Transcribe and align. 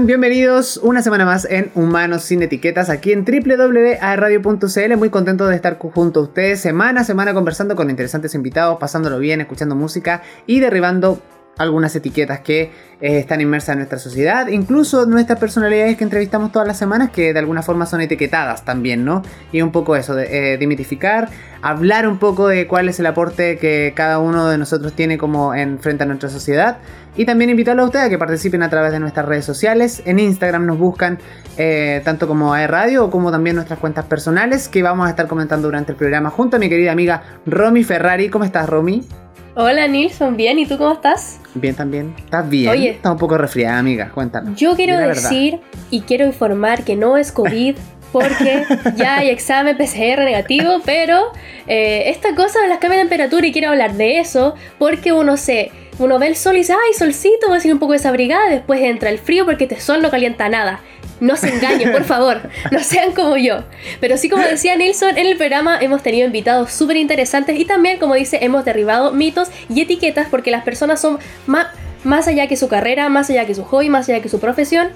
Bienvenidos 0.00 0.78
una 0.78 1.02
semana 1.02 1.26
más 1.26 1.44
en 1.44 1.70
Humanos 1.74 2.22
sin 2.22 2.42
Etiquetas 2.42 2.88
aquí 2.88 3.12
en 3.12 3.26
www.radio.cl. 3.26 4.96
Muy 4.96 5.10
contento 5.10 5.46
de 5.46 5.54
estar 5.54 5.78
junto 5.78 6.20
a 6.20 6.22
ustedes 6.22 6.60
semana 6.60 7.02
a 7.02 7.04
semana 7.04 7.34
conversando 7.34 7.76
con 7.76 7.90
interesantes 7.90 8.34
invitados, 8.34 8.78
pasándolo 8.80 9.18
bien, 9.18 9.42
escuchando 9.42 9.76
música 9.76 10.22
y 10.46 10.60
derribando 10.60 11.20
algunas 11.58 11.94
etiquetas 11.94 12.40
que 12.40 12.70
eh, 13.00 13.18
están 13.18 13.40
inmersas 13.40 13.70
en 13.70 13.78
nuestra 13.78 13.98
sociedad, 13.98 14.46
incluso 14.48 15.06
nuestras 15.06 15.38
personalidades 15.38 15.96
que 15.96 16.04
entrevistamos 16.04 16.52
todas 16.52 16.66
las 16.66 16.78
semanas 16.78 17.10
que 17.10 17.32
de 17.32 17.38
alguna 17.38 17.62
forma 17.62 17.84
son 17.84 18.00
etiquetadas 18.00 18.64
también, 18.64 19.04
¿no? 19.04 19.22
Y 19.52 19.60
un 19.60 19.72
poco 19.72 19.96
eso, 19.96 20.14
de, 20.14 20.54
eh, 20.54 21.28
hablar 21.62 22.08
un 22.08 22.18
poco 22.18 22.48
de 22.48 22.66
cuál 22.66 22.88
es 22.88 22.98
el 23.00 23.06
aporte 23.06 23.58
que 23.58 23.92
cada 23.94 24.18
uno 24.18 24.48
de 24.48 24.58
nosotros 24.58 24.94
tiene 24.94 25.18
como 25.18 25.54
en 25.54 25.78
frente 25.78 26.04
a 26.04 26.06
nuestra 26.06 26.28
sociedad 26.28 26.78
y 27.16 27.24
también 27.24 27.50
invitarlos 27.50 27.84
a 27.84 27.86
ustedes 27.86 28.06
a 28.06 28.08
que 28.08 28.18
participen 28.18 28.62
a 28.62 28.70
través 28.70 28.92
de 28.92 28.98
nuestras 28.98 29.26
redes 29.26 29.44
sociales, 29.44 30.02
en 30.06 30.18
Instagram 30.18 30.66
nos 30.66 30.78
buscan 30.78 31.18
eh, 31.58 32.00
tanto 32.04 32.26
como 32.26 32.54
a 32.54 32.66
Radio 32.66 33.10
como 33.10 33.30
también 33.30 33.56
nuestras 33.56 33.78
cuentas 33.78 34.06
personales 34.06 34.68
que 34.68 34.82
vamos 34.82 35.06
a 35.06 35.10
estar 35.10 35.26
comentando 35.26 35.68
durante 35.68 35.92
el 35.92 35.98
programa 35.98 36.30
junto 36.30 36.56
a 36.56 36.58
mi 36.58 36.68
querida 36.68 36.92
amiga 36.92 37.22
Romy 37.46 37.84
Ferrari, 37.84 38.28
¿cómo 38.28 38.44
estás 38.44 38.68
Romy? 38.68 39.06
Hola 39.54 39.86
Nilson, 39.86 40.38
bien, 40.38 40.58
¿y 40.58 40.64
tú 40.64 40.78
cómo 40.78 40.92
estás? 40.92 41.38
Bien 41.54 41.74
también. 41.74 42.14
¿Estás 42.16 42.48
bien? 42.48 42.70
Oye, 42.70 42.90
está 42.90 43.12
un 43.12 43.18
poco 43.18 43.36
resfriada, 43.36 43.78
amiga, 43.78 44.10
cuéntanos. 44.10 44.58
Yo 44.58 44.74
quiero 44.76 44.96
decir 44.96 45.60
y 45.90 46.00
quiero 46.00 46.24
informar 46.24 46.84
que 46.84 46.96
no 46.96 47.18
es 47.18 47.32
COVID. 47.32 47.76
porque 48.12 48.64
ya 48.96 49.16
hay 49.16 49.30
examen 49.30 49.74
PCR 49.76 50.22
negativo, 50.22 50.82
pero 50.84 51.32
eh, 51.66 52.10
esta 52.10 52.34
cosa 52.34 52.60
de 52.60 52.68
las 52.68 52.76
cambios 52.76 52.98
de 52.98 53.08
temperatura 53.08 53.46
y 53.46 53.52
quiero 53.52 53.70
hablar 53.70 53.94
de 53.94 54.18
eso 54.18 54.54
porque 54.78 55.14
uno 55.14 55.38
se 55.38 55.72
uno 55.98 56.18
ve 56.18 56.26
el 56.26 56.36
sol 56.36 56.56
y 56.56 56.58
dice, 56.58 56.74
ay, 56.74 56.94
solcito, 56.94 57.48
voy 57.48 57.56
a 57.56 57.60
ser 57.60 57.72
un 57.72 57.78
poco 57.78 57.92
desabrigada, 57.92 58.50
después 58.50 58.80
entra 58.82 59.08
el 59.08 59.18
frío 59.18 59.44
porque 59.44 59.64
este 59.64 59.80
sol 59.80 60.02
no 60.02 60.10
calienta 60.10 60.48
nada. 60.48 60.80
No 61.22 61.36
se 61.36 61.50
engañen, 61.50 61.92
por 61.92 62.02
favor, 62.02 62.40
no 62.72 62.80
sean 62.80 63.12
como 63.12 63.36
yo. 63.36 63.62
Pero 64.00 64.16
sí, 64.16 64.28
como 64.28 64.42
decía 64.42 64.74
Nilsson, 64.74 65.16
en 65.16 65.26
el 65.28 65.36
programa 65.36 65.78
hemos 65.80 66.02
tenido 66.02 66.26
invitados 66.26 66.72
súper 66.72 66.96
interesantes 66.96 67.60
y 67.60 67.64
también, 67.64 68.00
como 68.00 68.16
dice, 68.16 68.40
hemos 68.42 68.64
derribado 68.64 69.12
mitos 69.12 69.48
y 69.72 69.82
etiquetas 69.82 70.26
porque 70.28 70.50
las 70.50 70.64
personas 70.64 71.00
son 71.00 71.20
más, 71.46 71.68
más 72.02 72.26
allá 72.26 72.48
que 72.48 72.56
su 72.56 72.66
carrera, 72.66 73.08
más 73.08 73.30
allá 73.30 73.46
que 73.46 73.54
su 73.54 73.62
hobby, 73.62 73.88
más 73.88 74.08
allá 74.08 74.20
que 74.20 74.28
su 74.28 74.40
profesión. 74.40 74.88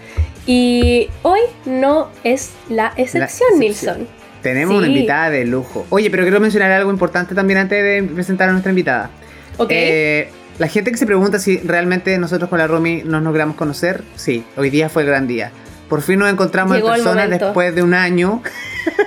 Y 0.46 1.10
hoy 1.22 1.38
no 1.64 2.10
es 2.24 2.50
la 2.68 2.92
excepción, 2.96 3.60
Nilsson. 3.60 4.08
Tenemos 4.42 4.78
una 4.78 4.88
invitada 4.88 5.30
de 5.30 5.44
lujo. 5.44 5.86
Oye, 5.90 6.10
pero 6.10 6.24
quiero 6.24 6.40
mencionar 6.40 6.72
algo 6.72 6.90
importante 6.90 7.36
también 7.36 7.60
antes 7.60 7.80
de 7.80 8.02
presentar 8.02 8.48
a 8.48 8.52
nuestra 8.52 8.70
invitada. 8.70 9.10
Ok. 9.58 9.70
Eh, 9.70 10.28
la 10.58 10.66
gente 10.66 10.90
que 10.90 10.96
se 10.96 11.06
pregunta 11.06 11.38
si 11.38 11.58
realmente 11.58 12.18
nosotros 12.18 12.50
con 12.50 12.58
la 12.58 12.66
Romy 12.66 13.02
nos 13.04 13.22
logramos 13.22 13.54
conocer, 13.54 14.02
sí, 14.16 14.42
hoy 14.56 14.70
día 14.70 14.88
fue 14.88 15.02
el 15.02 15.08
gran 15.08 15.28
día. 15.28 15.52
Por 15.88 16.02
fin 16.02 16.18
nos 16.18 16.30
encontramos 16.30 16.76
en 16.76 16.84
persona 16.84 17.28
después 17.28 17.74
de 17.74 17.82
un 17.82 17.94
año 17.94 18.42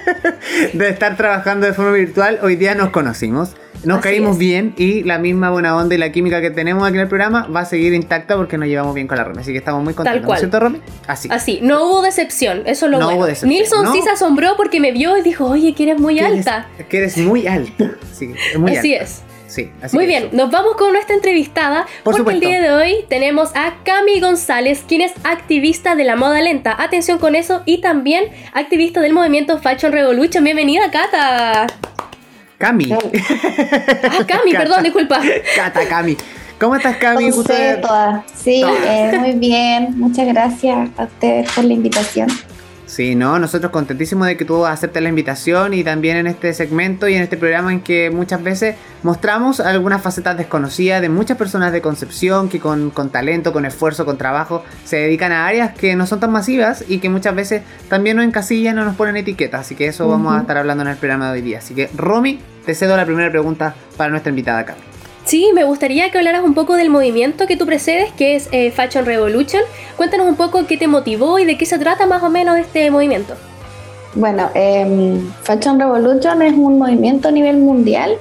de 0.74 0.90
estar 0.90 1.18
trabajando 1.18 1.68
de 1.68 1.74
forma 1.74 1.92
virtual. 1.92 2.40
Hoy 2.42 2.56
día 2.56 2.74
nos 2.74 2.90
conocimos, 2.90 3.56
nos 3.84 4.02
caímos 4.02 4.38
bien 4.38 4.74
y 4.78 5.04
la 5.04 5.18
misma 5.20 5.50
buena 5.50 5.76
onda 5.76 5.96
y 5.96 5.98
la 5.98 6.12
química 6.12 6.40
que 6.40 6.52
tenemos 6.52 6.88
aquí 6.88 6.96
en 6.96 7.02
el 7.02 7.08
programa 7.08 7.48
va 7.48 7.62
a 7.62 7.66
seguir 7.66 7.94
intacta 7.94 8.38
porque 8.38 8.58
nos 8.58 8.68
llevamos 8.70 8.96
bien 8.96 9.08
con 9.08 9.18
la 9.18 9.26
Romy. 9.26 9.42
Así 9.42 9.52
que 9.52 9.58
estamos 9.58 9.84
muy 9.84 9.94
contentos. 9.94 10.22
Tal 10.22 10.26
cual. 10.26 10.40
¿Cierto, 10.40 10.60
Romy? 10.60 10.82
Así. 11.08 11.28
Así. 11.32 11.60
No 11.62 11.86
hubo 11.86 12.02
decepción. 12.02 12.64
Eso 12.66 12.86
es 12.86 12.92
lo 12.92 13.00
no 13.00 13.10
Hubo 13.10 13.26
decepción. 13.26 13.50
Nilsson 13.50 13.92
sí 13.94 14.02
se 14.02 14.12
asombró 14.12 14.56
porque 14.56 14.80
me 14.80 14.92
vio 14.92 15.18
y 15.18 15.22
dijo, 15.22 15.46
oye, 15.46 15.74
que 15.74 15.84
eres 15.84 16.00
muy 16.00 16.20
alta. 16.20 16.68
que 16.90 16.98
eres 16.98 17.18
muy 17.18 17.48
alta. 17.48 17.92
Sí, 18.14 18.34
muy 18.58 18.76
Así 18.76 18.94
es. 18.94 19.22
Muy 19.94 20.06
bien, 20.06 20.30
nos 20.32 20.52
vamos 20.52 20.76
con 20.76 20.94
nuestra 20.94 21.16
entrevistada 21.16 21.88
porque 22.04 22.32
el 22.32 22.40
día 22.40 22.62
de 22.62 22.72
hoy 22.72 23.06
tenemos 23.08 23.50
a 23.56 23.76
Cami 23.84 24.20
González, 24.20 24.84
quien 24.88 25.02
es 25.02 25.14
activista 25.24 25.96
de 25.96 26.04
la 26.04 26.16
moda 26.16 26.42
lenta. 26.42 26.76
Atención 26.78 27.18
con 27.18 27.36
eso 27.36 27.64
y 27.66 27.82
también 27.82 28.26
activista 28.54 29.02
del 29.02 29.14
movimiento 29.14 29.60
Fashion 29.60 29.92
Revolution. 29.92 30.44
Bienvenida, 30.44 30.92
Cata. 30.92 31.68
Cami. 32.60 32.92
Ah, 32.92 34.26
Cami, 34.28 34.52
perdón, 34.58 34.84
disculpa. 34.84 35.20
Cata, 35.56 35.88
Cami. 35.88 36.16
¿Cómo 36.60 36.76
estás, 36.76 36.98
Cami? 36.98 37.32
Sí, 38.36 38.64
eh, 38.64 39.12
muy 39.18 39.32
bien. 39.32 39.98
Muchas 39.98 40.28
gracias 40.28 40.90
a 40.98 41.04
ustedes 41.06 41.52
por 41.54 41.64
la 41.64 41.74
invitación. 41.74 42.28
Sí, 42.90 43.14
no, 43.14 43.38
nosotros 43.38 43.72
contentísimos 43.72 44.26
de 44.26 44.36
que 44.36 44.46
tú 44.46 44.66
aceptes 44.66 45.04
la 45.04 45.10
invitación 45.10 45.76
y 45.76 45.84
también 45.84 46.18
en 46.18 46.26
este 46.26 46.56
segmento 46.56 47.08
y 47.08 47.14
en 47.14 47.22
este 47.22 47.38
programa 47.38 47.72
en 47.72 47.82
que 47.82 48.10
muchas 48.10 48.42
veces 48.42 48.78
mostramos 49.04 49.60
algunas 49.60 50.02
facetas 50.02 50.36
desconocidas 50.36 51.00
de 51.00 51.08
muchas 51.08 51.38
personas 51.38 51.72
de 51.72 51.82
Concepción 51.82 52.50
que 52.50 52.60
con, 52.60 52.92
talento, 53.12 53.54
con 53.54 53.66
esfuerzo, 53.66 54.06
con 54.06 54.18
trabajo 54.18 54.64
se 54.86 54.96
dedican 54.96 55.32
a 55.32 55.46
áreas 55.46 55.76
que 55.76 55.96
no 55.96 56.08
son 56.08 56.20
tan 56.20 56.32
masivas 56.32 56.84
y 56.88 56.98
que 56.98 57.10
muchas 57.10 57.36
veces 57.36 57.62
también 57.90 58.18
nos 58.18 58.26
encasillan 58.26 58.80
o 58.80 58.86
nos 58.86 58.96
ponen 58.96 59.18
etiquetas. 59.18 59.62
Así 59.62 59.76
que 59.76 59.86
eso 59.86 60.08
vamos 60.08 60.36
a 60.36 60.40
estar 60.40 60.58
hablando 60.58 60.82
en 60.82 60.90
el 60.90 60.98
programa 60.98 61.28
de 61.28 61.34
hoy 61.34 61.42
día. 61.44 61.60
Así 61.60 61.76
que, 61.76 61.92
Romy, 61.96 62.40
te 62.66 62.74
cedo 62.74 62.98
la 62.98 63.06
primera 63.06 63.30
pregunta 63.30 63.76
para 63.98 64.10
nuestra 64.10 64.32
invitada 64.32 64.62
acá. 64.62 64.76
Sí, 65.26 65.52
me 65.54 65.64
gustaría 65.64 66.10
que 66.10 66.18
hablaras 66.18 66.44
un 66.44 66.54
poco 66.54 66.76
del 66.76 66.90
movimiento 66.90 67.46
que 67.46 67.56
tú 67.56 67.66
precedes, 67.66 68.12
que 68.14 68.36
es 68.36 68.50
eh, 68.52 68.72
Fashion 68.72 69.06
Revolution. 69.06 69.62
Cuéntanos 69.96 70.28
un 70.28 70.36
poco 70.36 70.66
qué 70.66 70.78
te 70.78 70.88
motivó 70.88 71.40
y 71.40 71.46
de 71.46 71.58
qué 71.58 71.66
se 71.66 71.78
trata 71.78 72.08
más 72.08 72.24
o 72.24 72.30
menos 72.30 72.58
este 72.58 72.90
movimiento. 72.90 73.36
Bueno, 74.16 74.50
em, 74.56 75.32
Fashion 75.44 75.80
Revolution 75.80 76.42
es 76.42 76.54
un 76.54 76.80
movimiento 76.80 77.28
a 77.28 77.32
nivel 77.32 77.58
mundial 77.58 78.18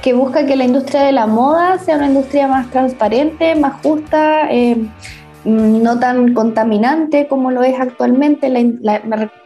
que 0.00 0.12
busca 0.12 0.46
que 0.46 0.54
la 0.54 0.64
industria 0.64 1.02
de 1.02 1.12
la 1.12 1.26
moda 1.26 1.78
sea 1.78 1.96
una 1.96 2.06
industria 2.06 2.46
más 2.46 2.70
transparente, 2.70 3.54
más 3.56 3.80
justa, 3.82 4.48
em, 4.50 4.88
no 5.44 5.98
tan 5.98 6.34
contaminante 6.34 7.26
como 7.26 7.50
lo 7.50 7.62
es 7.62 7.78
actualmente. 7.80 8.52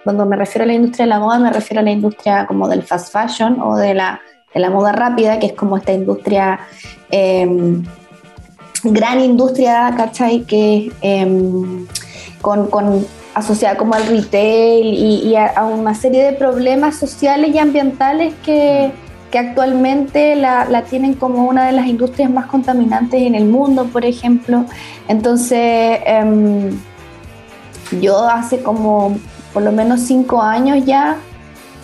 cuando 0.05 0.27
me 0.27 0.37
refiero 0.37 0.65
a 0.65 0.67
la 0.67 0.75
industria 0.75 1.07
de 1.07 1.11
la 1.11 1.21
moda, 1.21 1.39
me 1.39 1.53
refiero 1.53 1.81
a 1.81 1.85
la 1.85 1.91
industria 1.91 2.47
como 2.47 2.69
del 2.69 2.83
fast 2.83 3.13
fashion 3.13 3.61
o 3.61 3.77
de 3.77 3.95
la 3.95 4.21
de 4.55 4.61
la 4.61 4.71
moda 4.71 4.93
rápida, 4.93 5.39
que 5.39 5.47
es 5.47 5.53
como 5.53 5.77
esta 5.77 5.93
industria, 5.93 6.61
em, 7.11 7.85
gran 8.85 9.21
industria, 9.21 9.93
¿cachai? 9.97 10.45
Que 10.45 10.93
em, 11.01 11.87
con, 12.41 12.69
con, 12.69 13.07
asociada 13.35 13.77
como 13.77 13.95
al 13.95 14.07
retail 14.07 14.87
y, 14.87 15.37
a, 15.37 15.65
una 15.65 15.95
serie 15.95 16.25
de 16.25 16.33
problemas 16.33 16.97
sociales 16.97 17.55
y 17.55 17.59
ambientales 17.59 18.35
que, 18.45 18.91
que 19.31 19.39
actualmente 19.39 20.35
la, 20.35 20.65
la, 20.65 20.83
tienen 20.83 21.15
como 21.15 21.47
una 21.47 21.67
de 21.67 21.73
las 21.73 21.87
industrias 21.87 22.31
más 22.31 22.47
contaminantes 22.47 23.23
en 23.23 23.35
el 23.35 23.45
mundo, 23.45 23.85
por 23.87 24.05
ejemplo. 24.05 24.65
Entonces, 25.07 26.01
em, 26.05 26.79
yo 28.01 28.29
hace 28.29 28.63
como 28.63 29.17
por 29.53 29.63
lo 29.63 29.73
menos 29.73 30.01
cinco 30.01 30.43
años 30.43 30.85
ya 30.85 31.17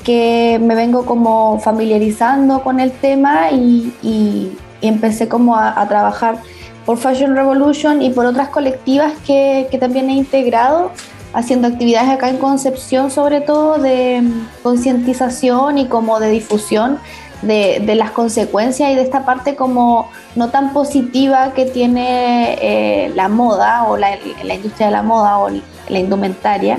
que 0.04 0.60
me 0.62 0.74
vengo 0.74 1.06
como 1.06 1.58
familiarizando 1.58 2.62
con 2.62 2.78
el 2.78 2.92
tema 2.92 3.50
y, 3.50 4.52
empecé 4.82 5.28
como 5.28 5.56
a, 5.56 5.88
trabajar 5.88 6.36
por 6.84 6.98
Fashion 6.98 7.34
Revolution 7.34 8.02
y 8.02 8.10
por 8.10 8.26
otras 8.26 8.50
colectivas 8.50 9.14
que, 9.26 9.66
también 9.80 10.10
he 10.10 10.14
integrado, 10.14 10.92
haciendo 11.32 11.68
actividades 11.68 12.10
acá 12.10 12.28
en 12.28 12.36
Concepción, 12.36 13.10
sobre 13.10 13.40
todo 13.40 13.78
de 13.78 14.22
concientización 14.62 15.78
y 15.78 15.86
como 15.86 16.20
de 16.20 16.28
difusión 16.28 16.98
de, 17.40 17.94
las 17.96 18.10
consecuencias 18.10 18.90
y 18.90 18.94
de 18.94 19.02
esta 19.02 19.24
parte 19.24 19.56
como 19.56 20.10
no 20.36 20.50
tan 20.50 20.74
positiva 20.74 21.52
que 21.54 21.64
tiene 21.64 22.58
eh, 22.60 23.12
la 23.14 23.28
moda 23.28 23.84
o 23.84 23.96
la, 23.96 24.10
la, 24.44 24.54
industria 24.54 24.88
de 24.88 24.92
la 24.92 25.02
moda 25.02 25.38
o 25.38 25.48
la 25.88 25.98
indumentaria 25.98 26.78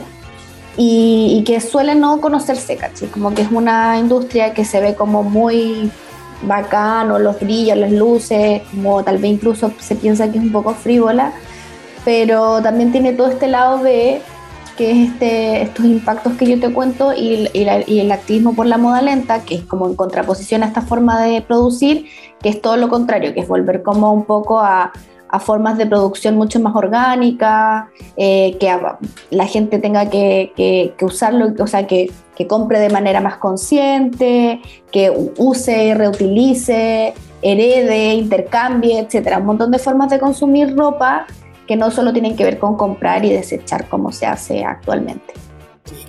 y, 0.78 1.44
que 1.46 1.62
suele 1.62 1.96
no 1.96 2.20
conocerse, 2.20 2.76
¿cachai? 2.76 3.08
Como 3.10 3.34
que 3.34 3.44
es 3.44 3.52
una 3.52 3.98
industria 3.98 4.54
que 4.54 4.66
se 4.66 4.82
ve 4.82 4.96
como 4.96 5.24
muy 5.24 5.90
bacano, 6.42 7.18
los 7.20 7.40
brillos, 7.40 7.78
las 7.78 7.92
luces, 7.92 8.62
como 8.72 9.04
tal 9.04 9.18
vez 9.18 9.32
incluso 9.32 9.72
se 9.80 9.96
piensa 9.96 10.32
que 10.32 10.38
es 10.38 10.44
un 10.44 10.52
poco 10.52 10.74
frívola, 10.74 11.34
pero 12.04 12.62
también 12.62 12.92
tiene 12.92 13.14
todo 13.14 13.28
este 13.28 13.48
lado 13.48 13.80
de 13.80 14.22
que 14.78 14.92
es 14.92 15.10
este, 15.10 15.62
estos 15.62 15.86
impactos 15.86 16.34
que 16.34 16.46
yo 16.46 16.60
te 16.60 16.74
cuento 16.74 17.14
y, 17.14 17.50
y, 17.54 18.00
el 18.00 18.12
activismo 18.12 18.54
por 18.54 18.66
la 18.66 18.78
moda 18.78 19.02
lenta, 19.02 19.46
que 19.46 19.56
es 19.56 19.64
como 19.64 19.88
en 19.88 19.96
contraposición 19.96 20.64
a 20.64 20.66
esta 20.66 20.82
forma 20.82 21.22
de 21.22 21.42
producir, 21.42 22.08
que 22.42 22.50
es 22.50 22.62
todo 22.62 22.76
lo 22.76 22.90
contrario, 22.90 23.34
que 23.34 23.40
es 23.40 23.48
volver 23.48 23.84
como 23.84 24.12
un 24.12 24.26
poco 24.26 24.60
a, 24.60 24.92
a 25.36 25.40
formas 25.40 25.78
de 25.78 25.86
producción 25.86 26.38
mucho 26.38 26.62
más 26.62 26.74
orgánicas, 26.76 27.86
eh, 28.16 28.56
que 28.58 28.74
la 29.32 29.46
gente 29.48 29.80
tenga 29.80 30.10
que, 30.10 30.94
usarlo, 31.02 31.54
o 31.60 31.68
sea, 31.68 31.86
que, 31.86 32.10
compre 32.48 32.80
de 32.80 32.90
manera 32.90 33.20
más 33.20 33.38
consciente, 33.38 34.62
que 34.92 35.12
use, 35.38 35.94
reutilice, 35.94 37.14
herede, 37.42 38.14
intercambie, 38.14 39.00
etcétera. 39.00 39.40
Un 39.40 39.46
montón 39.46 39.72
de 39.72 39.80
formas 39.80 40.10
de 40.10 40.20
consumir 40.20 40.76
ropa 40.76 41.26
que 41.68 41.76
no 41.76 41.92
solo 41.92 42.14
tienen 42.14 42.36
que 42.36 42.46
ver 42.46 42.58
con 42.58 42.78
comprar 42.78 43.26
y 43.26 43.32
desechar 43.32 43.90
como 43.90 44.12
se 44.12 44.26
hace 44.26 44.64
actualmente. 44.64 45.34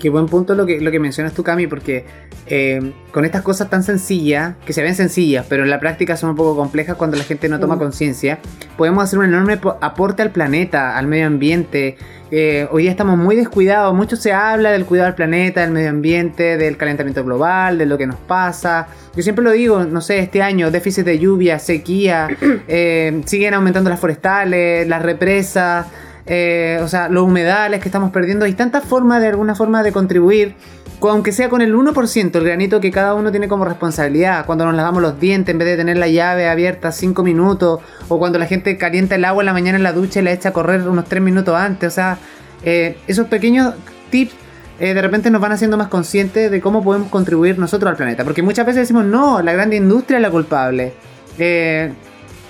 Qué 0.00 0.10
buen 0.10 0.26
punto 0.26 0.54
lo 0.54 0.66
que, 0.66 0.81
lo 0.81 0.90
que 0.90 1.00
mencionas 1.00 1.32
tú, 1.32 1.43
Cami, 1.43 1.66
porque 1.66 2.04
eh, 2.46 2.93
con 3.12 3.25
estas 3.25 3.43
cosas 3.43 3.70
tan 3.70 3.82
sencillas, 3.82 4.54
que 4.64 4.72
se 4.72 4.82
ven 4.82 4.94
sencillas, 4.94 5.46
pero 5.48 5.64
en 5.64 5.70
la 5.70 5.81
práctica 5.81 6.16
son 6.16 6.31
un 6.31 6.37
poco 6.37 6.56
complejas 6.56 6.96
cuando 6.96 7.16
la 7.16 7.25
gente 7.25 7.48
no 7.48 7.58
toma 7.58 7.78
conciencia, 7.78 8.38
podemos 8.76 9.02
hacer 9.02 9.19
un 9.19 9.25
enorme 9.25 9.58
aporte 9.81 10.22
al 10.22 10.31
planeta, 10.31 10.96
al 10.96 11.06
medio 11.06 11.26
ambiente. 11.26 11.96
Eh, 12.31 12.69
hoy 12.70 12.82
día 12.82 12.90
estamos 12.90 13.16
muy 13.16 13.37
descuidados, 13.37 13.94
mucho 13.94 14.16
se 14.16 14.32
habla 14.32 14.70
del 14.70 14.84
cuidado 14.84 15.06
del 15.06 15.14
planeta, 15.14 15.62
del 15.62 15.70
medio 15.70 15.90
ambiente, 15.90 16.56
del 16.56 16.76
calentamiento 16.76 17.25
global, 17.25 17.78
de 17.78 17.87
lo 17.87 17.96
que 17.96 18.06
nos 18.06 18.16
pasa. 18.16 18.88
Yo 19.16 19.22
siempre 19.22 19.44
lo 19.44 19.52
digo, 19.52 19.84
no 19.84 20.00
sé, 20.00 20.19
este 20.19 20.42
año, 20.42 20.70
déficit 20.70 21.04
de 21.04 21.19
lluvia, 21.19 21.58
sequía, 21.58 22.28
eh, 22.69 23.22
siguen 23.25 23.54
aumentando 23.54 23.90
las 23.90 24.00
forestales, 24.00 24.87
las 24.87 25.02
represas. 25.02 25.87
Eh, 26.26 26.81
o 26.82 26.88
sea, 26.88 27.08
los 27.08 27.25
humedales 27.25 27.81
que 27.81 27.88
estamos 27.88 28.11
perdiendo. 28.11 28.44
Hay 28.44 28.55
tantas 28.55 28.84
formas 28.84 29.20
de 29.20 29.28
alguna 29.28 29.55
forma 29.55 29.82
de 29.82 29.93
contribuir, 29.93 30.55
aunque 31.00 31.31
sea 31.31 31.49
con 31.49 31.61
el 31.61 31.75
1%, 31.75 32.38
el 32.38 32.44
granito 32.44 32.81
que 32.81 32.90
cada 32.90 33.14
uno 33.14 33.31
tiene 33.31 33.49
como 33.49 33.64
responsabilidad. 33.64 34.44
Cuando 34.44 34.64
nos 34.64 34.75
lavamos 34.75 35.02
los 35.02 35.20
dientes 35.20 35.52
en 35.52 35.58
vez 35.58 35.69
de 35.69 35.76
tener 35.76 35.96
la 35.99 36.08
llave 36.08 36.49
abierta 36.49 36.90
5 36.90 37.23
minutos, 37.23 37.81
o 38.08 38.19
cuando 38.19 38.38
la 38.38 38.46
gente 38.46 38.76
calienta 38.76 39.14
el 39.14 39.25
agua 39.25 39.43
en 39.43 39.46
la 39.46 39.52
mañana 39.52 39.76
en 39.76 39.84
la 39.84 39.93
ducha 39.93 40.20
y 40.20 40.23
la 40.25 40.32
echa 40.32 40.49
a 40.49 40.52
correr 40.52 40.88
unos 40.88 41.05
3 41.05 41.23
minutos 41.23 41.55
antes. 41.55 41.93
O 41.93 41.94
sea, 41.94 42.19
eh, 42.64 42.99
esos 43.06 43.28
pequeños 43.28 43.75
tips 44.11 44.34
eh, 44.78 44.93
de 44.93 45.00
repente 45.00 45.31
nos 45.31 45.40
van 45.40 45.52
haciendo 45.52 45.76
más 45.76 45.88
conscientes 45.88 46.50
de 46.50 46.61
cómo 46.61 46.82
podemos 46.82 47.08
contribuir 47.08 47.58
nosotros 47.58 47.88
al 47.88 47.96
planeta. 47.96 48.25
Porque 48.25 48.43
muchas 48.43 48.67
veces 48.67 48.82
decimos, 48.82 49.05
no, 49.05 49.40
la 49.43 49.52
gran 49.52 49.73
industria 49.73 50.17
es 50.17 50.23
la 50.23 50.31
culpable. 50.31 50.93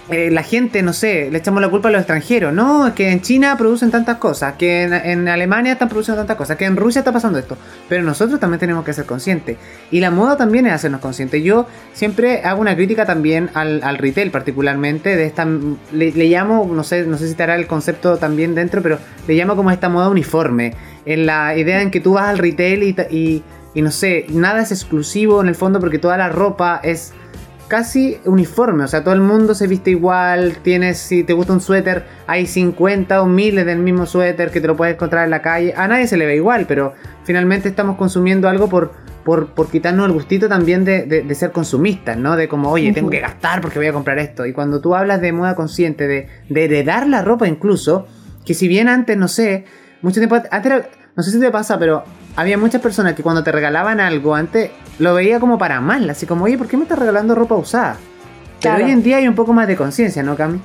Eh, 0.09 0.31
la 0.31 0.45
gente, 0.45 0.83
no 0.83 0.93
sé, 0.93 1.31
le 1.33 1.39
echamos 1.39 1.61
la 1.61 1.69
culpa 1.69 1.89
a 1.89 1.93
los 1.93 2.01
extranjeros. 2.01 2.53
No, 2.53 2.87
es 2.87 2.93
que 2.95 3.11
en 3.11 3.23
China 3.23 3.57
producen 3.59 3.91
tantas 3.91 4.19
cosas, 4.19 4.55
que 4.55 4.85
en, 4.85 5.27
Alemania 5.27 5.73
están 5.73 5.89
produciendo 5.89 6.21
tantas 6.21 6.37
cosas, 6.37 6.57
que 6.57 6.65
en 6.65 6.77
Rusia 6.77 7.01
está 7.01 7.13
pasando 7.13 7.39
esto. 7.39 7.59
Pero 7.89 8.05
nosotros 8.05 8.39
también 8.39 8.61
tenemos 8.61 8.85
que 8.85 8.93
ser 8.93 9.05
conscientes. 9.05 9.57
Y 9.91 9.99
la 9.99 10.13
moda 10.13 10.37
también 10.37 10.67
es 10.67 10.73
hacernos 10.73 11.01
conscientes. 11.01 11.43
Yo 11.43 11.67
siempre 11.93 12.43
hago 12.45 12.61
una 12.61 12.77
crítica 12.77 13.05
también 13.05 13.51
al, 13.55 13.99
retail, 13.99 14.31
particularmente, 14.31 15.17
de 15.17 15.27
esta. 15.27 15.45
Le, 15.93 16.13
llamo, 16.13 16.71
no 16.73 16.85
sé, 16.85 17.05
no 17.05 17.19
sé 17.19 17.29
si 17.29 17.35
te 17.35 17.43
hará 17.43 17.57
el 17.57 17.67
concepto 17.67 18.17
también 18.17 18.55
dentro, 18.55 18.83
pero 18.83 18.99
le 19.27 19.35
llamo 19.35 19.57
como 19.57 19.73
esta 19.73 19.89
moda 19.89 20.09
uniforme. 20.09 20.75
En 21.05 21.27
la 21.27 21.57
idea 21.57 21.83
en 21.83 21.91
que 21.91 22.01
tú 22.01 22.15
vas 22.15 22.29
al 22.29 22.39
retail 22.39 22.83
y, 23.11 23.43
y 23.75 23.83
no 23.83 23.91
sé, 23.91 24.27
nada 24.31 24.63
es 24.63 24.73
exclusivo 24.73 25.41
en 25.43 25.49
el 25.49 25.55
fondo 25.55 25.81
porque 25.81 25.99
toda 25.99 26.17
la 26.17 26.29
ropa 26.29 26.81
es 26.83 27.13
casi 27.69 28.19
uniforme, 28.25 28.85
o 28.85 28.89
sea, 28.89 29.03
todo 29.03 29.15
el 29.15 29.21
mundo 29.21 29.55
se 29.55 29.67
viste 29.67 29.91
igual, 29.91 30.59
tienes, 30.63 30.99
si 30.99 31.25
te 31.25 31.33
gusta 31.33 31.53
un 31.53 31.61
suéter, 31.61 32.05
hay 32.27 32.47
50 32.47 33.23
o 33.23 33.27
miles 33.27 33.67
del 33.67 33.79
mismo 33.79 34.07
suéter 34.07 34.51
que 34.51 34.61
te 34.61 34.67
lo 34.67 34.77
puedes 34.77 34.95
encontrar 34.95 35.25
en 35.25 35.31
la 35.31 35.43
calle, 35.43 35.75
a 35.77 35.89
nadie 35.89 36.07
se 36.07 36.17
le 36.17 36.27
ve 36.27 36.37
igual, 36.37 36.67
pero 36.67 36.95
finalmente 37.25 37.69
estamos 37.69 37.97
consumiendo 37.97 38.49
algo 38.49 38.69
por, 38.69 38.93
por, 39.25 39.69
quitarnos 39.69 40.07
el 40.07 40.13
gustito 40.13 40.49
también 40.49 40.85
de, 40.85 41.35
ser 41.35 41.51
consumistas, 41.51 42.17
¿no? 42.17 42.37
De 42.37 42.47
como, 42.49 42.71
oye, 42.71 42.93
tengo 42.93 43.11
que 43.11 43.21
gastar 43.21 43.61
porque 43.61 43.79
voy 43.79 43.89
a 43.89 43.93
comprar 43.93 44.19
esto. 44.19 44.47
Y 44.47 44.53
cuando 44.53 44.81
tú 44.81 44.95
hablas 44.95 45.21
de 45.21 45.33
moda 45.33 45.57
consciente, 45.57 46.07
de, 46.07 46.29
de 46.49 46.65
heredar 46.65 47.09
la 47.09 47.23
ropa 47.23 47.49
incluso, 47.49 48.07
que 48.45 48.55
si 48.55 48.69
bien 48.69 48.89
antes, 48.89 49.17
no 49.17 49.27
sé, 49.27 49.65
mucho 50.01 50.21
tiempo, 50.21 50.37
antes 50.51 50.73
no 51.17 51.23
sé 51.23 51.33
si 51.33 51.41
te 51.41 51.51
pasa, 51.51 51.79
pero 51.79 52.05
había 52.37 52.59
muchas 52.59 52.81
personas 52.81 53.15
que 53.15 53.23
cuando 53.23 53.43
te 53.43 53.51
regalaban 53.51 53.99
algo 53.99 54.35
antes 54.35 54.71
lo 54.99 55.15
veía 55.15 55.41
como 55.41 55.59
para 55.59 55.81
mal, 55.81 56.09
así 56.09 56.27
como, 56.27 56.45
oye, 56.45 56.57
¿por 56.57 56.69
qué 56.69 56.77
me 56.77 56.85
estás 56.85 56.99
regalando 56.99 57.35
ropa 57.35 57.55
usada? 57.55 57.97
Pero 58.61 58.77
hoy 58.85 58.91
en 58.91 59.03
día 59.03 59.19
hay 59.19 59.29
un 59.29 59.35
poco 59.35 59.53
más 59.53 59.67
de 59.67 59.77
conciencia, 59.77 60.23
¿no, 60.23 60.37
Cami? 60.37 60.61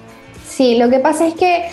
Sí, 0.47 0.77
lo 0.77 0.89
que 0.89 0.99
pasa 0.99 1.27
es 1.27 1.33
que 1.33 1.69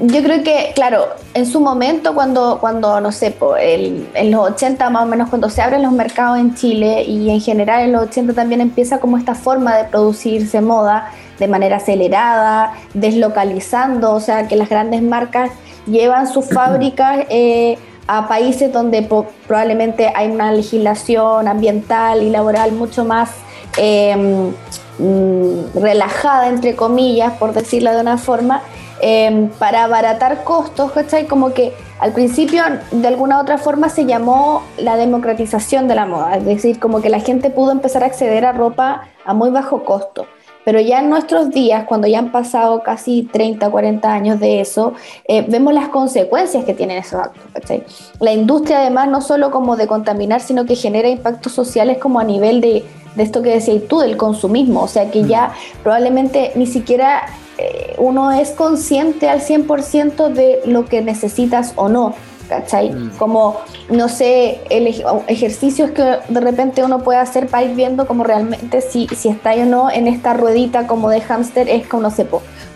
yo 0.00 0.22
creo 0.22 0.42
que, 0.42 0.72
claro, 0.74 1.06
en 1.32 1.46
su 1.46 1.60
momento, 1.60 2.14
cuando, 2.14 2.58
cuando 2.60 3.00
no 3.00 3.10
sé, 3.10 3.34
en 3.60 4.30
los 4.30 4.50
80 4.50 4.90
más 4.90 5.04
o 5.04 5.06
menos, 5.06 5.30
cuando 5.30 5.48
se 5.48 5.62
abren 5.62 5.82
los 5.82 5.92
mercados 5.92 6.38
en 6.38 6.54
Chile 6.54 7.04
y 7.04 7.30
en 7.30 7.40
general 7.40 7.82
en 7.82 7.92
los 7.92 8.02
80 8.02 8.34
también 8.34 8.60
empieza 8.60 9.00
como 9.00 9.16
esta 9.16 9.34
forma 9.34 9.76
de 9.76 9.84
producirse 9.84 10.60
moda 10.60 11.10
de 11.38 11.48
manera 11.48 11.76
acelerada, 11.76 12.74
deslocalizando, 12.92 14.12
o 14.12 14.20
sea, 14.20 14.46
que 14.46 14.56
las 14.56 14.68
grandes 14.68 15.02
marcas 15.02 15.50
llevan 15.86 16.26
sus 16.26 16.46
fábricas 16.52 17.20
eh, 17.30 17.78
a 18.08 18.26
países 18.26 18.72
donde 18.72 19.06
probablemente 19.46 20.10
hay 20.14 20.30
una 20.30 20.50
legislación 20.50 21.46
ambiental 21.46 22.22
y 22.22 22.30
laboral 22.30 22.72
mucho 22.72 23.04
más 23.04 23.30
em, 23.76 24.50
mm, 24.98 25.78
relajada, 25.78 26.48
entre 26.48 26.74
comillas, 26.74 27.34
por 27.34 27.52
decirlo 27.52 27.94
de 27.94 28.00
una 28.00 28.16
forma, 28.16 28.62
em, 29.00 29.50
para 29.50 29.84
abaratar 29.84 30.42
costos, 30.42 30.90
¿cachai? 30.92 31.26
Como 31.26 31.52
que 31.52 31.74
al 32.00 32.12
principio 32.12 32.62
de 32.90 33.06
alguna 33.06 33.40
otra 33.40 33.58
forma 33.58 33.90
se 33.90 34.06
llamó 34.06 34.62
la 34.78 34.96
democratización 34.96 35.86
de 35.86 35.94
la 35.94 36.06
moda, 36.06 36.36
es 36.36 36.44
decir, 36.44 36.80
como 36.80 37.02
que 37.02 37.10
la 37.10 37.20
gente 37.20 37.50
pudo 37.50 37.72
empezar 37.72 38.02
a 38.02 38.06
acceder 38.06 38.46
a 38.46 38.52
ropa 38.52 39.02
a 39.24 39.34
muy 39.34 39.50
bajo 39.50 39.84
costo. 39.84 40.26
Pero 40.68 40.80
ya 40.80 40.98
en 40.98 41.08
nuestros 41.08 41.48
días, 41.48 41.86
cuando 41.86 42.08
ya 42.08 42.18
han 42.18 42.30
pasado 42.30 42.82
casi 42.82 43.22
30, 43.22 43.70
40 43.70 44.12
años 44.12 44.38
de 44.38 44.60
eso, 44.60 44.92
eh, 45.26 45.42
vemos 45.48 45.72
las 45.72 45.88
consecuencias 45.88 46.66
que 46.66 46.74
tienen 46.74 46.98
esos 46.98 47.22
actos. 47.22 47.80
La 48.20 48.34
industria 48.34 48.80
además 48.80 49.08
no 49.08 49.22
solo 49.22 49.50
como 49.50 49.78
de 49.78 49.86
contaminar, 49.86 50.42
sino 50.42 50.66
que 50.66 50.76
genera 50.76 51.08
impactos 51.08 51.52
sociales 51.52 51.96
como 51.96 52.20
a 52.20 52.24
nivel 52.24 52.60
de, 52.60 52.84
de 53.14 53.22
esto 53.22 53.40
que 53.40 53.48
decías 53.48 53.84
tú, 53.88 54.00
del 54.00 54.18
consumismo. 54.18 54.82
O 54.82 54.88
sea 54.88 55.10
que 55.10 55.24
ya 55.24 55.46
mm. 55.46 55.82
probablemente 55.84 56.52
ni 56.54 56.66
siquiera 56.66 57.22
eh, 57.56 57.94
uno 57.96 58.30
es 58.30 58.50
consciente 58.50 59.30
al 59.30 59.40
100% 59.40 60.28
de 60.28 60.60
lo 60.66 60.84
que 60.84 61.00
necesitas 61.00 61.72
o 61.76 61.88
no. 61.88 62.14
¿Cachai? 62.48 62.90
Mm. 62.90 63.10
Como, 63.18 63.56
no 63.90 64.08
sé, 64.08 64.60
el 64.70 64.86
ejercicios 65.26 65.90
que 65.90 66.02
de 66.28 66.40
repente 66.40 66.82
uno 66.82 67.00
puede 67.00 67.18
hacer 67.18 67.46
para 67.48 67.64
ir 67.64 67.74
viendo 67.74 68.06
como 68.06 68.24
realmente 68.24 68.80
si, 68.80 69.06
si 69.08 69.28
está 69.28 69.54
o 69.54 69.66
no 69.66 69.90
en 69.90 70.08
esta 70.08 70.34
ruedita 70.34 70.86
como 70.86 71.10
de 71.10 71.20
hámster 71.20 71.68
es 71.68 71.86
como, 71.86 72.04
no 72.04 72.10
sé, 72.10 72.26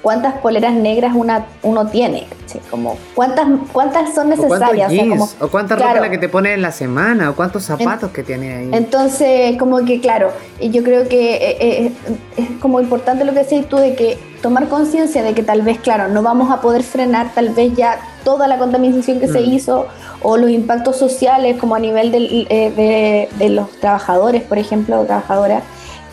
cuántas 0.03 0.35
poleras 0.35 0.75
negras 0.75 1.13
una, 1.15 1.47
uno 1.63 1.87
tiene, 1.87 2.27
como 2.71 2.99
cuántas, 3.15 3.47
cuántas 3.73 4.15
son 4.15 4.29
necesarias. 4.29 4.93
O, 5.41 5.49
cuánta 5.49 5.77
ropa 5.77 6.01
la 6.01 6.11
que 6.11 6.19
te 6.19 6.29
pone 6.29 6.53
en 6.53 6.63
la 6.63 6.73
semana, 6.73 7.31
o 7.31 7.37
cuántos 7.37 7.65
zapatos 7.65 8.11
que 8.11 8.23
tiene 8.23 8.55
ahí. 8.55 8.71
Entonces, 8.73 9.57
como 9.59 9.85
que 9.85 10.01
claro, 10.01 10.33
yo 10.61 10.83
creo 10.83 11.09
que 11.09 11.35
eh, 11.35 11.57
eh, 11.61 11.93
es 12.37 12.51
como 12.61 12.81
importante 12.81 13.25
lo 13.25 13.33
que 13.33 13.45
decís 13.45 13.69
tú 13.69 13.77
de 13.77 13.95
que 13.95 14.19
tomar 14.43 14.69
conciencia 14.69 15.23
de 15.23 15.35
que 15.35 15.43
tal 15.43 15.63
vez, 15.63 15.79
claro, 15.79 16.09
no 16.09 16.23
vamos 16.23 16.51
a 16.51 16.61
poder 16.61 16.83
frenar 16.83 17.33
tal 17.33 17.51
vez 17.51 17.75
ya 17.75 18.01
toda 18.25 18.49
la 18.49 18.59
contaminación 18.59 19.21
que 19.21 19.29
se 19.29 19.41
mm. 19.41 19.53
hizo 19.53 19.87
o 20.23 20.37
los 20.37 20.51
impactos 20.51 20.97
sociales 20.97 21.57
como 21.59 21.75
a 21.75 21.79
nivel 21.79 22.13
eh, 22.15 23.29
de, 23.39 23.49
los 23.49 23.71
trabajadores, 23.81 24.43
por 24.43 24.59
ejemplo, 24.59 25.01
o 25.01 25.05
trabajadoras, 25.05 25.63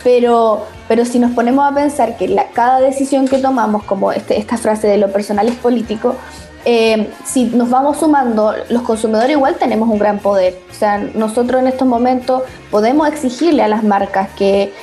pero, 0.03 0.65
pero 0.87 1.05
si 1.05 1.19
nos 1.19 1.31
ponemos 1.31 1.69
a 1.69 1.73
pensar 1.73 2.17
que 2.17 2.35
cada 2.53 2.79
decisión 2.79 3.27
que 3.27 3.37
tomamos, 3.37 3.83
como 3.83 4.11
este, 4.11 4.37
esta 4.37 4.57
frase 4.57 4.87
de 4.87 4.97
lo 4.97 5.11
personal 5.11 5.47
es 5.47 5.55
político, 5.55 6.15
eh, 6.65 7.09
si 7.25 7.45
nos 7.45 7.69
vamos 7.69 7.97
sumando, 7.97 8.53
los 8.69 8.81
consumidores 8.83 9.31
igual 9.31 9.55
tenemos 9.55 9.87
un 9.89 9.97
gran 9.97 10.19
poder. 10.19 10.57
O 10.69 10.73
sea, 10.73 10.97
nosotros 10.97 11.61
en 11.61 11.67
estos 11.67 11.87
momentos 11.87 12.43
podemos 12.69 13.07
exigirle 13.07 13.63
a 13.63 13.67
las 13.67 13.83
marcas 13.83 14.29
que 14.37 14.73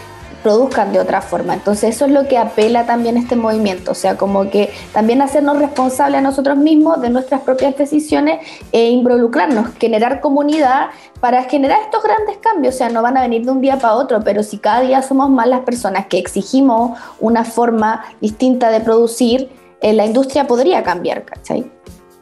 produzcan 0.46 0.92
de 0.92 1.00
otra 1.00 1.22
forma. 1.22 1.54
Entonces 1.54 1.96
eso 1.96 2.04
es 2.04 2.12
lo 2.12 2.28
que 2.28 2.38
apela 2.38 2.86
también 2.86 3.16
este 3.16 3.34
movimiento, 3.34 3.90
o 3.90 3.94
sea, 3.96 4.16
como 4.16 4.48
que 4.48 4.72
también 4.92 5.20
hacernos 5.20 5.58
responsables 5.58 6.20
a 6.20 6.22
nosotros 6.22 6.56
mismos 6.56 7.00
de 7.00 7.10
nuestras 7.10 7.40
propias 7.40 7.76
decisiones 7.76 8.46
e 8.70 8.90
involucrarnos, 8.90 9.70
generar 9.80 10.20
comunidad 10.20 10.90
para 11.18 11.42
generar 11.42 11.80
estos 11.82 12.00
grandes 12.04 12.36
cambios, 12.36 12.76
o 12.76 12.78
sea, 12.78 12.90
no 12.90 13.02
van 13.02 13.16
a 13.16 13.22
venir 13.22 13.44
de 13.44 13.50
un 13.50 13.60
día 13.60 13.76
para 13.76 13.94
otro, 13.94 14.20
pero 14.20 14.44
si 14.44 14.58
cada 14.58 14.82
día 14.82 15.02
somos 15.02 15.30
más 15.30 15.48
las 15.48 15.62
personas 15.62 16.06
que 16.06 16.18
exigimos 16.18 16.96
una 17.18 17.42
forma 17.42 18.04
distinta 18.20 18.70
de 18.70 18.78
producir, 18.78 19.50
eh, 19.80 19.94
la 19.94 20.06
industria 20.06 20.46
podría 20.46 20.84
cambiar, 20.84 21.24
¿cachai? 21.24 21.68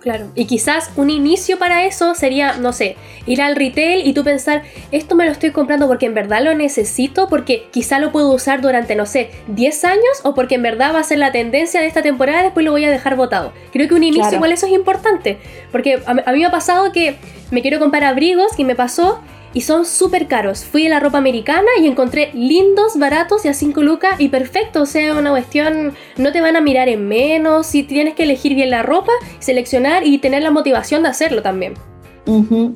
Claro, 0.05 0.27
y 0.35 0.45
quizás 0.45 0.91
un 0.97 1.09
inicio 1.09 1.59
para 1.59 1.87
eso 1.87 2.15
sería, 2.15 2.59
no 2.59 2.75
sé, 2.75 2.97
ir 3.25 3.41
al 3.41 3.57
retail 3.57 4.07
y 4.07 4.13
tú 4.13 4.23
pensar, 4.23 4.63
esto 4.93 5.15
me 5.15 5.25
lo 5.25 5.33
estoy 5.33 5.51
comprando 5.51 5.89
porque 5.89 6.05
en 6.05 6.13
verdad 6.13 6.43
lo 6.43 6.55
necesito, 6.55 7.27
porque 7.27 7.69
quizá 7.71 7.99
lo 7.99 8.13
puedo 8.13 8.31
usar 8.31 8.61
durante, 8.61 8.97
no 8.97 9.07
sé, 9.07 9.31
10 9.49 9.85
años 9.87 10.21
o 10.23 10.35
porque 10.35 10.57
en 10.57 10.63
verdad 10.63 10.95
va 10.95 11.01
a 11.01 11.05
ser 11.05 11.17
la 11.17 11.33
tendencia 11.33 11.81
de 11.81 11.87
esta 11.87 12.03
temporada 12.03 12.41
y 12.41 12.45
después 12.45 12.67
lo 12.67 12.73
voy 12.73 12.85
a 12.85 12.91
dejar 12.91 13.17
botado. 13.17 13.55
Creo 13.73 13.89
que 13.89 13.95
un 13.95 14.03
inicio 14.03 14.35
igual 14.35 14.53
eso 14.53 14.67
es 14.67 14.73
importante, 14.73 15.39
porque 15.73 16.03
a, 16.05 16.11
a 16.11 16.33
mí 16.33 16.41
me 16.41 16.45
ha 16.45 16.51
pasado 16.51 16.93
que 16.93 17.17
me 17.51 17.63
quiero 17.63 17.79
comprar 17.79 18.05
abrigos 18.05 18.59
y 18.59 18.65
me 18.67 18.75
pasó 18.75 19.23
y 19.55 19.63
son 19.63 19.87
súper 19.87 20.27
caros. 20.27 20.65
Fui 20.65 20.87
a 20.87 20.91
la 20.91 21.01
ropa 21.01 21.19
americana 21.19 21.69
y 21.81 21.87
encontré 21.87 22.31
lindos, 22.35 22.99
baratos 22.99 23.45
y 23.45 23.49
a 23.49 23.55
5 23.55 23.83
lucas 23.83 24.21
y 24.21 24.29
perfecto. 24.29 24.83
O 24.83 24.87
sea, 24.87 25.15
una 25.15 25.31
cuestión, 25.31 25.95
no 26.19 26.33
te 26.33 26.41
van 26.41 26.57
a 26.57 26.61
mirar 26.61 26.89
en 26.89 27.09
menos. 27.09 27.67
Si 27.67 27.85
tienes 27.85 28.15
que 28.15 28.25
elegir 28.25 28.55
bien 28.55 28.71
la 28.71 28.83
ropa, 28.83 29.13
seleccionar 29.39 30.07
y 30.07 30.19
tener 30.19 30.43
la 30.43 30.51
motivación 30.51 31.03
de 31.03 31.09
hacerlo 31.09 31.41
también. 31.41 31.75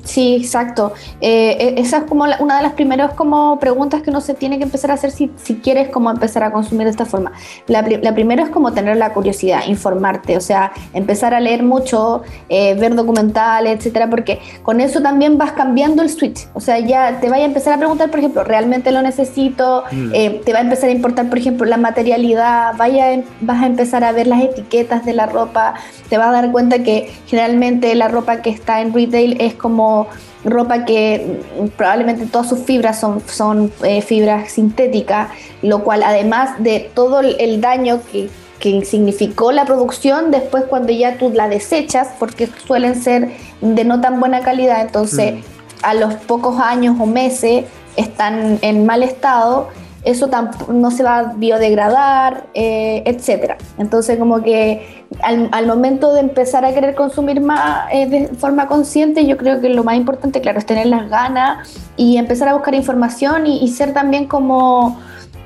Sí, 0.03 0.35
exacto. 0.35 0.93
Eh, 1.21 1.73
e, 1.77 1.81
esa 1.81 1.99
es 1.99 2.03
como 2.03 2.25
una 2.39 2.57
de 2.57 2.63
las 2.63 2.73
primeras 2.73 3.13
como 3.13 3.59
preguntas 3.59 4.01
que 4.01 4.11
uno 4.11 4.21
se 4.21 4.33
tiene 4.33 4.57
que 4.57 4.63
empezar 4.63 4.91
a 4.91 4.93
hacer 4.93 5.11
si, 5.11 5.31
si 5.37 5.55
quieres 5.55 5.89
como 5.89 6.11
empezar 6.11 6.43
a 6.43 6.51
consumir 6.51 6.85
de 6.85 6.91
esta 6.91 7.05
forma. 7.05 7.31
La, 7.67 7.83
primera 8.13 8.43
es 8.43 8.49
como 8.49 8.73
tener 8.73 8.97
la 8.97 9.13
curiosidad, 9.13 9.61
informarte, 9.67 10.37
o 10.37 10.41
sea, 10.41 10.71
empezar 10.93 11.33
a 11.33 11.39
leer 11.39 11.63
mucho, 11.63 12.21
eh, 12.49 12.75
ver 12.75 12.95
documentales, 12.95 13.77
etcétera, 13.77 14.09
porque 14.09 14.39
con 14.61 14.81
eso 14.81 15.01
también 15.01 15.37
vas 15.37 15.53
cambiando 15.53 16.03
el 16.03 16.09
switch. 16.09 16.47
O 16.53 16.59
sea, 16.59 16.79
ya 16.79 17.19
te 17.19 17.29
vaya 17.29 17.43
a 17.43 17.47
empezar 17.47 17.73
a 17.73 17.77
preguntar, 17.77 18.09
por 18.09 18.19
ejemplo, 18.19 18.43
¿realmente 18.43 18.91
lo 18.91 19.01
necesito? 19.01 19.83
Mm. 19.91 20.11
Eh, 20.13 20.41
te 20.45 20.53
va 20.53 20.59
a 20.59 20.61
empezar 20.61 20.89
a 20.89 20.91
importar, 20.91 21.29
por 21.29 21.39
ejemplo, 21.39 21.65
la 21.65 21.77
materialidad, 21.77 22.75
vaya, 22.77 23.21
vas 23.41 23.63
a 23.63 23.65
empezar 23.65 24.03
a 24.03 24.11
ver 24.11 24.27
las 24.27 24.41
etiquetas 24.43 25.05
de 25.05 25.13
la 25.13 25.25
ropa, 25.25 25.73
te 26.09 26.17
vas 26.17 26.27
a 26.27 26.31
dar 26.31 26.51
cuenta 26.51 26.83
que 26.83 27.11
generalmente 27.27 27.93
la 27.95 28.07
ropa 28.07 28.41
que 28.41 28.49
está 28.49 28.81
en 28.81 28.93
retail 28.93 29.38
es 29.39 29.55
como 29.55 30.07
ropa 30.45 30.85
que 30.85 31.41
probablemente 31.75 32.25
todas 32.27 32.47
sus 32.47 32.59
fibras 32.59 32.99
son, 32.99 33.21
son 33.27 33.71
eh, 33.83 34.01
fibras 34.01 34.51
sintéticas, 34.51 35.29
lo 35.61 35.83
cual 35.83 36.03
además 36.03 36.61
de 36.63 36.91
todo 36.93 37.21
el 37.21 37.61
daño 37.61 38.01
que, 38.11 38.29
que 38.59 38.85
significó 38.85 39.51
la 39.51 39.65
producción, 39.65 40.31
después 40.31 40.65
cuando 40.65 40.91
ya 40.91 41.17
tú 41.17 41.31
la 41.31 41.49
desechas, 41.49 42.09
porque 42.19 42.47
suelen 42.67 43.01
ser 43.01 43.31
de 43.61 43.85
no 43.85 44.01
tan 44.01 44.19
buena 44.19 44.41
calidad, 44.41 44.81
entonces 44.81 45.35
mm. 45.35 45.39
a 45.83 45.93
los 45.93 46.13
pocos 46.15 46.59
años 46.59 46.97
o 46.99 47.05
meses 47.05 47.65
están 47.95 48.59
en 48.61 48.85
mal 48.85 49.03
estado 49.03 49.69
eso 50.03 50.29
no 50.69 50.91
se 50.91 51.03
va 51.03 51.17
a 51.17 51.33
biodegradar, 51.33 52.47
eh, 52.53 53.03
etc. 53.05 53.55
Entonces, 53.77 54.17
como 54.17 54.41
que 54.41 55.05
al, 55.21 55.67
momento 55.67 56.13
de 56.13 56.21
empezar 56.21 56.65
a 56.65 56.73
querer 56.73 56.95
consumir 56.95 57.41
más 57.41 57.87
eh, 57.91 58.07
de 58.07 58.27
forma 58.29 58.67
consciente, 58.67 59.25
yo 59.25 59.37
creo 59.37 59.59
que 59.59 59.69
lo 59.69 59.83
más 59.83 59.95
importante, 59.95 60.41
claro, 60.41 60.59
es 60.59 60.65
tener 60.65 60.85
las 60.85 61.09
ganas 61.09 61.77
y 61.97 62.17
empezar 62.17 62.47
a 62.47 62.53
buscar 62.53 62.75
información 62.75 63.45
y, 63.47 63.67
ser 63.67 63.93
también 63.93 64.27
como 64.27 64.99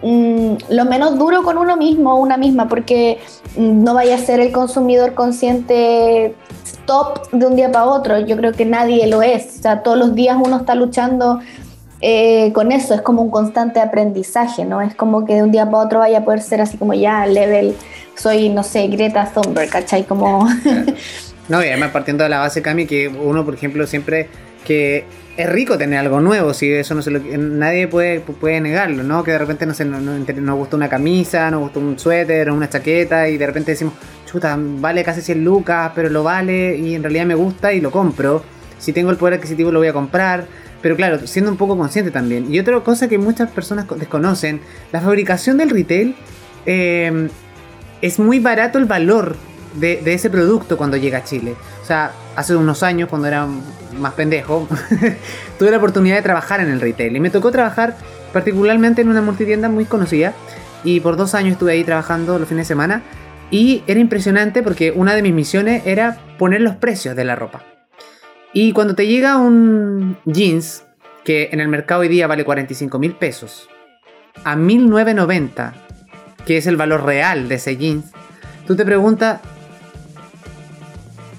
mm, 0.04 0.56
lo 0.70 0.86
menos 0.86 1.18
duro 1.18 1.44
con 1.44 1.58
uno 1.58 1.76
mismo 1.76 2.14
o 2.14 2.18
una 2.18 2.38
misma, 2.38 2.68
porque 2.68 3.20
mm, 3.58 3.84
no 3.84 3.96
vaya 3.96 4.16
a 4.16 4.20
ser 4.20 4.40
el 4.40 4.52
consumidor 4.52 5.14
consciente 5.16 6.36
top 6.86 7.32
de 7.32 7.46
un 7.46 7.56
día 7.56 7.72
para 7.72 7.86
otro. 7.86 8.20
Yo 8.20 8.38
creo 8.38 8.52
que 8.52 8.66
nadie 8.66 9.08
lo 9.08 9.22
es. 9.22 9.58
O 9.60 9.62
sea, 9.62 9.84
todos 9.84 9.98
los 9.98 10.16
días 10.16 10.38
uno 10.44 10.58
está 10.58 10.76
luchando 10.76 11.40
eh, 12.06 12.52
con 12.52 12.74
eso, 12.74 12.94
es 12.94 13.02
como 13.02 13.22
un 13.22 13.32
constante 13.32 13.80
aprendizaje, 13.80 14.66
¿no? 14.66 14.82
Es 14.82 14.94
como 14.94 15.24
que 15.24 15.36
de 15.36 15.44
un 15.44 15.54
día 15.54 15.64
para 15.72 15.86
otro 15.86 16.00
vaya 16.00 16.18
a 16.18 16.26
poder 16.26 16.42
ser 16.42 16.60
así 16.60 16.78
como 16.78 16.94
ya, 16.94 17.26
level, 17.26 17.78
soy, 18.16 18.50
no 18.50 18.62
sé, 18.62 18.90
Greta 18.90 19.32
Thunberg, 19.34 19.70
¿cachai? 19.70 20.04
Como... 20.04 20.46
no, 21.48 21.64
y 21.64 21.68
además 21.68 21.92
partiendo 21.92 22.26
de 22.26 22.30
la 22.30 22.40
base, 22.40 22.62
Cami, 22.62 22.88
que 22.88 23.08
uno, 23.08 23.46
por 23.46 23.54
ejemplo, 23.54 23.88
siempre 23.88 24.28
que 24.66 25.06
es 25.38 25.50
rico 25.50 25.78
tener 25.78 25.98
algo 25.98 26.20
nuevo, 26.20 26.54
si 26.54 26.74
eso 26.74 26.94
no 26.94 27.02
se 27.02 27.10
lo, 27.10 27.22
nadie 27.22 27.88
puede, 27.88 28.20
puede 28.20 28.60
negarlo, 28.60 29.04
¿no? 29.04 29.24
Que 29.24 29.32
de 29.32 29.38
repente 29.38 29.66
no 29.66 29.74
sé, 29.74 29.86
no, 29.86 30.02
nos 30.02 30.58
gusta 30.58 30.76
una 30.76 30.90
camisa, 30.90 31.50
nos 31.52 31.62
gusta 31.62 31.80
un 31.80 31.98
suéter 31.98 32.50
o 32.50 32.54
una 32.54 32.68
chaqueta 32.68 33.30
y 33.30 33.38
de 33.38 33.48
repente 33.48 33.72
decimos, 33.72 33.94
chuta, 34.26 34.58
vale 34.60 35.06
casi 35.06 35.22
100 35.22 35.42
lucas, 35.42 35.94
pero 35.96 36.10
lo 36.10 36.22
vale 36.22 36.76
y 36.76 36.96
en 36.96 37.02
realidad 37.02 37.26
me 37.28 37.36
gusta 37.36 37.72
y 37.72 37.80
lo 37.80 37.92
compro. 37.92 38.44
Si 38.78 38.92
tengo 38.92 39.10
el 39.10 39.16
poder 39.16 39.36
adquisitivo 39.36 39.72
lo 39.72 39.80
voy 39.80 39.88
a 39.88 39.94
comprar. 39.94 40.48
Pero 40.84 40.98
claro, 40.98 41.26
siendo 41.26 41.50
un 41.50 41.58
poco 41.58 41.78
consciente 41.78 42.12
también. 42.12 42.54
Y 42.54 42.60
otra 42.60 42.80
cosa 42.82 43.08
que 43.08 43.18
muchas 43.18 43.50
personas 43.50 43.88
desconocen, 43.98 44.60
la 44.92 45.00
fabricación 45.00 45.58
del 45.58 45.70
retail 45.70 46.14
em, 46.66 47.30
es 48.02 48.20
muy 48.20 48.40
barato 48.40 48.78
el 48.78 48.86
valor 48.86 49.38
de, 49.76 50.02
ese 50.14 50.30
producto 50.30 50.78
cuando 50.78 50.98
llega 50.98 51.20
a 51.20 51.24
Chile. 51.24 51.56
O 51.82 51.86
sea, 51.86 52.12
hace 52.36 52.56
unos 52.56 52.84
años, 52.84 53.08
cuando 53.08 53.30
era 53.30 53.48
más 53.98 54.14
pendejo, 54.14 54.68
tuve 55.58 55.72
la 55.72 55.78
oportunidad 55.78 56.18
de 56.18 56.22
trabajar 56.22 56.60
en 56.60 56.68
el 56.68 56.82
retail. 56.82 57.16
Y 57.16 57.20
me 57.22 57.30
tocó 57.30 57.50
trabajar 57.50 57.96
particularmente 58.34 59.02
en 59.02 59.08
una 59.08 59.22
multitienda 59.22 59.70
muy 59.70 59.86
conocida. 59.86 60.34
Y 60.84 61.00
por 61.00 61.16
dos 61.16 61.34
años 61.34 61.54
estuve 61.54 61.72
ahí 61.72 61.86
trabajando 61.86 62.38
los 62.38 62.50
fines 62.50 62.68
de 62.68 62.74
semana. 62.74 63.04
Y 63.52 63.84
era 63.88 64.02
impresionante 64.02 64.64
porque 64.64 64.92
una 64.92 65.16
de 65.16 65.22
mis 65.22 65.34
misiones 65.34 65.84
era 65.86 66.18
poner 66.38 66.60
los 66.60 66.76
precios 66.76 67.16
de 67.16 67.24
la 67.24 67.38
ropa. 67.38 67.64
Y 68.54 68.72
cuando 68.72 68.94
te 68.94 69.08
llega 69.08 69.38
un 69.38 70.16
jeans, 70.26 70.86
que 71.24 71.50
en 71.52 71.60
el 71.60 71.68
mercado 71.70 72.02
hoy 72.02 72.08
día 72.08 72.28
vale 72.28 72.46
45 72.46 73.00
mil 73.00 73.14
pesos, 73.16 73.68
a 74.44 74.56
1990, 74.56 75.74
que 76.46 76.58
es 76.58 76.68
el 76.68 76.78
valor 76.78 77.04
real 77.04 77.50
de 77.50 77.56
ese 77.56 77.78
jeans, 77.78 78.12
tú 78.68 78.76
te 78.76 78.86
preguntas, 78.86 79.42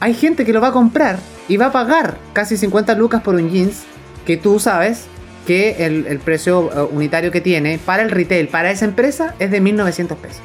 hay 0.00 0.14
gente 0.14 0.44
que 0.44 0.52
lo 0.52 0.60
va 0.60 0.68
a 0.68 0.72
comprar 0.72 1.18
y 1.46 1.56
va 1.56 1.66
a 1.66 1.72
pagar 1.72 2.16
casi 2.32 2.56
50 2.56 2.96
lucas 2.96 3.22
por 3.22 3.36
un 3.36 3.48
jeans 3.48 3.84
que 4.26 4.36
tú 4.36 4.58
sabes 4.58 5.06
que 5.46 5.86
el, 5.86 6.18
precio 6.18 6.70
eh, 6.72 6.88
unitario 6.90 7.30
que 7.30 7.40
tiene 7.40 7.78
para 7.78 8.02
el 8.02 8.10
retail, 8.10 8.48
para 8.48 8.72
esa 8.72 8.86
empresa, 8.86 9.34
es 9.38 9.52
de 9.52 9.60
1900 9.60 10.18
pesos. 10.18 10.40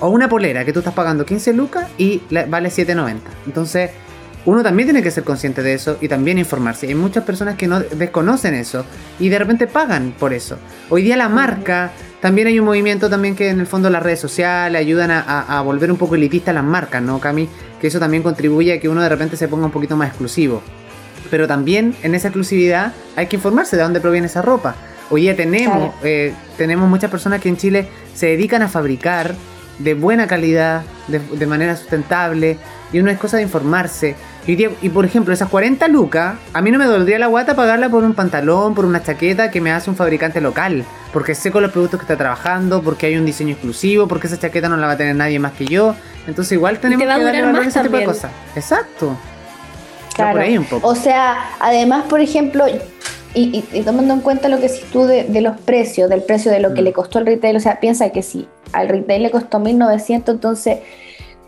O 0.00 0.08
una 0.08 0.28
polera 0.28 0.64
que 0.64 0.72
tú 0.72 0.78
estás 0.78 0.94
pagando 0.94 1.26
15 1.26 1.52
lucas 1.52 1.88
y 1.98 2.22
vale 2.30 2.68
7.90. 2.68 3.16
Entonces, 3.46 3.90
uno 4.48 4.62
también 4.62 4.86
tiene 4.86 5.02
que 5.02 5.10
ser 5.10 5.24
consciente 5.24 5.62
de 5.62 5.74
eso 5.74 5.98
y 6.00 6.08
también 6.08 6.38
informarse. 6.38 6.86
Hay 6.86 6.94
muchas 6.94 7.22
personas 7.24 7.56
que 7.56 7.66
no 7.66 7.80
desconocen 7.80 8.54
eso 8.54 8.86
y 9.20 9.28
de 9.28 9.38
repente 9.38 9.66
pagan 9.66 10.14
por 10.18 10.32
eso. 10.32 10.56
Hoy 10.88 11.02
día 11.02 11.18
la 11.18 11.28
marca, 11.28 11.90
también 12.22 12.46
hay 12.46 12.58
un 12.58 12.64
movimiento 12.64 13.10
también 13.10 13.36
que 13.36 13.50
en 13.50 13.60
el 13.60 13.66
fondo 13.66 13.90
las 13.90 14.02
redes 14.02 14.20
sociales 14.20 14.80
ayudan 14.80 15.10
a, 15.10 15.60
volver 15.60 15.92
un 15.92 15.98
poco 15.98 16.14
elitista 16.14 16.54
las 16.54 16.64
marcas, 16.64 17.02
¿no, 17.02 17.20
Cami? 17.20 17.46
Que 17.78 17.88
eso 17.88 17.98
también 17.98 18.22
contribuye 18.22 18.72
a 18.72 18.80
que 18.80 18.88
uno 18.88 19.02
de 19.02 19.10
repente 19.10 19.36
se 19.36 19.48
ponga 19.48 19.66
un 19.66 19.70
poquito 19.70 19.96
más 19.96 20.08
exclusivo. 20.08 20.62
Pero 21.30 21.46
también 21.46 21.94
en 22.02 22.14
esa 22.14 22.28
exclusividad 22.28 22.94
hay 23.16 23.26
que 23.26 23.36
informarse 23.36 23.76
de 23.76 23.82
dónde 23.82 24.00
proviene 24.00 24.28
esa 24.28 24.40
ropa. 24.40 24.76
Hoy 25.10 25.22
día 25.22 25.36
tenemos, 25.36 25.92
eh, 26.02 26.32
tenemos 26.56 26.88
muchas 26.88 27.10
personas 27.10 27.42
que 27.42 27.50
en 27.50 27.58
Chile 27.58 27.86
se 28.14 28.28
dedican 28.28 28.62
a 28.62 28.68
fabricar 28.68 29.34
de 29.78 29.92
buena 29.92 30.26
calidad, 30.26 30.84
de, 31.06 31.18
de 31.18 31.46
manera 31.46 31.76
sustentable, 31.76 32.56
y 32.94 32.98
una 33.00 33.12
es 33.12 33.18
cosa 33.18 33.36
de 33.36 33.42
informarse. 33.42 34.16
Y, 34.46 34.88
por 34.88 35.04
ejemplo, 35.04 35.34
esas 35.34 35.50
40 35.50 35.88
lucas, 35.88 36.36
a 36.54 36.62
mí 36.62 36.70
no 36.70 36.78
me 36.78 36.86
doldría 36.86 37.18
la 37.18 37.26
guata 37.26 37.54
pagarla 37.54 37.90
por 37.90 38.02
un 38.02 38.14
pantalón, 38.14 38.74
por 38.74 38.86
una 38.86 39.02
chaqueta 39.02 39.50
que 39.50 39.60
me 39.60 39.72
hace 39.72 39.90
un 39.90 39.96
fabricante 39.96 40.40
local. 40.40 40.84
Porque 41.12 41.34
sé 41.34 41.50
con 41.50 41.62
los 41.62 41.70
productos 41.70 42.00
que 42.00 42.04
está 42.04 42.16
trabajando, 42.16 42.82
porque 42.82 43.06
hay 43.06 43.16
un 43.16 43.26
diseño 43.26 43.52
exclusivo, 43.52 44.08
porque 44.08 44.26
esa 44.26 44.38
chaqueta 44.38 44.68
no 44.70 44.78
la 44.78 44.86
va 44.86 44.94
a 44.94 44.96
tener 44.96 45.14
nadie 45.16 45.38
más 45.38 45.52
que 45.52 45.66
yo. 45.66 45.94
Entonces 46.26 46.52
igual 46.52 46.78
tenemos 46.78 47.02
que 47.02 47.06
darle 47.06 47.42
valor 47.42 47.62
a 47.62 47.66
ese 47.66 47.80
tipo 47.80 47.96
de 47.96 48.04
cosas. 48.04 48.30
Exacto. 48.56 49.16
Claro. 50.14 50.32
Por 50.32 50.40
ahí 50.40 50.56
un 50.56 50.64
poco. 50.64 50.88
O 50.88 50.94
sea, 50.94 51.50
además, 51.60 52.04
por 52.08 52.20
ejemplo, 52.20 52.64
y, 53.34 53.62
tomando 53.84 54.14
en 54.14 54.20
cuenta 54.20 54.48
lo 54.48 54.58
que 54.60 54.68
si 54.68 54.82
tú 54.86 55.04
de, 55.04 55.40
los 55.40 55.58
precios, 55.60 56.08
del 56.08 56.22
precio 56.22 56.50
de 56.50 56.60
lo 56.60 56.74
que 56.74 56.80
mm. 56.80 56.84
le 56.84 56.92
costó 56.92 57.18
al 57.18 57.26
retail, 57.26 57.56
o 57.56 57.60
sea, 57.60 57.80
piensa 57.80 58.10
que 58.10 58.22
si 58.22 58.48
al 58.72 58.88
retail 58.88 59.22
le 59.22 59.30
costó 59.30 59.58
1900, 59.58 60.34
entonces 60.34 60.78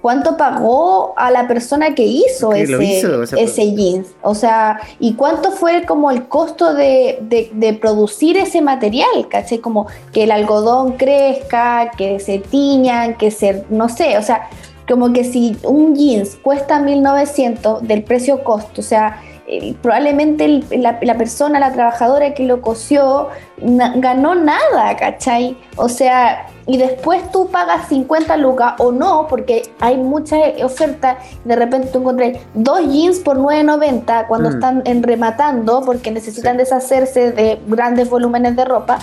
cuánto 0.00 0.36
pagó 0.36 1.12
a 1.16 1.30
la 1.30 1.46
persona 1.46 1.94
que 1.94 2.04
hizo, 2.04 2.52
ese, 2.52 3.74
jeans. 3.74 4.08
O 4.22 4.34
sea, 4.34 4.80
y 4.98 5.14
cuánto 5.14 5.50
fue 5.52 5.84
como 5.84 6.10
el 6.10 6.26
costo 6.28 6.74
de, 6.74 7.78
producir 7.80 8.36
ese 8.36 8.62
material, 8.62 9.28
¿caché? 9.28 9.60
Como 9.60 9.86
que 10.12 10.24
el 10.24 10.30
algodón 10.30 10.92
crezca, 10.92 11.90
que 11.96 12.20
se 12.20 12.38
tiñan, 12.38 13.16
que 13.16 13.30
se, 13.30 13.64
no 13.70 13.88
sé, 13.88 14.18
o 14.18 14.22
sea, 14.22 14.48
como 14.88 15.12
que 15.12 15.24
si 15.24 15.56
un 15.62 15.94
jeans 15.94 16.36
cuesta 16.42 16.80
1900 16.80 17.86
del 17.86 18.02
precio 18.02 18.42
costo, 18.42 18.80
o 18.80 18.84
sea, 18.84 19.22
probablemente 19.82 20.62
la, 20.70 20.98
la, 21.02 21.18
persona, 21.18 21.58
la 21.58 21.72
trabajadora 21.72 22.34
que 22.34 22.44
lo 22.44 22.60
cosió, 22.60 23.28
ganó 23.58 24.34
nada, 24.34 24.96
¿cachai? 24.96 25.56
O 25.76 25.88
sea, 25.88 26.46
y 26.66 26.76
después 26.76 27.30
tú 27.32 27.48
pagas 27.48 27.88
50 27.88 28.36
lucas 28.36 28.74
o 28.78 28.92
no, 28.92 29.26
porque 29.28 29.62
hay 29.80 29.96
mucha 29.96 30.36
oferta, 30.62 31.18
de 31.44 31.56
repente 31.56 31.88
tú 31.88 31.98
encuentras 31.98 32.38
dos 32.54 32.80
jeans 32.88 33.18
por 33.18 33.38
9.90 33.38 34.28
cuando 34.28 34.50
mm. 34.50 34.52
están 34.52 34.82
en 34.84 35.02
rematando, 35.02 35.82
porque 35.84 36.10
necesitan 36.10 36.56
deshacerse 36.56 37.32
de 37.32 37.58
grandes 37.66 38.08
volúmenes 38.08 38.54
de 38.54 38.64
ropa. 38.64 38.98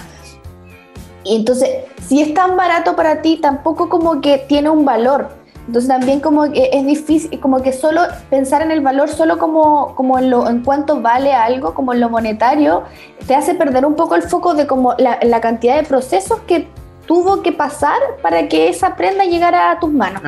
Y 1.26 1.36
entonces, 1.36 1.70
si 2.08 2.22
es 2.22 2.34
tan 2.34 2.56
barato 2.56 2.96
para 2.96 3.22
ti, 3.22 3.38
tampoco 3.42 3.90
como 3.90 4.22
que 4.22 4.38
tiene 4.38 4.70
un 4.70 4.86
valor. 4.86 5.30
Entonces 5.68 5.90
también 5.90 6.22
como 6.22 6.50
que 6.50 6.70
es 6.72 6.86
difícil, 6.86 7.40
como 7.42 7.62
que 7.62 7.74
solo 7.74 8.02
pensar 8.30 8.62
en 8.62 8.72
el 8.72 8.80
valor 8.80 9.10
solo 9.10 9.38
como, 9.38 9.96
como 9.96 10.18
en, 10.18 10.30
lo, 10.30 10.50
en 10.50 10.64
cuánto 10.64 11.02
vale 11.02 11.34
algo, 11.34 11.74
como 11.74 11.94
en 11.94 12.00
lo 12.00 12.10
monetario, 12.10 12.84
te 13.28 13.36
hace 13.36 13.54
perder 13.54 13.86
un 13.86 13.96
poco 13.96 14.16
el 14.16 14.24
foco 14.24 14.54
de 14.54 14.66
como 14.66 14.94
la, 14.98 15.20
la 15.22 15.42
cantidad 15.42 15.76
de 15.76 15.84
procesos 15.84 16.40
que 16.48 16.70
tuvo 17.06 17.42
que 17.42 17.52
pasar 17.52 17.98
para 18.22 18.48
que 18.48 18.70
esa 18.70 18.96
prenda 18.96 19.26
llegara 19.26 19.72
a 19.72 19.80
tus 19.80 19.92
manos. 19.92 20.22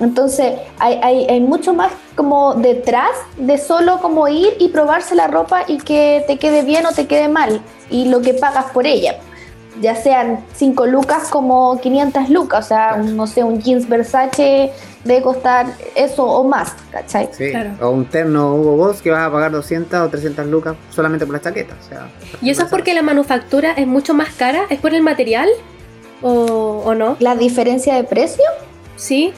Entonces 0.00 0.54
hay, 0.78 1.00
hay, 1.02 1.26
hay, 1.28 1.40
mucho 1.40 1.74
más 1.74 1.90
como 2.14 2.54
detrás 2.54 3.10
de 3.36 3.58
solo 3.58 3.98
como 4.00 4.28
ir 4.28 4.54
y 4.60 4.68
probarse 4.68 5.16
la 5.16 5.26
ropa 5.26 5.64
y 5.66 5.78
que 5.78 6.24
te 6.26 6.38
quede 6.38 6.62
bien 6.62 6.86
o 6.86 6.92
te 6.92 7.08
quede 7.08 7.28
mal 7.28 7.60
y 7.90 8.04
lo 8.04 8.22
que 8.22 8.34
pagas 8.34 8.66
por 8.66 8.86
ella. 8.86 9.16
Ya 9.80 9.94
sean 9.94 10.40
5 10.54 10.86
lucas 10.86 11.28
como 11.28 11.80
500 11.80 12.30
lucas, 12.30 12.64
o 12.64 12.68
sea, 12.68 12.96
no 12.96 13.26
sé, 13.26 13.44
un 13.44 13.60
jeans 13.60 13.88
Versace 13.88 14.72
debe 15.04 15.22
costar 15.22 15.66
eso 15.94 16.24
o 16.24 16.44
más, 16.44 16.74
¿cachai? 16.90 17.28
Sí, 17.32 17.52
o 17.80 17.90
un 17.90 18.06
terno 18.06 18.54
Hugo 18.54 18.76
Boss 18.76 19.00
que 19.00 19.10
vas 19.10 19.26
a 19.26 19.32
pagar 19.32 19.52
200 19.52 20.00
o 20.00 20.08
300 20.08 20.46
lucas 20.46 20.76
solamente 20.90 21.26
por 21.26 21.34
la 21.34 21.40
chaqueta, 21.40 21.76
o 21.80 21.88
sea... 21.88 22.08
¿Y 22.42 22.50
eso 22.50 22.64
es 22.64 22.68
porque 22.68 22.94
la 22.94 23.02
manufactura 23.02 23.72
es 23.72 23.86
mucho 23.86 24.14
más 24.14 24.30
cara? 24.30 24.62
¿Es 24.68 24.80
por 24.80 24.94
el 24.94 25.02
material 25.02 25.48
o, 26.22 26.82
o 26.84 26.94
no? 26.94 27.16
¿La 27.20 27.36
diferencia 27.36 27.94
de 27.94 28.04
precio? 28.04 28.44
Sí. 28.96 29.32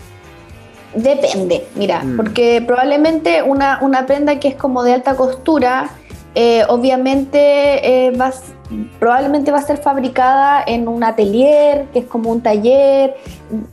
Depende, 0.95 1.67
mira, 1.77 2.03
mm. 2.03 2.17
porque 2.17 2.65
probablemente 2.67 3.43
una, 3.43 3.79
una 3.81 4.07
prenda 4.07 4.41
que 4.41 4.49
es 4.49 4.57
como 4.57 4.83
de 4.83 4.95
alta 4.95 5.15
costura, 5.15 5.91
eh, 6.35 6.65
obviamente 6.69 8.07
eh, 8.07 8.11
va, 8.13 8.33
probablemente 9.01 9.51
va 9.51 9.59
a 9.59 9.63
ser 9.63 9.79
fabricada 9.79 10.63
en 10.65 10.87
un 10.87 11.03
atelier, 11.03 11.87
que 11.93 12.01
es 12.01 12.05
como 12.05 12.31
un 12.31 12.41
taller, 12.41 13.17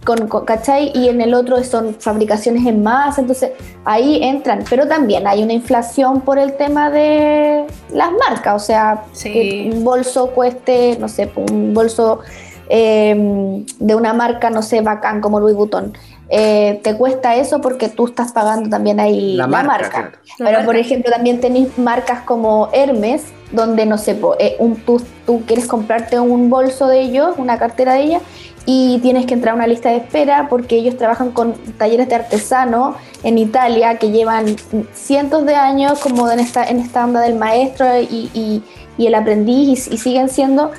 con, 0.04 0.28
¿cachai? 0.44 0.92
Y 0.96 1.10
en 1.10 1.22
el 1.22 1.36
otro 1.36 1.64
son 1.64 1.96
fabricaciones 2.00 2.66
en 2.66 2.82
masa, 2.82 3.22
entonces 3.22 3.52
ahí 3.86 4.24
entran, 4.24 4.64
pero 4.68 4.88
también 4.88 5.28
hay 5.28 5.44
una 5.44 5.54
inflación 5.54 6.22
por 6.22 6.40
el 6.40 6.58
tema 6.58 6.90
de 6.90 7.66
las 7.94 8.12
marcas, 8.28 8.56
o 8.56 8.66
sea, 8.66 9.04
que 9.22 9.70
un 9.72 9.84
bolso 9.84 10.32
cueste, 10.32 10.98
no 11.00 11.08
sé, 11.08 11.32
un 11.36 11.76
bolso 11.76 12.22
em, 12.70 13.66
de 13.80 13.94
una 13.96 14.14
marca, 14.14 14.50
no 14.50 14.64
sé, 14.64 14.82
bacán 14.82 15.22
como 15.22 15.40
Louis 15.40 15.56
Vuitton. 15.56 15.94
Eh, 16.30 16.82
te 16.84 16.96
cuesta 16.96 17.36
eso 17.36 17.62
porque 17.62 17.88
tú 17.88 18.06
estás 18.06 18.34
pagando 18.34 18.70
también 18.70 19.00
ahí 19.00 19.36
la, 19.36 19.48
marca. 19.48 20.12
Pero, 20.38 20.66
por 20.66 20.76
ejemplo, 20.76 21.12
también 21.12 21.40
tenéis 21.40 21.78
marcas 21.78 22.22
como 22.22 22.70
Hermes, 22.74 23.24
donde 23.52 23.86
no 23.86 23.98
sé, 23.98 24.20
eh, 24.40 24.58
un, 24.60 24.76
tú, 24.76 25.02
tú, 25.26 25.44
quieres 25.46 25.68
comprarte 25.68 26.20
un 26.20 26.50
bolso 26.50 26.88
de 26.88 27.00
ellos, 27.00 27.36
una 27.38 27.58
cartera 27.58 27.94
de 27.94 28.02
ella, 28.02 28.22
y 28.66 29.00
tienes 29.00 29.26
que 29.26 29.34
entrar 29.34 29.54
a 29.54 29.56
una 29.56 29.68
lista 29.68 29.90
de 29.90 29.98
espera 29.98 30.48
porque 30.50 30.76
ellos 30.76 30.98
trabajan 30.98 31.32
con 31.32 31.54
talleres 31.78 32.10
de 32.10 32.16
artesano 32.16 32.98
en 33.24 33.38
Italia 33.38 33.98
que 33.98 34.12
llevan 34.12 34.58
cientos 34.94 35.46
de 35.46 35.56
años 35.56 36.00
como 36.00 36.30
en 36.30 36.40
esta, 36.40 36.66
en 36.66 36.82
esta 36.82 37.06
onda 37.06 37.22
del 37.22 37.36
maestro 37.36 37.88
y, 38.02 38.30
y, 38.34 39.06
el 39.06 39.16
aprendiz 39.16 39.88
y, 39.88 39.98
siguen 39.98 40.28
siendo, 40.28 40.72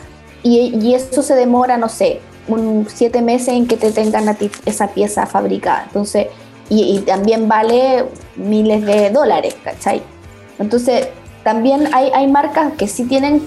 y, 0.43 0.78
y 0.78 0.95
eso 0.95 1.23
se 1.23 1.35
demora, 1.35 1.78
no 1.78 1.88
sé, 1.88 2.21
un 2.49 2.87
siete 2.88 3.23
meses 3.23 3.49
en 3.49 3.67
que 3.67 3.76
te 3.76 3.93
tengan 3.93 4.37
esa 4.64 4.88
pieza 4.88 5.26
fabricada. 5.26 5.85
Entonces, 5.87 6.26
y, 6.71 6.99
también 7.00 7.49
vale 7.49 8.05
miles 8.37 8.85
de 8.85 9.11
dólares, 9.11 9.57
¿cachai? 9.64 10.02
Entonces, 10.59 11.09
también 11.43 11.88
hay, 11.95 12.11
hay 12.14 12.26
marcas 12.26 12.73
que 12.76 12.88
sí 12.88 13.05
tienen 13.05 13.43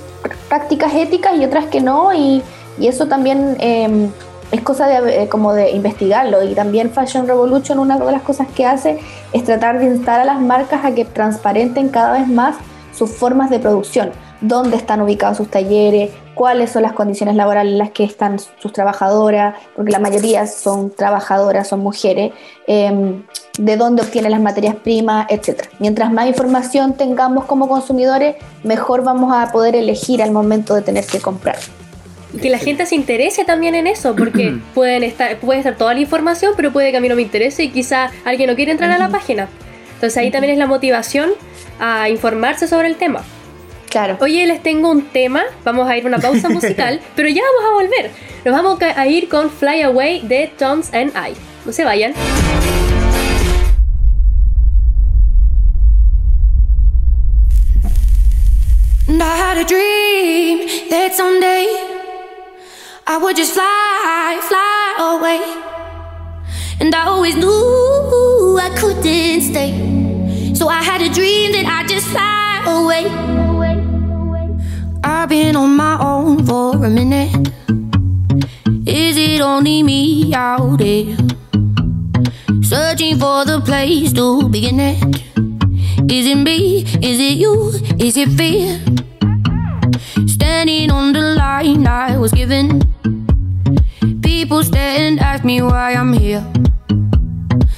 prácticas 0.50 0.94
éticas 0.96 1.38
y 1.38 1.46
otras 1.46 1.66
que 1.66 1.82
no, 1.82 2.14
y, 2.14 2.42
y 2.80 2.88
eso 2.88 3.08
también 3.08 3.58
em, 3.60 4.10
es 4.52 4.62
cosa 4.62 4.88
de, 4.88 5.24
eh, 5.24 5.30
como 5.30 5.54
de 5.54 5.72
investigarlo. 5.72 6.44
Y 6.44 6.56
también 6.56 6.92
Fashion 6.92 7.28
Revolution, 7.28 7.80
una 7.80 7.98
de 7.98 8.12
las 8.12 8.22
cosas 8.22 8.48
que 8.56 8.66
hace 8.66 9.00
es 9.34 9.44
tratar 9.44 9.80
de 9.80 9.86
instar 9.86 10.20
a 10.20 10.26
las 10.26 10.40
marcas 10.42 10.84
a 10.84 10.94
que 10.94 11.06
transparenten 11.06 11.90
cada 11.90 12.14
vez 12.14 12.28
más 12.28 12.56
sus 12.94 13.12
formas 13.12 13.50
de 13.50 13.60
producción, 13.60 14.12
dónde 14.42 14.76
están 14.76 15.02
ubicados 15.02 15.38
sus 15.38 15.50
talleres, 15.50 16.12
cuáles 16.36 16.72
son 16.72 16.84
las 16.84 16.94
condiciones 16.94 17.36
laborales 17.36 17.74
en 17.74 17.78
las 17.78 17.92
que 17.92 18.04
están 18.04 18.40
sus 18.40 18.74
trabajadoras, 18.74 19.56
porque 19.76 19.92
la 19.92 20.00
mayoría 20.00 20.48
son 20.48 20.92
trabajadoras, 20.92 21.68
son 21.68 21.82
mujeres, 21.82 22.32
em, 22.68 23.24
de 23.58 23.78
dónde 23.78 24.02
obtienen 24.02 24.32
las 24.32 24.42
materias 24.42 24.76
primas, 24.76 25.28
etc. 25.30 25.64
Mientras 25.80 26.12
más 26.12 26.28
información 26.28 26.94
tengamos 26.94 27.46
como 27.46 27.68
consumidores, 27.68 28.36
mejor 28.64 29.04
vamos 29.04 29.34
a 29.36 29.52
poder 29.52 29.76
elegir 29.76 30.24
al 30.24 30.32
momento 30.32 30.74
de 30.76 30.82
tener 30.82 31.06
que 31.06 31.20
comprar. 31.20 31.58
Y 32.34 32.38
que 32.38 32.50
la 32.50 32.60
gente 32.60 32.86
se 32.86 32.96
interese 32.96 33.44
también 33.44 33.76
en 33.76 33.88
eso, 33.88 34.16
porque 34.16 34.58
pueden 34.74 35.04
estar, 35.04 35.38
puede 35.38 35.60
estar 35.60 35.76
toda 35.76 35.94
la 35.94 36.00
información, 36.00 36.54
pero 36.56 36.72
puede 36.72 36.92
que 36.92 36.98
a 36.98 37.02
mí 37.02 37.10
no 37.10 37.16
me 37.16 37.22
interese 37.22 37.64
y 37.64 37.70
quizá 37.70 38.10
alguien 38.24 38.50
no 38.50 38.56
quiere 38.56 38.72
entrar 38.72 38.90
a 38.92 38.98
la 38.98 39.10
página. 39.10 39.50
Entonces 39.96 40.18
ahí 40.18 40.32
también 40.32 40.54
es 40.54 40.60
la 40.60 40.68
motivación 40.68 41.32
a 41.80 42.10
informarse 42.10 42.68
sobre 42.68 42.88
el 42.88 42.96
tema. 42.96 43.24
Claro. 43.92 44.18
Oye, 44.22 44.48
les 44.48 44.64
tengo 44.64 44.90
un 44.90 45.04
tema. 45.04 45.44
Vamos 45.66 45.88
a 45.90 45.98
ir 45.98 46.06
a 46.06 46.08
una 46.08 46.18
pausa 46.18 46.48
musical, 46.50 47.02
pero 47.14 47.28
ya 47.28 47.42
vamos 47.44 47.70
a 47.70 47.74
volver. 47.74 48.12
Nos 48.46 48.56
vamos 48.56 48.82
a 48.82 49.08
ir 49.08 49.28
con 49.28 49.52
Fly 49.52 49.82
Away 49.82 50.22
de 50.22 50.48
Toms 50.58 50.94
and 50.94 51.12
I. 51.14 51.36
No 51.66 51.74
se 51.74 51.84
vayan. 51.84 52.14
And 59.10 59.22
I 59.22 59.36
had 59.36 59.58
a 59.58 59.66
dream 59.66 60.68
that 60.90 61.14
someday 61.14 61.68
I 63.06 63.18
would 63.18 63.36
just 63.36 63.54
fly, 63.54 64.40
fly 64.42 65.18
away. 65.18 65.42
And 66.80 66.96
I 66.96 67.08
always 67.08 67.36
knew 67.36 68.58
I 68.58 68.70
couldn't 68.80 69.42
stay. 69.42 70.54
So 70.56 70.70
I 70.70 70.82
had 70.82 71.02
a 71.02 71.10
dream 71.14 71.52
that 71.52 71.66
I'd 71.66 71.90
just 71.90 72.08
fly 72.08 72.64
away. 72.66 73.51
I've 75.14 75.28
been 75.28 75.58
on 75.58 75.76
my 75.76 75.98
own 76.00 76.46
for 76.46 76.86
a 76.86 76.90
minute. 76.90 77.52
Is 78.88 79.18
it 79.18 79.42
only 79.42 79.84
me 79.84 80.34
out 80.34 80.78
there? 80.78 81.18
Searching 82.64 83.20
for 83.20 83.44
the 83.44 83.62
place 83.64 84.14
to 84.14 84.48
begin 84.48 84.80
it. 84.80 85.04
Is 86.10 86.26
it 86.28 86.38
me? 86.38 86.84
Is 87.10 87.20
it 87.20 87.36
you? 87.44 87.72
Is 88.00 88.16
it 88.16 88.30
fear? 88.30 88.80
Standing 90.28 90.90
on 90.90 91.12
the 91.12 91.36
line 91.36 91.86
I 91.86 92.18
was 92.18 92.32
given. 92.32 92.82
People 94.24 94.64
stare 94.64 94.96
and 95.08 95.20
ask 95.20 95.44
me 95.44 95.62
why 95.62 95.94
I'm 95.94 96.14
here. 96.14 96.44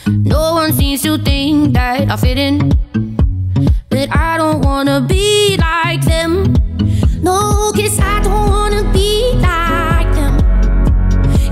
No 0.07 0.53
one 0.53 0.71
seems 0.71 1.01
to 1.01 1.17
think 1.17 1.73
that 1.73 2.11
I 2.11 2.15
fit 2.15 2.37
in. 2.37 2.69
But 3.89 4.15
I 4.15 4.37
don't 4.37 4.61
wanna 4.61 5.01
be 5.01 5.57
like 5.57 6.05
them. 6.05 6.62
No, 7.23 7.71
cause 7.73 7.99
I 7.99 8.19
don't 8.21 8.49
wanna 8.49 8.83
be 8.91 9.31
like 9.35 10.13
them. 10.13 10.35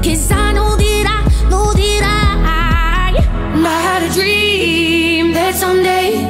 Cause 0.03 0.29
I 0.29 0.51
know 0.51 0.75
that 0.75 1.05
I 1.07 1.49
know 1.49 1.71
that 1.71 2.03
I, 2.03 3.15
I 3.65 3.81
had 3.87 4.03
a 4.03 4.13
dream 4.13 5.31
that 5.31 5.55
someday 5.55 6.25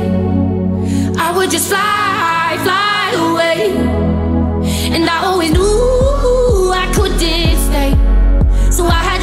I 1.17 1.35
would 1.35 1.49
just 1.49 1.69
fly, 1.69 2.59
fly 2.61 3.13
away. 3.17 3.71
And 4.93 5.09
I 5.09 5.25
always 5.25 5.51
knew 5.53 6.71
I 6.71 6.91
couldn't 6.93 7.17
stay. 7.17 7.91
So 8.69 8.85
I 8.85 9.01
had 9.09 9.20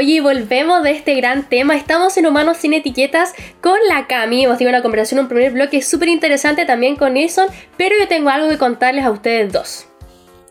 Oye, 0.00 0.20
volvemos 0.20 0.84
de 0.84 0.92
este 0.92 1.16
gran 1.16 1.48
tema. 1.48 1.74
Estamos 1.74 2.16
en 2.16 2.26
Humanos 2.26 2.58
sin 2.58 2.72
Etiquetas 2.72 3.34
con 3.60 3.76
la 3.88 4.06
Cami. 4.06 4.44
Hemos 4.44 4.56
tenido 4.58 4.70
una 4.70 4.80
conversación, 4.80 5.18
un 5.18 5.26
primer 5.26 5.50
bloque 5.50 5.82
súper 5.82 6.08
interesante 6.08 6.64
también 6.64 6.94
con 6.94 7.14
Nilsson. 7.14 7.48
Pero 7.76 7.96
yo 7.98 8.06
tengo 8.06 8.30
algo 8.30 8.48
que 8.48 8.58
contarles 8.58 9.04
a 9.04 9.10
ustedes 9.10 9.52
dos. 9.52 9.87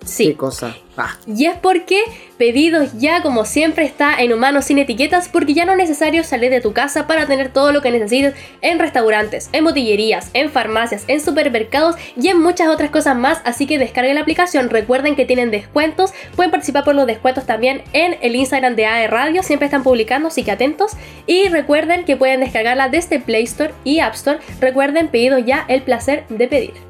Sí. 0.08 0.28
¿Qué 0.28 0.36
cosa? 0.36 0.76
Ah. 0.98 1.16
Y 1.28 1.46
es 1.46 1.56
porque 1.58 2.02
pedidos 2.38 2.94
ya, 2.98 3.22
como 3.22 3.46
siempre, 3.46 3.86
está 3.86 4.16
en 4.20 4.34
Humanos 4.34 4.66
sin 4.66 4.80
Etiquetas, 4.80 5.30
porque 5.30 5.54
ya 5.54 5.66
no 5.66 5.74
es 5.74 5.78
necesario 5.78 6.24
salir 6.24 6.50
de 6.50 6.62
tu 6.62 6.74
casa 6.74 7.06
para 7.06 7.28
tener 7.28 7.50
todo 7.50 7.72
lo 7.72 7.82
que 7.82 7.92
necesites 7.92 8.34
en 8.62 8.80
restaurantes, 8.80 9.50
en 9.54 9.64
botillerías, 9.64 10.32
en 10.34 10.50
farmacias, 10.50 11.04
en 11.08 11.22
supermercados 11.22 11.96
y 12.20 12.30
en 12.30 12.42
muchas 12.42 12.70
otras 12.70 12.90
cosas 12.90 13.16
más. 13.16 13.42
Así 13.46 13.68
que 13.68 13.78
descarguen 13.78 14.16
la 14.16 14.22
aplicación. 14.22 14.70
Recuerden 14.70 15.16
que 15.16 15.26
tienen 15.26 15.52
descuentos. 15.52 16.14
Pueden 16.36 16.52
participar 16.52 16.84
por 16.84 16.96
los 16.96 17.06
descuentos 17.06 17.46
también 17.46 17.84
en 17.94 18.18
el 18.22 18.36
Instagram 18.36 18.76
de 18.76 18.86
AE 18.86 19.08
Radio. 19.08 19.44
Siempre 19.44 19.66
están 19.66 19.84
publicando, 19.84 20.30
así 20.30 20.44
que 20.44 20.52
atentos. 20.52 20.94
Y 21.28 21.50
recuerden 21.50 22.06
que 22.06 22.18
pueden 22.18 22.40
descargarla 22.40 22.90
desde 22.90 23.20
Play 23.20 23.44
Store 23.44 23.74
y 23.84 24.00
App 24.00 24.16
Store. 24.16 24.40
Recuerden, 24.60 25.10
pedido 25.10 25.38
ya 25.38 25.66
el 25.68 25.84
placer 25.84 26.26
de 26.30 26.48
pedir. 26.48 26.87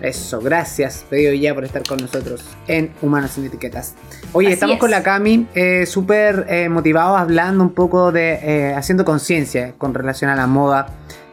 Eso, 0.00 0.40
gracias, 0.40 1.04
pedido 1.10 1.32
ya 1.32 1.54
por 1.54 1.64
estar 1.64 1.82
con 1.82 1.98
nosotros 1.98 2.44
en 2.68 2.92
Humanos 3.02 3.32
sin 3.32 3.46
Etiquetas. 3.46 3.94
Oye, 4.32 4.52
estamos 4.52 4.78
con 4.78 4.92
la 4.92 5.02
Cami, 5.02 5.48
eh, 5.54 5.86
súper 5.86 6.46
eh, 6.48 6.68
motivados 6.68 7.18
hablando 7.18 7.64
un 7.64 7.74
poco 7.74 8.12
de 8.12 8.34
eh, 8.34 8.74
haciendo 8.74 9.04
conciencia 9.04 9.74
con 9.76 9.94
relación 9.94 10.30
a 10.30 10.36
la 10.36 10.46
moda, 10.46 10.86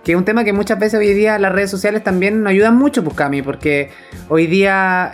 que 0.04 0.14
es 0.14 0.18
un 0.18 0.26
tema 0.26 0.44
que 0.44 0.52
muchas 0.52 0.80
veces 0.80 1.00
hoy 1.00 1.14
día 1.14 1.38
las 1.38 1.52
redes 1.52 1.70
sociales 1.70 2.04
también 2.04 2.42
nos 2.42 2.52
ayudan 2.52 2.76
mucho, 2.76 3.04
pues 3.04 3.16
Cami, 3.16 3.44
porque 3.44 3.92
hoy 4.30 4.48
día 4.48 5.12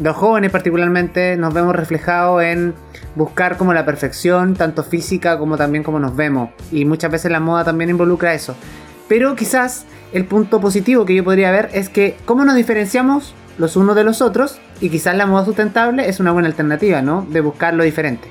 los 0.00 0.16
jóvenes 0.16 0.50
particularmente 0.50 1.36
nos 1.36 1.52
vemos 1.52 1.76
reflejados 1.76 2.42
en 2.42 2.74
buscar 3.14 3.56
como 3.58 3.74
la 3.74 3.84
perfección, 3.84 4.54
tanto 4.54 4.84
física 4.84 5.38
como 5.38 5.56
también 5.56 5.84
como 5.84 5.98
nos 5.98 6.16
vemos, 6.16 6.50
y 6.70 6.84
muchas 6.84 7.10
veces 7.10 7.30
la 7.30 7.40
moda 7.40 7.64
también 7.64 7.90
involucra 7.90 8.34
eso. 8.34 8.54
Pero 9.08 9.36
quizás 9.36 9.86
el 10.16 10.24
punto 10.24 10.60
positivo 10.60 11.04
que 11.04 11.14
yo 11.14 11.22
podría 11.22 11.50
ver 11.50 11.68
es 11.74 11.90
que 11.90 12.16
cómo 12.24 12.46
nos 12.46 12.54
diferenciamos 12.54 13.34
los 13.58 13.76
unos 13.76 13.94
de 13.96 14.02
los 14.02 14.22
otros 14.22 14.58
y 14.80 14.88
quizás 14.88 15.14
la 15.14 15.26
moda 15.26 15.44
sustentable 15.44 16.08
es 16.08 16.20
una 16.20 16.32
buena 16.32 16.48
alternativa, 16.48 17.02
¿no? 17.02 17.26
De 17.28 17.42
buscar 17.42 17.74
lo 17.74 17.84
diferente. 17.84 18.28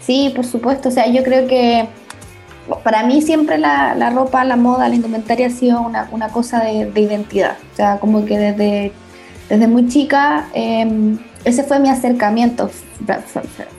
Sí, 0.00 0.32
por 0.34 0.46
supuesto. 0.46 0.88
O 0.88 0.92
sea, 0.92 1.06
yo 1.06 1.22
creo 1.22 1.46
que 1.46 1.86
para 2.82 3.04
mí 3.04 3.20
siempre 3.20 3.58
la, 3.58 4.10
ropa, 4.10 4.42
la 4.44 4.56
moda, 4.56 4.88
la 4.88 4.94
indumentaria 4.94 5.48
ha 5.48 5.50
sido 5.50 5.82
una, 5.82 6.28
cosa 6.32 6.60
de, 6.60 6.90
identidad. 6.98 7.56
O 7.72 7.76
sea, 7.76 7.98
como 7.98 8.24
que 8.24 8.38
desde, 8.38 8.92
desde 9.50 9.66
muy 9.66 9.88
chica 9.88 10.48
em, 10.54 11.18
ese 11.44 11.62
fue 11.62 11.78
mi 11.78 11.90
acercamiento, 11.90 12.70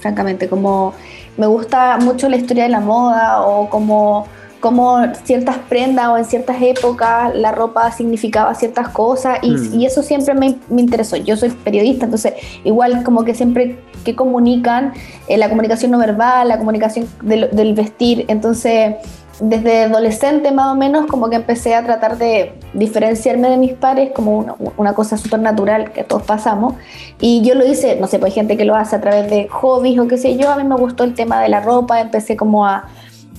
francamente. 0.02 0.48
Como 0.48 0.94
me 1.36 1.48
gusta 1.48 1.98
mucho 1.98 2.30
la 2.30 2.38
historia 2.38 2.64
de 2.66 2.70
la 2.70 2.80
moda 2.80 3.42
o 3.42 3.70
como 3.70 4.28
como 4.60 5.00
ciertas 5.24 5.58
prendas 5.70 6.08
o 6.10 6.18
en 6.18 6.26
ciertas 6.26 6.62
épocas 6.62 7.34
la 7.36 7.52
ropa 7.52 7.92
significaba 7.92 8.54
ciertas 8.56 8.90
cosas 8.90 9.40
y, 9.42 9.52
mm. 9.52 9.82
eso 9.84 10.04
siempre 10.04 10.34
me, 10.34 10.58
interesó. 10.70 11.16
Yo 11.16 11.38
soy 11.38 11.50
periodista, 11.50 12.06
entonces 12.06 12.34
igual 12.64 13.04
como 13.04 13.24
que 13.24 13.34
siempre 13.34 13.80
que 14.04 14.16
comunican, 14.16 14.94
eh, 15.28 15.38
la 15.38 15.50
comunicación 15.50 15.92
no 15.92 15.98
verbal, 15.98 16.48
la 16.48 16.58
comunicación 16.58 17.08
del, 17.22 17.74
vestir, 17.74 18.26
entonces 18.28 18.96
desde 19.42 19.84
adolescente 19.84 20.52
más 20.52 20.74
o 20.74 20.76
menos 20.76 21.06
como 21.06 21.30
que 21.30 21.38
empecé 21.38 21.74
a 21.74 21.86
tratar 21.86 22.18
de 22.18 22.52
diferenciarme 22.74 23.50
de 23.50 23.56
mis 23.56 23.74
pares 23.74 24.12
como 24.14 24.58
una, 24.76 24.94
cosa 24.94 25.16
súper 25.16 25.40
natural 25.40 25.94
que 25.94 26.04
todos 26.04 26.24
pasamos 26.24 26.74
y 27.22 27.42
yo 27.42 27.56
lo 27.56 27.66
hice, 27.66 27.96
no 27.96 28.08
sé, 28.08 28.20
pues 28.20 28.32
hay 28.32 28.36
gente 28.36 28.58
que 28.58 28.66
lo 28.66 28.76
hace 28.76 28.98
a 28.98 29.02
través 29.02 29.30
de 29.30 29.48
hobbies 29.48 29.98
o 30.00 30.10
qué 30.10 30.18
sé 30.18 30.36
yo, 30.36 30.52
a 30.52 30.58
mí 30.58 30.66
me 30.66 30.76
gustó 30.76 31.06
el 31.06 31.14
tema 31.14 31.42
de 31.42 31.48
la 31.48 31.62
ropa, 31.62 32.02
empecé 32.02 32.36
como 32.36 32.66
a 32.66 32.90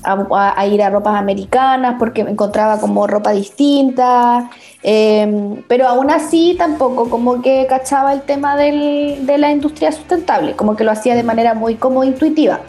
a, 0.02 0.66
ir 0.66 0.82
a 0.82 0.90
ropas 0.90 1.16
americanas 1.16 1.96
porque 1.98 2.22
encontraba 2.22 2.78
como 2.78 3.06
ropa 3.06 3.32
distinta, 3.32 4.50
em, 4.82 5.62
pero 5.68 5.86
aún 5.88 6.10
así 6.10 6.54
tampoco 6.58 7.08
como 7.10 7.42
que 7.42 7.66
cachaba 7.68 8.12
el 8.12 8.22
tema 8.22 8.56
del, 8.56 9.26
de 9.26 9.38
la 9.38 9.50
industria 9.50 9.92
sustentable, 9.92 10.56
como 10.56 10.76
que 10.76 10.84
lo 10.84 10.92
hacía 10.92 11.14
de 11.14 11.22
manera 11.22 11.54
muy 11.54 11.76
como 11.76 12.04
intuitiva. 12.04 12.60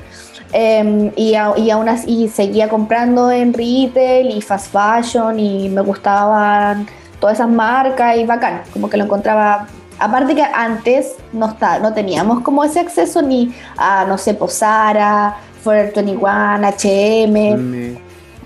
Em, 0.54 1.12
y, 1.16 1.32
y, 1.32 1.70
aún 1.70 1.88
así 1.88 2.28
seguía 2.28 2.68
comprando 2.68 3.32
en 3.32 3.54
retail 3.54 4.32
y 4.32 4.42
fast 4.42 4.74
fashion 4.74 5.40
y 5.40 5.70
me 5.70 5.82
gustaban 5.82 6.88
todas 7.22 7.36
esas 7.36 7.50
marcas 7.50 8.18
y 8.18 8.26
bacán, 8.26 8.64
como 8.74 8.90
que 8.90 8.98
lo 8.98 9.06
encontraba 9.06 9.68
aparte 10.02 10.36
que 10.36 10.44
antes 10.44 11.16
no, 11.32 11.48
está, 11.50 11.80
no 11.80 11.94
teníamos 11.94 12.42
como 12.42 12.64
ese 12.64 12.80
acceso 12.80 13.22
ni 13.22 13.54
a, 13.78 14.04
no 14.06 14.18
sé, 14.18 14.34
Posara, 14.34 15.38
Forever 15.64 15.94
21, 15.94 16.68
HM. 16.68 17.98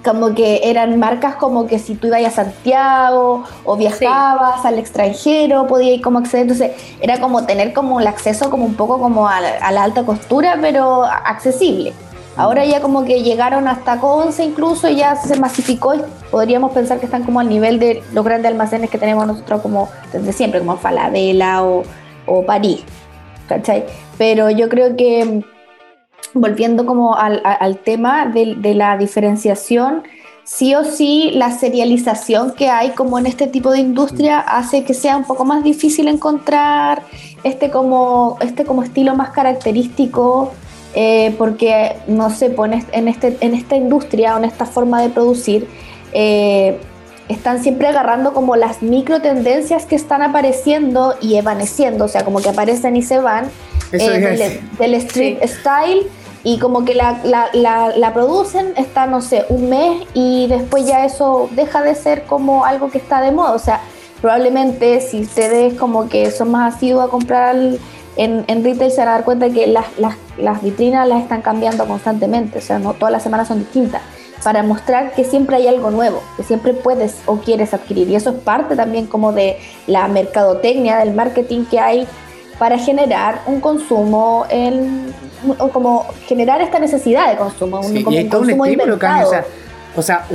Como 0.04 0.36
que 0.36 0.62
eran 0.70 1.00
marcas 1.00 1.36
como 1.36 1.66
que 1.66 1.80
si 1.80 1.96
tú 1.96 2.08
ibas 2.08 2.24
a 2.26 2.30
Santiago 2.30 3.44
o 3.64 3.76
viajabas 3.76 4.64
al 4.64 4.78
extranjero, 4.78 5.66
podías 5.66 6.00
como 6.02 6.20
acceder. 6.20 6.44
Entonces 6.44 6.72
era 7.02 7.20
como 7.20 7.46
tener 7.46 7.74
como 7.74 8.00
el 8.00 8.06
acceso 8.06 8.52
como 8.52 8.66
un 8.66 8.76
poco 8.76 9.00
como 9.00 9.28
a, 9.28 9.42
la 9.42 9.84
alta 9.84 10.04
costura, 10.06 10.60
pero 10.62 11.04
accesible. 11.04 11.94
Ahora 12.38 12.66
ya 12.66 12.82
como 12.82 13.06
que 13.06 13.24
llegaron 13.24 13.68
hasta 13.68 14.00
Conce 14.00 14.44
incluso 14.44 14.90
y 14.90 14.98
ya 14.98 15.16
se 15.16 15.40
masificó 15.40 15.96
y 15.96 16.02
podríamos 16.30 16.74
pensar 16.74 17.00
que 17.00 17.06
están 17.06 17.24
como 17.24 17.40
al 17.40 17.48
nivel 17.48 17.80
de 17.80 18.04
los 18.14 18.26
grandes 18.26 18.52
almacenes 18.52 18.90
que 18.90 18.98
tenemos 18.98 19.26
nosotros 19.26 19.62
como 19.62 19.90
desde 20.12 20.34
siempre, 20.34 20.60
como 20.60 20.76
Falabella 20.76 21.64
o, 21.64 21.84
o 22.26 22.46
París, 22.46 22.84
¿cachai? 23.48 23.86
Pero 24.18 24.50
yo 24.50 24.68
creo 24.68 24.98
que 24.98 25.46
volviendo 26.36 26.86
como 26.86 27.16
al, 27.16 27.78
tema 27.84 28.28
de, 28.28 28.76
la 28.76 28.98
diferenciación, 28.98 30.04
sí 30.44 30.76
o 30.76 30.84
sí 30.84 31.32
la 31.34 31.52
serialización 31.52 32.52
que 32.52 32.70
hay 32.70 32.92
como 32.92 33.18
en 33.18 33.26
este 33.26 33.48
tipo 33.48 33.72
de 33.72 33.80
industria 33.80 34.40
hace 34.40 34.84
que 34.84 34.94
sea 34.94 35.18
un 35.18 35.24
poco 35.24 35.46
más 35.46 35.64
difícil 35.64 36.08
encontrar 36.08 37.02
este 37.44 37.72
como, 37.72 38.38
este 38.42 38.66
como 38.66 38.84
estilo 38.84 39.16
más 39.16 39.30
característico, 39.30 40.52
eh, 40.94 41.34
porque 41.38 41.96
no 42.08 42.30
sé, 42.30 42.50
pues 42.50 42.86
en, 42.92 43.08
este, 43.08 43.38
en 43.40 43.54
esta 43.54 43.76
industria 43.76 44.36
o 44.36 44.38
en 44.38 44.46
esta 44.46 44.66
forma 44.66 45.02
de 45.02 45.10
producir, 45.10 45.68
eh, 46.12 46.80
están 47.30 47.64
siempre 47.64 47.88
agarrando 47.88 48.34
como 48.34 48.56
las 48.56 48.84
micro 48.84 49.22
tendencias 49.22 49.86
que 49.86 49.96
están 49.96 50.22
apareciendo 50.22 51.16
y 51.22 51.36
evaneciendo, 51.36 52.06
o 52.06 52.08
sea, 52.08 52.24
como 52.24 52.40
que 52.40 52.50
aparecen 52.50 52.96
y 52.96 53.02
se 53.02 53.20
van 53.20 53.50
eh, 53.92 54.62
del, 54.78 54.94
street 54.96 55.38
style 55.44 56.04
y 56.46 56.60
como 56.60 56.86
que 56.86 56.94
la, 56.94 57.20
la, 57.24 57.50
la, 57.98 58.14
producen, 58.14 58.74
está, 58.78 59.08
no 59.08 59.20
sé, 59.20 59.48
un 59.50 59.68
mes 59.68 60.08
y 60.14 60.46
después 60.46 60.86
ya 60.86 61.04
eso 61.04 61.50
deja 61.52 61.82
de 61.82 61.96
ser 61.96 62.26
como 62.26 62.66
algo 62.66 62.92
que 62.92 63.00
está 63.00 63.20
de 63.20 63.32
moda. 63.32 63.54
O 63.54 63.60
sea, 63.60 63.82
probablemente 64.22 65.02
si 65.02 65.22
ustedes 65.22 65.74
como 65.74 66.08
que 66.08 66.30
son 66.30 66.52
más 66.52 66.76
asiduos 66.76 67.04
a 67.04 67.08
comprar 67.08 67.56
en, 67.56 68.46
en 68.48 68.64
retail 68.64 68.92
se 68.92 69.00
van 69.00 69.08
a 69.08 69.12
dar 69.14 69.24
cuenta 69.24 69.50
que 69.50 69.66
las, 69.66 69.88
las, 69.98 70.18
las 70.38 70.62
vitrinas 70.62 71.08
las 71.08 71.24
están 71.24 71.42
cambiando 71.42 71.88
constantemente, 71.88 72.60
o 72.60 72.62
sea, 72.62 72.78
no 72.78 72.94
todas 72.94 73.12
las 73.12 73.24
semanas 73.24 73.48
son 73.48 73.60
distintas 73.60 74.04
para 74.44 74.62
mostrar 74.62 75.14
que 75.14 75.24
siempre 75.24 75.56
hay 75.56 75.68
algo 75.68 75.90
nuevo, 75.90 76.22
que 76.38 76.44
siempre 76.44 76.76
puedes 76.76 77.18
o 77.26 77.38
quieres 77.38 77.74
adquirir. 77.74 78.08
Y 78.10 78.16
eso 78.16 78.30
es 78.30 78.36
parte 78.36 78.76
también 78.76 79.08
como 79.08 79.32
de 79.32 79.58
la 79.88 80.08
mercadotecnia, 80.08 80.98
del 80.98 81.16
marketing 81.16 81.66
que 81.66 81.80
hay 81.80 82.08
para 82.60 82.78
generar 82.78 83.42
un 83.46 83.60
consumo, 83.60 84.46
en, 84.50 85.14
o 85.60 85.70
como 85.70 86.06
generar 86.26 86.62
esta 86.62 86.80
necesidad 86.80 87.30
de 87.30 87.38
consumo, 87.38 87.82
un, 87.82 88.04
como 88.04 88.18
un 88.18 88.30
consumo 88.30 88.66
o 89.96 90.02
sea, 90.02 90.26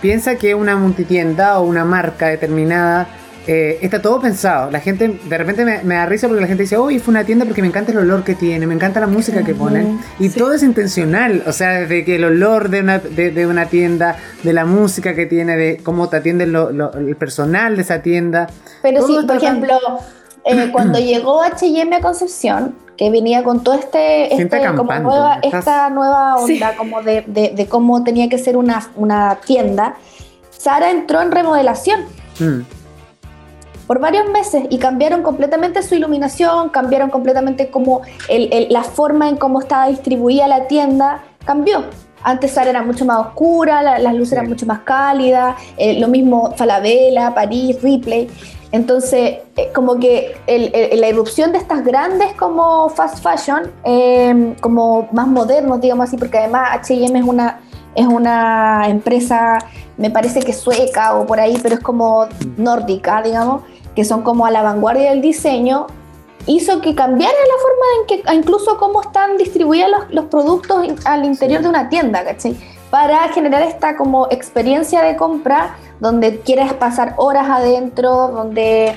piensa 0.00 0.36
que 0.36 0.54
una 0.54 0.76
multitienda 0.76 1.58
o 1.58 1.64
una 1.64 1.84
marca 1.84 2.28
determinada 2.28 3.08
eh, 3.46 3.78
está 3.82 4.00
todo 4.00 4.20
pensado. 4.20 4.70
La 4.70 4.80
gente, 4.80 5.18
de 5.24 5.38
repente 5.38 5.64
me, 5.64 5.94
da 5.94 6.06
risa 6.06 6.28
porque 6.28 6.40
la 6.40 6.46
gente 6.46 6.62
dice, 6.62 6.78
uy, 6.78 6.98
fue 6.98 7.12
una 7.12 7.24
tienda 7.24 7.44
porque 7.44 7.60
me 7.60 7.68
encanta 7.68 7.92
el 7.92 7.98
olor 7.98 8.22
que 8.22 8.34
tiene, 8.34 8.66
me 8.66 8.74
encanta 8.74 9.00
la 9.00 9.08
música 9.08 9.42
que 9.42 9.54
ponen. 9.54 9.98
Y 10.18 10.28
todo 10.30 10.52
es 10.52 10.62
intencional. 10.62 11.42
O 11.46 11.52
sea, 11.52 11.80
desde 11.80 12.04
que 12.04 12.16
el 12.16 12.24
olor 12.24 12.70
de 12.70 12.80
una, 12.80 12.98
de, 12.98 13.46
una 13.46 13.66
tienda, 13.66 14.16
de 14.42 14.52
la 14.52 14.64
música 14.64 15.14
que 15.14 15.26
tiene, 15.26 15.56
de 15.56 15.78
cómo 15.82 16.08
te 16.08 16.18
atiende 16.18 16.44
el 16.44 17.16
personal 17.16 17.76
de 17.76 17.82
esa 17.82 18.00
tienda. 18.00 18.48
Pero 18.80 19.06
sí, 19.06 19.18
por 19.26 19.36
ejemplo, 19.36 19.76
eh, 20.44 20.68
cuando 20.72 20.98
llegó 20.98 21.42
HM 21.42 21.92
a 21.92 22.00
Concepción, 22.00 22.76
que 22.96 23.10
venía 23.10 23.42
con 23.42 23.62
todo 23.62 23.74
este, 23.74 24.34
este 24.34 24.60
como 24.76 24.92
nueva, 24.94 25.38
esta 25.42 25.90
nueva 25.90 26.36
onda 26.36 26.76
como 26.76 27.02
de, 27.02 27.22
de, 27.22 27.66
cómo 27.66 28.04
tenía 28.04 28.28
que 28.28 28.38
ser 28.38 28.56
una, 28.56 28.90
una 28.96 29.40
tienda, 29.44 29.96
Sara 30.50 30.90
entró 30.90 31.20
en 31.22 31.32
remodelación. 31.32 32.02
Mm. 32.38 32.60
Por 33.86 33.98
varios 33.98 34.28
meses 34.30 34.64
y 34.70 34.78
cambiaron 34.78 35.22
completamente 35.22 35.82
su 35.82 35.94
iluminación, 35.94 36.68
cambiaron 36.68 37.10
completamente 37.10 37.68
como 37.68 38.02
el, 38.28 38.68
la 38.70 38.84
forma 38.84 39.28
en 39.28 39.36
cómo 39.36 39.60
estaba 39.60 39.88
distribuida 39.88 40.46
la 40.46 40.68
tienda, 40.68 41.24
cambió. 41.44 41.84
Antes 42.22 42.52
Sara 42.52 42.70
era 42.70 42.82
mucho 42.82 43.04
más 43.04 43.18
oscura, 43.18 43.98
las 43.98 44.14
luces 44.14 44.34
eran 44.34 44.48
mucho 44.48 44.64
más 44.66 44.80
cálidas, 44.80 45.56
eh, 45.76 45.98
lo 45.98 46.06
mismo 46.06 46.52
Falabella, 46.56 47.34
París, 47.34 47.82
Ripley. 47.82 48.30
Entonces, 48.72 49.40
eh, 49.56 49.70
como 49.74 49.98
que 49.98 50.34
la 50.46 51.08
irrupción 51.08 51.52
de 51.52 51.58
estas 51.58 51.84
grandes 51.84 52.32
como 52.32 52.88
fast 52.88 53.22
fashion, 53.22 53.70
em, 53.84 54.54
como 54.56 55.08
más 55.12 55.28
modernos, 55.28 55.80
digamos 55.82 56.08
así, 56.08 56.16
porque 56.16 56.38
además 56.38 56.70
HM 56.72 57.16
es 57.16 57.24
una, 57.24 57.60
es 57.94 58.06
una 58.06 58.88
empresa, 58.88 59.58
me 59.98 60.10
parece 60.10 60.40
que 60.40 60.54
sueca 60.54 61.14
o 61.14 61.26
por 61.26 61.38
ahí, 61.38 61.58
pero 61.62 61.74
es 61.74 61.82
como 61.82 62.26
nórdica, 62.56 63.20
digamos, 63.20 63.62
que 63.94 64.06
son 64.06 64.22
como 64.22 64.46
a 64.46 64.50
la 64.50 64.62
vanguardia 64.62 65.10
del 65.10 65.20
diseño, 65.20 65.86
hizo 66.46 66.80
que 66.80 66.94
cambiara 66.94 67.32
la 67.34 67.62
forma 67.62 67.84
en 68.00 68.06
que, 68.06 68.34
incluso 68.34 68.78
cómo 68.78 69.02
están 69.02 69.36
distribuidos 69.36 69.90
los, 69.90 70.14
los 70.14 70.24
productos 70.26 70.78
al 71.04 71.26
interior 71.26 71.60
de 71.60 71.68
una 71.68 71.90
tienda, 71.90 72.24
¿cachai? 72.24 72.56
Para 72.92 73.26
generar 73.30 73.62
esta 73.62 73.96
como 73.96 74.28
experiencia 74.30 75.00
de 75.00 75.16
compra 75.16 75.76
donde 75.98 76.40
quieres 76.40 76.74
pasar 76.74 77.14
horas 77.16 77.48
adentro, 77.48 78.28
donde 78.28 78.94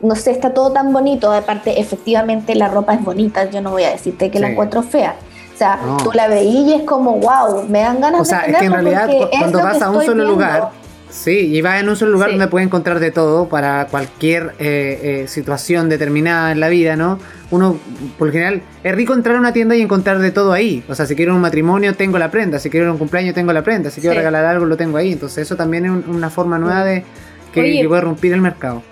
no 0.00 0.16
sé, 0.16 0.30
está 0.30 0.54
todo 0.54 0.72
tan 0.72 0.90
bonito. 0.90 1.30
Aparte, 1.30 1.78
efectivamente, 1.78 2.54
la 2.54 2.68
ropa 2.68 2.94
es 2.94 3.04
bonita. 3.04 3.44
Yo 3.50 3.60
no 3.60 3.72
voy 3.72 3.84
a 3.84 3.90
decirte 3.90 4.30
que 4.30 4.40
la 4.40 4.48
encuentro 4.48 4.82
fea. 4.82 5.16
O 5.54 5.58
sea, 5.58 5.78
tú 6.02 6.12
la 6.14 6.28
veías 6.28 6.64
y 6.64 6.72
es 6.72 6.82
como, 6.84 7.16
wow, 7.16 7.64
me 7.68 7.80
dan 7.80 8.00
ganas 8.00 8.22
o 8.22 8.24
sea, 8.24 8.46
es 8.46 8.56
que 8.56 8.64
en 8.64 8.72
realidad 8.72 9.10
cuando 9.38 9.58
vas 9.62 9.82
a 9.82 9.90
un 9.90 10.02
solo 10.06 10.24
lugar, 10.24 10.70
sí, 11.10 11.54
y 11.54 11.60
vas 11.62 11.80
en 11.80 11.88
un 11.88 11.96
solo 11.96 12.12
lugar 12.12 12.30
donde 12.30 12.48
puedes 12.48 12.66
encontrar 12.66 13.00
de 13.00 13.10
todo 13.10 13.48
para 13.48 13.86
cualquier 13.86 14.54
eh, 14.58 15.00
eh, 15.02 15.28
situación 15.28 15.88
determinada 15.88 16.52
en 16.52 16.60
la 16.60 16.68
vida, 16.68 16.96
¿no? 16.96 17.18
Uno, 17.50 17.78
por 18.18 18.28
lo 18.28 18.32
general, 18.32 18.62
es 18.84 18.94
rico 18.94 19.14
entrar 19.14 19.36
a 19.36 19.38
una 19.38 19.52
tienda 19.52 19.74
y 19.74 19.80
encontrar 19.80 20.18
de 20.18 20.30
todo 20.30 20.52
ahí. 20.52 20.84
O 20.88 20.94
sea, 20.94 21.06
si 21.06 21.14
quiero 21.16 21.34
un 21.34 21.40
matrimonio, 21.40 21.94
tengo 21.94 22.18
la 22.18 22.30
prenda. 22.30 22.58
Si 22.58 22.68
quiero 22.68 22.92
un 22.92 22.98
cumpleaños, 22.98 23.34
tengo 23.34 23.52
la 23.52 23.62
prenda. 23.62 23.90
Si 23.90 24.00
quiero 24.00 24.16
regalar 24.16 24.44
algo, 24.44 24.66
lo 24.66 24.76
tengo 24.76 24.98
ahí. 24.98 25.12
Entonces, 25.12 25.38
eso 25.38 25.56
también 25.56 25.86
es 25.86 26.06
una 26.06 26.28
forma 26.28 26.58
nueva 26.58 26.84
de 26.84 27.04
que, 27.52 27.84
puede 27.88 28.02
romper 28.02 28.32
el 28.34 28.42
mercado. 28.42 28.82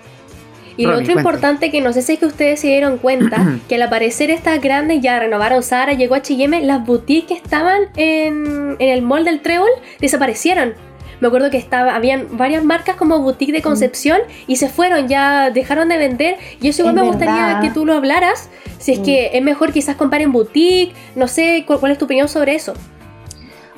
Y 0.75 0.85
lo 0.85 0.97
otro 0.97 1.13
importante 1.13 1.71
que 1.71 1.81
no 1.81 1.91
sé 1.91 2.03
si 2.03 2.13
es 2.13 2.19
que 2.19 2.27
ustedes 2.27 2.59
se 2.59 2.67
dieron 2.67 2.97
cuenta, 2.99 3.59
que 3.69 3.75
al 3.75 3.81
aparecer 3.81 4.29
estas 4.29 4.61
grandes 4.61 5.01
ya 5.01 5.19
renovaron 5.19 5.63
Sara, 5.63 5.93
llegó 5.93 6.15
a 6.15 6.19
H&M, 6.19 6.61
las 6.61 6.85
boutiques 6.85 7.27
que 7.27 7.33
estaban 7.33 7.83
en, 7.95 8.75
en 8.79 8.89
el 8.89 9.01
mall 9.01 9.25
del 9.25 9.41
Trébol 9.41 9.69
desaparecieron 9.99 10.73
me 11.19 11.27
acuerdo 11.27 11.49
que 11.49 11.57
estaba, 11.57 11.95
habían 11.95 12.37
varias 12.37 12.63
marcas 12.63 12.95
como 12.95 13.19
boutique 13.19 13.51
de 13.51 13.61
Concepción 13.61 14.19
y 14.45 14.57
se 14.57 14.69
fueron, 14.69 15.07
ya 15.07 15.49
dejaron 15.49 15.89
de 15.89 15.97
vender. 15.97 16.37
Y 16.61 16.69
eso 16.69 16.81
igual 16.81 16.95
me 16.95 17.01
gustaría 17.01 17.59
que 17.61 17.71
tú 17.71 17.85
lo 17.85 17.93
hablaras. 17.93 18.49
Si 18.77 18.93
es 18.93 18.99
que 18.99 19.31
es 19.33 19.43
mejor 19.43 19.73
quizás 19.73 19.95
comprar 19.95 20.21
en 20.21 20.31
boutique, 20.31 20.93
no 21.15 21.27
sé, 21.27 21.65
¿cuál, 21.65 21.91
es 21.91 21.97
tu 21.97 22.05
opinión 22.05 22.27
sobre 22.27 22.55
eso? 22.55 22.73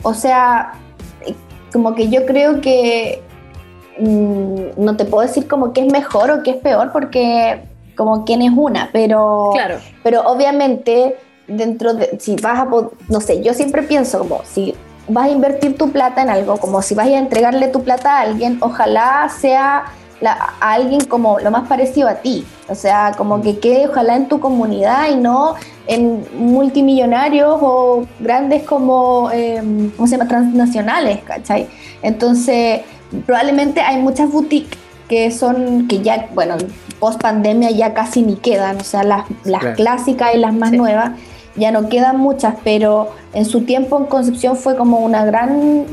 O 0.04 0.14
sea, 0.14 0.74
como 1.72 1.96
que 1.96 2.10
yo 2.10 2.26
creo 2.26 2.62
que 2.62 3.22
mm, 4.00 4.84
no 4.84 4.98
te 4.98 5.06
puedo 5.06 5.26
decir 5.26 5.48
como 5.48 5.72
que 5.74 5.86
es 5.86 5.92
mejor 5.92 6.32
o 6.32 6.44
que 6.44 6.52
es 6.52 6.58
peor 6.58 6.92
porque 6.92 7.62
como 7.96 8.24
quién 8.26 8.42
es 8.42 8.52
una, 8.56 8.90
pero, 8.94 9.52
claro. 9.54 9.78
pero 10.04 10.22
obviamente 10.22 11.18
dentro 11.48 11.94
de, 11.94 12.18
si 12.20 12.36
vas 12.38 12.60
a, 12.60 12.68
no 13.10 13.22
sé, 13.22 13.44
yo 13.44 13.54
siempre 13.54 13.84
pienso 13.84 14.20
como, 14.20 14.42
si 14.46 14.74
vas 15.10 15.26
a 15.26 15.30
invertir 15.30 15.78
tu 15.78 15.92
plata 15.92 16.22
en 16.22 16.30
algo, 16.30 16.58
como 16.58 16.82
si 16.82 16.96
vas 16.96 17.08
a 17.08 17.18
entregarle 17.18 17.68
tu 17.68 17.84
plata 17.84 18.18
a 18.18 18.22
alguien, 18.22 18.58
ojalá 18.62 19.30
sea 19.30 19.86
a 20.26 20.74
alguien 20.74 21.06
como 21.06 21.40
lo 21.40 21.50
más 21.50 21.68
parecido 21.68 22.10
a 22.10 22.16
ti, 22.16 22.46
o 22.68 22.76
sea, 22.76 23.14
como 23.18 23.42
que 23.42 23.60
quede 23.60 23.88
ojalá 23.88 24.16
en 24.16 24.28
tu 24.28 24.40
comunidad 24.40 25.10
y 25.10 25.16
no 25.16 25.56
en 25.88 26.26
multimillonarios 26.38 27.58
o 27.62 28.06
grandes 28.20 28.64
como, 28.64 29.30
em, 29.32 29.92
¿cómo 29.92 30.08
se 30.08 30.18
llama?, 30.18 30.28
transnacionales, 30.28 31.24
¿cachai? 31.24 31.68
Entonces, 32.02 32.82
probablemente 33.26 33.82
hay 33.82 34.02
muchas 34.02 34.30
boutiques 34.30 34.78
que 35.08 35.32
son, 35.32 35.88
que 35.88 36.02
ya, 36.02 36.28
bueno, 36.34 36.58
post 37.00 37.22
pandemia 37.22 37.72
ya 37.72 37.94
casi 37.94 38.22
ni 38.22 38.36
quedan, 38.36 38.78
o 38.78 38.84
sea, 38.84 39.04
las, 39.04 39.24
las 39.46 39.76
clásicas 39.76 40.36
y 40.36 40.38
las 40.38 40.54
más 40.54 40.72
nuevas 40.72 41.12
ya 41.56 41.72
no 41.72 41.90
quedan 41.90 42.18
muchas, 42.18 42.56
pero 42.64 43.10
en 43.34 43.46
su 43.46 43.62
tiempo 43.62 43.98
en 43.98 44.06
Concepción 44.06 44.56
fue 44.56 44.76
como 44.76 45.00
una 45.00 45.26
gran, 45.26 45.86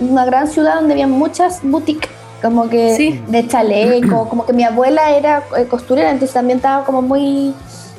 una 0.00 0.24
gran 0.24 0.48
ciudad 0.48 0.76
donde 0.76 0.94
había 0.94 1.06
muchas 1.06 1.60
boutiques, 1.62 2.10
como 2.42 2.68
que 2.68 3.22
de 3.26 3.46
chaleco, 3.46 4.28
como 4.28 4.44
que 4.46 4.52
mi 4.52 4.64
abuela 4.64 5.16
era 5.16 5.42
eh, 5.56 5.64
costurera, 5.64 6.10
entonces 6.10 6.34
también 6.34 6.58
estaba 6.58 6.84
como 6.84 7.02
muy 7.02 7.54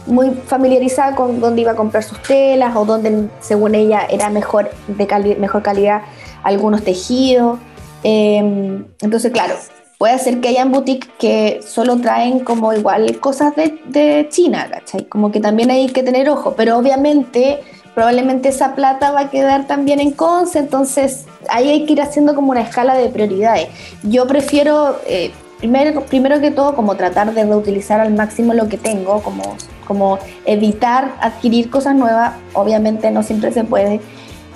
muy 0.08 0.30
familiarizada 0.46 1.16
con 1.16 1.40
dónde 1.40 1.62
iba 1.62 1.72
a 1.72 1.76
comprar 1.76 2.04
sus 2.04 2.22
telas 2.22 2.76
o 2.76 2.86
dónde 2.86 3.28
según 3.40 3.74
ella 3.74 4.06
era 4.08 4.30
mejor 4.30 4.70
de 4.88 5.36
mejor 5.40 5.64
calidad 5.64 6.04
algunos 6.44 6.84
tejidos. 6.84 7.58
Em, 8.04 8.86
entonces, 9.02 9.32
claro, 9.32 9.56
puede 9.98 10.18
ser 10.20 10.42
que 10.42 10.50
hayan 10.50 10.72
boutiques 10.72 11.10
que 11.20 11.62
solo 11.66 11.98
traen 11.98 12.40
como 12.40 12.74
igual 12.74 13.20
cosas 13.20 13.56
de, 13.56 13.80
de 13.86 14.28
China, 14.30 14.68
¿cachai? 14.70 15.06
Como 15.06 15.32
que 15.32 15.40
también 15.40 15.72
hay 15.72 15.88
que 15.88 16.04
tener 16.04 16.30
ojo, 16.30 16.54
pero 16.56 16.78
obviamente 16.78 17.60
probablemente 17.96 18.50
esa 18.50 18.76
plata 18.76 19.12
va 19.12 19.22
a 19.22 19.30
quedar 19.30 19.68
también 19.68 20.02
en 20.02 20.12
Conce, 20.12 20.60
entonces 20.60 21.26
ahí 21.50 21.70
hay 21.70 21.86
que 21.86 21.94
ir 21.94 22.02
haciendo 22.02 22.36
como 22.36 22.52
una 22.52 22.62
escala 22.62 22.94
de 22.96 23.08
prioridades. 23.08 23.70
Yo 24.04 24.28
prefiero, 24.28 25.00
eh, 25.08 25.32
primero, 25.60 26.02
primero 26.02 26.42
que 26.42 26.52
todo, 26.52 26.76
como 26.76 26.96
tratar 26.96 27.34
de 27.34 27.46
reutilizar 27.46 28.02
al 28.02 28.14
máximo 28.14 28.54
lo 28.54 28.68
que 28.68 28.78
tengo, 28.78 29.24
como, 29.24 29.56
como 29.88 30.20
evitar 30.46 31.16
adquirir 31.22 31.70
cosas 31.70 31.96
nuevas, 31.96 32.34
obviamente 32.54 33.10
no 33.12 33.24
siempre 33.24 33.54
se 33.54 33.64
puede, 33.64 34.02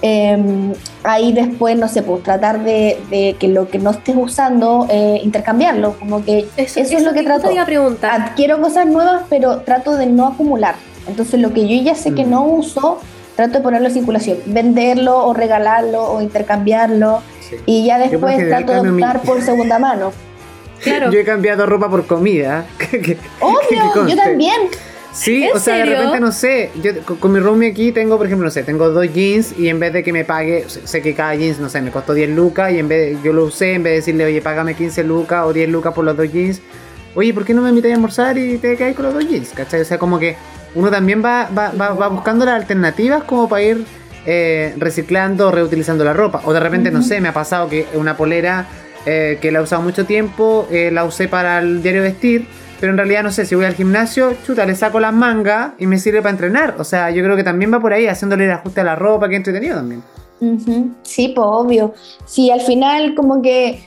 Em, 0.01 0.73
ahí 1.03 1.33
después, 1.33 1.77
no 1.77 1.87
sé, 1.87 2.03
pues 2.03 2.23
tratar 2.23 2.63
de, 2.63 3.35
que 3.39 3.47
lo 3.47 3.69
que 3.69 3.79
no 3.79 3.91
estés 3.91 4.15
usando, 4.17 4.87
eh, 4.89 5.19
intercambiarlo. 5.23 5.93
Como 5.99 6.23
que 6.23 6.47
eso, 6.57 6.79
es 6.79 7.03
lo 7.03 7.13
que 7.13 7.23
trato. 7.23 7.49
Adquiero 8.01 8.61
cosas 8.61 8.85
nuevas, 8.85 9.23
pero 9.29 9.61
trato 9.61 9.97
de 9.97 10.05
no 10.05 10.27
acumular. 10.27 10.75
Entonces, 11.07 11.39
lo 11.39 11.53
que 11.53 11.67
yo 11.67 11.83
ya 11.83 11.95
sé 11.95 12.13
que 12.13 12.25
mm. 12.25 12.29
no 12.29 12.45
uso, 12.45 12.99
trato 13.35 13.53
de 13.53 13.61
ponerlo 13.61 13.87
en 13.87 13.93
circulación. 13.93 14.37
Venderlo 14.45 15.25
o 15.25 15.33
regalarlo 15.33 16.03
o 16.03 16.21
intercambiarlo. 16.21 17.21
Y 17.65 17.85
ya 17.85 17.97
después 17.97 18.37
trato 18.47 18.81
de 18.81 18.89
optar 18.91 19.21
por 19.21 19.41
segunda 19.41 19.79
mano. 19.79 20.13
Claro. 20.81 21.11
Yo 21.11 21.19
he 21.19 21.25
cambiado 21.25 21.65
ropa 21.65 21.89
por 21.89 22.05
comida. 22.05 22.65
Obvio, 23.41 24.07
yo 24.07 24.15
también. 24.15 24.69
Sí, 25.19 25.49
o 25.53 25.59
sea, 25.59 25.75
de 25.75 25.83
repente 25.83 26.21
no 26.21 26.31
sé, 26.31 26.71
yo 26.81 26.91
con, 27.19 27.33
mi 27.33 27.39
roomie 27.39 27.71
aquí 27.71 27.91
tengo, 27.91 28.15
por 28.15 28.25
ejemplo, 28.25 28.45
no 28.45 28.51
sé, 28.51 28.63
tengo 28.63 28.89
dos 28.89 29.13
jeans 29.13 29.53
y 29.59 29.67
en 29.67 29.77
vez 29.77 29.91
de 29.91 30.01
que 30.01 30.13
me 30.13 30.23
pague, 30.23 30.63
sé 30.69 31.01
que 31.01 31.13
cada 31.13 31.35
jeans, 31.35 31.59
no 31.59 31.67
sé, 31.67 31.81
me 31.81 31.91
costó 31.91 32.13
10 32.13 32.29
lucas 32.29 32.71
y 32.71 32.79
en 32.79 32.87
vez 32.87 33.17
de, 33.17 33.21
yo 33.21 33.33
lo 33.33 33.43
usé, 33.43 33.73
en 33.73 33.83
vez 33.83 33.91
de 33.91 33.95
decirle, 33.97 34.23
oye, 34.23 34.41
págame 34.41 34.75
15 34.75 35.03
lucas 35.03 35.43
o 35.45 35.51
10 35.51 35.67
lucas 35.71 35.93
por 35.93 36.05
los 36.05 36.15
dos 36.15 36.31
jeans, 36.31 36.61
oye, 37.15 37.33
¿por 37.33 37.43
qué 37.43 37.53
no 37.53 37.61
me 37.61 37.67
invitáis 37.67 37.91
a 37.91 37.95
almorzar 37.95 38.37
y 38.37 38.59
te 38.59 38.77
quedáis 38.77 38.95
con 38.95 39.07
los 39.07 39.13
dos 39.13 39.27
jeans? 39.27 39.49
¿Cachai? 39.49 39.81
O 39.81 39.85
sea, 39.85 39.97
como 39.97 40.19
que 40.19 40.37
uno 40.73 40.89
también 40.89 41.21
va, 41.21 41.49
va, 41.49 41.71
va, 41.71 42.07
buscando 42.07 42.45
las 42.45 42.55
alternativas 42.55 43.25
como 43.25 43.49
para 43.49 43.61
ir 43.61 43.83
eh, 44.25 44.73
reciclando, 44.77 45.51
reutilizando 45.51 46.05
la 46.05 46.13
ropa. 46.13 46.43
O 46.45 46.53
de 46.53 46.61
repente, 46.61 46.91
no 46.91 47.01
sé, 47.01 47.19
me 47.19 47.27
ha 47.27 47.33
pasado 47.33 47.67
que 47.67 47.87
una 47.93 48.15
polera 48.15 48.67
eh, 49.05 49.37
que 49.41 49.51
la 49.51 49.59
he 49.59 49.61
usado 49.63 49.81
mucho 49.81 50.05
tiempo, 50.05 50.65
eh, 50.71 50.91
la 50.93 51.03
usé 51.03 51.27
para 51.27 51.59
el 51.59 51.81
diario 51.81 52.03
vestir 52.03 52.47
pero 52.79 52.91
en 52.91 52.97
realidad 52.97 53.23
no 53.23 53.31
sé, 53.31 53.45
si 53.45 53.55
voy 53.55 53.65
al 53.65 53.75
gimnasio, 53.75 54.35
chuta, 54.45 54.65
le 54.65 54.75
saco 54.75 54.99
las 54.99 55.13
mangas 55.13 55.73
y 55.77 55.87
me 55.87 55.99
sirve 55.99 56.21
para 56.21 56.31
entrenar. 56.31 56.75
O 56.79 56.83
sea, 56.83 57.11
yo 57.11 57.23
creo 57.23 57.35
que 57.35 57.43
también 57.43 57.73
va 57.73 57.79
por 57.79 57.93
ahí, 57.93 58.07
haciéndole 58.07 58.45
el 58.45 58.51
ajuste 58.51 58.81
a 58.81 58.83
la 58.83 58.95
ropa, 58.95 59.27
que 59.29 59.35
entretenido 59.35 59.77
también. 59.77 60.03
Sí, 61.03 61.33
pues 61.35 61.45
obvio. 61.45 61.93
Sí, 62.25 62.49
al 62.49 62.61
final 62.61 63.13
como 63.15 63.41
que 63.41 63.83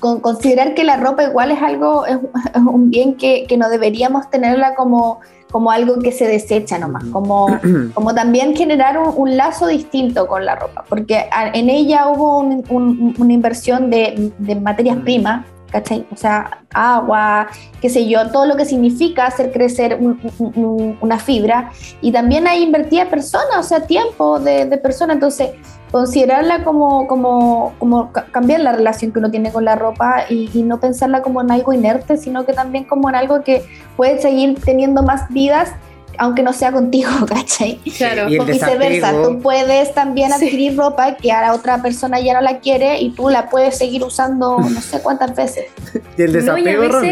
con 0.00 0.20
considerar 0.20 0.74
que 0.74 0.84
la 0.84 0.96
ropa 0.96 1.24
igual 1.24 1.52
es 1.52 1.62
algo, 1.62 2.06
es, 2.06 2.18
un 2.54 2.90
bien 2.90 3.16
que, 3.16 3.46
no 3.56 3.68
deberíamos 3.68 4.30
tenerla 4.30 4.74
como, 4.74 5.20
como 5.50 5.70
algo 5.70 5.98
que 6.00 6.10
se 6.10 6.26
desecha 6.26 6.78
nomás, 6.78 7.04
como, 7.12 7.46
como 7.94 8.14
también 8.14 8.56
generar 8.56 8.98
un, 8.98 9.36
lazo 9.36 9.66
distinto 9.66 10.26
con 10.26 10.44
la 10.44 10.56
ropa, 10.56 10.84
porque 10.88 11.26
en 11.54 11.70
ella 11.70 12.08
hubo 12.08 12.38
una 12.38 13.32
inversión 13.32 13.90
de, 13.90 14.32
de 14.38 14.54
materias 14.56 14.96
primas 15.04 15.46
¿cachai? 15.72 16.06
O 16.12 16.16
sea, 16.16 16.58
agua, 16.72 17.48
qué 17.80 17.88
sé 17.88 18.06
yo, 18.06 18.30
todo 18.30 18.46
lo 18.46 18.56
que 18.56 18.64
significa 18.64 19.26
hacer 19.26 19.50
crecer 19.50 19.98
una 20.38 21.18
fibra. 21.18 21.72
Y 22.00 22.12
también 22.12 22.46
hay 22.46 22.62
invertida 22.62 23.08
personas, 23.08 23.56
o 23.58 23.62
sea, 23.62 23.86
tiempo 23.86 24.38
de, 24.38 24.66
de 24.66 24.76
persona. 24.76 25.14
Entonces, 25.14 25.50
considerarla 25.90 26.62
como, 26.64 27.06
como, 27.06 27.74
como 27.78 28.12
cambiar 28.12 28.60
la 28.60 28.72
relación 28.72 29.12
que 29.12 29.18
uno 29.18 29.30
tiene 29.30 29.50
con 29.50 29.64
la 29.64 29.74
ropa 29.74 30.24
y, 30.28 30.50
y, 30.54 30.62
no 30.62 30.78
pensarla 30.80 31.22
como 31.22 31.40
en 31.40 31.50
algo 31.50 31.72
inerte, 31.72 32.16
sino 32.16 32.46
que 32.46 32.52
también 32.52 32.84
como 32.84 33.08
en 33.08 33.14
algo 33.14 33.42
que 33.42 33.64
puede 33.96 34.20
seguir 34.20 34.58
teniendo 34.64 35.02
más 35.02 35.28
vidas 35.28 35.72
aunque 36.18 36.42
no 36.42 36.52
sea 36.52 36.72
contigo, 36.72 37.10
¿cachai? 37.28 37.78
Claro. 37.96 38.28
Y 38.28 38.38
viceversa, 38.38 39.12
tú 39.22 39.40
puedes 39.40 39.94
también 39.94 40.32
adquirir 40.32 40.76
ropa 40.76 41.16
que 41.16 41.32
a 41.32 41.40
la 41.42 41.54
otra 41.54 41.82
persona 41.82 42.20
ya 42.20 42.34
no 42.34 42.40
la 42.40 42.60
quiere 42.60 43.00
y 43.00 43.10
tú 43.10 43.28
la 43.28 43.48
puedes 43.50 43.78
seguir 43.78 44.02
usando 44.04 44.58
no 44.58 44.80
sé 44.80 45.00
cuántas 45.00 45.34
veces. 45.34 45.66
y 46.18 46.22
el 46.22 46.32
desapego, 46.32 46.84
no, 46.88 47.02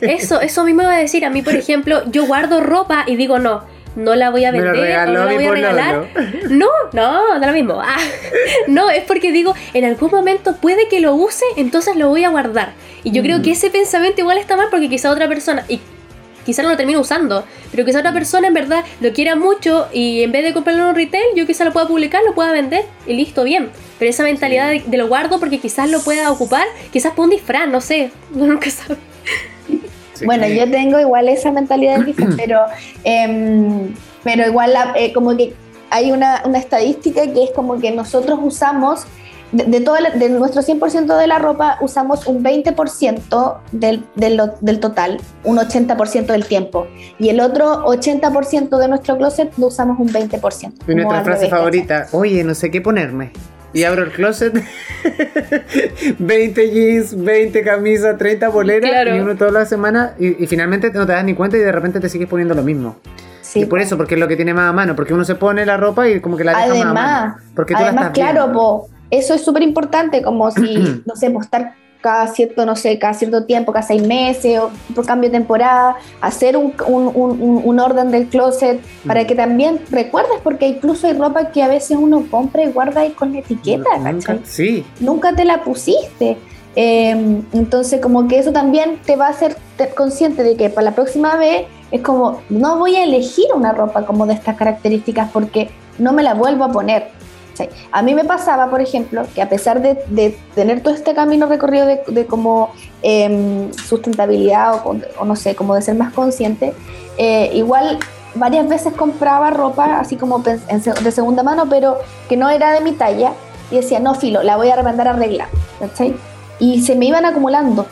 Eso, 0.00 0.40
eso 0.40 0.64
mismo 0.64 0.82
iba 0.82 0.94
a 0.94 0.98
decir. 0.98 1.24
A 1.24 1.30
mí, 1.30 1.42
por 1.42 1.54
ejemplo, 1.56 2.02
yo 2.10 2.26
guardo 2.26 2.60
ropa 2.60 3.04
y 3.06 3.16
digo, 3.16 3.38
no, 3.38 3.62
no 3.96 4.14
la 4.14 4.30
voy 4.30 4.44
a 4.44 4.52
vender 4.52 4.72
regaló 4.72 5.12
no 5.20 5.24
la 5.24 5.34
voy 5.34 5.44
a 5.46 5.50
regalar. 5.50 6.06
No, 6.48 6.68
no, 6.92 7.38
da 7.40 7.46
lo 7.46 7.52
mismo. 7.52 7.80
Ah, 7.80 7.96
no, 8.68 8.88
es 8.90 9.02
porque 9.04 9.32
digo, 9.32 9.54
en 9.74 9.84
algún 9.84 10.10
momento 10.10 10.54
puede 10.56 10.86
que 10.88 11.00
lo 11.00 11.14
use, 11.14 11.44
entonces 11.56 11.96
lo 11.96 12.08
voy 12.08 12.24
a 12.24 12.28
guardar. 12.30 12.72
Y 13.02 13.10
yo 13.12 13.22
Mm. 13.22 13.24
creo 13.24 13.42
que 13.42 13.50
ese 13.52 13.70
pensamiento 13.70 14.20
igual 14.20 14.38
está 14.38 14.56
mal 14.56 14.68
porque 14.70 14.88
quizá 14.88 15.10
otra 15.10 15.26
persona, 15.26 15.64
y 15.68 15.80
quizá 16.44 16.62
no 16.62 16.68
lo 16.70 16.76
termine 16.76 16.98
usando, 16.98 17.44
pero 17.70 17.84
quizá 17.84 18.00
otra 18.00 18.12
persona 18.12 18.48
en 18.48 18.54
verdad 18.54 18.84
lo 19.00 19.12
quiera 19.12 19.36
mucho 19.36 19.88
y 19.92 20.22
en 20.22 20.32
vez 20.32 20.44
de 20.44 20.52
comprarlo 20.52 20.82
en 20.84 20.88
un 20.90 20.94
retail, 20.94 21.24
yo 21.36 21.46
quizá 21.46 21.64
lo 21.64 21.72
pueda 21.72 21.86
publicar, 21.86 22.22
lo 22.26 22.34
pueda 22.34 22.52
vender 22.52 22.84
y 23.06 23.14
listo, 23.14 23.44
bien. 23.44 23.70
Pero 23.98 24.10
esa 24.10 24.22
mentalidad 24.22 24.68
de, 24.70 24.82
de 24.86 24.96
lo 24.96 25.08
guardo 25.08 25.38
porque 25.38 25.58
quizás 25.58 25.90
lo 25.90 26.00
pueda 26.00 26.30
ocupar, 26.30 26.66
quizás 26.92 27.12
para 27.12 27.22
un 27.24 27.30
disfraz, 27.30 27.68
no 27.68 27.80
sé, 27.80 28.10
uno 28.34 28.46
nunca 28.46 28.70
sabe. 28.70 28.96
Sí. 30.14 30.24
Bueno, 30.26 30.46
yo 30.48 30.70
tengo 30.70 30.98
igual 31.00 31.28
esa 31.28 31.50
mentalidad 31.50 31.98
de 31.98 32.04
disfraz, 32.06 32.34
pero, 32.36 32.60
em, 33.04 33.94
pero 34.22 34.46
igual 34.46 34.72
la- 34.72 34.92
eh, 34.96 35.12
como 35.12 35.36
que 35.36 35.54
hay 35.90 36.12
una, 36.12 36.42
una 36.44 36.58
estadística 36.58 37.22
que 37.32 37.44
es 37.44 37.50
como 37.52 37.80
que 37.80 37.90
nosotros 37.90 38.38
usamos, 38.42 39.04
de, 39.52 39.64
de 39.64 39.80
todo 39.80 39.96
el- 39.96 40.18
de 40.18 40.28
nuestro 40.28 40.62
100% 40.62 41.16
de 41.18 41.26
la 41.26 41.38
ropa, 41.38 41.78
usamos 41.80 42.26
un 42.26 42.42
20% 42.42 43.58
del, 43.72 44.04
del, 44.14 44.36
lo- 44.36 44.54
del 44.60 44.80
total, 44.80 45.20
un 45.44 45.58
80% 45.58 46.26
del 46.26 46.44
tiempo. 46.46 46.86
Y 47.18 47.28
el 47.30 47.40
otro 47.40 47.84
80% 47.86 48.78
de 48.78 48.88
nuestro 48.88 49.16
closet 49.18 49.52
lo 49.58 49.66
usamos 49.68 49.98
un 49.98 50.08
20%. 50.12 50.72
Y 50.88 50.94
nuestra 50.94 51.22
frase 51.22 51.44
revés, 51.46 51.50
favorita, 51.50 52.06
oye, 52.12 52.44
no 52.44 52.54
sé 52.54 52.70
qué 52.70 52.80
ponerme. 52.80 53.32
Y 53.72 53.84
abro 53.84 54.02
el 54.02 54.10
closet, 54.10 54.52
20 56.18 56.70
jeans, 56.70 57.22
20 57.24 57.62
camisas, 57.62 58.18
30 58.18 58.50
poleras, 58.50 58.90
Claro. 58.90 59.16
y 59.16 59.20
uno 59.20 59.36
toda 59.36 59.50
la 59.52 59.66
semana, 59.66 60.14
y, 60.18 60.42
y 60.42 60.46
finalmente 60.46 60.90
no 60.92 61.06
te 61.06 61.12
das 61.12 61.24
ni 61.24 61.34
cuenta 61.34 61.56
y 61.56 61.60
de 61.60 61.72
repente 61.72 62.00
te 62.00 62.08
sigues 62.08 62.28
poniendo 62.28 62.54
lo 62.54 62.62
mismo. 62.62 62.96
Sí, 63.42 63.60
y 63.60 63.64
por 63.66 63.80
eso, 63.80 63.96
porque 63.96 64.14
es 64.14 64.20
lo 64.20 64.28
que 64.28 64.36
tiene 64.36 64.54
más 64.54 64.68
a 64.70 64.72
mano, 64.72 64.94
porque 64.94 65.12
uno 65.14 65.24
se 65.24 65.34
pone 65.34 65.66
la 65.66 65.76
ropa 65.76 66.08
y 66.08 66.20
como 66.20 66.36
que 66.36 66.44
la 66.44 66.52
deja 66.52 66.66
más 66.66 66.70
a 66.70 66.72
Además, 66.82 66.94
mano. 66.94 67.36
Porque 67.54 67.74
tú 67.74 67.80
la 67.80 67.86
además 67.86 68.04
estás 68.06 68.14
claro, 68.32 68.52
po, 68.52 68.88
eso 69.10 69.34
es 69.34 69.42
súper 69.42 69.62
importante, 69.62 70.22
como 70.22 70.50
si, 70.50 70.62
no 71.06 71.16
sé, 71.16 71.30
postar 71.30 71.74
cada 72.00 72.28
cierto, 72.28 72.64
no 72.64 72.76
sé, 72.76 72.98
cada 72.98 73.12
cierto 73.12 73.44
tiempo, 73.44 73.72
cada 73.72 73.86
seis 73.86 74.06
meses, 74.06 74.58
o 74.58 74.70
por 74.94 75.04
cambio 75.04 75.28
de 75.28 75.36
temporada, 75.36 75.96
hacer 76.22 76.56
un, 76.56 76.72
un- 76.86 77.12
un- 77.14 77.60
un 77.62 77.78
orden 77.78 78.10
del 78.10 78.28
closet 78.28 78.80
para 79.06 79.22
Mm. 79.22 79.26
que 79.26 79.34
también 79.34 79.80
recuerdes, 79.90 80.38
porque 80.42 80.66
incluso 80.68 81.06
hay 81.08 81.12
ropa 81.12 81.50
que 81.52 81.62
a 81.62 81.68
veces 81.68 81.98
uno 82.00 82.24
compra 82.30 82.62
y 82.62 82.68
guarda 82.72 83.02
ahí 83.02 83.10
con 83.10 83.34
etiqueta, 83.34 83.98
Nunca- 83.98 84.12
¿cachai? 84.28 84.40
Sí, 84.44 84.84
Nunca 85.00 85.34
te 85.36 85.44
la 85.44 85.62
pusiste. 85.62 86.38
Eh, 86.76 87.42
entonces, 87.52 88.00
como 88.00 88.28
que 88.28 88.38
eso 88.38 88.52
también 88.52 88.98
te 89.04 89.16
va 89.16 89.26
a 89.26 89.30
hacer 89.30 89.56
te- 89.76 89.90
consciente 89.90 90.42
de 90.42 90.56
que 90.56 90.70
para 90.70 90.86
la 90.86 90.94
próxima 90.94 91.36
vez 91.36 91.66
es 91.90 92.00
como, 92.00 92.40
no 92.48 92.78
voy 92.78 92.94
a 92.96 93.04
elegir 93.04 93.46
una 93.54 93.72
ropa 93.72 94.06
como 94.06 94.24
de 94.26 94.34
estas 94.34 94.56
características 94.56 95.28
porque 95.32 95.68
no 95.98 96.12
me 96.14 96.22
la 96.22 96.32
vuelvo 96.34 96.64
a 96.64 96.72
poner. 96.72 97.08
A 97.92 98.02
mí 98.02 98.14
me 98.14 98.24
pasaba, 98.24 98.68
por 98.70 98.80
ejemplo, 98.80 99.22
que 99.34 99.42
a 99.42 99.48
pesar 99.48 99.82
de, 99.82 99.98
de 100.08 100.38
tener 100.54 100.82
todo 100.82 100.94
este 100.94 101.14
camino 101.14 101.46
recorrido 101.46 101.86
de, 101.86 102.00
de 102.06 102.26
como 102.26 102.70
em, 103.02 103.72
sustentabilidad 103.74 104.82
o, 104.84 105.24
no 105.24 105.36
sé, 105.36 105.54
como 105.54 105.74
de 105.74 105.82
ser 105.82 105.94
más 105.96 106.12
consciente, 106.12 106.72
eh, 107.18 107.50
igual 107.54 107.98
varias 108.34 108.68
veces 108.68 108.92
compraba 108.94 109.50
ropa 109.50 109.98
así 110.00 110.16
como 110.16 110.38
de 110.38 111.10
segunda 111.12 111.42
mano, 111.42 111.66
pero 111.68 111.98
que 112.28 112.36
no 112.36 112.48
era 112.48 112.72
de 112.72 112.80
mi 112.80 112.92
talla 112.92 113.32
y 113.70 113.76
decía, 113.76 114.00
no, 114.00 114.14
filo, 114.14 114.42
la 114.42 114.56
voy 114.56 114.70
a 114.70 114.82
mandar 114.82 115.08
a 115.08 115.10
arreglar, 115.12 115.48
¿cachai? 115.78 116.14
Y 116.58 116.82
se 116.82 116.94
me 116.94 117.06
iban 117.06 117.24
acumulando. 117.24 117.86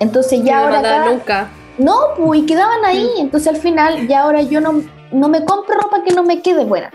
Entonces 0.00 0.42
ya 0.42 0.56
no 0.56 0.64
ahora 0.66 0.82
cada- 0.82 1.04
nunca. 1.06 1.48
no, 1.78 1.94
pues, 2.16 2.40
y 2.40 2.46
quedaban 2.46 2.84
ahí. 2.84 3.08
Entonces 3.18 3.48
al 3.48 3.56
final, 3.60 4.06
ya 4.08 4.22
ahora 4.22 4.42
yo 4.42 4.60
no, 4.60 4.82
no 5.12 5.28
me 5.28 5.44
compro 5.44 5.76
ropa 5.80 6.02
que 6.04 6.12
no 6.12 6.22
me 6.24 6.42
quede 6.42 6.64
buena. 6.64 6.90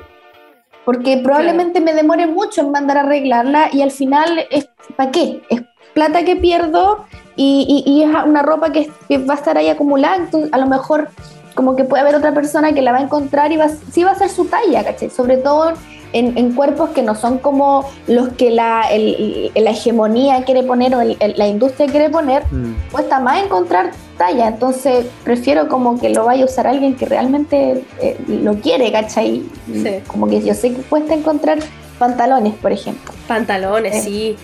Porque 0.90 1.18
probablemente 1.18 1.82
me 1.82 1.94
demore 1.94 2.26
mucho 2.26 2.62
en 2.62 2.72
mandar 2.72 2.98
a 2.98 3.02
arreglarla 3.02 3.70
y 3.72 3.84
al 3.84 3.92
final, 3.92 4.48
¿para 4.96 5.12
qué? 5.12 5.42
Es 5.50 5.62
plata 5.94 6.26
que 6.26 6.36
pierdo 6.36 7.06
y, 7.36 7.84
y- 7.86 7.92
y 7.92 8.02
es 8.04 8.10
una 8.26 8.42
ropa 8.42 8.72
que, 8.72 8.90
que 9.08 9.20
va 9.20 9.36
a 9.36 9.38
estar 9.38 9.56
ahí 9.56 9.70
acumulada. 9.70 10.16
Entonces, 10.16 10.52
a 10.52 10.58
lo 10.58 10.66
mejor, 10.66 11.10
como 11.54 11.76
que 11.76 11.84
puede 11.84 12.02
haber 12.02 12.16
otra 12.16 12.34
persona 12.34 12.74
que 12.74 12.82
la 12.82 12.92
va 12.92 12.98
a 12.98 13.02
encontrar 13.02 13.52
y 13.52 13.58
va, 13.58 13.68
sí 13.70 14.04
va 14.04 14.12
a 14.12 14.16
ser 14.16 14.30
su 14.30 14.46
talla, 14.46 14.84
¿cachai? 14.84 15.12
Sobre 15.12 15.38
todo 15.38 15.74
en, 16.12 16.36
en 16.40 16.54
cuerpos 16.54 16.90
que 16.90 17.04
no 17.04 17.14
son 17.14 17.38
como 17.38 17.86
los 18.08 18.30
que 18.30 18.50
la, 18.50 18.82
el- 18.90 19.52
la 19.54 19.70
hegemonía 19.70 20.44
quiere 20.44 20.64
poner 20.64 20.96
o 20.96 21.02
el- 21.02 21.18
el- 21.20 21.36
la 21.38 21.48
industria 21.48 21.86
quiere 21.86 22.10
poner 22.10 22.44
Mm. 22.52 22.74
cuesta 22.92 23.20
más 23.20 23.44
encontrar 23.44 23.92
talla, 24.20 24.48
entonces 24.50 25.08
prefiero 25.24 25.68
como 25.68 26.00
que 26.00 26.10
lo 26.10 26.26
vaya 26.26 26.44
a 26.44 26.46
usar 26.46 26.68
alguien 26.68 26.94
que 26.96 27.08
realmente 27.08 27.84
eh, 28.00 28.18
lo 28.28 28.54
quiere, 28.56 28.92
¿cachai? 28.92 29.44
Sí. 29.74 29.90
Como 30.06 30.28
que 30.28 30.42
yo 30.44 30.54
sé 30.54 30.76
que 30.76 30.82
cuesta 30.84 31.16
encontrar 31.16 31.58
pantalones, 31.98 32.54
por 32.54 32.72
ejemplo. 32.72 33.12
Pantalones, 33.28 33.96
Eh. 33.96 34.02
sí. 34.04 34.36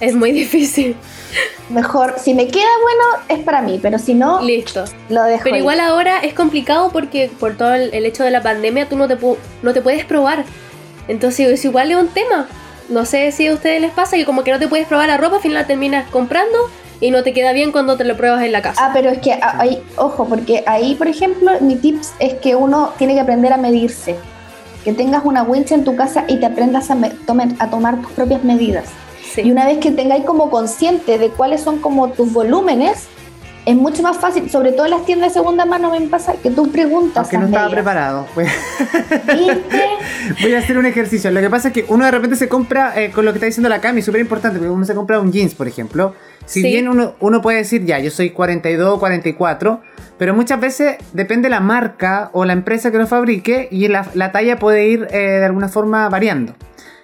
Es 0.00 0.14
muy 0.14 0.32
difícil. 0.32 0.96
Mejor, 1.68 2.14
si 2.18 2.34
me 2.34 2.48
queda 2.48 2.64
bueno, 2.82 3.24
es 3.28 3.38
para 3.44 3.60
mí, 3.62 3.78
pero 3.80 3.98
si 3.98 4.14
no, 4.14 4.40
Listo. 4.42 4.84
lo 5.10 5.22
dejo. 5.24 5.44
Pero 5.44 5.54
ahí. 5.56 5.60
igual 5.60 5.78
ahora 5.80 6.18
es 6.20 6.32
complicado 6.34 6.90
porque 6.90 7.30
por 7.38 7.56
todo 7.56 7.74
el, 7.74 7.92
el 7.94 8.04
hecho 8.06 8.24
de 8.24 8.30
la 8.30 8.42
pandemia 8.42 8.88
tú 8.88 8.96
no 8.96 9.06
te, 9.08 9.16
no 9.62 9.72
te 9.72 9.80
puedes 9.82 10.04
probar. 10.06 10.44
Entonces 11.06 11.48
es 11.50 11.64
igual 11.64 11.90
es 11.90 11.96
un 11.98 12.08
tema. 12.08 12.46
No 12.88 13.04
sé 13.04 13.30
si 13.30 13.46
a 13.46 13.52
ustedes 13.54 13.80
les 13.80 13.92
pasa 13.92 14.16
que 14.16 14.24
como 14.24 14.42
que 14.42 14.50
no 14.50 14.58
te 14.58 14.66
puedes 14.68 14.86
probar 14.88 15.06
la 15.08 15.16
ropa, 15.16 15.36
al 15.36 15.42
final 15.42 15.58
la 15.62 15.66
terminas 15.66 16.08
comprando 16.10 16.58
y 17.00 17.10
no 17.10 17.22
te 17.22 17.32
queda 17.32 17.52
bien 17.52 17.72
cuando 17.72 17.96
te 17.96 18.04
lo 18.04 18.16
pruebas 18.16 18.42
en 18.44 18.52
la 18.52 18.62
casa. 18.62 18.86
Ah, 18.86 18.90
pero 18.92 19.08
es 19.10 19.18
que 19.18 19.32
ah, 19.32 19.56
ahí, 19.58 19.82
ojo, 19.96 20.26
porque 20.26 20.62
ahí, 20.66 20.94
por 20.94 21.08
ejemplo, 21.08 21.50
mi 21.60 21.76
tips 21.76 22.12
es 22.18 22.34
que 22.34 22.54
uno 22.54 22.92
tiene 22.98 23.14
que 23.14 23.20
aprender 23.20 23.52
a 23.52 23.56
medirse. 23.56 24.16
Que 24.84 24.92
tengas 24.94 25.24
una 25.24 25.42
wincha 25.42 25.74
en 25.74 25.84
tu 25.84 25.94
casa 25.96 26.24
y 26.28 26.36
te 26.36 26.46
aprendas 26.46 26.90
a, 26.90 26.94
me- 26.94 27.12
tomen- 27.26 27.56
a 27.58 27.68
tomar 27.68 28.00
tus 28.00 28.10
propias 28.12 28.42
medidas. 28.44 28.84
sí. 29.34 29.42
Y 29.42 29.50
una 29.50 29.66
vez 29.66 29.78
que 29.78 29.90
tengáis 29.90 30.24
como 30.24 30.50
consciente 30.50 31.18
de 31.18 31.28
cuáles 31.30 31.60
son 31.62 31.78
como 31.80 32.08
tus 32.12 32.32
volúmenes, 32.32 33.06
es 33.66 33.76
mucho 33.76 34.02
más 34.02 34.16
fácil, 34.16 34.48
sobre 34.50 34.72
todo 34.72 34.86
en 34.86 34.92
las 34.92 35.04
tiendas 35.04 35.34
de 35.34 35.40
segunda 35.40 35.66
mano 35.66 35.90
me 35.90 36.00
pasa 36.08 36.32
que 36.42 36.50
tú 36.50 36.70
preguntas 36.72 37.18
Aunque 37.24 37.36
no 37.36 37.44
estaba 37.46 37.66
medidas. 37.66 37.82
preparado. 37.82 38.26
Voy 40.42 40.54
a 40.54 40.58
hacer 40.58 40.78
un 40.78 40.86
ejercicio. 40.86 41.30
Lo 41.30 41.40
que 41.40 41.50
pasa 41.50 41.68
es 41.68 41.74
que 41.74 41.84
uno 41.88 42.04
de 42.04 42.10
repente 42.10 42.36
se 42.36 42.48
compra, 42.48 42.92
eh, 43.00 43.10
con 43.10 43.24
lo 43.24 43.32
que 43.32 43.36
está 43.36 43.46
diciendo 43.46 43.68
la 43.68 43.80
Cami, 43.80 44.02
súper 44.02 44.20
importante, 44.20 44.58
porque 44.58 44.70
uno 44.72 44.84
se 44.84 44.94
compra 44.94 45.20
un 45.20 45.32
jeans, 45.32 45.54
por 45.54 45.68
ejemplo. 45.68 46.14
Si 46.46 46.62
Sí. 46.62 46.68
bien 46.68 46.88
uno, 46.88 47.14
uno 47.20 47.42
puede 47.42 47.58
decir, 47.58 47.84
ya, 47.84 47.98
yo 47.98 48.10
soy 48.10 48.30
42, 48.30 48.98
44, 48.98 49.80
pero 50.18 50.34
muchas 50.34 50.60
veces 50.60 50.96
depende 51.12 51.48
la 51.48 51.60
marca 51.60 52.30
o 52.32 52.44
la 52.44 52.52
empresa 52.52 52.90
que 52.90 52.98
lo 52.98 53.06
fabrique 53.06 53.68
y 53.70 53.86
la, 53.88 54.06
la 54.14 54.32
talla 54.32 54.58
puede 54.58 54.88
ir 54.88 55.06
eh, 55.10 55.18
de 55.18 55.44
alguna 55.44 55.68
forma 55.68 56.08
variando. 56.08 56.54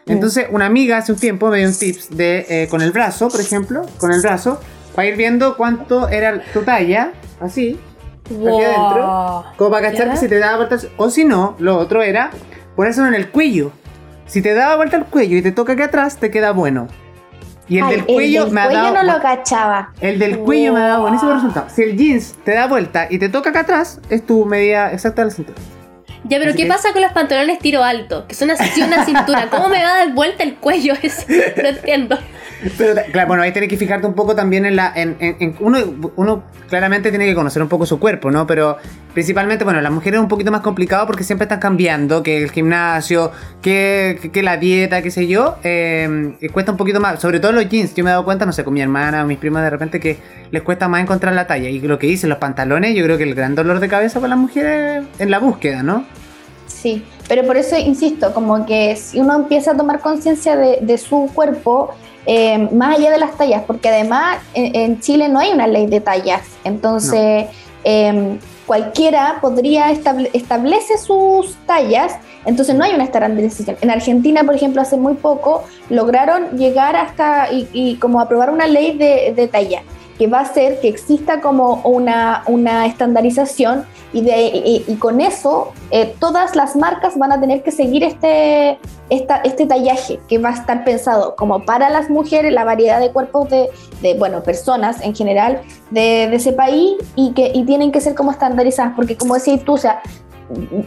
Entonces, 0.07 0.47
una 0.51 0.67
amiga 0.67 0.99
hace 0.99 1.13
un 1.13 1.19
tiempo 1.19 1.49
me 1.49 1.59
dio 1.59 1.69
un 1.69 1.75
tips 1.75 2.17
de 2.17 2.47
eh, 2.49 2.69
con 2.69 2.81
el 2.81 2.93
brazo, 2.93 3.29
por 3.29 3.41
ejemplo, 3.41 3.87
con 3.99 4.13
el 4.13 4.21
brazo, 4.21 4.61
para 4.95 5.09
ir 5.09 5.17
viendo 5.17 5.57
cuánto 5.57 6.09
era 6.09 6.43
tu 6.53 6.63
talla, 6.63 7.13
así, 7.41 7.79
aquí 8.25 8.63
adentro, 8.63 9.45
como 9.57 9.71
para 9.71 9.91
cachar 9.91 10.11
que 10.13 10.17
si 10.17 10.29
te 10.29 10.39
daba 10.39 10.59
vueltas. 10.59 10.89
O 10.97 11.11
si 11.11 11.25
no, 11.25 11.57
lo 11.59 11.77
otro 11.77 12.03
era 12.03 12.31
ponérselo 12.77 13.09
en 13.09 13.15
el 13.15 13.31
cuello. 13.31 13.73
Si 14.27 14.43
te 14.43 14.55
daba 14.55 14.77
vuelta 14.77 14.97
el 14.97 15.05
cuello 15.07 15.37
y 15.37 15.43
te 15.43 15.51
toca 15.53 15.73
aquí 15.73 15.83
atrás, 15.83 16.19
te 16.19 16.31
queda 16.31 16.53
bueno. 16.53 16.87
Y 17.69 17.79
el 17.79 17.85
Ay, 17.85 17.97
del 17.97 18.07
cuello 18.07 18.45
del 18.45 18.53
me 18.55 18.61
ha 18.61 18.65
cuello 18.67 18.83
dado. 18.83 18.95
no 18.95 19.03
lo 19.15 19.21
cachaba. 19.21 19.91
El 20.01 20.19
del 20.19 20.39
cuello 20.39 20.73
me 20.73 20.81
ha 20.81 20.87
dado 20.87 21.01
buenísimo 21.03 21.31
Wow. 21.33 21.41
resultado. 21.41 21.67
Si 21.69 21.83
el 21.83 21.97
jeans 21.97 22.35
te 22.45 22.53
da 22.55 22.67
vuelta 22.69 23.09
y 23.11 23.19
te 23.19 23.29
toca 23.29 23.51
acá 23.51 23.61
atrás, 23.61 24.01
es 24.09 24.25
tu 24.25 24.45
medida 24.47 24.93
exacta 24.93 25.23
de 25.23 25.29
la 25.31 25.35
cintura. 25.35 25.59
Ya, 26.29 26.39
pero 26.39 26.51
Así 26.51 26.57
¿qué 26.59 26.63
que- 26.65 26.69
pasa 26.69 26.93
con 26.93 27.03
los 27.03 27.13
pantalones 27.13 27.59
tiro 27.59 27.83
alto? 27.85 28.27
Que 28.27 28.35
son 28.35 28.51
así 28.51 28.83
una 28.83 29.05
cintura. 29.05 29.49
¿Cómo 29.51 29.69
me 29.69 29.83
va 29.83 29.95
a 29.95 29.97
dar 29.99 30.13
vuelta 30.15 30.43
el 30.43 30.55
cuello 30.57 30.95
eso? 31.03 31.25
No 31.63 31.69
entiendo. 31.69 32.19
Pero 32.79 32.95
claro, 33.13 33.29
bueno, 33.29 33.43
ahí 33.43 33.53
tienes 33.53 33.69
que 33.69 33.77
fijarte 33.77 34.07
un 34.07 34.15
poco 34.15 34.35
también 34.35 34.65
en 34.65 34.77
la. 34.77 34.91
En, 34.97 35.17
en- 35.21 35.37
en- 35.41 35.57
uno, 35.61 35.79
uno 36.17 36.43
claramente 36.71 37.11
tiene 37.11 37.27
que 37.27 37.35
conocer 37.35 37.61
un 37.63 37.69
poco 37.69 37.85
su 37.87 38.01
cuerpo, 38.01 38.31
¿no? 38.31 38.47
Pero 38.47 38.79
principalmente, 39.13 39.63
bueno, 39.63 39.81
las 39.83 39.93
mujeres 39.93 40.19
es 40.19 40.23
un 40.23 40.29
poquito 40.29 40.51
más 40.51 40.63
complicado 40.63 41.07
porque 41.07 41.23
siempre 41.23 41.45
están 41.45 41.61
cambiando, 41.61 42.23
que 42.23 42.43
el 42.43 42.51
gimnasio, 42.51 43.31
que, 43.61 44.19
que- 44.23 44.33
que 44.33 44.43
la 44.43 44.57
dieta, 44.57 45.03
qué 45.03 45.11
sé 45.11 45.27
yo. 45.29 45.57
eh, 45.65 46.35
y 46.41 46.49
cuesta 46.49 46.73
un 46.73 46.79
poquito 46.79 46.99
más, 46.99 47.21
sobre 47.21 47.41
todo 47.41 47.53
los 47.53 47.69
jeans. 47.69 47.95
Yo 47.95 48.03
me 48.03 48.11
he 48.11 48.13
dado 48.13 48.25
cuenta, 48.25 48.47
no 48.47 48.53
sé, 48.53 48.65
con 48.65 48.73
mi 48.73 48.81
hermana 48.81 49.23
o 49.23 49.27
mis 49.27 49.39
primas 49.39 49.63
de 49.63 49.71
repente 49.71 50.01
que 50.01 50.19
les 50.51 50.63
cuesta 50.63 50.89
más 50.89 51.03
encontrar 51.03 51.35
la 51.35 51.47
talla. 51.47 51.69
Y 51.69 51.79
lo 51.81 51.99
que 51.99 52.07
dicen 52.07 52.31
los 52.31 52.39
pantalones, 52.39 52.95
yo 52.97 53.05
creo 53.05 53.19
que 53.19 53.25
el 53.25 53.35
gran 53.35 53.55
dolor 53.55 53.81
de 53.81 53.89
cabeza 53.89 54.19
para 54.19 54.31
las 54.31 54.39
mujeres 54.39 55.05
es 55.15 55.21
en 55.21 55.31
la 55.31 55.39
búsqueda, 55.39 55.83
¿no? 55.83 56.05
Sí, 56.67 57.05
pero 57.29 57.45
por 57.45 57.57
eso 57.57 57.77
insisto, 57.77 58.33
como 58.35 58.67
que 58.67 58.97
si 58.97 59.21
uno 59.21 59.35
empieza 59.35 59.73
a 59.73 59.77
tomar 59.77 60.01
conciencia 60.01 60.57
de, 60.57 60.79
de 60.83 60.99
su 60.99 61.31
cuerpo, 61.35 61.91
eh, 62.27 62.59
más 62.73 62.99
allá 62.99 63.11
de 63.11 63.19
las 63.19 63.37
tallas, 63.37 63.63
porque 63.67 63.89
además 63.89 64.39
en, 64.55 64.75
en 64.75 65.01
Chile 65.01 65.29
no 65.29 65.39
hay 65.39 65.53
una 65.53 65.67
ley 65.67 65.87
de 65.87 66.01
tallas, 66.01 66.43
entonces 66.65 67.47
eh, 67.85 68.39
cualquiera 68.67 69.39
podría 69.41 69.93
estable- 69.93 70.31
establece 70.33 70.99
sus 70.99 71.55
tallas, 71.67 72.15
entonces 72.45 72.75
no 72.75 72.85
hay 72.85 72.95
una 72.95 73.05
estandarización. 73.05 73.77
En 73.81 73.91
Argentina, 73.91 74.43
por 74.45 74.55
ejemplo, 74.57 74.83
hace 74.83 74.97
muy 74.97 75.15
poco 75.15 75.63
lograron 75.89 76.59
llegar 76.59 76.97
hasta 76.97 77.53
y, 77.53 77.69
y 77.73 77.95
como 77.97 78.21
aprobar 78.21 78.51
una 78.51 78.67
ley 78.67 78.99
de, 78.99 79.33
de 79.35 79.49
talla. 79.49 79.83
Que 80.19 80.27
va 80.27 80.39
a 80.39 80.43
hacer 80.43 80.81
que 80.81 80.89
exista 80.89 81.41
como 81.41 81.81
una, 81.85 82.43
una 82.47 82.87
estandarización 82.87 83.85
y, 84.13 84.23
de, 84.23 84.85
y, 84.87 84.97
con 84.97 85.21
eso 85.21 85.73
eh, 85.91 86.15
todas 86.19 86.57
las 86.57 86.77
marcas 86.77 87.19
van 87.19 87.33
a 87.33 87.41
tener 87.41 87.63
que 87.63 87.71
seguir 87.71 88.03
este, 88.03 88.79
esta, 89.11 89.37
este 89.39 89.67
tallaje 89.67 90.21
que 90.29 90.39
va 90.39 90.51
a 90.51 90.55
estar 90.55 90.85
pensado 90.85 91.37
como 91.37 91.65
para 91.65 91.91
las 91.91 92.09
mujeres, 92.09 92.53
la 92.53 92.65
variedad 92.65 93.01
de 93.01 93.11
cuerpos 93.11 93.51
de, 93.51 93.69
de 94.01 94.15
bueno, 94.15 94.43
personas 94.43 95.03
en 95.03 95.15
general 95.15 95.61
de, 95.91 96.29
de, 96.31 96.37
ese 96.37 96.53
país 96.53 96.95
y 97.15 97.33
que 97.33 97.51
y 97.53 97.65
tienen 97.65 97.93
que 97.93 98.01
ser 98.01 98.15
como 98.15 98.31
estandarizadas, 98.31 98.95
porque 98.97 99.17
como 99.17 99.35
decías 99.35 99.63
tú, 99.65 99.75
o 99.75 99.79
sea, 99.79 100.01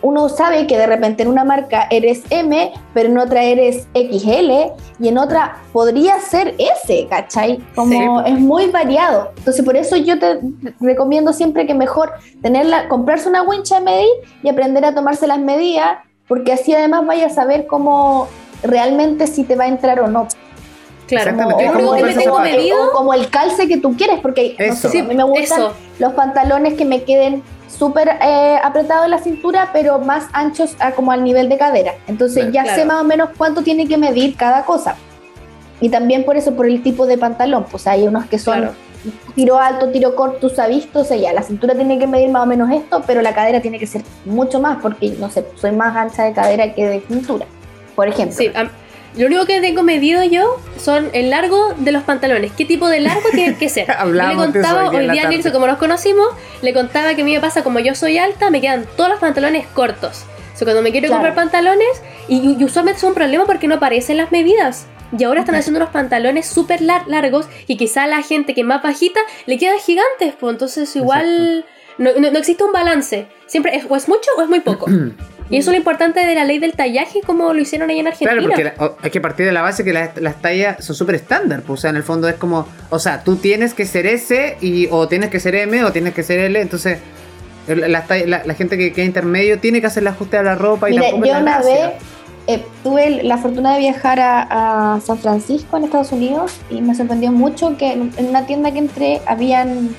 uno 0.01 0.29
sabe 0.29 0.67
que 0.67 0.77
de 0.77 0.87
repente 0.87 1.23
en 1.23 1.29
una 1.29 1.43
marca 1.43 1.87
eres 1.89 2.23
M, 2.29 2.71
pero 2.93 3.09
en 3.09 3.17
otra 3.17 3.43
eres 3.43 3.87
XL 3.93 4.51
y 4.99 5.07
en 5.07 5.17
otra 5.17 5.57
podría 5.73 6.19
ser 6.19 6.55
S, 6.57 7.07
¿cachai? 7.09 7.59
Como 7.75 8.21
es 8.21 8.39
muy 8.39 8.67
variado. 8.67 9.31
Entonces 9.37 9.63
por 9.63 9.75
eso 9.75 9.95
yo 9.97 10.19
te 10.19 10.39
recomiendo 10.79 11.33
siempre 11.33 11.67
que 11.67 11.73
mejor 11.73 12.13
tenerla, 12.41 12.87
comprarse 12.87 13.29
una 13.29 13.43
wincha 13.43 13.79
de 13.79 13.85
medir 13.85 14.09
y 14.43 14.49
aprender 14.49 14.85
a 14.85 14.93
tomarse 14.93 15.27
las 15.27 15.39
medidas, 15.39 15.97
porque 16.27 16.53
así 16.53 16.73
además 16.73 17.05
vaya 17.05 17.27
a 17.27 17.29
saber 17.29 17.67
cómo 17.67 18.27
realmente 18.63 19.27
si 19.27 19.43
te 19.43 19.55
va 19.55 19.65
a 19.65 19.67
entrar 19.67 19.99
o 19.99 20.07
no. 20.07 20.27
Claro, 21.09 21.35
como, 21.35 21.57
como, 22.93 23.13
el 23.13 23.29
calce 23.29 23.67
que 23.67 23.77
tú 23.77 23.95
quieres, 23.97 24.19
porque 24.19 24.55
a 24.59 25.03
mí 25.03 25.15
me 25.15 25.23
gustan 25.23 25.71
los 25.97 26.13
pantalones 26.13 26.75
que 26.75 26.85
me 26.85 27.03
queden 27.03 27.43
súper 27.67 28.09
eh, 28.21 28.57
apretado 28.63 29.05
en 29.05 29.11
la 29.11 29.19
cintura, 29.19 29.69
pero 29.73 29.99
más 29.99 30.25
anchos 30.33 30.75
como 30.95 31.11
al 31.11 31.23
nivel 31.23 31.49
de 31.49 31.57
cadera. 31.57 31.95
Entonces 32.07 32.51
ya 32.51 32.75
sé 32.75 32.85
más 32.85 33.01
o 33.01 33.03
menos 33.03 33.29
cuánto 33.37 33.61
tiene 33.61 33.87
que 33.87 33.97
medir 33.97 34.35
cada 34.35 34.65
cosa. 34.65 34.95
Y 35.81 35.89
también 35.89 36.25
por 36.25 36.35
eso, 36.37 36.53
por 36.55 36.65
el 36.65 36.83
tipo 36.83 37.05
de 37.05 37.17
pantalón. 37.17 37.65
Pues 37.69 37.87
hay 37.87 38.05
unos 38.05 38.25
que 38.25 38.37
son 38.37 38.71
tiro 39.35 39.57
alto, 39.57 39.89
tiro 39.91 40.15
corto, 40.15 40.51
visto, 40.67 40.99
o 40.99 41.03
sea, 41.03 41.17
ya 41.17 41.33
la 41.33 41.41
cintura 41.41 41.73
tiene 41.73 41.97
que 41.97 42.07
medir 42.07 42.29
más 42.29 42.43
o 42.43 42.45
menos 42.45 42.69
esto, 42.71 43.01
pero 43.07 43.21
la 43.21 43.33
cadera 43.33 43.61
tiene 43.61 43.79
que 43.79 43.87
ser 43.87 44.01
mucho 44.25 44.59
más, 44.59 44.79
porque 44.81 45.15
no 45.17 45.29
sé, 45.29 45.45
soy 45.55 45.71
más 45.71 45.95
ancha 45.95 46.23
de 46.23 46.33
cadera 46.33 46.73
que 46.73 46.85
de 46.85 46.99
cintura, 47.01 47.45
por 47.95 48.07
ejemplo. 48.07 48.35
Sí, 48.35 48.51
lo 49.19 49.25
único 49.25 49.45
que 49.45 49.59
tengo 49.59 49.83
medido 49.83 50.23
yo 50.23 50.61
son 50.77 51.09
el 51.11 51.29
largo 51.29 51.73
de 51.77 51.91
los 51.91 52.03
pantalones. 52.03 52.53
¿Qué 52.53 52.63
tipo 52.63 52.87
de 52.87 53.01
largo 53.01 53.29
tiene 53.33 53.57
que 53.57 53.67
ser? 53.67 53.85
le 54.05 54.35
contaba 54.35 54.89
hoy, 54.89 55.09
día 55.09 55.27
a 55.27 55.29
Nilson, 55.29 55.51
como 55.51 55.67
nos 55.67 55.77
conocimos, 55.77 56.29
le 56.61 56.73
contaba 56.73 57.13
que 57.15 57.23
a 57.23 57.25
mí 57.25 57.33
me 57.33 57.41
pasa 57.41 57.61
como 57.61 57.79
yo 57.79 57.93
soy 57.95 58.17
alta, 58.17 58.49
me 58.49 58.61
quedan 58.61 58.85
todos 58.95 59.09
los 59.09 59.19
pantalones 59.19 59.67
cortos. 59.67 60.23
O 60.53 60.57
sea, 60.57 60.65
cuando 60.65 60.81
me 60.81 60.91
quiero 60.91 61.09
comprar 61.09 61.35
pantalones, 61.35 62.01
y, 62.29 62.63
usualmente 62.63 63.01
son 63.01 63.09
un 63.09 63.15
problema 63.15 63.45
porque 63.45 63.67
no 63.67 63.75
aparecen 63.75 64.15
las 64.15 64.31
medidas. 64.31 64.87
Y 65.17 65.21
ahora 65.25 65.41
están 65.41 65.55
haciendo 65.55 65.81
unos 65.81 65.89
pantalones 65.89 66.47
súper 66.47 66.79
largos 66.81 67.47
y 67.67 67.75
quizá 67.75 68.03
a 68.03 68.07
la 68.07 68.21
gente 68.21 68.53
que 68.53 68.61
es 68.61 68.67
más 68.67 68.81
bajita 68.81 69.19
le 69.47 69.57
quedan 69.57 69.79
gigantes. 69.79 70.35
Pues 70.39 70.53
entonces 70.53 70.95
igual 70.95 71.65
no, 71.97 72.11
no, 72.13 72.39
existe 72.39 72.63
un 72.63 72.71
balance. 72.71 73.27
Siempre 73.47 73.75
es, 73.75 73.85
o 73.89 73.97
es 73.97 74.07
mucho 74.07 74.29
o 74.37 74.41
es 74.41 74.47
muy 74.47 74.61
poco. 74.61 74.85
Y 75.49 75.57
eso 75.57 75.71
es 75.71 75.73
lo 75.73 75.77
importante 75.77 76.25
de 76.25 76.35
la 76.35 76.45
ley 76.45 76.59
del 76.59 76.73
tallaje, 76.73 77.21
como 77.25 77.53
lo 77.53 77.59
hicieron 77.59 77.89
ahí 77.89 77.99
en 77.99 78.07
Argentina. 78.07 78.39
Claro, 78.39 78.47
porque 78.77 78.95
hay 79.01 79.09
que 79.09 79.21
partir 79.21 79.45
de 79.45 79.51
la 79.51 79.61
base 79.61 79.83
que 79.83 79.93
las, 79.93 80.41
tallas 80.41 80.83
son 80.85 80.95
súper 80.95 81.15
estándar. 81.15 81.63
Pues, 81.65 81.79
o 81.79 81.81
sea, 81.81 81.89
en 81.89 81.95
el 81.95 82.03
fondo 82.03 82.29
es 82.29 82.35
como, 82.35 82.67
o 82.89 82.99
sea, 82.99 83.23
tú 83.23 83.35
tienes 83.37 83.73
que 83.73 83.85
ser 83.85 84.05
S 84.05 84.57
y, 84.61 84.87
o 84.91 85.07
tienes 85.07 85.29
que 85.29 85.39
ser 85.39 85.55
M 85.55 85.83
o 85.83 85.91
tienes 85.91 86.13
que 86.13 86.21
ser 86.21 86.39
L. 86.39 86.61
Entonces, 86.61 86.99
la, 87.67 88.05
la, 88.25 88.53
gente 88.53 88.77
que 88.77 88.93
queda 88.93 89.05
intermedio 89.05 89.59
tiene 89.59 89.81
que 89.81 89.87
hacer 89.87 90.03
el 90.03 90.07
ajuste 90.07 90.37
a 90.37 90.43
la 90.43 90.55
ropa 90.55 90.89
y 90.89 90.93
Mira, 90.93 91.11
yo 91.11 91.39
una 91.39 91.59
vez 91.59 91.93
eh, 92.47 92.65
tuve 92.83 93.23
la 93.23 93.37
fortuna 93.37 93.73
de 93.73 93.79
viajar 93.79 94.19
a, 94.21 94.99
San 95.05 95.19
Francisco, 95.19 95.77
en 95.77 95.83
Estados 95.83 96.11
Unidos, 96.11 96.53
y 96.69 96.81
me 96.81 96.95
sorprendió 96.95 97.31
mucho 97.31 97.77
que 97.77 97.93
en, 97.93 98.11
en 98.17 98.27
una 98.27 98.45
tienda 98.45 98.71
que 98.71 98.79
entré 98.79 99.21
habían, 99.27 99.95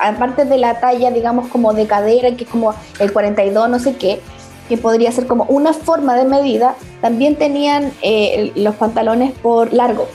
aparte 0.00 0.44
de 0.44 0.58
la 0.58 0.78
talla, 0.78 1.10
digamos, 1.10 1.48
como 1.48 1.72
de 1.72 1.86
cadera, 1.86 2.30
que 2.36 2.44
es 2.44 2.50
como 2.50 2.74
el 3.00 3.12
42, 3.12 3.68
no 3.68 3.78
sé 3.80 3.96
qué, 3.96 4.20
que 4.68 4.76
podría 4.76 5.10
ser 5.12 5.26
como 5.26 5.44
una 5.44 5.72
forma 5.72 6.14
de 6.14 6.24
medida, 6.24 6.74
también 7.00 7.36
tenían 7.36 7.92
eh, 8.02 8.52
los 8.54 8.74
pantalones 8.76 9.32
por 9.32 9.72
largo. 9.72 10.06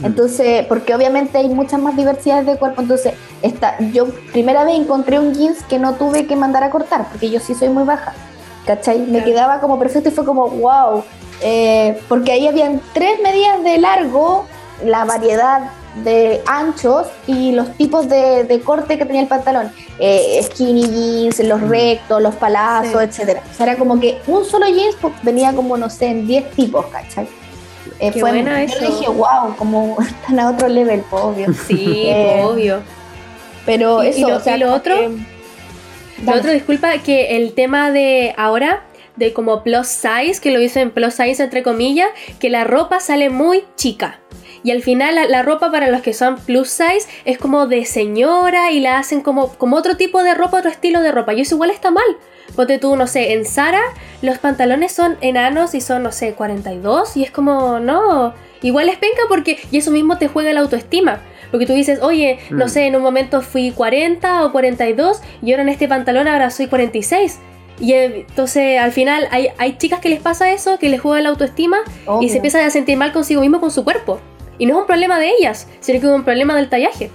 Mm. 0.00 0.06
Entonces, 0.06 0.66
porque 0.66 0.94
obviamente 0.94 1.38
hay 1.38 1.48
muchas 1.48 1.80
más 1.80 1.96
diversidades 1.96 2.46
de 2.46 2.56
cuerpo, 2.56 2.82
entonces 2.82 3.14
esta, 3.42 3.78
yo 3.92 4.06
primera 4.32 4.64
vez 4.64 4.76
encontré 4.76 5.18
un 5.18 5.34
jeans 5.34 5.62
que 5.64 5.78
no 5.78 5.94
tuve 5.94 6.26
que 6.26 6.36
mandar 6.36 6.64
a 6.64 6.70
cortar, 6.70 7.08
porque 7.08 7.30
yo 7.30 7.40
sí 7.40 7.54
soy 7.54 7.68
muy 7.68 7.84
baja, 7.84 8.12
¿cachai? 8.66 8.98
Me 8.98 9.24
quedaba 9.24 9.60
como 9.60 9.78
perfecto 9.78 10.08
y 10.08 10.12
fue 10.12 10.24
como, 10.24 10.48
wow, 10.48 11.04
eh, 11.40 12.00
porque 12.08 12.32
ahí 12.32 12.48
habían 12.48 12.80
tres 12.92 13.20
medidas 13.22 13.62
de 13.62 13.78
largo, 13.78 14.44
la 14.84 15.04
variedad 15.04 15.70
de 16.04 16.42
anchos 16.46 17.06
y 17.26 17.52
los 17.52 17.72
tipos 17.76 18.08
de, 18.08 18.60
corte 18.64 18.98
que 18.98 19.04
tenía 19.04 19.22
el 19.22 19.28
pantalón. 19.28 19.70
Eh, 19.98 20.40
skinny 20.42 20.82
jeans, 20.82 21.38
los 21.40 21.60
mm. 21.60 21.68
rectos, 21.68 22.22
los 22.22 22.34
palazos, 22.34 23.02
etcétera. 23.02 23.42
O 23.50 23.54
sea, 23.54 23.66
era 23.66 23.76
como 23.76 23.98
que 24.00 24.18
un 24.26 24.44
solo 24.44 24.66
jeans 24.66 24.96
pues, 25.00 25.14
venía 25.22 25.52
como, 25.52 25.76
no 25.76 25.90
sé, 25.90 26.06
en 26.06 26.26
10 26.26 26.50
tipos, 26.52 26.86
¿cachai? 26.86 27.28
Eh, 28.00 28.12
fue, 28.12 28.30
buena 28.30 28.64
yo 28.64 28.78
dije, 28.80 29.08
wow, 29.08 29.56
como 29.56 29.96
están 30.00 30.38
a 30.40 30.50
otro 30.50 30.68
level, 30.68 31.02
obvio. 31.10 31.52
Sí, 31.66 32.04
eh, 32.06 32.42
obvio. 32.44 32.80
Pero 33.66 34.02
eso, 34.02 34.28
lo, 34.28 34.36
o 34.36 34.40
sea, 34.40 34.56
lo 34.56 34.72
otro, 34.72 34.94
lo 36.24 36.32
otro, 36.32 36.52
disculpa, 36.52 36.98
que 36.98 37.36
el 37.36 37.52
tema 37.52 37.90
de 37.90 38.34
ahora, 38.38 38.82
de 39.16 39.32
como 39.32 39.62
plus 39.62 39.88
size, 39.88 40.40
que 40.40 40.50
lo 40.50 40.58
dicen 40.58 40.90
plus 40.90 41.14
size 41.14 41.42
entre 41.42 41.62
comillas, 41.62 42.08
que 42.38 42.48
la 42.50 42.64
ropa 42.64 43.00
sale 43.00 43.30
muy 43.30 43.64
chica. 43.76 44.20
Y 44.62 44.70
al 44.70 44.82
final 44.82 45.16
la, 45.28 45.42
ropa 45.42 45.70
para 45.70 45.88
los 45.88 46.02
que 46.02 46.12
son 46.12 46.36
plus 46.36 46.68
size 46.68 47.08
es 47.24 47.38
como 47.38 47.66
de 47.66 47.84
señora 47.84 48.72
y 48.72 48.80
la 48.80 48.98
hacen 48.98 49.20
como, 49.20 49.54
como 49.54 49.76
otro 49.76 49.96
tipo 49.96 50.22
de 50.22 50.34
ropa, 50.34 50.58
otro 50.58 50.70
estilo 50.70 51.00
de 51.00 51.12
ropa. 51.12 51.34
Y 51.34 51.42
eso 51.42 51.54
igual 51.54 51.70
está 51.70 51.90
mal. 51.90 52.04
Ponte 52.56 52.78
tú, 52.78 52.96
no 52.96 53.06
sé, 53.06 53.34
en 53.34 53.44
Sara 53.44 53.82
los 54.22 54.38
pantalones 54.38 54.92
son 54.92 55.16
enanos 55.20 55.74
y 55.74 55.80
son, 55.80 56.02
no 56.02 56.12
sé, 56.12 56.32
42 56.32 57.16
y 57.16 57.22
es 57.22 57.30
como, 57.30 57.78
no, 57.78 58.34
igual 58.62 58.88
es 58.88 58.96
penca 58.96 59.22
porque, 59.28 59.58
y 59.70 59.78
eso 59.78 59.90
mismo 59.90 60.18
te 60.18 60.28
juega 60.28 60.52
la 60.52 60.60
autoestima. 60.60 61.20
Porque 61.50 61.66
tú 61.66 61.72
dices, 61.72 62.00
oye, 62.02 62.38
no 62.50 62.66
mm. 62.66 62.68
sé, 62.68 62.86
en 62.86 62.96
un 62.96 63.02
momento 63.02 63.42
fui 63.42 63.70
40 63.70 64.44
o 64.44 64.52
42 64.52 65.20
y 65.42 65.52
ahora 65.52 65.62
en 65.62 65.68
este 65.70 65.88
pantalón 65.88 66.28
ahora 66.28 66.50
soy 66.50 66.66
46. 66.66 67.38
Y 67.80 67.92
entonces 67.92 68.80
al 68.80 68.92
final 68.92 69.28
hay, 69.30 69.48
hay 69.56 69.78
chicas 69.78 70.00
que 70.00 70.08
les 70.08 70.20
pasa 70.20 70.50
eso, 70.50 70.78
que 70.78 70.88
les 70.88 71.00
juega 71.00 71.22
la 71.22 71.28
autoestima 71.28 71.78
y 72.20 72.28
se 72.28 72.36
empiezan 72.36 72.62
a 72.62 72.70
sentir 72.70 72.98
mal 72.98 73.12
consigo 73.12 73.40
mismo 73.40 73.60
con 73.60 73.70
su 73.70 73.84
cuerpo. 73.84 74.20
Y 74.58 74.66
no 74.66 74.74
es 74.74 74.80
un 74.80 74.86
problema 74.86 75.18
de 75.18 75.30
ellas, 75.38 75.66
sino 75.80 76.00
que 76.00 76.06
es 76.06 76.12
un 76.12 76.24
problema 76.24 76.56
del 76.56 76.68
tallaje. 76.68 77.10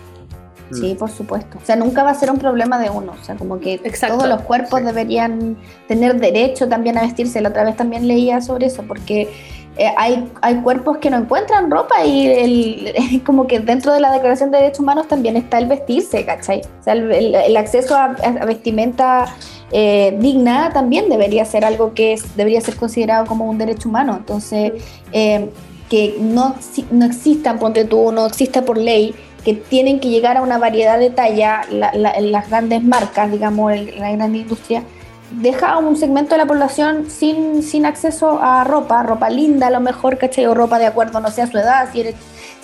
Sí, 0.72 0.96
por 0.98 1.10
supuesto. 1.10 1.58
O 1.62 1.66
sea, 1.66 1.76
nunca 1.76 2.04
va 2.04 2.12
a 2.12 2.16
ser 2.16 2.32
un 2.32 2.40
problema 2.40 2.80
de 2.80 2.90
uno. 2.90 3.14
O 3.20 3.24
sea, 3.24 3.36
como 3.36 3.60
que 3.60 3.80
todos 4.08 4.28
los 4.28 4.42
cuerpos 4.42 4.84
deberían 4.84 5.58
tener 5.88 6.20
derecho 6.20 6.68
también 6.68 6.98
a 6.98 7.02
vestirse. 7.02 7.42
La 7.42 7.50
otra 7.50 7.64
vez 7.64 7.76
también 7.76 8.08
leía 8.08 8.42
sobre 8.42 8.68
eso, 8.68 8.84
porque 8.88 9.30
eh, 9.78 9.92
hay, 9.98 10.32
hay 10.42 10.56
cuerpos 10.58 10.98
que 10.98 11.10
no 11.10 11.18
encuentran 11.18 11.72
ropa 11.72 12.06
y 12.06 12.28
el, 12.28 13.24
como 13.26 13.48
que 13.48 13.60
dentro 13.60 13.92
de 13.92 14.00
la 14.00 14.12
Declaración 14.12 14.52
de 14.52 14.60
Derechos 14.60 14.82
Humanos 14.82 15.08
también 15.08 15.36
está 15.36 15.58
el 15.58 15.66
vestirse, 15.66 16.26
¿cachai? 16.26 16.62
O 16.80 16.84
sea, 16.84 16.94
el, 16.94 17.58
acceso 17.58 17.96
a, 17.96 18.10
vestimenta 18.46 19.26
eh, 19.72 20.16
digna 20.20 20.70
también 20.72 21.10
debería 21.10 21.44
ser 21.46 21.66
algo 21.66 21.94
que 21.94 22.20
debería 22.36 22.62
ser 22.62 22.76
considerado 22.76 23.26
como 23.26 23.50
un 23.50 23.58
derecho 23.58 23.90
humano. 23.90 24.16
Entonces, 24.16 24.74
eh, 25.12 25.50
que 25.94 26.18
no, 26.20 26.56
no 26.90 27.06
existan, 27.06 27.60
ponte 27.60 27.86
tú, 27.86 28.12
no 28.12 28.26
exista 28.26 28.66
por 28.66 28.80
ley, 28.80 29.14
que 29.46 29.54
tienen 29.54 30.00
que 30.00 30.10
llegar 30.10 30.38
a 30.38 30.42
una 30.42 30.58
variedad 30.58 30.98
de 30.98 31.12
talla, 31.12 31.62
las 31.70 32.50
grandes 32.50 32.84
marcas, 32.84 33.32
digamos, 33.32 33.74
la 34.00 34.12
gran 34.12 34.36
industria, 34.36 34.82
deja 35.30 35.74
a 35.74 35.78
un 35.78 35.96
segmento 35.96 36.34
de 36.34 36.40
la 36.40 36.48
población 36.48 37.12
sin, 37.12 37.62
sin 37.62 37.86
acceso 37.86 38.40
a 38.42 38.64
ropa, 38.64 39.04
ropa 39.04 39.30
linda 39.30 39.68
a 39.68 39.70
lo 39.70 39.82
mejor, 39.82 40.18
¿cachai? 40.18 40.48
O 40.48 40.56
ropa 40.56 40.80
de 40.80 40.88
acuerdo, 40.88 41.20
no 41.20 41.30
sé, 41.30 41.44
a 41.44 41.48
su 41.48 41.60
edad, 41.60 41.88
si 41.94 42.00
eres, 42.00 42.16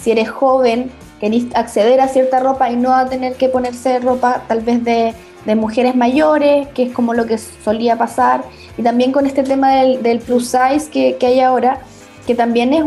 si 0.02 0.10
eres 0.10 0.28
joven, 0.32 0.90
querés 1.20 1.44
acceder 1.54 2.02
a 2.02 2.08
cierta 2.08 2.40
ropa 2.40 2.72
y 2.72 2.78
no 2.78 2.96
a 2.96 3.06
tener 3.10 3.36
que 3.36 3.48
ponerse 3.48 4.00
ropa 4.00 4.42
tal 4.48 4.62
vez 4.62 4.84
de, 4.84 5.14
de 5.46 5.56
mujeres 5.56 5.96
mayores, 5.96 6.68
que 6.70 6.82
es 6.82 6.94
como 6.94 7.14
lo 7.14 7.28
que 7.28 7.38
solía 7.38 7.96
pasar, 7.96 8.44
y 8.76 8.82
también 8.82 9.12
con 9.12 9.28
este 9.28 9.44
tema 9.44 9.76
del, 9.76 10.02
del 10.02 10.18
plus 10.18 10.48
size 10.48 10.90
que, 10.90 11.18
que 11.18 11.28
hay 11.28 11.42
ahora, 11.42 11.82
que 12.30 12.36
también 12.36 12.76
es 12.76 12.84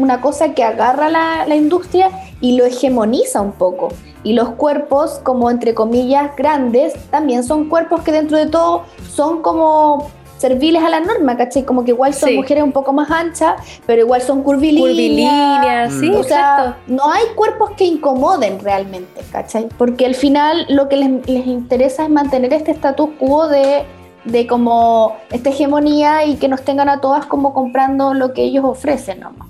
una 0.00 0.20
cosa 0.20 0.54
que 0.54 0.64
agarra 0.64 1.08
la, 1.08 1.46
la, 1.46 1.54
industria 1.54 2.10
y 2.40 2.56
lo 2.56 2.64
hegemoniza 2.64 3.40
un 3.40 3.52
poco. 3.52 3.90
Y 4.24 4.32
los 4.32 4.48
cuerpos, 4.56 5.20
como 5.22 5.52
entre 5.52 5.72
comillas 5.72 6.34
grandes, 6.34 6.94
también 7.10 7.44
son 7.44 7.68
cuerpos 7.68 8.00
que 8.00 8.10
dentro 8.10 8.36
de 8.36 8.46
todo 8.46 8.82
son 9.08 9.40
como 9.40 10.10
serviles 10.36 10.82
a 10.82 10.88
la 10.88 10.98
norma, 10.98 11.36
¿cachai? 11.36 11.62
Como 11.62 11.84
que 11.84 11.92
igual 11.92 12.12
son 12.12 12.34
mujeres 12.34 12.64
un 12.64 12.72
poco 12.72 12.92
más 12.92 13.08
anchas, 13.08 13.54
pero 13.86 14.02
igual 14.02 14.20
son 14.20 14.42
curvilíneas. 14.42 14.90
Curvilíneas, 14.90 15.92
sí, 16.00 16.10
o 16.10 16.24
sea, 16.24 16.76
no 16.88 17.08
hay 17.08 17.26
cuerpos 17.36 17.70
que 17.76 17.84
incomoden 17.84 18.58
realmente, 18.58 19.20
¿cachai? 19.30 19.68
Porque 19.78 20.06
al 20.06 20.16
final 20.16 20.66
lo 20.68 20.88
que 20.88 20.96
les, 20.96 21.28
les 21.28 21.46
interesa 21.46 22.02
es 22.02 22.10
mantener 22.10 22.52
este 22.52 22.72
status 22.72 23.10
quo 23.20 23.46
de 23.46 23.84
de 24.24 24.46
como 24.46 25.16
esta 25.30 25.50
hegemonía 25.50 26.24
y 26.24 26.36
que 26.36 26.48
nos 26.48 26.62
tengan 26.64 26.88
a 26.88 27.00
todas 27.00 27.26
como 27.26 27.52
comprando 27.54 28.14
lo 28.14 28.32
que 28.32 28.42
ellos 28.44 28.64
ofrecen 28.64 29.20
nomás. 29.20 29.48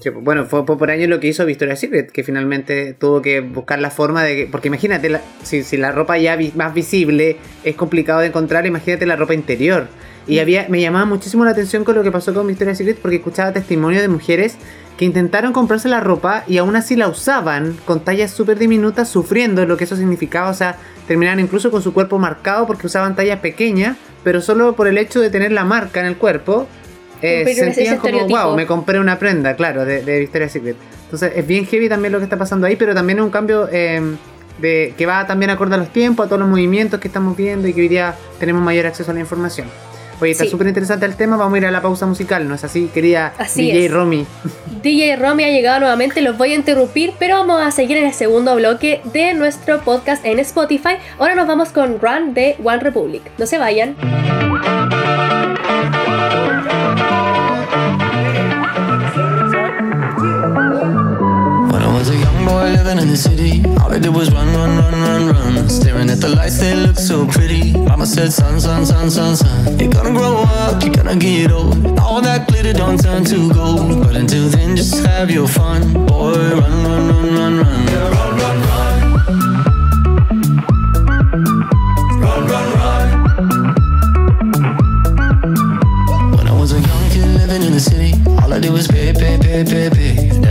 Sí, 0.00 0.10
pues, 0.10 0.22
bueno, 0.22 0.44
fue, 0.44 0.64
fue 0.66 0.76
por 0.76 0.90
años 0.90 1.08
lo 1.08 1.18
que 1.18 1.28
hizo 1.28 1.46
Victoria's 1.46 1.80
Secret, 1.80 2.10
que 2.12 2.22
finalmente 2.22 2.92
tuvo 2.92 3.22
que 3.22 3.40
buscar 3.40 3.78
la 3.78 3.90
forma 3.90 4.22
de 4.22 4.36
que, 4.36 4.46
porque 4.46 4.68
imagínate, 4.68 5.08
la- 5.08 5.22
si, 5.42 5.62
si 5.62 5.78
la 5.78 5.92
ropa 5.92 6.18
ya 6.18 6.36
vi- 6.36 6.52
más 6.54 6.74
visible 6.74 7.38
es 7.64 7.74
complicado 7.74 8.20
de 8.20 8.26
encontrar, 8.26 8.66
imagínate 8.66 9.06
la 9.06 9.16
ropa 9.16 9.32
interior. 9.32 9.86
Y 10.26 10.38
había, 10.40 10.66
me 10.68 10.80
llamaba 10.80 11.04
muchísimo 11.06 11.44
la 11.44 11.50
atención 11.52 11.84
con 11.84 11.94
lo 11.94 12.02
que 12.02 12.10
pasó 12.12 12.32
con 12.34 12.46
Victoria's 12.46 12.78
Secret 12.78 12.98
porque 13.00 13.16
escuchaba 13.16 13.52
testimonios 13.52 14.02
de 14.02 14.08
mujeres 14.08 14.56
que 14.96 15.04
intentaron 15.04 15.52
comprarse 15.52 15.88
la 15.88 16.00
ropa 16.00 16.44
y 16.46 16.58
aún 16.58 16.76
así 16.76 16.96
la 16.96 17.08
usaban 17.08 17.76
con 17.84 18.04
tallas 18.04 18.30
súper 18.30 18.58
diminutas, 18.58 19.08
sufriendo 19.08 19.66
lo 19.66 19.76
que 19.76 19.84
eso 19.84 19.96
significaba, 19.96 20.50
o 20.50 20.54
sea, 20.54 20.76
terminaban 21.06 21.40
incluso 21.40 21.70
con 21.70 21.82
su 21.82 21.92
cuerpo 21.92 22.18
marcado 22.18 22.66
porque 22.66 22.86
usaban 22.86 23.16
tallas 23.16 23.40
pequeñas, 23.40 23.96
pero 24.22 24.40
solo 24.40 24.74
por 24.76 24.86
el 24.86 24.98
hecho 24.98 25.20
de 25.20 25.30
tener 25.30 25.52
la 25.52 25.64
marca 25.64 26.00
en 26.00 26.06
el 26.06 26.16
cuerpo, 26.16 26.68
eh, 27.22 27.54
sentían 27.54 27.98
como, 27.98 28.28
wow, 28.28 28.54
me 28.54 28.66
compré 28.66 29.00
una 29.00 29.18
prenda, 29.18 29.56
claro, 29.56 29.84
de, 29.84 30.04
de 30.04 30.20
Victoria's 30.20 30.52
Secret. 30.52 30.76
Entonces 31.04 31.32
es 31.36 31.46
bien 31.46 31.66
heavy 31.66 31.88
también 31.88 32.12
lo 32.12 32.18
que 32.18 32.24
está 32.24 32.36
pasando 32.36 32.66
ahí, 32.66 32.76
pero 32.76 32.94
también 32.94 33.18
es 33.18 33.24
un 33.24 33.30
cambio 33.30 33.68
eh, 33.72 34.16
de, 34.58 34.94
que 34.96 35.06
va 35.06 35.26
también 35.26 35.50
acorde 35.50 35.74
a 35.74 35.78
los 35.78 35.92
tiempos, 35.92 36.26
a 36.26 36.28
todos 36.28 36.40
los 36.40 36.48
movimientos 36.48 37.00
que 37.00 37.08
estamos 37.08 37.36
viendo 37.36 37.68
y 37.68 37.72
que 37.72 37.82
hoy 37.82 37.88
día 37.88 38.14
tenemos 38.38 38.62
mayor 38.62 38.86
acceso 38.86 39.10
a 39.10 39.14
la 39.14 39.20
información. 39.20 39.68
Oye, 40.20 40.32
está 40.32 40.44
Sí. 40.44 40.50
súper 40.50 40.66
interesante 40.68 41.06
el 41.06 41.16
tema, 41.16 41.36
vamos 41.36 41.54
a 41.54 41.58
ir 41.58 41.66
a 41.66 41.70
la 41.70 41.82
pausa 41.82 42.06
musical, 42.06 42.46
¿no 42.48 42.54
es 42.54 42.64
así, 42.64 42.88
querida 42.92 43.32
Así 43.38 43.62
DJ 43.66 43.86
es. 43.86 43.90
Romy? 43.92 44.26
DJ 44.82 45.16
Romy 45.16 45.44
ha 45.44 45.48
llegado 45.48 45.80
nuevamente, 45.80 46.20
los 46.22 46.36
voy 46.38 46.52
a 46.52 46.54
interrumpir, 46.56 47.12
pero 47.18 47.36
vamos 47.38 47.60
a 47.62 47.70
seguir 47.70 47.96
en 47.96 48.06
el 48.06 48.12
segundo 48.14 48.54
bloque 48.56 49.00
de 49.12 49.34
nuestro 49.34 49.80
podcast 49.80 50.24
en 50.24 50.38
Spotify. 50.40 50.96
Ahora 51.18 51.34
nos 51.34 51.46
vamos 51.46 51.70
con 51.70 51.98
Run 52.00 52.34
de 52.34 52.56
One 52.62 52.78
Republic. 52.80 53.22
No 53.38 53.46
se 53.46 53.58
vayan. 53.58 53.96
In 63.04 63.10
the 63.10 63.16
city, 63.16 63.62
all 63.80 63.92
I 63.92 63.98
did 63.98 64.14
was 64.14 64.32
run, 64.32 64.46
run, 64.54 64.78
run, 64.78 64.94
run, 64.94 65.54
run. 65.54 65.68
Staring 65.68 66.08
at 66.08 66.20
the 66.20 66.30
lights, 66.30 66.58
they 66.58 66.74
looked 66.74 66.98
so 66.98 67.26
pretty. 67.26 67.72
Mama 67.72 68.06
said, 68.06 68.32
son, 68.32 68.58
son, 68.58 68.86
son, 68.86 69.10
son, 69.10 69.36
son. 69.36 69.78
You're 69.78 69.92
gonna 69.92 70.12
grow 70.12 70.36
up, 70.62 70.82
you're 70.82 70.94
gonna 70.94 71.16
get 71.16 71.52
old. 71.52 71.98
All 71.98 72.22
that 72.22 72.48
glitter 72.48 72.72
don't 72.72 72.98
turn 72.98 73.24
to 73.26 73.52
gold. 73.52 74.02
But 74.04 74.16
until 74.16 74.48
then, 74.48 74.74
just 74.74 75.04
have 75.04 75.30
your 75.30 75.46
fun. 75.46 75.92
Boy, 76.06 76.32
run, 76.60 76.84
run, 76.86 77.08
run, 77.10 77.34
run, 77.36 77.54
run. 77.58 77.86
Yeah, 77.92 78.08
run, 78.16 78.32
run, 78.40 78.58
run. 78.68 78.94
Run, 82.22 82.40
run, 82.52 82.68
run. 82.80 83.06
When 86.36 86.46
I 86.48 86.54
was 86.58 86.72
a 86.72 86.80
young 86.80 87.10
kid 87.10 87.28
living 87.40 87.62
in 87.68 87.72
the 87.72 87.80
city, 87.80 88.14
all 88.40 88.50
I 88.52 88.58
did 88.60 88.72
was 88.72 88.88
pay, 88.88 89.12
pay, 89.12 89.36
pay, 89.38 89.62
pay, 89.64 89.90
pay. 89.90 90.33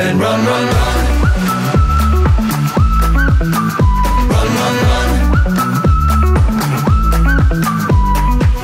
And 0.00 0.20
run, 0.20 0.40
run, 0.46 0.66
run. 0.66 0.98
Run, 4.32 4.48
run, 4.58 4.76
run. 4.86 5.08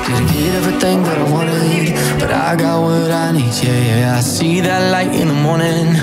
Didn't 0.07 0.27
get 0.31 0.55
everything 0.55 1.03
that 1.03 1.17
I 1.17 1.31
wanted, 1.31 1.93
but 2.19 2.31
I 2.31 2.55
got 2.55 2.81
what 2.81 3.11
I 3.11 3.31
need. 3.33 3.53
Yeah, 3.61 3.81
yeah. 3.83 4.17
I 4.17 4.21
see 4.21 4.61
that 4.61 4.91
light 4.91 5.13
in 5.13 5.27
the 5.27 5.33
morning 5.33 5.95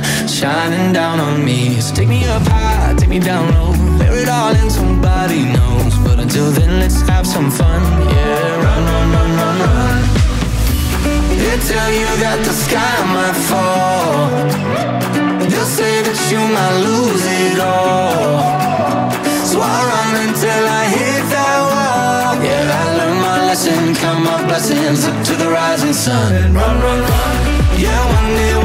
shining 0.42 0.92
down 0.92 1.20
on 1.20 1.44
me. 1.44 1.80
So 1.80 1.94
take 1.94 2.08
me 2.08 2.24
up 2.26 2.42
high, 2.42 2.94
take 2.98 3.08
me 3.08 3.20
down 3.20 3.44
low, 3.54 3.70
bear 3.96 4.14
it 4.22 4.28
all 4.28 4.52
in 4.62 4.68
somebody 4.70 5.44
knows. 5.44 5.94
But 6.04 6.18
until 6.18 6.50
then, 6.50 6.80
let's 6.80 7.00
have 7.02 7.26
some 7.28 7.48
fun. 7.48 7.80
Yeah, 8.10 8.64
run, 8.64 8.82
run, 8.90 9.06
run, 9.14 9.30
run, 9.38 9.56
run. 9.66 10.00
They 11.42 11.56
tell 11.70 11.90
you 12.00 12.10
that 12.24 12.38
the 12.48 12.54
sky 12.64 12.94
might 13.14 13.38
fall. 13.50 14.18
They'll 15.50 15.72
say 15.80 15.94
that 16.06 16.18
you 16.30 16.42
might 16.56 16.76
lose 16.88 17.24
it 17.42 17.58
all. 17.62 18.42
So 19.46 19.56
I 19.62 19.78
run 19.92 20.12
until 20.26 20.64
I 20.80 20.84
hit 20.96 21.22
that 21.36 21.58
wall. 21.70 22.34
Yeah, 22.42 22.80
I 22.80 22.84
learned 22.98 23.20
my 23.30 23.38
lesson, 23.46 23.94
count 23.94 24.24
my 24.24 24.42
blessings 24.48 25.06
up 25.06 25.18
to 25.28 25.34
the 25.36 25.48
rising 25.58 25.92
sun. 25.92 26.34
And 26.34 26.52
run, 26.52 26.74
run, 26.82 27.00
run. 27.00 27.34
Yeah, 27.78 28.00
one 28.18 28.30
day 28.34 28.61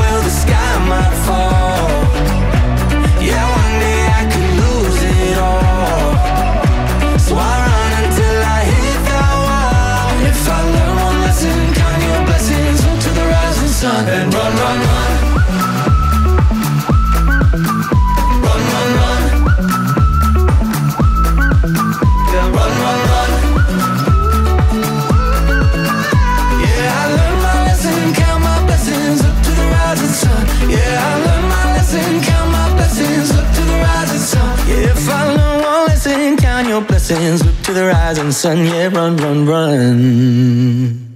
blessings 37.07 37.41
up 37.41 37.63
to 37.63 37.73
the 37.73 37.85
rising 37.85 38.31
sun. 38.31 38.65
Yeah, 38.65 38.87
run, 38.87 39.15
run, 39.17 39.45
run. 39.45 41.06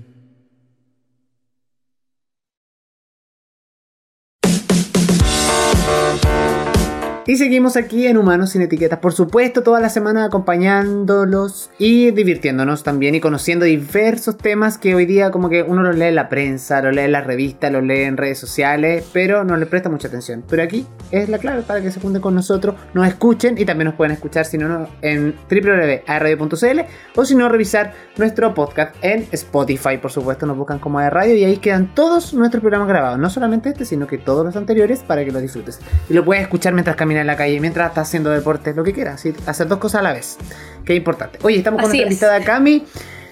Y 7.32 7.38
seguimos 7.38 7.78
aquí 7.78 8.08
en 8.08 8.18
Humanos 8.18 8.50
sin 8.50 8.62
Etiquetas, 8.62 9.00
por 9.00 9.14
supuesto, 9.14 9.64
toda 9.64 9.80
la 9.80 9.88
semana 9.88 10.26
acompañándolos 10.26 11.70
y 11.78 12.12
divirtiéndonos 12.12 12.84
también 12.84 13.16
y 13.16 13.22
conociendo 13.22 13.64
diversos 13.64 14.38
temas 14.38 14.78
que 14.78 14.96
hoy 14.96 15.06
día 15.06 15.32
como 15.32 15.48
que 15.48 15.64
uno 15.64 15.82
los 15.82 15.96
lee 15.96 16.08
en 16.08 16.16
la 16.16 16.28
prensa, 16.28 16.82
lo 16.82 16.92
lee 16.92 17.04
en 17.04 17.14
la 17.14 17.22
revista, 17.22 17.70
lo 17.70 17.80
lee 17.80 18.02
en 18.02 18.18
redes 18.18 18.38
sociales, 18.38 19.10
pero 19.14 19.46
no 19.46 19.56
le 19.56 19.66
presta 19.66 19.88
mucha 19.88 20.10
atención. 20.10 20.44
Pero 20.50 20.62
aquí 20.62 20.86
es 21.12 21.30
la 21.30 21.38
clave 21.38 21.62
para 21.62 21.80
que 21.80 21.90
se 21.90 22.02
junten 22.02 22.22
con 22.22 22.36
nosotros, 22.36 22.76
nos 22.94 23.08
escuchen 23.08 23.58
y 23.58 23.64
también 23.64 23.86
nos 23.86 23.96
pueden 23.96 24.12
escuchar 24.12 24.44
si 24.44 24.58
no 24.58 24.68
no, 24.68 24.90
en 25.02 25.34
www.radio.cl 25.50 26.80
o 27.16 27.24
si 27.24 27.36
no 27.36 27.48
revisar 27.48 27.94
nuestro 28.18 28.54
podcast 28.54 28.94
en 29.02 29.26
Spotify, 29.32 29.98
por 30.02 30.12
supuesto, 30.12 30.46
nos 30.46 30.58
buscan 30.58 30.80
como 30.80 31.00
de 31.00 31.10
radio 31.10 31.34
y 31.36 31.46
ahí 31.46 31.56
quedan 31.60 31.96
todos 31.96 32.34
nuestros 32.34 32.60
programas 32.60 32.90
grabados, 32.90 33.20
no 33.20 33.30
solamente 33.30 33.70
este, 33.70 33.86
sino 33.86 34.06
que 34.06 34.18
todos 34.18 34.46
los 34.46 34.58
anteriores 34.58 35.00
para 35.00 35.24
que 35.24 35.32
los 35.32 35.42
disfrutes. 35.42 35.80
Y 36.10 36.14
lo 36.14 36.26
puedes 36.26 36.44
escuchar 36.44 36.74
mientras 36.74 36.98
caminas 36.98 37.21
en 37.22 37.28
la 37.28 37.36
calle, 37.38 37.60
mientras 37.60 37.90
estás 37.90 38.08
haciendo 38.08 38.30
deporte, 38.30 38.74
lo 38.74 38.84
que 38.84 38.94
quieras, 38.94 39.22
¿sí? 39.22 39.34
hacer 39.46 39.68
dos 39.68 39.80
cosas 39.80 40.00
a 40.00 40.04
la 40.04 40.14
vez, 40.14 40.38
que 40.86 40.94
es 40.94 40.98
importante. 40.98 41.40
Oye, 41.44 41.58
estamos 41.58 41.82
con 41.82 41.90
Así 41.90 42.00
nuestra 42.00 42.30
es. 42.30 42.38
invitada 42.38 42.44
Cami 42.46 42.86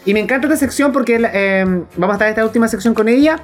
y 0.06 0.14
me 0.14 0.20
encanta 0.20 0.48
esta 0.48 0.58
sección 0.58 0.92
porque 0.92 1.20
eh, 1.34 1.66
vamos 1.98 2.14
a 2.14 2.14
estar 2.14 2.28
en 2.28 2.32
esta 2.32 2.46
última 2.46 2.68
sección 2.68 2.94
con 2.94 3.10
ella 3.10 3.40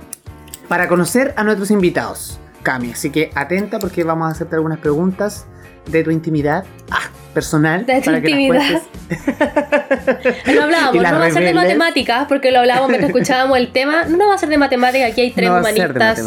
para 0.68 0.88
conocer 0.88 1.34
a 1.36 1.44
nuestros 1.44 1.72
invitados, 1.72 2.40
Cami. 2.64 2.92
Así 2.92 3.10
que 3.10 3.32
atenta 3.36 3.80
porque 3.80 4.04
vamos 4.04 4.28
a 4.28 4.32
hacerte 4.32 4.56
algunas 4.56 4.80
preguntas 4.80 5.46
de 5.88 6.04
tu 6.04 6.12
intimidad 6.12 6.66
ah, 6.90 7.10
personal. 7.34 7.86
De 7.86 8.00
tu 8.00 8.06
para 8.06 8.22
que 8.22 8.30
intimidad. 8.30 8.82
cuentes. 8.82 8.86
No 10.56 10.64
hablábamos, 10.64 10.96
no 11.12 11.20
va 11.20 11.26
a 11.26 11.32
ser 11.32 11.44
de 11.44 11.54
matemáticas, 11.54 12.26
porque 12.28 12.52
lo 12.52 12.60
hablábamos 12.60 12.90
mientras 12.90 13.10
escuchábamos 13.16 13.58
el 13.58 13.72
tema. 13.72 14.06
No 14.06 14.28
va 14.28 14.36
a 14.36 14.38
ser 14.38 14.50
de 14.50 14.58
matemáticas, 14.58 15.12
aquí 15.12 15.22
hay 15.22 15.32
tres 15.32 15.50
No 15.50 15.60
humanistas 15.60 16.22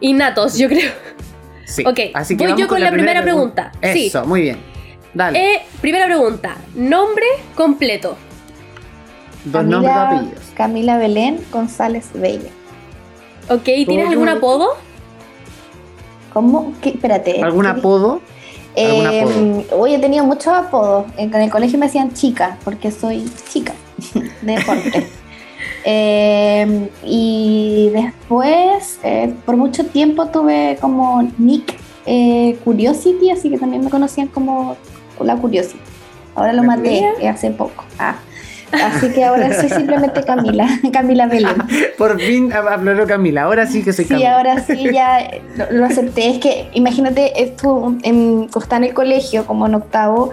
innatos, 0.00 0.58
yo 0.58 0.68
creo. 0.68 0.90
Sí. 1.72 1.84
Ok, 1.86 1.98
Así 2.14 2.36
que 2.36 2.46
voy 2.48 2.60
yo 2.60 2.68
con 2.68 2.80
la 2.80 2.90
primera 2.90 3.22
pregunta. 3.22 3.72
Sí. 3.82 4.06
Eso, 4.08 4.24
muy 4.26 4.42
bien. 4.42 4.58
Dale. 5.14 5.54
Eh, 5.54 5.62
primera 5.80 6.06
pregunta, 6.06 6.56
nombre 6.74 7.26
completo. 7.54 8.16
Dos 9.44 9.64
nombres 9.64 9.94
dos 9.94 10.04
apellidos. 10.06 10.40
Camila 10.54 10.98
Belén 10.98 11.40
González 11.50 12.08
Bella. 12.14 12.50
Ok, 13.48 13.64
¿tienes 13.64 14.08
algún 14.08 14.28
apodo? 14.28 14.68
¿Cómo? 16.32 16.72
¿Qué? 16.80 16.90
Espérate. 16.90 17.42
¿Algún 17.42 17.64
¿qué- 17.64 17.70
apodo? 17.70 18.20
¿Algún 18.76 19.06
Eh, 19.06 19.20
apodo? 19.20 19.80
Oye, 19.82 19.96
he 19.96 19.98
tenido 19.98 20.24
muchos 20.24 20.48
apodos. 20.48 21.06
En, 21.16 21.34
en 21.34 21.42
el 21.42 21.50
colegio 21.50 21.78
me 21.78 21.86
decían 21.86 22.12
chica, 22.14 22.56
porque 22.64 22.90
soy 22.90 23.30
chica 23.50 23.72
de 24.42 24.56
deporte. 24.56 25.08
Eh, 25.84 26.88
y 27.04 27.90
después, 27.92 28.98
eh, 29.02 29.34
por 29.44 29.56
mucho 29.56 29.86
tiempo 29.86 30.26
tuve 30.26 30.78
como 30.80 31.28
Nick 31.38 31.74
eh, 32.06 32.56
Curiosity, 32.64 33.30
así 33.30 33.50
que 33.50 33.58
también 33.58 33.84
me 33.84 33.90
conocían 33.90 34.28
como 34.28 34.76
la 35.20 35.36
Curiosity. 35.36 35.78
Ahora 36.34 36.52
lo 36.52 36.62
maté 36.62 37.04
eh, 37.20 37.28
hace 37.28 37.50
poco. 37.50 37.84
Ah. 37.98 38.16
Así 38.72 39.10
que 39.10 39.22
ahora 39.24 39.52
soy 39.52 39.68
simplemente 39.76 40.22
Camila, 40.24 40.66
Camila 40.92 41.26
Belén. 41.26 41.56
Por 41.98 42.18
fin 42.18 42.52
habló 42.52 43.06
Camila. 43.06 43.42
Ahora 43.42 43.66
sí 43.66 43.82
que 43.82 43.92
soy 43.92 44.06
Sí, 44.06 44.10
Camila. 44.10 44.36
ahora 44.36 44.60
sí 44.60 44.86
ya 44.92 45.20
eh, 45.20 45.42
lo, 45.56 45.70
lo 45.70 45.84
acepté. 45.84 46.30
Es 46.30 46.38
que 46.38 46.70
imagínate, 46.72 47.42
esto 47.42 47.94
en, 48.02 48.48
estaba 48.56 48.78
en 48.78 48.84
el 48.84 48.94
colegio, 48.94 49.44
como 49.46 49.66
en 49.66 49.74
octavo, 49.74 50.30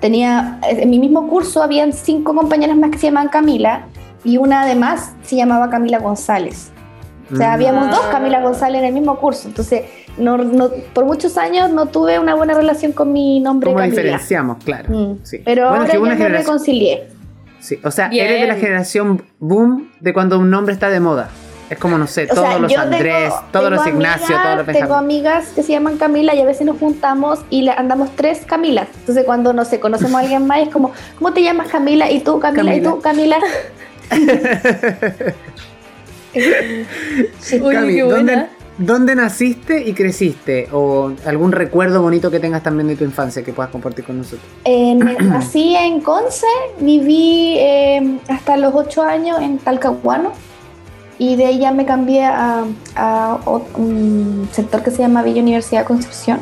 tenía, 0.00 0.58
en 0.68 0.88
mi 0.88 0.98
mismo 0.98 1.28
curso 1.28 1.62
habían 1.62 1.92
cinco 1.92 2.34
compañeras 2.34 2.76
más 2.76 2.90
que 2.90 2.98
se 2.98 3.06
llamaban 3.08 3.28
Camila 3.28 3.86
y 4.24 4.36
una 4.38 4.62
además 4.62 5.12
se 5.22 5.36
llamaba 5.36 5.70
Camila 5.70 5.98
González. 5.98 6.70
O 7.32 7.36
sea, 7.36 7.54
habíamos 7.54 7.88
dos 7.90 8.00
Ah. 8.08 8.10
Camila 8.12 8.40
González 8.42 8.80
en 8.80 8.88
el 8.88 8.92
mismo 8.92 9.16
curso. 9.18 9.48
Entonces, 9.48 9.84
no, 10.18 10.36
no- 10.36 10.68
por 10.92 11.06
muchos 11.06 11.38
años 11.38 11.70
no 11.70 11.86
tuve 11.86 12.18
una 12.18 12.34
buena 12.34 12.52
relación 12.52 12.92
con 12.92 13.10
mi 13.12 13.40
nombre 13.40 13.68
¿Cómo 13.70 13.78
Camila. 13.78 13.96
diferenciamos? 13.96 14.62
Claro. 14.64 14.90
Mm. 14.90 15.18
Sí. 15.22 15.38
Pero 15.42 15.62
Bueno, 15.68 15.76
ahora 15.82 15.86
que 15.86 15.92
ya 15.96 16.00
una 16.00 16.10
me 16.10 16.16
generación- 16.16 16.46
reconcilié. 16.46 17.08
Sí, 17.60 17.78
o 17.82 17.90
sea, 17.90 18.08
Bien. 18.08 18.26
eres 18.26 18.40
de 18.42 18.46
la 18.48 18.56
generación 18.56 19.22
boom 19.38 19.90
de 20.00 20.12
cuando 20.12 20.38
un 20.38 20.50
nombre 20.50 20.74
está 20.74 20.90
de 20.90 21.00
moda. 21.00 21.30
Es 21.70 21.78
como, 21.78 21.96
no 21.96 22.06
sé, 22.06 22.24
O 22.30 22.34
todos 22.34 22.48
sea, 22.48 22.58
los 22.58 22.76
Andrés, 22.76 23.28
tengo- 23.30 23.42
todos 23.50 23.70
los 23.70 23.82
tengo 23.84 23.96
Ignacio, 23.96 24.26
amigas- 24.26 24.42
todos 24.42 24.56
los 24.58 24.66
Tengo 24.66 24.80
Benjamín. 24.80 25.16
amigas 25.16 25.48
que 25.54 25.62
se 25.62 25.72
llaman 25.72 25.96
Camila 25.96 26.34
y 26.34 26.40
a 26.40 26.44
veces 26.44 26.66
nos 26.66 26.76
juntamos 26.76 27.38
y 27.48 27.62
le- 27.62 27.70
andamos 27.70 28.10
tres 28.14 28.44
Camilas. 28.44 28.88
Entonces 28.98 29.24
cuando, 29.24 29.54
no 29.54 29.64
sé, 29.64 29.80
conocemos 29.80 30.16
a 30.16 30.18
alguien 30.18 30.46
más 30.46 30.58
es 30.58 30.68
como, 30.68 30.90
¿cómo 31.16 31.32
te 31.32 31.42
llamas 31.42 31.68
Camila? 31.68 32.10
¿Y 32.10 32.20
tú 32.20 32.40
Camila? 32.40 32.74
¿Y 32.74 32.82
tú 32.82 33.00
Camila? 33.00 33.38
Cami, 37.72 38.00
¿dónde, 38.78 39.14
naciste 39.14 39.82
y 39.86 39.92
creciste? 39.92 40.68
¿O 40.72 41.12
algún 41.26 41.52
recuerdo 41.52 42.00
bonito 42.02 42.30
que 42.30 42.40
tengas 42.40 42.62
también 42.62 42.88
de 42.88 42.96
tu 42.96 43.04
infancia 43.04 43.42
que 43.42 43.52
puedas 43.52 43.70
compartir 43.70 44.04
con 44.04 44.18
nosotros? 44.18 44.42
Eh, 44.64 44.94
nací 45.20 45.76
en 45.76 46.00
Conce, 46.00 46.46
viví 46.80 47.56
eh, 47.58 48.18
hasta 48.28 48.56
los 48.56 48.74
ocho 48.74 49.02
años 49.02 49.40
en 49.40 49.58
Talcahuano 49.58 50.32
y 51.18 51.36
de 51.36 51.46
ahí 51.46 51.58
ya 51.58 51.72
me 51.72 51.86
cambié 51.86 52.24
a, 52.24 52.64
un 53.76 54.48
sector 54.52 54.82
que 54.82 54.90
se 54.90 54.98
llama 54.98 55.22
Villa 55.22 55.42
Universidad 55.42 55.82
de 55.82 55.86
Concepción, 55.86 56.40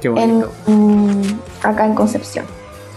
Qué 0.00 0.08
en, 0.08 0.14
bonito. 0.14 0.52
mm, 0.66 1.22
acá 1.62 1.86
en 1.86 1.94
Concepción. 1.94 2.46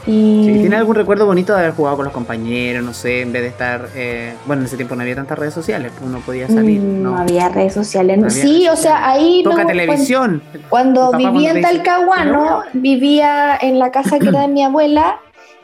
Y 0.09 0.43
Sí, 0.45 0.59
¿Tiene 0.61 0.75
algún 0.75 0.95
recuerdo 0.95 1.25
bonito 1.25 1.53
de 1.53 1.59
haber 1.59 1.73
jugado 1.73 1.95
con 1.97 2.05
los 2.05 2.13
compañeros? 2.13 2.83
No 2.83 2.93
sé, 2.93 3.21
en 3.21 3.31
vez 3.31 3.43
de 3.43 3.47
estar. 3.49 3.89
eh, 3.95 4.33
bueno, 4.45 4.61
en 4.63 4.65
ese 4.67 4.75
tiempo 4.75 4.95
no 4.95 5.01
había 5.03 5.15
tantas 5.15 5.37
redes 5.37 5.53
sociales, 5.53 5.91
pues 5.97 6.09
uno 6.09 6.19
podía 6.25 6.47
salir. 6.47 6.81
Mm, 6.81 7.03
No, 7.03 7.11
No 7.11 7.17
había 7.19 7.49
redes 7.49 7.73
sociales. 7.73 8.17
No 8.17 8.25
había 8.25 8.41
sí, 8.43 8.65
redes 8.65 8.69
o 8.71 8.75
sea, 8.81 9.09
ahí 9.09 9.43
Poca 9.43 9.57
me- 9.57 9.65
televisión. 9.65 10.41
Cuando, 10.69 11.11
papá 11.11 11.17
vivía 11.17 11.51
en 11.51 11.61
cuando 11.61 11.77
Talcahuano, 11.83 12.61
vivía 12.73 13.57
en 13.61 13.77
la 13.79 13.91
casa 13.91 14.17
que 14.19 14.29
era 14.29 14.41
de 14.41 14.47
mi 14.49 14.63
abuela 14.63 15.19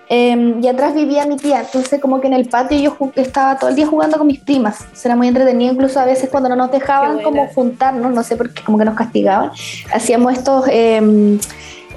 eh, 0.09 0.55
y 0.61 0.67
atrás 0.67 0.93
vivía 0.93 1.25
mi 1.25 1.37
tía. 1.37 1.61
Entonces, 1.61 1.99
como 1.99 2.21
que 2.21 2.27
en 2.27 2.33
el 2.33 2.47
patio 2.47 2.77
yo 2.77 2.97
estaba 3.15 3.57
todo 3.57 3.71
el 3.71 3.75
día 3.75 3.87
jugando 3.87 4.17
con 4.19 4.27
mis 4.27 4.39
primas. 4.39 4.85
Será 4.93 5.15
muy 5.15 5.27
entretenido, 5.27 5.73
incluso 5.73 5.99
a 5.99 6.05
veces 6.05 6.29
cuando 6.29 6.49
no 6.49 6.55
nos 6.55 6.71
dejaban 6.71 7.23
como 7.23 7.47
juntarnos, 7.47 8.13
no 8.13 8.21
sé 8.21 8.35
por 8.35 8.53
qué, 8.53 8.63
como 8.63 8.77
que 8.77 8.85
nos 8.85 8.93
castigaban. 8.95 9.49
Hacíamos 9.91 10.33
estos 10.33 10.65
eh, 10.69 11.39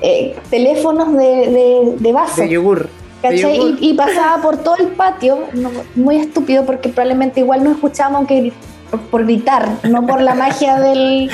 eh, 0.02 0.36
teléfonos 0.50 1.12
de, 1.14 1.24
de, 1.24 1.94
de 1.98 2.12
vaso. 2.12 2.40
De 2.42 2.48
yogur. 2.48 2.88
de 3.22 3.28
¿Cachai? 3.30 3.56
yogur. 3.56 3.78
Y, 3.80 3.90
y 3.90 3.94
pasaba 3.94 4.40
por 4.42 4.58
todo 4.58 4.76
el 4.76 4.88
patio, 4.88 5.38
no, 5.54 5.70
muy 5.94 6.16
estúpido 6.16 6.64
porque 6.64 6.88
probablemente 6.88 7.40
igual 7.40 7.64
no 7.64 7.70
escuchábamos 7.72 8.18
aunque 8.18 8.52
por, 8.90 9.00
por 9.00 9.24
gritar, 9.24 9.68
no 9.84 10.06
por 10.06 10.20
la 10.22 10.34
magia 10.34 10.78
del, 10.80 11.30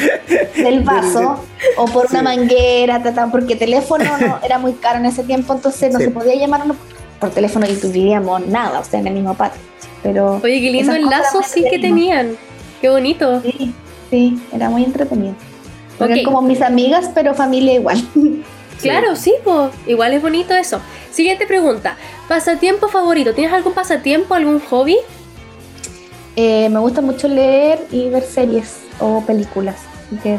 del 0.57 0.81
vaso 0.81 1.39
o 1.77 1.85
por 1.87 2.07
una 2.11 2.23
manguera, 2.23 3.03
ta, 3.03 3.15
ta, 3.15 3.29
porque 3.31 3.55
teléfono 3.57 4.05
no, 4.19 4.39
era 4.45 4.59
muy 4.59 4.73
caro 4.73 4.99
en 4.99 5.07
ese 5.07 5.23
tiempo, 5.23 5.53
entonces 5.55 5.93
no 5.93 5.99
Sí. 5.99 6.07
se 6.07 6.11
podía 6.11 6.35
llamar 6.35 6.63
uno 6.65 6.75
por 7.21 7.31
teléfono 7.31 7.65
y 7.67 7.75
vivíamos 7.75 8.47
nada, 8.47 8.81
o 8.81 8.85
sea, 8.85 8.99
en 9.01 9.07
el 9.07 9.15
mismo 9.15 9.35
patio. 9.35 9.61
Pero 10.03 10.41
Oye, 10.43 10.61
qué 10.61 10.71
lindo 10.71 10.93
el 10.93 11.07
lazo 11.07 11.43
sí 11.43 11.65
que 11.71 11.79
tenían. 11.79 12.37
Qué 12.81 12.91
bonito. 12.91 13.41
sí, 13.41 13.73
sí, 14.11 14.39
era 14.53 14.69
muy 14.69 14.85
entretenido. 14.85 15.35
Eran 16.01 16.19
Ok. 16.19 16.25
como 16.25 16.43
mis 16.43 16.61
amigas, 16.63 17.11
pero 17.15 17.35
familia 17.35 17.75
igual. 17.75 18.03
Claro, 18.83 19.17
sí, 19.17 19.33
pues. 19.45 19.71
Igual 19.87 20.13
es 20.13 20.21
bonito 20.21 20.53
eso. 20.55 20.79
Siguiente 21.11 21.47
pregunta. 21.47 21.97
¿Pasatiempo 22.29 22.89
favorito? 22.89 23.33
¿Tienes 23.33 23.51
algún 23.55 23.73
pasatiempo, 23.73 24.35
algún 24.35 24.61
hobby? 24.61 24.99
Eh, 26.37 26.69
me 26.69 26.81
gusta 26.81 27.01
mucho 27.01 27.27
leer 27.29 27.87
y 27.91 28.11
ver 28.11 28.25
series 28.25 28.81
o 28.99 29.23
películas. 29.25 29.77
Así 30.07 30.17
que 30.17 30.39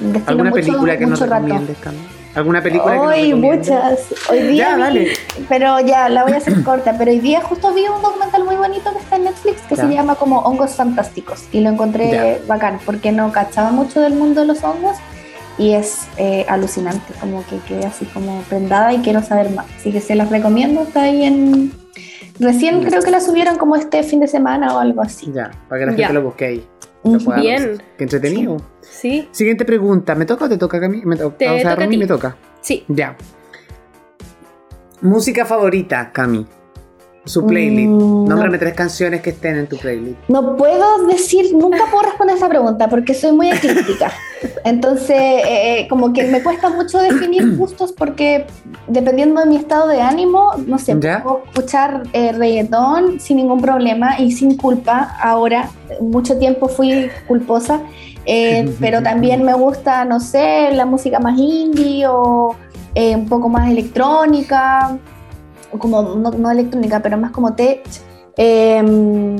destino 0.00 0.24
¿Alguna 0.28 0.50
mucho- 0.50 0.62
película 0.64 0.96
que 0.96 1.06
mucho 1.06 1.26
rato. 1.26 1.42
recomiendes, 1.44 1.76
Cami? 1.78 1.98
¿Alguna 2.38 2.62
película 2.62 2.92
que 2.94 2.98
Hoy 3.00 3.22
recomiendes? 3.32 3.68
muchas. 3.68 3.98
Hoy 4.30 4.42
día 4.44 4.68
Ya, 4.68 4.76
vi- 4.76 4.82
dale. 4.82 5.08
pero 5.48 5.80
ya 5.80 6.08
la 6.08 6.22
voy 6.22 6.32
a 6.32 6.36
hacer 6.36 6.62
corta. 6.62 6.94
Pero 6.96 7.10
hoy 7.10 7.18
día 7.18 7.40
justo 7.40 7.74
vi 7.74 7.82
un 7.88 8.00
documental 8.00 8.44
muy 8.44 8.54
bonito 8.56 8.92
que 8.92 8.98
está 8.98 9.16
en 9.16 9.24
Netflix 9.24 9.60
que 9.62 9.74
Ya. 9.74 9.82
se 9.88 9.92
llama 9.94 10.14
como 10.14 10.38
Hongos 10.40 10.72
Fantásticos 10.76 11.44
y 11.52 11.60
lo 11.60 11.70
encontré 11.70 12.10
Ya. 12.10 12.38
bacán 12.46 12.78
porque 12.86 13.10
no 13.12 13.32
cachaba 13.32 13.70
mucho 13.72 14.00
del 14.00 14.14
mundo 14.14 14.42
de 14.42 14.46
los 14.46 14.62
hongos 14.62 14.96
y 15.58 15.72
es 15.72 16.06
eh, 16.16 16.46
alucinante, 16.48 17.12
como 17.20 17.44
que 17.46 17.58
quedé 17.66 17.84
así 17.86 18.04
como 18.06 18.40
prendada 18.42 18.92
y 18.94 18.98
quiero 18.98 19.20
saber 19.22 19.50
más. 19.50 19.66
Así 19.76 19.90
que 19.90 20.00
se 20.00 20.14
las 20.14 20.30
recomiendo, 20.30 20.82
está 20.82 21.02
ahí 21.02 21.24
en... 21.24 21.72
Recién 22.38 22.84
creo 22.84 23.02
que 23.02 23.10
la 23.10 23.20
subieron 23.20 23.56
como 23.58 23.74
este 23.74 24.04
fin 24.04 24.20
de 24.20 24.28
semana 24.28 24.76
o 24.76 24.78
algo 24.78 25.02
así. 25.02 25.32
Ya, 25.34 25.50
para 25.68 25.80
que 25.80 25.86
la 25.86 25.92
gente 25.92 26.02
Ya. 26.02 26.12
lo 26.12 26.22
busque 26.22 26.44
ahí. 26.46 26.64
Lo 27.02 27.18
Bien. 27.40 27.62
ver. 27.62 27.84
Qué 27.96 28.04
entretenido. 28.04 28.58
Sí, 28.58 28.64
Siguiente 29.30 29.64
pregunta. 29.64 30.14
¿Me 30.14 30.24
toca 30.26 30.46
o 30.46 30.48
te 30.48 30.56
toca? 30.58 30.78
Me 30.88 31.16
to- 31.16 31.30
Te 31.32 31.48
o 31.48 31.52
sea, 31.54 31.58
toca 31.62 31.72
a 31.72 31.76
Romy 31.76 31.90
ti. 31.90 31.98
me 31.98 32.06
toca. 32.06 32.36
sí. 32.60 32.84
Ya. 32.88 33.16
Música 35.00 35.44
favorita, 35.44 36.10
Cami. 36.12 36.44
Su 37.24 37.46
playlist. 37.46 37.90
Mm, 37.90 38.24
Nómbrame 38.26 38.54
no. 38.56 38.58
tres 38.58 38.74
canciones 38.74 39.20
que 39.20 39.30
estén 39.30 39.56
en 39.56 39.66
tu 39.66 39.76
playlist. 39.76 40.16
No 40.28 40.56
puedo 40.56 41.06
decir, 41.06 41.54
nunca 41.54 41.84
puedo 41.90 42.04
responder 42.06 42.36
esa 42.36 42.48
pregunta 42.48 42.88
porque 42.88 43.12
soy 43.12 43.32
muy 43.32 43.50
ecléctica. 43.50 44.10
Entonces, 44.64 45.10
eh, 45.10 45.80
eh, 45.80 45.88
como 45.90 46.12
que 46.14 46.24
me 46.24 46.42
cuesta 46.42 46.70
mucho 46.70 46.98
definir 46.98 47.56
gustos 47.58 47.92
porque 47.92 48.46
dependiendo 48.86 49.40
de 49.42 49.46
mi 49.46 49.56
estado 49.56 49.88
de 49.88 50.00
ánimo, 50.00 50.52
no 50.66 50.78
sé, 50.78 50.96
¿Ya? 50.98 51.22
puedo 51.22 51.42
escuchar 51.46 52.04
eh, 52.14 52.32
reggaetón 52.32 53.20
sin 53.20 53.36
ningún 53.36 53.60
problema 53.60 54.18
y 54.18 54.32
sin 54.32 54.56
culpa. 54.56 55.14
Ahora, 55.20 55.68
mucho 56.00 56.38
tiempo 56.38 56.66
fui 56.68 57.10
culposa, 57.26 57.82
eh, 58.30 58.76
pero 58.78 59.02
también 59.02 59.42
me 59.42 59.54
gusta, 59.54 60.04
no 60.04 60.20
sé, 60.20 60.70
la 60.72 60.84
música 60.84 61.18
más 61.18 61.38
indie 61.38 62.06
o 62.06 62.54
eh, 62.94 63.16
un 63.16 63.26
poco 63.26 63.48
más 63.48 63.70
electrónica, 63.70 64.98
o 65.72 65.78
como, 65.78 66.02
no, 66.02 66.30
no 66.30 66.50
electrónica, 66.50 67.00
pero 67.00 67.16
más 67.16 67.30
como 67.30 67.54
tech. 67.54 67.82
Eh, 68.36 68.82
mm, 68.82 69.36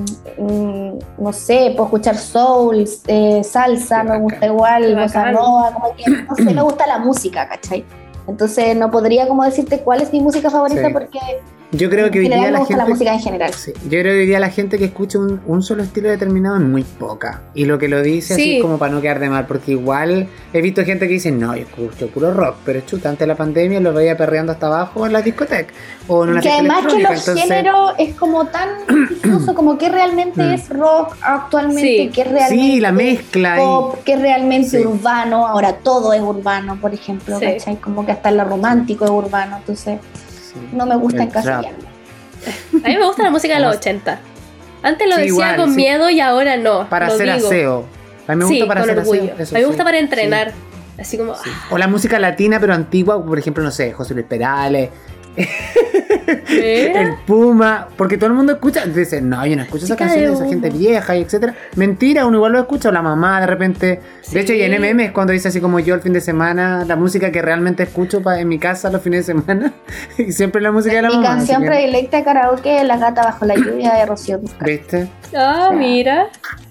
no 1.19 1.33
sé, 1.35 1.73
puedo 1.77 1.85
escuchar 1.85 2.17
soul, 2.17 2.89
eh, 3.07 3.45
salsa, 3.45 4.03
me 4.05 4.19
gusta 4.21 4.47
igual, 4.47 4.97
bossa 4.97 5.33
nova, 5.33 5.71
como 5.73 5.95
que, 5.95 6.11
no 6.11 6.35
sé, 6.35 6.55
me 6.55 6.63
gusta 6.63 6.87
la 6.87 6.99
música, 6.99 7.47
¿cachai? 7.47 7.85
Entonces 8.27 8.75
no 8.75 8.91
podría 8.91 9.29
como 9.29 9.45
decirte 9.45 9.81
cuál 9.81 10.01
es 10.01 10.13
mi 10.13 10.21
música 10.21 10.49
favorita 10.49 10.87
Sí. 10.87 10.93
porque 10.93 11.19
Yo 11.71 11.91
creo 11.91 12.11
que 12.11 12.21
hoy 12.21 12.29
día 12.29 12.51
la 12.51 12.65
gente. 12.65 12.83
música 12.89 13.13
en 13.13 13.21
general. 13.21 13.53
Sí, 13.53 13.73
yo 13.85 13.91
creo 13.91 14.05
que 14.15 14.21
hoy 14.21 14.27
día 14.27 14.41
la 14.41 14.49
gente 14.49 14.79
que 14.79 14.87
escucha 14.87 15.19
un, 15.19 15.39
un 15.47 15.63
solo 15.63 15.83
estilo 15.83 16.09
determinado 16.09 16.57
es 16.57 16.63
muy 16.63 16.83
poca. 16.83 17.43
Y 17.53 17.67
lo 17.67 17.79
que 17.79 17.89
lo 17.89 18.01
dice 18.01 18.33
así 18.35 18.43
Sí. 18.43 18.57
es 18.57 18.63
como 18.63 18.79
para 18.79 18.91
no 18.95 19.03
quedar 19.03 19.19
de 19.19 19.29
mal, 19.29 19.47
porque 19.47 19.73
igual 19.73 20.29
he 20.55 20.63
visto 20.63 20.83
gente 20.87 21.07
que 21.07 21.13
dice, 21.15 21.31
no, 21.31 21.55
yo 21.55 21.65
escucho 21.65 22.09
puro 22.09 22.33
rock, 22.33 22.57
pero 22.65 22.81
chuta, 22.81 23.11
antes 23.11 23.21
de 23.21 23.27
la 23.27 23.35
pandemia 23.37 23.81
lo 23.81 23.93
veía 23.93 24.17
perreando 24.17 24.53
hasta 24.53 24.67
abajo 24.69 25.05
en 25.05 25.13
la 25.13 25.21
discoteca 25.21 25.75
o 26.07 26.25
en 26.25 26.31
una 26.31 26.41
que 26.41 26.51
además 26.51 26.87
que 26.87 27.03
los 27.03 27.11
entonces- 27.19 27.43
géneros 27.43 27.93
es 27.99 28.15
como 28.15 28.47
tan 28.47 28.71
difuso, 29.23 29.55
como 29.55 29.77
que 29.77 29.91
realmente 29.91 30.43
Mm. 30.43 30.51
es 30.55 30.71
rock 30.71 31.17
actualmente, 31.21 31.83
Sí. 31.83 32.11
que 32.15 32.25
realmente 32.25 32.55
Sí, 32.73 32.81
la 32.81 32.93
mezcla 32.93 33.53
ahí. 33.55 33.61
pop, 33.61 33.97
que 34.07 34.17
realmente 34.17 34.79
Sí. 34.81 34.87
urbano, 34.87 35.47
ahora 35.47 35.75
todo 35.75 36.15
es 36.15 36.23
urbano, 36.23 36.79
por 36.81 36.95
ejemplo, 36.95 37.39
Sí. 37.39 37.45
¿cachai? 37.45 37.77
Como 37.77 38.07
que 38.07 38.13
hasta 38.13 38.31
lo 38.31 38.45
romántico 38.45 39.05
es 39.05 39.11
urbano, 39.11 39.59
entonces. 39.59 39.99
No 40.73 40.87
me 40.87 40.97
gusta 40.97 41.27
trap. 41.29 41.29
encasillarme. 41.47 41.89
A 42.85 42.89
mí 42.89 42.97
me 42.97 43.05
gusta 43.07 43.23
la 43.23 43.31
música 43.31 43.55
de 43.55 43.61
los 43.61 43.77
80. 43.77 44.19
Antes 44.83 45.09
lo 45.09 45.15
Sí, 45.17 45.21
decía 45.23 45.33
igual, 45.35 45.57
con 45.57 45.71
sí. 45.71 45.77
miedo 45.77 46.09
y 46.11 46.21
ahora 46.21 46.57
no. 46.57 46.89
Para 46.89 47.09
lo 47.09 47.15
hacer 47.15 47.35
digo. 47.35 47.47
aseo. 47.49 47.85
A 48.29 48.35
mí 48.35 48.45
me 48.45 48.49
sí, 48.49 48.59
gusta 48.61 48.67
para 48.69 48.81
con 48.81 48.91
hacer 48.91 48.99
orgullo. 49.01 49.23
aseo. 49.23 49.37
eso 49.43 49.55
a 49.55 49.59
mí 49.59 49.63
me 49.63 49.67
gusta 49.67 49.83
sí. 49.83 49.85
para 49.85 49.99
entrenar. 49.99 50.53
Así 50.99 51.17
como. 51.19 51.35
Sí. 51.35 51.51
O 51.71 51.79
la 51.79 51.89
música 51.89 52.19
latina, 52.19 52.59
pero 52.61 52.75
antigua, 52.75 53.25
por 53.25 53.39
ejemplo, 53.39 53.63
no 53.63 53.71
sé, 53.71 53.93
José 53.93 54.15
Luis 54.15 54.27
Perales, 54.27 54.91
el 56.49 57.15
Puma, 57.27 57.89
porque 57.97 58.17
todo 58.17 58.29
el 58.29 58.35
mundo 58.35 58.53
escucha, 58.55 58.85
dice, 58.87 59.21
no, 59.21 59.45
yo 59.47 59.57
no 59.57 59.63
escucho 59.63 59.85
esa 59.85 59.95
Chica 59.95 60.07
canción 60.07 60.27
de 60.27 60.33
esa 60.35 60.47
gente 60.47 60.71
vieja 60.71 61.17
y 61.17 61.23
etcétera. 61.23 61.55
Mentira, 61.77 62.27
uno 62.27 62.37
igual 62.39 62.53
lo 62.53 62.59
escucha, 62.61 62.89
o 62.89 62.93
la 62.93 63.03
mamá 63.03 63.41
de 63.41 63.47
repente. 63.47 64.01
De 64.33 64.41
hecho, 64.41 64.53
y 64.53 64.63
en. 64.63 64.73
MM 64.79 65.01
es 65.05 65.13
cuando 65.13 65.33
dice 65.33 65.49
así 65.49 65.61
como 65.61 65.81
yo 65.81 65.95
el 65.95 66.01
fin 66.01 66.13
de 66.13 66.21
semana, 66.21 66.85
la 66.87 66.97
música 66.97 67.31
que 67.33 67.43
realmente 67.43 67.83
escucho 67.83 68.23
pa- 68.23 68.39
en 68.41 68.49
mi 68.49 68.59
casa 68.59 68.91
los 68.91 69.03
fines 69.03 69.27
de 69.27 69.35
semana, 69.35 69.73
y 70.19 70.33
siempre 70.33 70.61
la 70.61 70.73
música 70.73 70.97
de 70.97 71.03
la 71.03 71.09
Mi 71.09 71.17
mamá. 71.17 71.29
canción 71.29 71.57
así 71.57 71.65
que- 71.65 71.69
predilecta 71.71 72.17
de 72.19 72.25
karaoke 72.25 72.81
es 72.81 72.85
La 72.87 72.97
gata 72.97 73.23
bajo 73.23 73.45
la 73.45 73.55
lluvia 73.57 73.95
de 73.95 74.07
Rocío. 74.07 74.41
¿Viste? 74.65 75.09
Ah, 75.37 75.71
mira. 75.75 76.29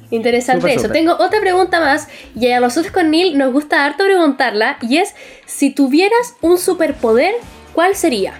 Interesante 0.10 0.74
eso. 0.74 0.88
Tengo 0.88 1.12
otra 1.20 1.42
pregunta 1.42 1.82
más. 1.82 2.08
Y 2.34 2.50
a 2.52 2.62
nosotros 2.62 2.94
con 2.94 3.12
Neil 3.12 3.38
nos 3.38 3.52
gusta 3.52 3.84
harto 3.84 4.06
preguntarla. 4.06 4.78
Y 4.82 5.00
es: 5.00 5.14
si 5.46 5.70
tuvieras 5.72 6.36
un 6.40 6.58
superpoder, 6.58 7.34
¿cuál 7.74 7.94
sería? 7.94 8.36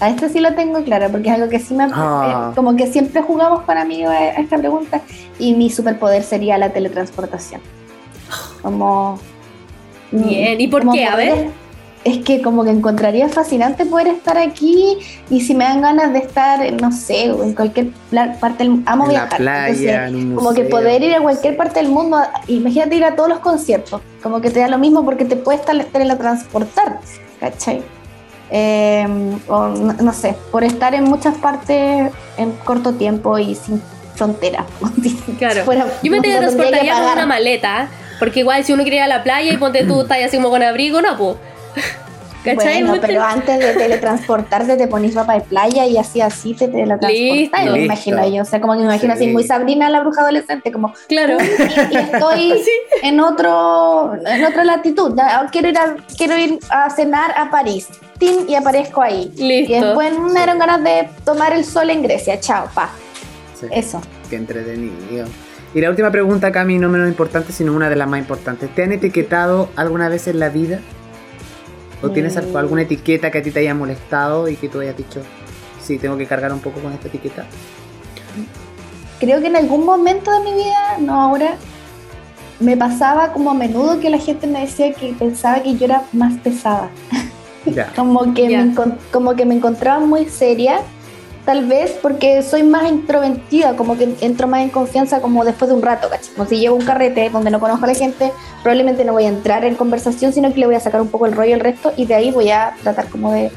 A 0.00 0.10
este 0.10 0.28
sí 0.28 0.40
lo 0.40 0.54
tengo 0.54 0.82
claro, 0.84 1.08
porque 1.10 1.28
es 1.28 1.34
algo 1.34 1.48
que 1.48 1.58
sí 1.58 1.74
me... 1.74 1.88
Ah. 1.92 2.50
eh, 2.50 2.54
como 2.54 2.76
que 2.76 2.86
siempre 2.86 3.20
jugamos 3.22 3.62
con 3.62 3.76
amigos 3.78 4.12
a, 4.14 4.18
a 4.18 4.40
esta 4.40 4.56
pregunta, 4.58 5.00
y 5.38 5.54
mi 5.54 5.70
superpoder 5.70 6.22
sería 6.22 6.56
la 6.58 6.70
teletransportación. 6.70 7.60
Como... 8.62 9.18
Bien, 10.10 10.60
¿y 10.60 10.68
por 10.68 10.80
como 10.82 10.92
qué? 10.92 11.04
A 11.06 11.12
poder- 11.12 11.34
ver. 11.34 11.68
Es 12.04 12.18
que 12.24 12.40
como 12.40 12.62
que 12.64 12.70
encontraría 12.70 13.28
fascinante 13.28 13.84
poder 13.84 14.06
estar 14.06 14.38
aquí 14.38 14.96
y 15.28 15.40
si 15.40 15.52
me 15.52 15.64
dan 15.64 15.82
ganas 15.82 16.12
de 16.12 16.20
estar, 16.20 16.60
no 16.80 16.92
sé, 16.92 17.24
en 17.24 17.52
cualquier 17.54 17.88
parte 18.40 18.58
del 18.58 18.70
mundo, 18.70 18.90
amo 18.90 19.04
En 19.06 19.14
la 19.14 19.20
viajar. 19.24 19.38
playa, 19.38 20.06
entonces, 20.06 20.22
en 20.22 20.30
un 20.30 20.36
como 20.36 20.54
que 20.54 20.62
museo. 20.62 20.78
poder 20.78 21.02
ir 21.02 21.14
a 21.16 21.20
cualquier 21.20 21.56
parte 21.56 21.80
del 21.80 21.88
mundo, 21.90 22.18
imagínate 22.46 22.94
ir 22.94 23.04
a 23.04 23.16
todos 23.16 23.28
los 23.28 23.40
conciertos, 23.40 24.00
como 24.22 24.40
que 24.40 24.48
te 24.50 24.60
da 24.60 24.68
lo 24.68 24.78
mismo 24.78 25.04
porque 25.04 25.24
te 25.24 25.34
puedes 25.36 25.62
tele- 25.66 25.84
teletransportar, 25.84 27.00
¿cachai? 27.40 27.82
Eh, 28.50 29.06
o 29.48 29.68
no, 29.68 29.92
no 29.92 30.12
sé, 30.12 30.34
por 30.50 30.64
estar 30.64 30.94
en 30.94 31.04
muchas 31.04 31.36
partes 31.36 32.10
en 32.36 32.52
corto 32.64 32.92
tiempo 32.94 33.38
y 33.38 33.54
sin 33.54 33.80
frontera. 34.14 34.64
Claro. 35.38 35.64
Fuera- 35.64 35.86
Yo 36.02 36.10
me 36.10 36.20
teletransportaría 36.20 36.94
con 36.94 37.12
una 37.12 37.26
maleta. 37.26 37.88
Porque 38.18 38.40
igual 38.40 38.64
si 38.64 38.72
uno 38.72 38.82
quiere 38.82 38.96
ir 38.96 39.02
a 39.02 39.06
la 39.06 39.22
playa 39.22 39.52
y 39.52 39.56
ponte 39.58 39.84
tú, 39.84 40.00
estás 40.02 40.18
así 40.26 40.36
como 40.38 40.50
con 40.50 40.62
abrigo, 40.64 41.00
no, 41.00 41.16
pues. 41.16 41.36
¿Cachai? 42.44 42.82
Bueno, 42.82 42.98
pero 43.00 43.14
te- 43.14 43.18
antes 43.18 43.58
de 43.58 43.72
teletransportarte 43.74 44.76
te 44.76 44.86
ponís 44.86 45.14
ropa 45.14 45.34
de 45.34 45.40
playa 45.40 45.86
y 45.86 45.98
así 45.98 46.20
así 46.20 46.54
te 46.54 46.68
teletransportas, 46.68 47.72
me 47.72 47.84
imagino 47.84 48.28
yo. 48.28 48.42
O 48.42 48.44
sea, 48.44 48.60
como 48.60 48.72
que 48.74 48.78
me 48.80 48.84
imagino 48.86 49.14
Sí. 49.16 49.24
así 49.24 49.32
muy 49.32 49.44
Sabrina 49.44 49.90
la 49.90 50.00
bruja 50.00 50.22
adolescente, 50.22 50.70
como 50.72 50.94
Claro. 51.08 51.36
y, 51.40 51.94
y 51.94 51.96
estoy 51.96 52.52
Sí. 52.64 52.70
en 53.02 53.20
otro 53.20 54.12
en 54.24 54.44
otra 54.44 54.64
latitud. 54.64 55.18
Quiero 55.52 55.68
ir 55.68 55.78
a, 55.78 55.96
quiero 56.16 56.38
ir 56.38 56.58
a 56.70 56.88
cenar 56.90 57.32
a 57.36 57.50
París. 57.50 57.88
Tin, 58.18 58.48
y 58.48 58.54
aparezco 58.54 59.00
ahí. 59.02 59.32
Listo. 59.36 59.72
Y 59.72 59.80
después 59.80 60.18
me 60.18 60.32
dieron 60.40 60.58
ganas 60.58 60.82
de 60.82 61.08
tomar 61.24 61.52
el 61.52 61.64
sol 61.64 61.90
en 61.90 62.02
Grecia. 62.02 62.40
Chao, 62.40 62.68
pa. 62.74 62.90
Eso. 63.70 64.00
Qué 64.30 64.36
entretenido. 64.36 65.26
Y 65.74 65.80
la 65.80 65.90
última 65.90 66.10
pregunta, 66.10 66.50
Cami, 66.50 66.78
no 66.78 66.88
menos 66.88 67.08
importante, 67.08 67.52
sino 67.52 67.72
una 67.74 67.88
de 67.90 67.96
las 67.96 68.08
más 68.08 68.18
importantes. 68.20 68.74
¿Te 68.74 68.82
han 68.84 68.92
etiquetado 68.92 69.68
alguna 69.76 70.08
vez 70.08 70.26
en 70.28 70.38
la 70.40 70.48
vida? 70.48 70.80
¿O 72.02 72.10
tienes 72.10 72.36
algo- 72.36 72.58
alguna 72.58 72.82
etiqueta 72.82 73.30
que 73.30 73.38
a 73.38 73.42
ti 73.42 73.50
te 73.50 73.60
haya 73.60 73.74
molestado 73.74 74.48
y 74.48 74.56
que 74.56 74.68
tú 74.68 74.80
hayas 74.80 74.96
dicho, 74.96 75.20
sí, 75.82 75.98
tengo 75.98 76.16
que 76.16 76.26
cargar 76.26 76.52
un 76.52 76.60
poco 76.60 76.80
con 76.80 76.92
esta 76.92 77.08
etiqueta? 77.08 77.46
creo 79.20 79.40
que 79.40 79.48
en 79.48 79.56
algún 79.56 79.84
momento 79.84 80.30
de 80.30 80.40
mi 80.44 80.54
vida, 80.54 80.96
no 81.00 81.20
ahora, 81.20 81.56
me 82.60 82.76
pasaba 82.76 83.32
como 83.32 83.50
a 83.50 83.54
menudo 83.54 83.98
que 83.98 84.10
la 84.10 84.18
gente 84.18 84.46
me 84.46 84.60
decía 84.60 84.92
que 84.92 85.12
pensaba 85.12 85.60
que 85.62 85.74
yo 85.76 85.86
era 85.86 86.04
más 86.12 86.34
pesada. 86.38 86.88
Ya. 87.66 87.92
Como 87.96 88.32
que, 88.32 88.48
Ya. 88.48 88.64
me, 88.64 88.74
como 89.12 89.34
que 89.34 89.44
me 89.44 89.56
encontraba 89.56 89.98
muy 90.04 90.26
seria, 90.26 90.80
tal 91.48 91.64
vez 91.64 91.92
porque 92.02 92.42
soy 92.42 92.62
más 92.62 92.90
introvertida, 92.90 93.74
como 93.74 93.96
que 93.96 94.14
entro 94.20 94.46
más 94.46 94.60
en 94.60 94.68
confianza 94.68 95.22
como 95.22 95.46
después 95.46 95.70
de 95.70 95.74
un 95.74 95.80
rato, 95.80 96.10
¿cachai? 96.10 96.34
Como 96.34 96.46
si 96.46 96.58
llevo 96.58 96.76
un 96.76 96.84
carrete 96.84 97.30
donde 97.30 97.50
no 97.50 97.58
conozco 97.58 97.86
a 97.86 97.88
la 97.88 97.94
gente, 97.94 98.30
probablemente 98.62 99.02
no 99.02 99.14
voy 99.14 99.24
a 99.24 99.28
entrar 99.28 99.64
en 99.64 99.74
conversación, 99.74 100.34
sino 100.34 100.52
que 100.52 100.60
le 100.60 100.66
voy 100.66 100.74
a 100.74 100.80
sacar 100.80 101.00
un 101.00 101.08
poco 101.08 101.24
el 101.24 101.32
rollo 101.32 101.54
al 101.54 101.60
resto 101.60 101.94
y 101.96 102.04
de 102.04 102.14
ahí 102.16 102.30
voy 102.30 102.50
a 102.50 102.74
tratar 102.82 103.08
como 103.08 103.32
de 103.32 103.50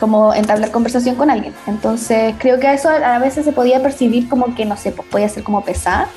como 0.00 0.32
entablar 0.32 0.70
conversación 0.70 1.14
con 1.14 1.28
alguien. 1.28 1.52
Entonces 1.66 2.34
creo 2.38 2.58
que 2.58 2.72
eso 2.72 2.88
a 2.88 3.18
veces 3.18 3.44
se 3.44 3.52
podía 3.52 3.82
percibir 3.82 4.26
como 4.26 4.54
que, 4.54 4.64
no 4.64 4.78
sé, 4.78 4.90
pues 4.90 5.06
podía 5.06 5.28
ser 5.28 5.42
como 5.42 5.62
pesada, 5.62 6.08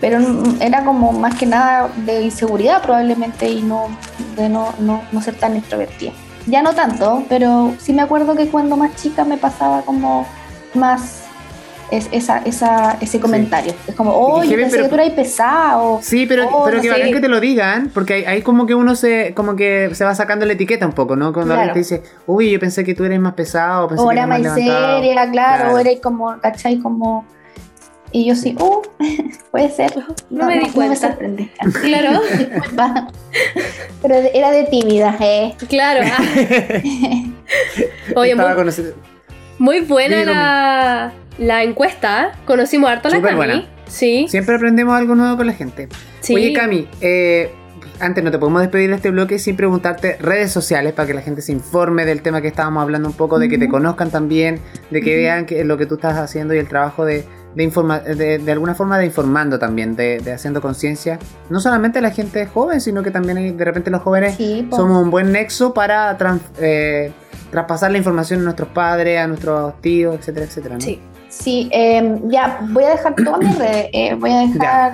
pero 0.00 0.20
era 0.60 0.86
como 0.86 1.12
más 1.12 1.34
que 1.34 1.44
nada 1.44 1.90
de 2.06 2.22
inseguridad 2.22 2.80
probablemente 2.80 3.46
y 3.46 3.60
no 3.60 3.88
de 4.36 4.48
no, 4.48 4.72
no, 4.78 5.02
no 5.12 5.20
ser 5.20 5.34
tan 5.34 5.54
extrovertida. 5.54 6.12
Ya 6.46 6.62
no 6.62 6.72
tanto, 6.72 7.24
pero 7.28 7.74
sí 7.78 7.92
me 7.92 8.00
acuerdo 8.00 8.34
que 8.34 8.48
cuando 8.48 8.78
más 8.78 8.96
chica 8.96 9.22
me 9.24 9.36
pasaba 9.36 9.82
como 9.82 10.26
más 10.74 11.22
es, 11.90 12.08
esa, 12.10 12.38
esa, 12.38 12.96
ese 13.00 13.20
comentario. 13.20 13.72
Es 13.86 13.94
como, 13.94 14.10
oh, 14.12 14.42
yo 14.42 14.50
heavy, 14.50 14.62
pensé 14.62 14.76
pero- 14.78 14.82
que 14.84 14.88
tú 14.88 14.94
eras 14.96 15.10
pesada 15.10 15.78
o... 15.78 16.00
Sí, 16.02 16.26
pero, 16.26 16.48
Oh, 16.50 16.64
pero 16.64 16.78
no 16.78 16.82
que 16.82 16.90
bacán 16.90 17.12
que 17.12 17.20
te 17.20 17.28
lo 17.28 17.38
digan, 17.40 17.90
porque 17.94 18.26
ahí, 18.26 18.42
como 18.42 18.66
que 18.66 18.74
uno 18.74 18.96
se 18.96 19.32
como 19.34 19.54
que 19.54 19.90
se 19.94 20.04
va 20.04 20.14
sacando 20.14 20.44
la 20.46 20.54
etiqueta 20.54 20.84
un 20.84 20.92
poco, 20.94 21.14
¿no? 21.14 21.32
Cuando 21.32 21.54
Claro. 21.54 21.70
alguien 21.70 21.74
te 21.86 21.94
dice, 21.96 22.02
uy, 22.26 22.50
yo 22.50 22.58
pensé 22.58 22.82
que 22.84 22.94
tú 22.94 23.04
eres 23.04 23.20
más 23.20 23.34
pesado, 23.34 23.86
pensé 23.88 24.02
O 24.02 24.08
que 24.08 24.14
era 24.16 24.26
más 24.26 24.40
más 24.40 24.56
levantado". 24.56 24.96
seria, 25.00 25.30
claro, 25.30 25.62
Claro. 25.62 25.74
o 25.74 25.78
era 25.78 25.90
como, 26.02 26.40
¿cachai? 26.40 26.78
Como... 26.78 27.24
Y 28.12 28.24
yo 28.24 28.34
sí, 28.34 28.56
uh, 28.58 28.82
puede 29.50 29.68
ser. 29.70 29.92
No 30.30 30.46
me 30.46 30.58
di 30.60 30.70
cuenta. 30.70 30.96
sorprende. 30.96 31.50
Claro. 31.82 32.20
Pero 34.02 34.14
era 34.32 34.50
de 34.52 34.64
tímida, 34.64 35.16
¿eh? 35.20 35.54
Claro. 35.68 36.00
ah. 36.04 36.22
Oye, 38.16 38.30
Estaba 38.32 38.54
muy, 38.54 38.94
muy 39.58 39.80
buena 39.80 40.24
la, 40.24 41.12
la 41.38 41.62
encuesta. 41.62 42.32
Conocimos 42.44 42.90
harto 42.90 43.08
a 43.08 43.10
la 43.10 43.16
Súper 43.16 43.30
Cami. 43.30 43.36
buena. 43.36 43.68
Sí. 43.86 44.26
Siempre 44.28 44.56
aprendemos 44.56 44.94
algo 44.94 45.14
nuevo 45.14 45.36
con 45.36 45.46
la 45.46 45.52
gente. 45.52 45.88
Sí. 46.20 46.34
Oye, 46.34 46.52
Cami, 46.52 46.88
eh, 47.00 47.50
antes 48.00 48.22
no 48.22 48.30
te 48.30 48.38
podemos 48.38 48.60
despedir 48.60 48.90
de 48.90 48.96
este 48.96 49.10
bloque 49.10 49.38
sin 49.38 49.56
preguntarte 49.56 50.16
redes 50.20 50.50
sociales 50.50 50.92
para 50.92 51.06
que 51.06 51.14
la 51.14 51.22
gente 51.22 51.40
se 51.42 51.52
informe 51.52 52.04
del 52.04 52.22
tema 52.22 52.42
que 52.42 52.48
estábamos 52.48 52.82
hablando 52.82 53.08
un 53.08 53.14
poco, 53.14 53.38
de 53.38 53.48
que 53.48 53.58
te 53.58 53.68
conozcan 53.68 54.10
también, 54.10 54.60
de 54.90 55.00
que 55.00 55.16
vean 55.16 55.46
que, 55.46 55.64
lo 55.64 55.78
que 55.78 55.86
tú 55.86 55.94
estás 55.94 56.16
haciendo 56.16 56.54
y 56.54 56.58
el 56.58 56.68
trabajo 56.68 57.04
de, 57.04 57.24
de, 57.56 57.64
informa- 57.64 58.00
de, 58.02 58.38
de 58.38 58.52
alguna 58.52 58.74
forma 58.74 58.98
de 58.98 59.06
informando 59.06 59.58
también, 59.58 59.96
de, 59.96 60.18
de 60.20 60.32
haciendo 60.32 60.60
conciencia, 60.60 61.18
no 61.50 61.58
solamente 61.58 61.98
a 61.98 62.02
la 62.02 62.10
gente 62.10 62.46
joven, 62.46 62.80
sino 62.80 63.02
que 63.02 63.10
también 63.10 63.56
de 63.56 63.64
repente 63.64 63.90
los 63.90 64.02
jóvenes 64.02 64.36
Sí, 64.36 64.68
somos 64.70 65.02
un 65.02 65.10
buen 65.10 65.32
nexo 65.32 65.72
para 65.74 66.16
trans- 66.18 66.42
eh, 66.60 67.12
traspasar 67.50 67.90
la 67.90 67.98
información 67.98 68.40
a 68.40 68.42
nuestros 68.44 68.68
padres, 68.68 69.18
a 69.18 69.26
nuestros 69.26 69.80
tíos, 69.80 70.14
etcétera, 70.16 70.46
etcétera. 70.46 70.74
¿no? 70.76 70.80
Sí. 70.82 71.00
Sí, 71.28 71.68
eh, 71.72 72.20
ya, 72.28 72.60
voy 72.70 72.84
a 72.84 72.90
dejar 72.90 73.14
todas 73.14 73.40
mis 73.40 73.58
redes. 73.58 73.88
eh, 73.92 74.14
voy 74.14 74.30
a 74.30 74.38
dejar 74.46 74.92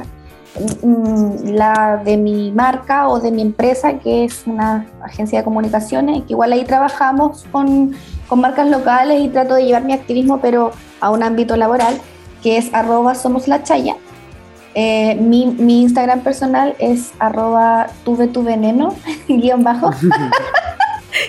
mm, 0.82 1.48
la 1.54 2.00
de 2.04 2.16
mi 2.16 2.50
marca 2.52 3.08
o 3.08 3.20
de 3.20 3.30
mi 3.30 3.42
empresa, 3.42 3.98
que 3.98 4.24
es 4.24 4.44
una 4.46 4.86
agencia 5.02 5.38
de 5.40 5.44
comunicaciones, 5.44 6.22
que 6.24 6.32
igual 6.32 6.52
ahí 6.52 6.64
trabajamos 6.64 7.44
con, 7.52 7.92
con 8.28 8.40
marcas 8.40 8.68
locales 8.68 9.20
y 9.20 9.28
trato 9.28 9.54
de 9.54 9.64
llevar 9.64 9.84
mi 9.84 9.92
activismo, 9.92 10.40
pero 10.40 10.72
a 11.00 11.10
un 11.10 11.22
ámbito 11.22 11.56
laboral, 11.56 12.00
que 12.42 12.56
es 12.58 12.72
arroba 12.74 13.14
somos 13.14 13.48
la 13.48 13.62
chaya. 13.62 13.96
Eh, 14.74 15.16
mi, 15.16 15.46
mi 15.46 15.82
Instagram 15.82 16.20
personal 16.20 16.74
es 16.78 17.12
arroba 17.18 17.88
tuve 18.04 18.26
tu 18.28 18.42
veneno, 18.42 18.94
guion 19.28 19.62
bajo. 19.62 19.90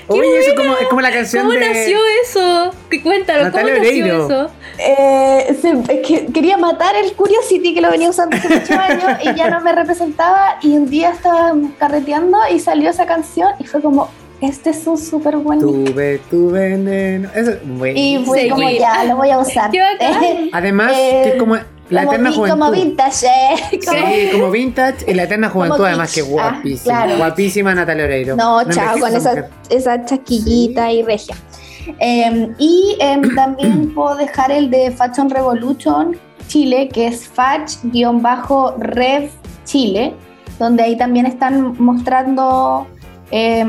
Oye, 0.07 0.39
eso 0.39 0.51
es 0.51 0.55
como, 0.57 0.75
es 0.77 0.87
como 0.87 1.01
la 1.01 1.11
canción 1.11 1.45
¿Cómo 1.45 1.59
de... 1.59 1.67
nació 1.67 1.97
eso? 2.23 2.71
¿Qué 2.89 3.01
cuéntalo? 3.01 3.43
Natalia 3.43 3.73
¿Cómo 3.75 3.85
nació 3.85 4.25
eso? 4.25 4.49
Eh, 4.79 5.57
se- 5.61 5.93
es 5.93 6.07
que 6.07 6.25
quería 6.27 6.57
matar 6.57 6.95
el 6.95 7.13
Curiosity 7.13 7.73
que 7.73 7.81
lo 7.81 7.91
venía 7.91 8.09
usando 8.09 8.35
hace 8.37 8.47
muchos 8.49 8.69
años 8.77 9.19
y 9.23 9.33
ya 9.35 9.49
no 9.49 9.61
me 9.61 9.71
representaba 9.73 10.57
y 10.61 10.75
un 10.77 10.89
día 10.89 11.11
estaba 11.11 11.53
carreteando 11.77 12.37
y 12.51 12.59
salió 12.59 12.89
esa 12.89 13.05
canción 13.05 13.49
y 13.59 13.65
fue 13.65 13.81
como, 13.81 14.09
este 14.41 14.71
es 14.71 14.85
un 14.87 14.97
súper 14.97 15.37
buen 15.37 15.59
Tuve 15.59 16.19
tu 16.29 16.49
veneno. 16.51 17.29
Bueno. 17.77 17.99
y 17.99 18.17
fue 18.25 18.49
como 18.49 18.61
Seguir. 18.63 18.81
ya, 18.81 19.03
lo 19.05 19.15
voy 19.17 19.29
a 19.29 19.39
usar. 19.39 19.71
Eh, 19.75 20.49
Además, 20.51 20.91
Eh, 20.95 21.21
que 21.23 21.29
es 21.31 21.35
como 21.35 21.55
la 21.89 22.01
como, 22.01 22.11
eterna 22.13 22.29
vi- 22.29 22.35
juventud. 22.35 22.59
como 22.59 22.71
vintage, 22.71 23.25
eh, 23.27 23.79
como- 23.85 23.97
Sí, 23.99 24.29
como 24.31 24.51
vintage 24.51 25.11
y 25.11 25.13
la 25.13 25.23
eterna 25.23 25.49
juventud, 25.49 25.77
Como 25.77 25.87
además 25.87 26.13
que. 26.13 26.21
Ah, 26.21 26.25
guapísima. 26.29 26.95
claro. 27.03 27.17
Guapísima 27.17 27.75
Natalia 27.75 28.05
Oreiro. 28.05 28.35
No, 28.35 28.63
chao, 28.69 28.99
con 28.99 29.15
esa, 29.15 29.47
esa 29.69 30.05
chaquillita 30.05 30.91
y 30.91 31.03
regia. 31.03 31.35
Eh, 31.99 32.49
y 32.57 32.97
eh, 32.99 33.21
también 33.35 33.93
puedo 33.93 34.15
dejar 34.15 34.51
el 34.51 34.69
de 34.69 34.91
Fashion 34.91 35.29
Revolution 35.29 36.17
Chile, 36.47 36.89
que 36.91 37.07
es 37.07 37.29
Fach-Rev 37.29 39.29
Chile, 39.65 40.13
donde 40.59 40.83
ahí 40.83 40.97
también 40.97 41.25
están 41.25 41.75
mostrando 41.79 42.87
eh, 43.31 43.65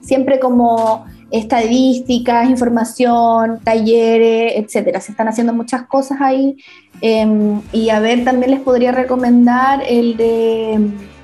siempre 0.00 0.38
como 0.38 1.04
estadísticas, 1.32 2.48
información, 2.48 3.60
talleres, 3.64 4.52
etcétera. 4.56 5.00
Se 5.00 5.12
están 5.12 5.28
haciendo 5.28 5.52
muchas 5.52 5.82
cosas 5.86 6.20
ahí. 6.20 6.56
eh, 7.00 7.26
y 7.72 7.88
a 7.88 7.98
ver, 8.00 8.24
también 8.24 8.52
les 8.52 8.60
podría 8.60 8.92
recomendar 8.92 9.82
el 9.88 10.16
de 10.16 10.78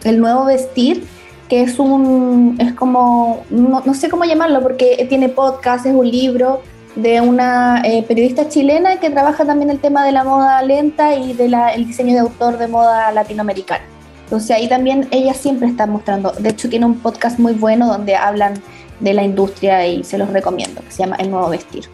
El 0.05 0.20
Nuevo 0.20 0.46
Vestir, 0.46 1.05
que 1.49 1.62
es 1.62 1.78
un, 1.78 2.57
es 2.59 2.72
como, 2.72 3.44
no, 3.51 3.94
sé 3.94 4.09
cómo 4.09 4.24
llamarlo, 4.24 4.62
porque 4.62 5.07
tiene 5.09 5.28
podcast, 5.28 5.86
es 5.86 5.94
un 5.94 6.11
libro 6.11 6.62
de 6.96 7.20
una 7.20 7.82
eh, 7.84 8.03
periodista 8.03 8.49
chilena 8.49 8.99
que 8.99 9.11
trabaja 9.11 9.44
también 9.44 9.70
el 9.70 9.78
tema 9.78 10.05
de 10.05 10.12
la 10.12 10.24
moda 10.24 10.61
lenta 10.62 11.14
y 11.14 11.32
del 11.34 11.55
el 11.55 11.86
diseño 11.86 12.14
de 12.14 12.20
autor 12.20 12.59
de 12.59 12.66
moda 12.66 13.12
latinoamericana. 13.12 13.84
Entonces 14.29 14.51
ahí 14.51 14.68
también 14.68 15.09
ella 15.11 15.33
siempre 15.33 15.68
está 15.68 15.87
mostrando, 15.87 16.33
de 16.33 16.51
hecho 16.51 16.68
tiene 16.68 16.85
un 16.85 16.99
podcast 16.99 17.39
muy 17.39 17.55
bueno 17.55 17.87
donde 17.87 18.14
hablan 18.14 18.61
de 19.01 19.14
la 19.14 19.22
industria 19.22 19.87
y 19.87 20.05
se 20.05 20.18
los 20.18 20.29
recomiendo, 20.29 20.83
que 20.83 20.91
se 20.91 20.99
llama 20.99 21.16
El 21.16 21.31
Nuevo 21.31 21.49
Vestir. 21.49 21.87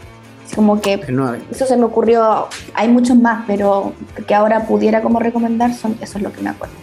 Es 0.44 0.52
como 0.52 0.80
que 0.80 1.00
eso 1.48 1.64
se 1.64 1.76
me 1.76 1.84
ocurrió, 1.84 2.48
hay 2.74 2.88
muchos 2.88 3.16
más, 3.16 3.44
pero 3.46 3.92
que 4.26 4.34
ahora 4.34 4.66
pudiera 4.66 5.00
como 5.00 5.20
recomendar, 5.20 5.72
son, 5.74 5.96
eso 6.00 6.18
es 6.18 6.24
lo 6.24 6.32
que 6.32 6.40
me 6.40 6.50
acuerdo. 6.50 6.74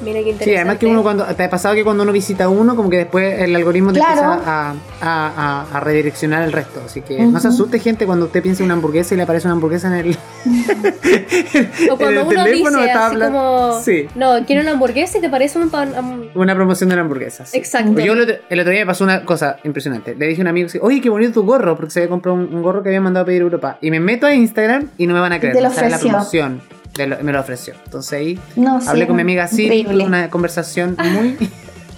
Mira 0.00 0.20
qué 0.20 0.30
interesante. 0.30 0.44
Sí, 0.44 0.56
además 0.56 0.78
que 0.78 0.86
uno 0.86 1.02
cuando. 1.02 1.24
¿Te 1.24 1.44
ha 1.44 1.50
pasado 1.50 1.74
que 1.74 1.82
cuando 1.82 2.04
uno 2.04 2.12
visita 2.12 2.48
uno, 2.48 2.76
como 2.76 2.88
que 2.88 2.98
después 2.98 3.40
el 3.40 3.54
algoritmo 3.56 3.92
te 3.92 3.98
empieza 3.98 4.34
a, 4.34 4.74
a, 5.00 5.66
a, 5.72 5.80
redireccionar 5.80 6.42
el 6.42 6.52
resto? 6.52 6.80
Así 6.84 7.00
que 7.00 7.18
no 7.26 7.40
se 7.40 7.48
asuste, 7.48 7.80
gente, 7.80 8.06
cuando 8.06 8.26
usted 8.26 8.42
piensa 8.42 8.62
en 8.62 8.66
una 8.66 8.74
hamburguesa 8.74 9.14
y 9.14 9.16
le 9.16 9.24
aparece 9.24 9.46
una 9.48 9.54
hamburguesa 9.54 9.88
en 9.88 10.06
el. 10.06 10.18
o 11.90 11.96
cuando 11.96 12.26
uno 12.26 12.44
dice 12.44 12.90
así 12.90 13.16
como. 13.18 13.80
Sí. 13.82 14.08
No, 14.14 14.44
quiero 14.46 14.62
una 14.62 14.72
hamburguesa 14.72 15.18
y 15.18 15.20
te 15.20 15.28
parece 15.28 15.58
un 15.58 15.70
Una 16.34 16.54
promoción 16.54 16.90
de 16.90 16.96
la 16.96 17.02
hamburguesa. 17.02 17.44
Exacto. 17.52 18.00
Yo 18.00 18.12
el 18.12 18.20
otro, 18.60 18.70
día 18.70 18.80
me 18.80 18.86
pasó 18.86 19.04
una 19.04 19.24
cosa 19.24 19.56
impresionante. 19.64 20.14
Le 20.14 20.26
dije 20.26 20.42
a 20.42 20.44
un 20.44 20.48
amigo, 20.48 20.68
oye, 20.80 21.00
qué 21.00 21.10
bonito 21.10 21.32
tu 21.32 21.42
gorro, 21.44 21.76
porque 21.76 21.90
se 21.90 22.00
había 22.00 22.10
comprado 22.10 22.38
un, 22.38 22.62
gorro 22.62 22.82
que 22.82 22.90
había 22.90 23.00
mandado 23.00 23.24
a 23.24 23.26
pedir 23.26 23.42
Europa. 23.42 23.78
Y 23.80 23.90
me 23.90 24.00
meto 24.00 24.26
a 24.26 24.34
Instagram 24.34 24.90
y 24.96 25.06
no 25.06 25.14
me 25.14 25.20
van 25.20 25.32
a 25.32 25.40
creer. 25.40 25.54
Te 25.54 25.60
lo 25.60 25.68
la 25.68 25.98
promoción 25.98 26.60
me 26.96 27.32
lo 27.32 27.40
ofreció. 27.40 27.74
Entonces 27.84 28.12
ahí 28.12 28.40
hablé 28.86 29.06
con 29.06 29.16
mi 29.16 29.22
amiga 29.22 29.46
Siri, 29.48 29.86
una 29.86 30.30
conversación 30.30 30.96
muy, 31.12 31.36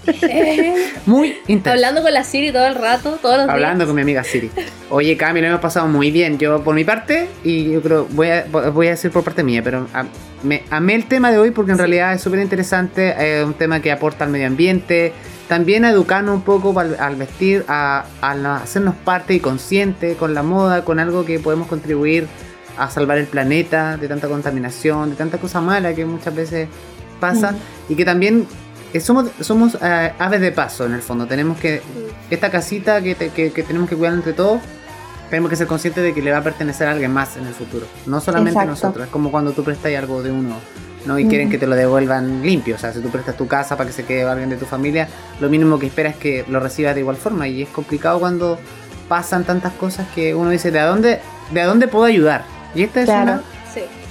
muy 1.06 1.36
intensa. 1.46 1.72
Hablando 1.72 2.02
con 2.02 2.12
la 2.12 2.24
Siri 2.24 2.52
todo 2.52 2.66
el 2.66 2.74
rato, 2.74 3.18
todos 3.20 3.38
los 3.38 3.48
Hablando 3.48 3.86
con 3.86 3.94
mi 3.94 4.02
amiga 4.02 4.24
Siri. 4.24 4.50
Oye, 4.90 5.16
Cami, 5.16 5.40
lo 5.40 5.48
hemos 5.48 5.60
pasado 5.60 5.86
muy 5.88 6.10
bien. 6.10 6.38
Yo 6.38 6.62
por 6.62 6.74
mi 6.74 6.84
parte, 6.84 7.28
y 7.44 7.70
yo 7.72 7.82
creo, 7.82 8.06
voy 8.10 8.28
a, 8.28 8.44
voy 8.44 8.88
a 8.88 8.90
decir 8.90 9.10
por 9.10 9.24
parte 9.24 9.42
mía, 9.42 9.62
pero 9.62 9.86
me 10.42 10.64
amé 10.70 10.94
el 10.94 11.06
tema 11.06 11.30
de 11.30 11.38
hoy 11.38 11.50
porque 11.50 11.72
en 11.72 11.78
realidad 11.78 12.12
es 12.12 12.20
súper 12.20 12.40
interesante. 12.40 13.38
Es 13.38 13.44
un 13.44 13.54
tema 13.54 13.80
que 13.80 13.92
aporta 13.92 14.24
al 14.24 14.30
medio 14.30 14.46
ambiente. 14.46 15.12
También 15.48 15.84
a 15.84 15.90
educarnos 15.90 16.36
un 16.36 16.42
poco 16.42 16.78
al, 16.78 17.16
vestir, 17.16 17.64
a, 17.66 18.04
a 18.20 18.56
hacernos 18.56 18.94
parte 18.94 19.34
y 19.34 19.40
consciente 19.40 20.14
con 20.14 20.32
la 20.32 20.44
moda, 20.44 20.84
con 20.84 21.00
algo 21.00 21.24
que 21.24 21.40
podemos 21.40 21.66
contribuir 21.66 22.28
a 22.80 22.90
salvar 22.90 23.18
el 23.18 23.26
planeta 23.26 23.98
de 23.98 24.08
tanta 24.08 24.26
contaminación, 24.26 25.10
de 25.10 25.16
tanta 25.16 25.36
cosa 25.36 25.60
mala 25.60 25.94
que 25.94 26.06
muchas 26.06 26.34
veces 26.34 26.68
pasa 27.20 27.54
y 27.90 27.94
que 27.94 28.06
también 28.06 28.46
eh, 28.94 29.00
somos, 29.00 29.30
somos 29.40 29.76
eh, 29.82 30.12
aves 30.18 30.40
de 30.40 30.50
paso 30.50 30.86
en 30.86 30.94
el 30.94 31.02
fondo. 31.02 31.26
Tenemos 31.26 31.58
que, 31.58 31.82
esta 32.30 32.50
casita 32.50 33.02
que, 33.02 33.14
tenemos 33.14 33.88
que 33.88 33.96
cuidar 33.96 34.14
entre 34.14 34.32
todos, 34.32 34.62
tenemos 35.28 35.50
que 35.50 35.56
ser 35.56 35.66
conscientes 35.66 36.02
de 36.02 36.14
que 36.14 36.22
le 36.22 36.32
va 36.32 36.38
a 36.38 36.42
pertenecer 36.42 36.88
a 36.88 36.92
alguien 36.92 37.12
más 37.12 37.36
en 37.36 37.46
el 37.46 37.52
futuro. 37.52 37.86
No 38.06 38.18
solamente 38.20 38.58
a 38.58 38.64
nosotros, 38.64 39.04
es 39.04 39.12
como 39.12 39.30
cuando 39.30 39.52
tú 39.52 39.62
prestas 39.62 39.94
algo 39.94 40.22
de 40.22 40.32
uno. 40.32 40.56
¿no? 41.06 41.18
y 41.18 41.26
quieren 41.26 41.48
que 41.48 41.56
te 41.56 41.66
lo 41.66 41.76
devuelvan 41.76 42.42
limpio. 42.42 42.76
O 42.76 42.78
sea, 42.78 42.92
si 42.92 43.00
tú 43.00 43.08
prestas 43.08 43.34
tu 43.34 43.46
casa 43.46 43.74
para 43.74 43.88
que 43.88 43.94
se 43.94 44.04
quede 44.04 44.24
alguien 44.24 44.50
de 44.50 44.56
tu 44.56 44.66
familia, 44.66 45.08
lo 45.40 45.48
mínimo 45.48 45.78
que 45.78 45.86
esperas 45.86 46.14
es 46.14 46.18
que 46.18 46.44
lo 46.46 46.60
recibas 46.60 46.94
de 46.94 47.00
igual 47.00 47.16
forma. 47.16 47.48
Y 47.48 47.62
es 47.62 47.70
complicado 47.70 48.20
cuando 48.20 48.58
pasan 49.08 49.44
tantas 49.44 49.72
cosas 49.72 50.06
que 50.14 50.34
uno 50.34 50.50
dice, 50.50 50.70
¿de 50.70 50.80
dónde, 50.80 51.20
de 51.52 51.62
dónde 51.62 51.88
puedo 51.88 52.04
ayudar? 52.04 52.59
Y 52.74 52.82
esta 52.82 53.02
es 53.02 53.08
una 53.08 53.42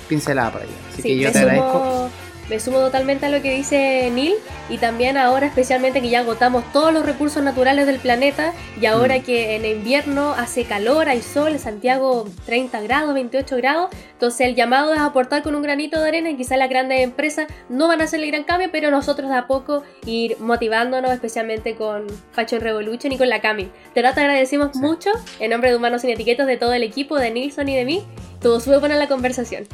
pincelada 0.08 0.52
para 0.52 0.66
allá. 0.66 0.74
Así 0.92 1.04
que 1.04 1.18
yo 1.18 1.32
te 1.32 1.40
agradezco 1.40 2.10
me 2.50 2.60
sumo 2.60 2.80
totalmente 2.80 3.28
a 3.28 3.30
lo 3.30 3.44
que 3.44 3.54
dice 3.54 4.10
Neil 4.12 4.34
y 4.70 4.80
también 4.80 5.18
ahora 5.18 5.46
especialmente 5.46 6.02
que 6.02 6.10
ya 6.10 6.22
agotamos 6.22 6.64
todos 6.74 6.92
los 6.92 7.06
recursos 7.06 7.44
naturales 7.44 7.86
del 7.86 8.00
planeta 8.00 8.54
y 8.82 8.88
ahora 8.88 9.20
mm. 9.20 9.22
que 9.22 9.56
en 9.56 9.66
invierno 9.66 10.34
hace 10.34 10.66
calor, 10.66 11.10
hay 11.10 11.22
sol, 11.22 11.54
en 11.54 11.60
Santiago 11.60 12.28
30 12.46 12.82
grados, 12.82 13.14
28 13.14 13.56
grados, 13.58 13.90
entonces 14.14 14.48
el 14.48 14.56
llamado 14.56 14.94
es 14.94 15.00
aportar 15.00 15.44
con 15.44 15.54
un 15.54 15.62
granito 15.62 16.02
de 16.02 16.08
arena 16.08 16.32
y 16.32 16.38
quizás 16.38 16.58
las 16.58 16.70
grandes 16.70 17.02
empresas 17.02 17.48
no 17.70 17.88
van 17.88 18.02
a 18.02 18.06
hacer 18.06 18.20
el 18.20 18.32
gran 18.32 18.44
cambio, 18.44 18.70
pero 18.72 18.90
nosotros 18.90 19.30
de 19.30 19.36
a 19.36 19.46
poco 19.46 19.84
ir 20.06 20.38
motivándonos 20.40 21.12
especialmente 21.12 21.76
con 21.76 22.08
Fashion 22.32 22.62
Revolution 22.62 23.14
y 23.14 23.18
con 23.18 23.30
la 23.30 23.42
Cami. 23.42 23.70
Te 23.94 24.02
lo 24.02 24.08
agradecemos 24.08 24.76
mucho 24.76 25.12
en 25.40 25.52
nombre 25.52 25.70
de 25.70 25.78
Humanos 25.78 26.02
Sin 26.02 26.10
Etiquetas 26.10 26.48
de 26.48 26.58
todo 26.58 26.74
el 26.74 26.82
equipo, 26.82 27.20
de 27.20 27.30
Nilson 27.30 27.70
y 27.70 27.76
de 27.76 27.86
mí. 27.86 28.04
Todo 28.42 28.60
sube 28.60 28.78
buena 28.78 28.96
la 28.96 29.08
conversación. 29.08 29.68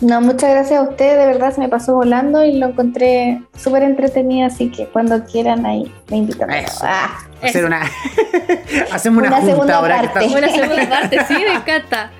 No, 0.00 0.20
muchas 0.20 0.50
gracias 0.50 0.80
a 0.80 0.82
usted, 0.82 1.16
de 1.16 1.26
verdad 1.26 1.54
se 1.54 1.60
me 1.60 1.68
pasó 1.68 1.94
volando 1.94 2.44
y 2.44 2.58
lo 2.58 2.66
encontré 2.66 3.40
súper 3.56 3.84
entretenido, 3.84 4.48
así 4.48 4.68
que 4.68 4.86
cuando 4.86 5.24
quieran 5.24 5.64
ahí 5.64 5.94
me 6.10 6.16
invitan. 6.16 6.50
Ah, 6.82 7.20
hacer 7.40 7.64
una, 7.64 7.82
hacemos 8.92 9.22
una, 9.24 9.40
junta 9.40 9.76
ahora 9.76 10.02
parte. 10.02 10.26
Una 10.26 10.48
segunda 10.48 10.88
parte, 10.88 11.24
sí, 11.28 11.34
me 11.34 11.54
encanta. 11.54 12.10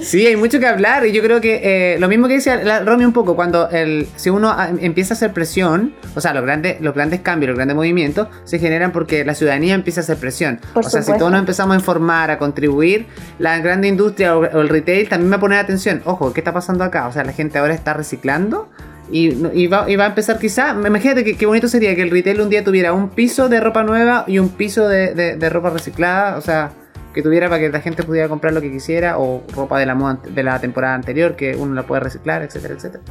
Sí, 0.00 0.26
hay 0.26 0.36
mucho 0.36 0.58
que 0.58 0.66
hablar 0.66 1.06
y 1.06 1.12
yo 1.12 1.22
creo 1.22 1.40
que 1.40 1.60
eh, 1.94 1.98
lo 1.98 2.08
mismo 2.08 2.28
que 2.28 2.34
decía 2.34 2.80
Romy 2.84 3.04
un 3.04 3.12
poco, 3.12 3.36
cuando 3.36 3.68
el, 3.70 4.06
si 4.16 4.30
uno 4.30 4.54
empieza 4.80 5.14
a 5.14 5.16
hacer 5.16 5.32
presión, 5.32 5.94
o 6.14 6.20
sea, 6.20 6.34
los 6.34 6.42
grandes, 6.42 6.80
los 6.80 6.94
grandes 6.94 7.20
cambios, 7.20 7.48
los 7.50 7.56
grandes 7.56 7.76
movimientos 7.76 8.28
se 8.44 8.58
generan 8.58 8.92
porque 8.92 9.24
la 9.24 9.34
ciudadanía 9.34 9.74
empieza 9.74 10.00
a 10.00 10.02
hacer 10.02 10.16
presión. 10.16 10.60
o 10.74 10.82
sea, 10.82 11.02
si 11.02 11.16
todos 11.16 11.30
nos 11.30 11.40
empezamos 11.40 11.74
a 11.74 11.78
informar, 11.78 12.30
a 12.30 12.38
contribuir, 12.38 13.06
la 13.38 13.58
grande 13.60 13.88
industria 13.88 14.36
o, 14.36 14.44
el 14.44 14.68
retail 14.68 15.08
también 15.08 15.30
va 15.32 15.36
a 15.36 15.40
poner 15.40 15.58
atención. 15.58 16.02
Ojo, 16.04 16.32
¿qué 16.32 16.40
está 16.40 16.52
pasando 16.52 16.84
acá? 16.84 17.06
O 17.06 17.12
sea, 17.12 17.24
la 17.24 17.32
gente 17.32 17.58
ahora 17.58 17.74
está 17.74 17.94
reciclando. 17.94 18.68
Y, 19.10 19.66
va, 19.66 19.84
a 19.84 20.06
empezar 20.06 20.38
quizá, 20.38 20.70
imagínate 20.70 21.22
que 21.22 21.36
qué 21.36 21.44
bonito 21.44 21.68
sería 21.68 21.94
que 21.94 22.00
el 22.00 22.10
retail 22.10 22.40
un 22.40 22.48
día 22.48 22.64
tuviera 22.64 22.94
un 22.94 23.10
piso 23.10 23.50
de 23.50 23.60
ropa 23.60 23.82
nueva 23.82 24.24
y 24.26 24.38
un 24.38 24.48
piso 24.48 24.88
de 24.88 25.48
ropa 25.50 25.68
reciclada, 25.68 26.38
o 26.38 26.40
sea, 26.40 26.72
que 27.12 27.22
tuviera 27.22 27.48
para 27.48 27.60
que 27.60 27.68
la 27.68 27.80
gente 27.80 28.02
pudiera 28.02 28.28
comprar 28.28 28.52
lo 28.52 28.60
que 28.60 28.70
quisiera 28.70 29.18
o 29.18 29.42
ropa 29.54 29.78
de 29.78 29.86
la 29.86 29.94
moda 29.94 30.18
de 30.22 30.42
la 30.42 30.60
temporada 30.60 30.94
anterior 30.94 31.36
que 31.36 31.56
uno 31.56 31.74
la 31.74 31.82
puede 31.84 32.00
reciclar, 32.00 32.42
etcétera, 32.42 32.74
etcétera. 32.74 33.02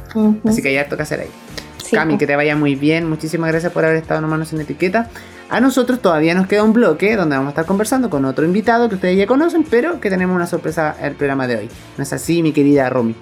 Así 0.44 0.62
que 0.62 0.68
hay 0.68 0.78
harto 0.78 0.96
que 0.96 1.02
hacer 1.02 1.20
ahí. 1.20 1.30
Cami, 1.90 2.16
que 2.16 2.26
te 2.26 2.36
vaya 2.36 2.56
muy 2.56 2.74
bien. 2.74 3.08
Muchísimas 3.08 3.50
gracias 3.50 3.72
por 3.72 3.84
haber 3.84 3.98
estado 3.98 4.20
en 4.22 4.28
Manos 4.28 4.48
sin 4.48 4.60
Etiqueta. 4.60 5.10
A 5.50 5.60
nosotros 5.60 6.00
todavía 6.00 6.34
nos 6.34 6.46
queda 6.46 6.64
un 6.64 6.72
bloque 6.72 7.14
donde 7.16 7.36
vamos 7.36 7.48
a 7.48 7.50
estar 7.50 7.66
conversando 7.66 8.08
con 8.08 8.24
otro 8.24 8.46
invitado 8.46 8.88
que 8.88 8.94
ustedes 8.94 9.18
ya 9.18 9.26
conocen, 9.26 9.64
pero 9.64 10.00
que 10.00 10.08
tenemos 10.08 10.34
una 10.34 10.46
sorpresa 10.46 10.96
en 10.98 11.06
el 11.06 11.14
programa 11.14 11.46
de 11.46 11.56
hoy. 11.56 11.68
¿No 11.98 12.02
es 12.02 12.12
así, 12.12 12.42
mi 12.42 12.52
querida 12.52 12.88
Romy? 12.88 13.14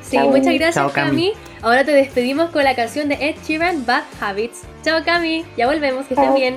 Sí, 0.00 0.18
muchas 0.18 0.54
gracias, 0.54 0.92
Cami. 0.92 1.32
Ahora 1.60 1.84
te 1.84 1.92
despedimos 1.92 2.50
con 2.50 2.64
la 2.64 2.74
canción 2.74 3.08
de 3.08 3.14
Ed 3.14 3.36
Sheeran, 3.46 3.84
Bad 3.84 4.04
Habits. 4.20 4.62
Chao, 4.82 5.04
Cami. 5.04 5.44
Ya 5.56 5.66
volvemos, 5.66 6.06
que 6.06 6.14
estén 6.14 6.34
bien. 6.34 6.56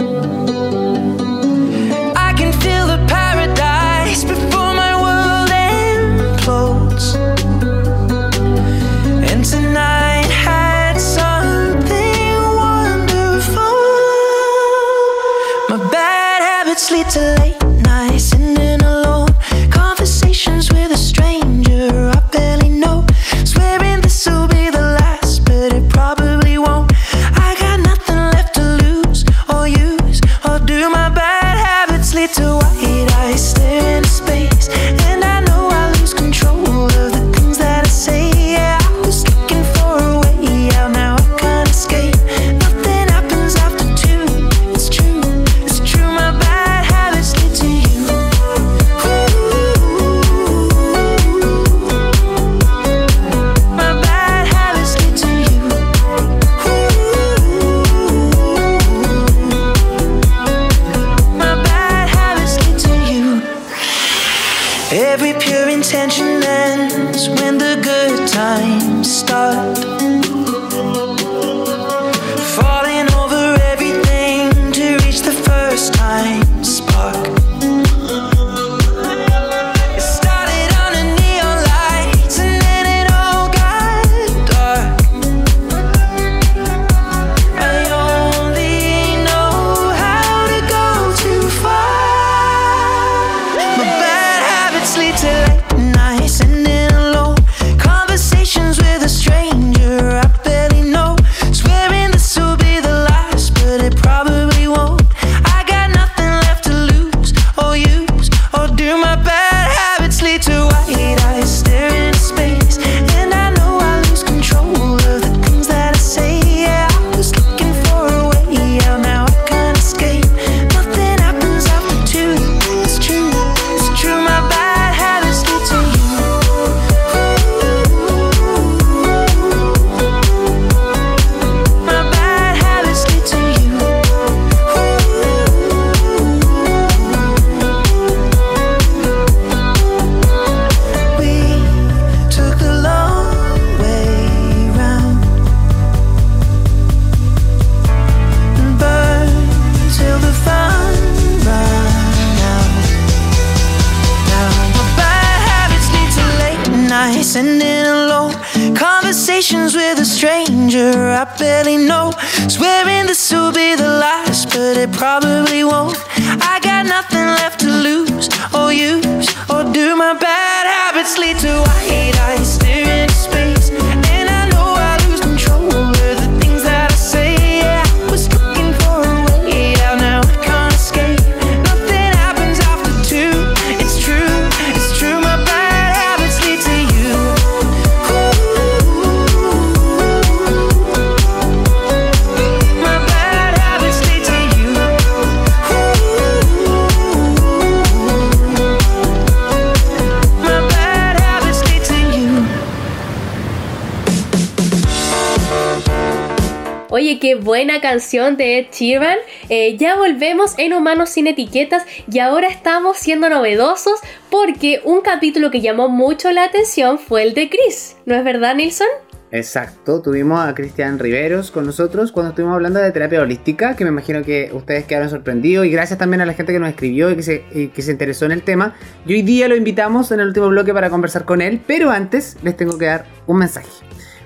Canción 207.91 208.37
de 208.37 208.59
Ed 208.59 208.67
Sheeran. 208.71 209.17
Eh, 209.49 209.75
ya 209.75 209.97
volvemos 209.97 210.53
en 210.57 210.71
Humanos 210.71 211.09
sin 211.09 211.27
Etiquetas 211.27 211.83
y 212.09 212.19
ahora 212.19 212.47
estamos 212.47 212.95
siendo 212.95 213.27
novedosos 213.27 213.99
porque 214.29 214.79
un 214.85 215.01
capítulo 215.01 215.51
que 215.51 215.59
llamó 215.59 215.89
mucho 215.89 216.31
la 216.31 216.45
atención 216.45 216.97
fue 216.97 217.23
el 217.23 217.33
de 217.33 217.49
Chris. 217.49 217.97
¿No 218.05 218.15
es 218.15 218.23
verdad, 218.23 218.55
Nilsson? 218.55 218.87
Exacto, 219.33 220.01
tuvimos 220.01 220.39
a 220.39 220.55
Cristian 220.55 220.99
Riveros 220.99 221.51
con 221.51 221.65
nosotros 221.65 222.13
cuando 222.13 222.29
estuvimos 222.29 222.55
hablando 222.55 222.79
de 222.79 222.89
terapia 222.91 223.21
holística, 223.21 223.75
que 223.75 223.83
me 223.83 223.89
imagino 223.89 224.23
que 224.23 224.51
ustedes 224.53 224.85
quedaron 224.85 225.09
sorprendidos 225.09 225.65
y 225.65 225.69
gracias 225.69 225.99
también 225.99 226.21
a 226.21 226.25
la 226.25 226.33
gente 226.33 226.53
que 226.53 226.59
nos 226.59 226.69
escribió 226.69 227.11
y 227.11 227.17
que 227.17 227.23
se, 227.23 227.43
y 227.51 227.67
que 227.67 227.81
se 227.81 227.91
interesó 227.91 228.23
en 228.23 228.31
el 228.31 228.43
tema. 228.43 228.73
Y 229.05 229.15
hoy 229.15 229.21
día 229.21 229.49
lo 229.49 229.57
invitamos 229.57 230.13
en 230.13 230.21
el 230.21 230.27
último 230.27 230.47
bloque 230.47 230.73
para 230.73 230.89
conversar 230.89 231.25
con 231.25 231.41
él, 231.41 231.61
pero 231.67 231.91
antes 231.91 232.37
les 232.41 232.55
tengo 232.55 232.77
que 232.77 232.85
dar 232.85 233.05
un 233.27 233.37
mensaje. 233.39 233.67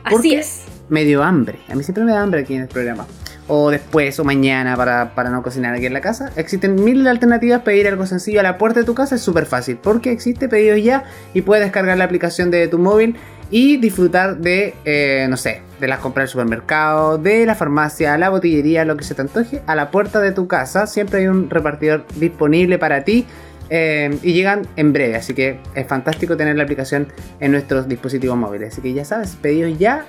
Así 0.03 0.35
es. 0.35 0.65
Me 0.87 1.03
dio 1.03 1.23
hambre, 1.23 1.57
a 1.67 1.73
mí 1.73 1.83
siempre 1.83 2.03
me 2.03 2.11
da 2.11 2.21
hambre 2.21 2.41
aquí 2.41 2.53
en 2.53 2.61
el 2.61 2.67
programa. 2.67 3.07
O 3.47 3.69
después 3.69 4.19
o 4.19 4.23
mañana 4.23 4.75
para, 4.75 5.13
para 5.13 5.29
no 5.29 5.43
cocinar 5.43 5.75
aquí 5.75 5.85
en 5.85 5.93
la 5.93 6.01
casa. 6.01 6.31
Existen 6.35 6.83
mil 6.83 7.07
alternativas, 7.07 7.61
pedir 7.61 7.87
algo 7.87 8.07
sencillo 8.07 8.39
a 8.39 8.43
la 8.43 8.57
puerta 8.57 8.79
de 8.79 8.85
tu 8.87 8.95
casa 8.95 9.15
es 9.15 9.21
súper 9.21 9.45
fácil, 9.45 9.77
porque 9.77 10.11
existe 10.11 10.49
pedidos 10.49 10.83
ya 10.83 11.03
y 11.33 11.41
puedes 11.43 11.63
descargar 11.63 11.95
la 11.97 12.05
aplicación 12.05 12.49
de 12.49 12.67
tu 12.67 12.79
móvil 12.79 13.15
y 13.51 13.77
disfrutar 13.77 14.37
de, 14.37 14.73
eh, 14.85 15.27
no 15.29 15.37
sé, 15.37 15.61
de 15.79 15.87
las 15.87 15.99
compras 15.99 16.23
del 16.23 16.31
supermercado, 16.31 17.19
de 17.19 17.45
la 17.45 17.53
farmacia, 17.53 18.17
la 18.17 18.29
botillería, 18.29 18.83
lo 18.83 18.97
que 18.97 19.03
se 19.03 19.13
te 19.13 19.21
antoje, 19.21 19.61
a 19.67 19.75
la 19.75 19.91
puerta 19.91 20.19
de 20.19 20.31
tu 20.31 20.47
casa. 20.47 20.87
Siempre 20.87 21.19
hay 21.19 21.27
un 21.27 21.47
repartidor 21.51 22.03
disponible 22.15 22.79
para 22.79 23.03
ti. 23.03 23.27
eh, 23.69 24.17
y 24.21 24.33
llegan 24.33 24.67
en 24.75 24.93
breve, 24.93 25.15
así 25.15 25.33
que 25.33 25.59
es 25.73 25.87
fantástico 25.87 26.37
tener 26.37 26.55
la 26.55 26.63
aplicación 26.63 27.07
en 27.39 27.51
nuestros 27.51 27.87
dispositivos 27.87 28.37
móviles. 28.37 28.73
Así 28.73 28.81
que 28.81 28.93
ya 28.93 29.05
sabes, 29.05 29.35
pedidos 29.41 29.77
ya, 29.79 30.05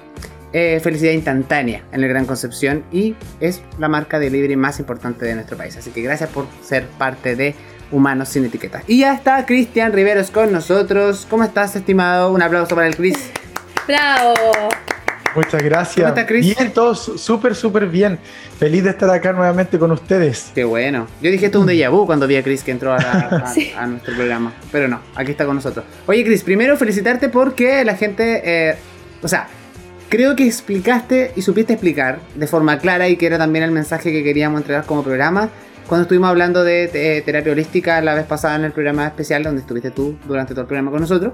eh, 0.58 0.80
felicidad 0.80 1.12
instantánea 1.12 1.82
en 1.92 2.02
el 2.02 2.08
Gran 2.08 2.24
Concepción 2.24 2.82
y 2.90 3.14
es 3.40 3.60
la 3.78 3.88
marca 3.88 4.18
de 4.18 4.30
delivery 4.30 4.56
más 4.56 4.78
importante 4.78 5.26
de 5.26 5.34
nuestro 5.34 5.56
país. 5.58 5.76
Así 5.76 5.90
que 5.90 6.00
gracias 6.00 6.30
por 6.30 6.46
ser 6.62 6.86
parte 6.86 7.36
de 7.36 7.54
Humanos 7.92 8.30
sin 8.30 8.46
Etiqueta. 8.46 8.82
Y 8.86 9.00
ya 9.00 9.12
está 9.14 9.44
Cristian 9.44 9.92
Riveros 9.92 10.30
con 10.30 10.50
nosotros. 10.52 11.26
¿Cómo 11.28 11.44
estás, 11.44 11.76
estimado? 11.76 12.32
Un 12.32 12.40
aplauso 12.40 12.74
para 12.74 12.86
el 12.86 12.96
Cris. 12.96 13.18
¡Bravo! 13.86 14.32
Muchas 15.34 15.62
gracias. 15.62 15.96
¿Cómo 15.96 16.08
está, 16.08 16.26
Chris? 16.26 16.56
Bien, 16.56 16.72
todos 16.72 17.12
súper, 17.20 17.54
súper 17.54 17.86
bien. 17.88 18.18
Feliz 18.58 18.82
de 18.84 18.90
estar 18.90 19.10
acá 19.10 19.34
nuevamente 19.34 19.78
con 19.78 19.92
ustedes. 19.92 20.50
Qué 20.54 20.64
bueno. 20.64 21.06
Yo 21.20 21.30
dije 21.30 21.44
esto 21.46 21.58
es 21.58 21.62
un 21.64 21.68
déjà 21.70 21.90
vu 21.90 22.06
cuando 22.06 22.26
vi 22.26 22.36
a 22.36 22.42
Chris 22.42 22.62
que 22.62 22.70
entró 22.70 22.94
a, 22.94 22.98
la- 22.98 23.42
a- 23.44 23.52
Sí. 23.52 23.70
a 23.76 23.86
nuestro 23.86 24.14
programa. 24.16 24.54
Pero 24.72 24.88
no, 24.88 25.00
aquí 25.14 25.32
está 25.32 25.44
con 25.44 25.56
nosotros. 25.56 25.84
Oye, 26.06 26.24
Chris, 26.24 26.42
primero 26.42 26.78
felicitarte 26.78 27.28
porque 27.28 27.84
la 27.84 27.94
gente. 27.96 28.40
eh, 28.70 28.76
o 29.22 29.28
sea, 29.28 29.46
creo 30.08 30.36
que 30.36 30.46
explicaste 30.46 31.32
y 31.36 31.42
supiste 31.42 31.72
explicar 31.74 32.18
de 32.34 32.46
forma 32.46 32.78
clara 32.78 33.08
y 33.08 33.16
que 33.16 33.26
era 33.26 33.38
también 33.38 33.64
el 33.64 33.70
mensaje 33.70 34.12
que 34.12 34.22
queríamos 34.24 34.60
entregar 34.60 34.84
como 34.84 35.02
programa. 35.02 35.48
Cuando 35.86 36.02
estuvimos 36.02 36.28
hablando 36.30 36.64
de 36.64 36.90
eh, 36.92 37.22
terapia 37.24 37.52
holística 37.52 38.00
la 38.00 38.14
vez 38.14 38.24
pasada 38.24 38.56
en 38.56 38.64
el 38.64 38.72
programa 38.72 39.06
especial 39.06 39.42
donde 39.44 39.60
estuviste 39.60 39.90
tú 39.90 40.16
durante 40.26 40.52
todo 40.52 40.62
el 40.62 40.66
programa 40.66 40.90
con 40.90 41.00
nosotros. 41.00 41.32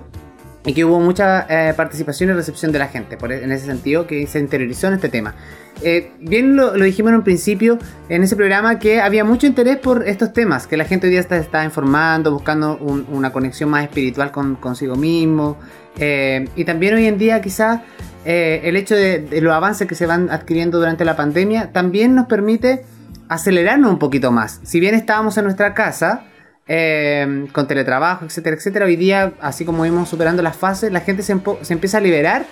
Y 0.64 0.74
que 0.74 0.84
hubo 0.84 1.00
mucha 1.00 1.44
eh, 1.50 1.74
participación 1.74 2.30
y 2.30 2.34
recepción 2.34 2.70
de 2.70 2.78
la 2.78 2.86
gente, 2.86 3.16
por, 3.16 3.32
e, 3.32 3.42
en 3.42 3.50
ese 3.50 3.66
sentido, 3.66 4.06
que 4.06 4.28
se 4.28 4.38
interiorizó 4.38 4.86
en 4.86 4.94
este 4.94 5.08
tema. 5.08 5.34
Eh, 5.82 6.12
bien 6.20 6.54
lo, 6.54 6.76
lo 6.76 6.84
dijimos 6.84 7.10
en 7.10 7.16
un 7.16 7.24
principio 7.24 7.78
en 8.08 8.22
ese 8.22 8.36
programa 8.36 8.78
que 8.78 9.00
había 9.00 9.24
mucho 9.24 9.48
interés 9.48 9.78
por 9.78 10.06
estos 10.06 10.32
temas, 10.32 10.68
que 10.68 10.76
la 10.76 10.84
gente 10.84 11.08
hoy 11.08 11.10
día 11.10 11.20
está, 11.20 11.36
está 11.38 11.64
informando, 11.64 12.30
buscando 12.30 12.76
un- 12.76 13.06
una 13.10 13.32
conexión 13.32 13.70
más 13.70 13.82
espiritual 13.82 14.30
con 14.30 14.54
consigo 14.54 14.94
mismo. 14.94 15.56
Eh, 15.99 16.49
y 16.57 16.64
también 16.64 16.95
hoy 16.95 17.07
en 17.07 17.18
día 17.18 17.40
quizás 17.40 17.80
eh, 18.24 18.61
el 18.64 18.76
hecho 18.76 18.95
de, 18.95 19.26
los 19.40 19.53
avances 19.53 19.86
que 19.88 19.95
se 19.95 20.07
van 20.07 20.30
adquiriendo 20.30 20.78
durante 20.78 21.05
la 21.05 21.16
pandemia 21.16 21.72
también 21.72 22.14
nos 22.14 22.26
permite 22.26 22.84
acelerarnos 23.28 23.90
un 23.90 23.99
poquito 23.99 24.30
más. 24.30 24.61
Si 24.62 24.80
bien 24.80 24.95
estábamos 24.95 25.36
en 25.38 25.45
nuestra 25.45 25.74
casa, 25.74 26.24
eh, 26.66 27.47
con 27.53 27.66
teletrabajo, 27.66 28.24
etcétera, 28.24 28.57
etcétera, 28.57 28.86
hoy 28.86 28.97
día, 28.97 29.32
así 29.40 29.64
como 29.64 29.82
vimos 29.82 30.09
superando 30.09 30.43
las 30.43 30.57
fases, 30.57 30.93
la 30.93 31.01
gente 31.01 31.22
se 31.22 31.32
empieza 31.32 31.99
a 31.99 32.01
liberar 32.01 32.47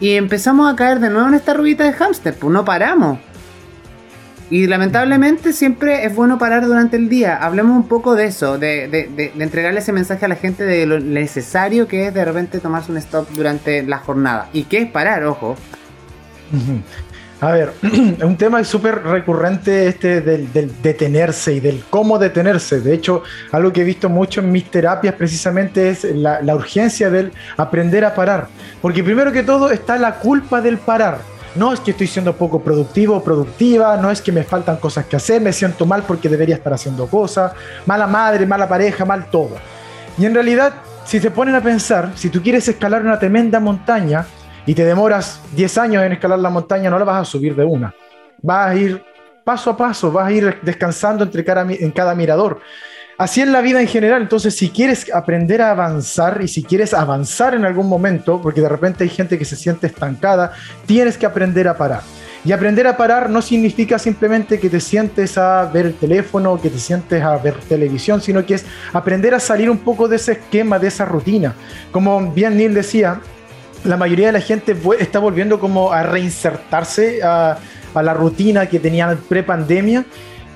y 0.00 0.16
empezamos 0.16 0.72
a 0.72 0.74
caer 0.74 0.98
de 0.98 1.10
nuevo 1.10 1.28
en 1.28 1.34
esta 1.34 1.54
ruedita 1.54 1.84
de 1.84 1.92
hámster, 1.92 2.34
pues 2.34 2.52
no 2.52 2.64
paramos. 2.64 3.18
Y 4.52 4.66
lamentablemente 4.66 5.54
siempre 5.54 6.04
es 6.04 6.14
bueno 6.14 6.38
parar 6.38 6.66
durante 6.66 6.98
el 6.98 7.08
día. 7.08 7.38
Hablemos 7.38 7.74
un 7.74 7.88
poco 7.88 8.14
de 8.14 8.26
eso, 8.26 8.58
de, 8.58 8.86
de- 8.86 9.08
de- 9.08 9.32
entregarle 9.42 9.80
ese 9.80 9.92
mensaje 9.92 10.26
a 10.26 10.28
la 10.28 10.36
gente 10.36 10.64
de 10.66 10.84
lo 10.84 11.00
necesario 11.00 11.88
que 11.88 12.08
es 12.08 12.12
de 12.12 12.22
repente 12.22 12.60
tomarse 12.60 12.92
un 12.92 12.98
stop 12.98 13.30
durante 13.30 13.82
la 13.82 13.96
jornada. 13.96 14.50
¿Y 14.52 14.64
qué 14.64 14.82
es 14.82 14.90
parar, 14.90 15.24
ojo? 15.24 15.56
A 17.40 17.50
ver, 17.52 17.72
un 18.22 18.36
tema 18.36 18.62
súper 18.62 19.02
recurrente 19.02 19.88
este 19.88 20.20
del, 20.20 20.52
del, 20.52 20.70
detenerse 20.82 21.54
y 21.54 21.60
del 21.60 21.82
cómo 21.88 22.18
detenerse. 22.18 22.82
De 22.82 22.92
hecho, 22.92 23.22
algo 23.52 23.72
que 23.72 23.80
he 23.80 23.84
visto 23.84 24.10
mucho 24.10 24.42
en 24.42 24.52
mis 24.52 24.70
terapias 24.70 25.14
precisamente 25.14 25.88
es 25.88 26.04
la, 26.04 26.42
la 26.42 26.54
urgencia 26.54 27.08
del 27.08 27.32
aprender 27.56 28.04
a 28.04 28.14
parar. 28.14 28.48
Porque 28.82 29.02
primero 29.02 29.32
que 29.32 29.44
todo 29.44 29.70
está 29.70 29.96
la 29.96 30.16
culpa 30.16 30.60
del 30.60 30.76
parar. 30.76 31.20
No 31.54 31.72
es 31.72 31.80
que 31.80 31.90
estoy 31.90 32.06
siendo 32.06 32.34
poco 32.34 32.60
productivo 32.60 33.16
o 33.16 33.22
productiva, 33.22 33.96
no 33.96 34.10
es 34.10 34.22
que 34.22 34.32
me 34.32 34.42
faltan 34.42 34.76
cosas 34.76 35.06
que 35.06 35.16
hacer, 35.16 35.40
me 35.40 35.52
siento 35.52 35.84
mal 35.84 36.02
porque 36.06 36.28
debería 36.28 36.56
estar 36.56 36.72
haciendo 36.72 37.06
cosas, 37.06 37.52
mala 37.86 38.06
madre, 38.06 38.46
mala 38.46 38.68
pareja, 38.68 39.04
mal 39.04 39.30
todo. 39.30 39.56
Y 40.16 40.24
en 40.24 40.34
realidad, 40.34 40.74
si 41.04 41.20
se 41.20 41.30
ponen 41.30 41.54
a 41.54 41.60
pensar, 41.60 42.12
si 42.14 42.30
tú 42.30 42.42
quieres 42.42 42.66
escalar 42.68 43.02
una 43.02 43.18
tremenda 43.18 43.60
montaña, 43.60 44.26
y 44.66 44.74
te 44.74 44.84
demoras 44.84 45.40
10 45.54 45.78
años 45.78 46.04
en 46.04 46.12
escalar 46.12 46.38
la 46.38 46.50
montaña, 46.50 46.90
no 46.90 46.98
la 46.98 47.04
vas 47.04 47.22
a 47.22 47.24
subir 47.24 47.54
de 47.54 47.64
una. 47.64 47.94
Vas 48.40 48.68
a 48.68 48.74
ir 48.74 49.04
paso 49.44 49.70
a 49.70 49.76
paso, 49.76 50.12
vas 50.12 50.28
a 50.28 50.32
ir 50.32 50.58
descansando 50.62 51.24
entre 51.24 51.44
en 51.84 51.90
cada 51.90 52.14
mirador. 52.14 52.60
Así 53.22 53.40
es 53.40 53.46
la 53.46 53.60
vida 53.60 53.80
en 53.80 53.86
general. 53.86 54.20
Entonces, 54.20 54.56
si 54.56 54.70
quieres 54.70 55.06
aprender 55.14 55.62
a 55.62 55.70
avanzar 55.70 56.40
y 56.42 56.48
si 56.48 56.64
quieres 56.64 56.92
avanzar 56.92 57.54
en 57.54 57.64
algún 57.64 57.88
momento, 57.88 58.42
porque 58.42 58.60
de 58.60 58.68
repente 58.68 59.04
hay 59.04 59.10
gente 59.10 59.38
que 59.38 59.44
se 59.44 59.54
siente 59.54 59.86
estancada, 59.86 60.54
tienes 60.86 61.16
que 61.16 61.24
aprender 61.24 61.68
a 61.68 61.76
parar. 61.76 62.00
Y 62.44 62.50
aprender 62.50 62.84
a 62.88 62.96
parar 62.96 63.30
no 63.30 63.40
significa 63.40 63.96
simplemente 64.00 64.58
que 64.58 64.68
te 64.68 64.80
sientes 64.80 65.38
a 65.38 65.66
ver 65.66 65.86
el 65.86 65.94
teléfono, 65.94 66.60
que 66.60 66.68
te 66.68 66.80
sientes 66.80 67.22
a 67.22 67.36
ver 67.36 67.54
televisión, 67.68 68.20
sino 68.20 68.44
que 68.44 68.54
es 68.54 68.64
aprender 68.92 69.36
a 69.36 69.38
salir 69.38 69.70
un 69.70 69.78
poco 69.78 70.08
de 70.08 70.16
ese 70.16 70.32
esquema, 70.32 70.80
de 70.80 70.88
esa 70.88 71.04
rutina. 71.04 71.54
Como 71.92 72.32
bien 72.32 72.56
Neil 72.56 72.74
decía, 72.74 73.20
la 73.84 73.96
mayoría 73.96 74.26
de 74.26 74.32
la 74.32 74.40
gente 74.40 74.76
está 74.98 75.20
volviendo 75.20 75.60
como 75.60 75.92
a 75.92 76.02
reinsertarse 76.02 77.20
a, 77.22 77.56
la 77.94 78.14
rutina 78.14 78.66
que 78.66 78.80
tenían 78.80 79.16
pre-pandemia, 79.28 80.04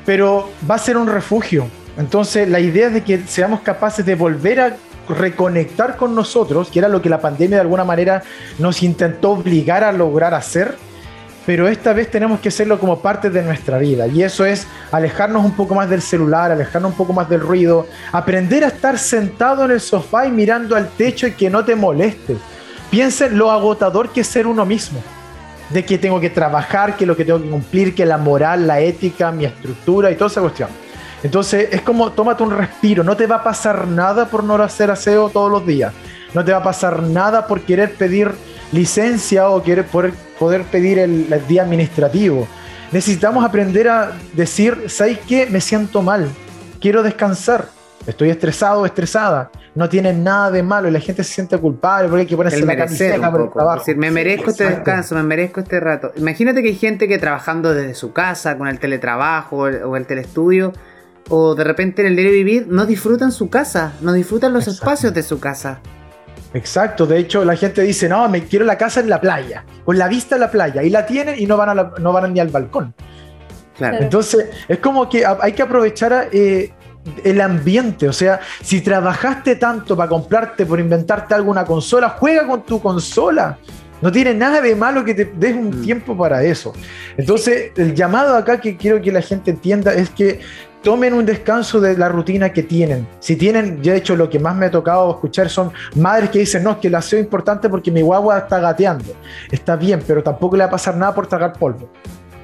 pero 0.05 0.51
va 0.69 0.75
a 0.75 0.79
ser 0.79 0.97
un 0.97 1.07
refugio. 1.07 1.69
Entonces 1.97 2.49
la 2.49 2.61
idea 2.61 2.89
es 2.89 2.95
de 2.95 3.03
que 3.03 3.19
seamos 3.27 3.61
capaces 3.61 4.05
de 4.05 4.15
volver 4.15 4.61
a 4.61 4.77
reconectar 5.09 5.97
con 5.97 6.15
nosotros, 6.15 6.69
que 6.71 6.79
era 6.79 6.89
lo 6.89 7.01
que 7.01 7.09
la 7.09 7.21
pandemia 7.21 7.57
de 7.57 7.63
alguna 7.63 7.85
manera 7.85 8.23
nos 8.59 8.83
intentó 8.83 9.33
obligar 9.33 9.85
a 9.85 9.93
lograr 9.93 10.35
hacer, 10.35 10.77
pero 11.47 11.69
esta 11.69 11.93
vez 11.93 12.11
tenemos 12.11 12.41
que 12.41 12.49
hacerlo 12.49 12.79
como 12.81 12.99
parte 12.99 13.31
de 13.31 13.41
nuestra 13.43 13.79
vida. 13.79 14.09
Y 14.09 14.25
eso 14.25 14.45
es 14.45 14.67
alejarnos 14.91 15.45
un 15.45 15.53
poco 15.53 15.77
más 15.77 15.89
del 15.89 16.03
celular, 16.03 16.51
alejarnos 16.51 16.91
un 16.91 16.97
poco 16.97 17.13
más 17.13 17.29
del 17.29 17.41
ruido, 17.41 17.87
aprender 18.11 18.65
a 18.65 18.69
estar 18.69 18.99
sentado 18.99 19.65
en 19.65 19.71
el 19.71 19.81
sofá 19.81 20.27
y 20.27 20.33
mirando 20.33 20.75
al 20.75 20.89
techo 20.89 21.29
y 21.29 21.33
que 21.33 21.49
no 21.49 21.65
te 21.65 21.77
moleste 21.77 22.37
Piensen 22.91 23.37
lo 23.37 23.51
agotador 23.51 24.11
que 24.11 24.21
es 24.21 24.27
ser 24.27 24.47
uno 24.47 24.65
mismo. 24.65 25.03
De 25.71 25.85
que 25.85 25.99
tengo 25.99 26.21
que 26.21 26.31
trabajar, 26.31 26.97
que 26.97 27.05
lo 27.05 27.17
que 27.17 27.25
tengo 27.25 27.43
que 27.43 27.51
cumplir, 27.51 27.95
que 27.95 28.07
la 28.07 28.19
moral, 28.19 28.67
la 28.67 28.81
ética, 28.81 29.33
mi 29.33 29.45
estructura 29.45 30.11
y 30.11 30.15
toda 30.15 30.31
esa 30.31 30.41
cuestión. 30.41 30.69
Entonces 31.27 31.71
es 31.73 31.81
como 31.81 32.13
tómate 32.13 32.45
un 32.45 32.53
respiro, 32.53 33.03
no 33.03 33.17
te 33.17 33.27
va 33.27 33.37
a 33.37 33.43
pasar 33.43 33.89
nada 33.89 34.27
por 34.27 34.45
no 34.45 34.55
hacer 34.63 34.93
aseo 34.93 35.29
todos 35.29 35.51
los 35.51 35.67
días. 35.67 35.93
No 36.35 36.45
te 36.45 36.53
va 36.53 36.59
a 36.59 36.63
pasar 36.63 37.03
nada 37.03 37.49
por 37.49 37.63
querer 37.63 37.95
pedir 37.95 38.31
licencia 38.71 39.51
o 39.51 39.61
querer 39.61 39.87
poder, 39.87 40.13
poder 40.39 40.63
pedir 40.63 41.01
el, 41.01 41.27
el, 41.33 41.47
día 41.49 41.65
administrativo. 41.65 42.47
Necesitamos 42.93 43.45
aprender 43.45 43.89
a 43.89 44.13
decir, 44.35 44.85
¿sabes 44.87 45.19
qué? 45.27 45.47
Me 45.47 45.61
siento 45.61 46.01
mal, 46.01 46.29
quiero 46.81 47.03
descansar, 47.03 47.71
estoy 48.07 48.31
estresado 48.31 48.83
o 48.83 48.87
estresada 48.87 49.51
no 49.77 49.91
tiene 49.91 50.13
nada 50.15 50.51
de 50.51 50.63
malo 50.63 50.89
y 50.89 50.91
la 50.91 51.01
gente 51.01 51.23
se 51.23 51.35
siente 51.35 51.59
culpable 51.59 52.09
porque 52.09 52.23
hay 52.23 52.27
que 52.27 52.37
ponerse 52.37 52.65
la 52.65 52.77
camiseta 52.77 53.31
por 53.31 53.43
el 53.43 53.51
trabajo. 53.51 53.81
Es 53.81 53.87
decir, 53.87 53.99
me 53.99 54.11
merezco 54.11 54.51
este 54.51 54.65
descanso, 54.65 55.15
me 55.15 55.23
merezco 55.23 55.61
este 55.61 55.79
rato. 55.79 56.13
Imagínate 56.17 56.63
que 56.63 56.69
hay 56.69 56.75
gente 56.75 57.07
que 57.07 57.19
trabajando 57.19 57.75
desde 57.75 57.95
su 57.95 58.13
casa, 58.13 58.57
con 58.57 58.69
el 58.69 58.81
teletrabajo 58.81 59.57
o 59.59 59.97
el, 59.97 60.07
telestudio, 60.07 60.73
o 61.29 61.55
de 61.55 61.65
repente 61.65 62.03
en 62.03 62.09
el 62.09 62.17
diario 62.17 62.33
vivir, 62.33 62.67
no 62.69 62.87
disfrutan 62.87 63.33
su 63.33 63.49
casa, 63.49 63.95
no 64.01 64.13
disfrutan 64.13 64.53
los 64.53 64.69
espacios 64.69 65.13
de 65.15 65.23
su 65.23 65.41
casa. 65.41 65.81
Exacto, 66.55 67.07
de 67.07 67.19
hecho 67.19 67.45
la 67.45 67.57
gente 67.57 67.83
dice, 67.83 68.09
no, 68.09 68.29
me 68.29 68.45
quiero 68.45 68.65
la 68.65 68.79
casa 68.79 69.01
en 69.01 69.09
la 69.09 69.21
playa, 69.21 69.65
con 69.85 69.99
la 69.99 70.09
vista 70.09 70.37
a 70.37 70.39
la 70.39 70.51
playa, 70.51 70.83
y 70.83 70.91
la 70.91 71.05
tienen 71.05 71.35
y 71.39 71.47
no 71.47 71.57
van, 71.57 71.79
a 71.79 71.93
no 71.99 72.13
van 72.13 72.33
ni 72.33 72.41
al 72.41 72.49
balcón. 72.49 72.95
Claro. 73.77 73.99
Entonces, 74.01 74.47
es 74.69 74.79
como 74.79 75.09
que 75.09 75.25
hay 75.27 75.53
que 75.53 75.63
aprovechar 75.63 76.31
eh, 76.33 76.73
el 77.25 77.41
ambiente. 77.41 78.09
O 78.09 78.13
sea, 78.13 78.41
si 78.63 78.81
trabajaste 78.81 79.57
tanto 79.57 79.97
para 79.97 80.09
comprarte, 80.09 80.67
por 80.67 80.81
inventarte 80.81 81.35
alguna 81.35 81.65
consola, 81.65 82.11
juega 82.19 82.47
con 82.47 82.65
tu 82.65 82.81
consola. 82.81 83.59
No 84.03 84.13
tiene 84.13 84.35
nada 84.35 84.61
de 84.61 84.75
malo 84.75 85.05
que 85.05 85.15
te 85.15 85.25
des 85.25 85.55
un 85.55 85.71
mm. 85.71 85.83
tiempo 85.83 86.17
para 86.17 86.43
eso. 86.43 86.75
Entonces, 87.17 87.73
el 87.77 87.95
llamado 87.95 88.37
acá 88.37 88.61
que 88.61 88.77
quiero 88.77 89.01
que 89.01 89.11
la 89.11 89.23
gente 89.23 89.51
entienda 89.51 89.95
es 89.95 90.11
que 90.11 90.41
tomen 90.87 91.15
un 91.15 91.27
descanso 91.27 91.81
de 91.81 91.99
la 91.99 92.09
rutina 92.09 92.53
que 92.53 92.63
tienen. 92.63 93.09
Si 93.19 93.35
tienen, 93.35 93.83
ya 93.83 93.91
de 93.91 93.99
hecho, 93.99 94.15
lo 94.15 94.31
que 94.31 94.39
más 94.39 94.55
me 94.55 94.67
ha 94.67 94.71
tocado 94.71 95.11
escuchar 95.11 95.49
son 95.49 95.73
madres 95.97 96.31
que 96.31 96.39
dicen, 96.39 96.63
no, 96.63 96.71
es 96.71 96.77
que 96.77 96.87
el 96.87 96.95
aseo 96.95 97.19
es 97.19 97.25
importante 97.25 97.69
porque 97.69 97.91
mi 97.91 98.03
guagua 98.03 98.39
está 98.39 98.61
gateando. 98.61 99.13
Está 99.51 99.75
bien, 99.75 100.01
pero 100.07 100.23
tampoco 100.23 100.57
le 100.57 100.63
va 100.63 100.69
a 100.69 100.71
pasar 100.71 100.97
nada 100.97 101.13
por 101.13 101.27
tragar 101.27 101.55
polvo 101.55 101.91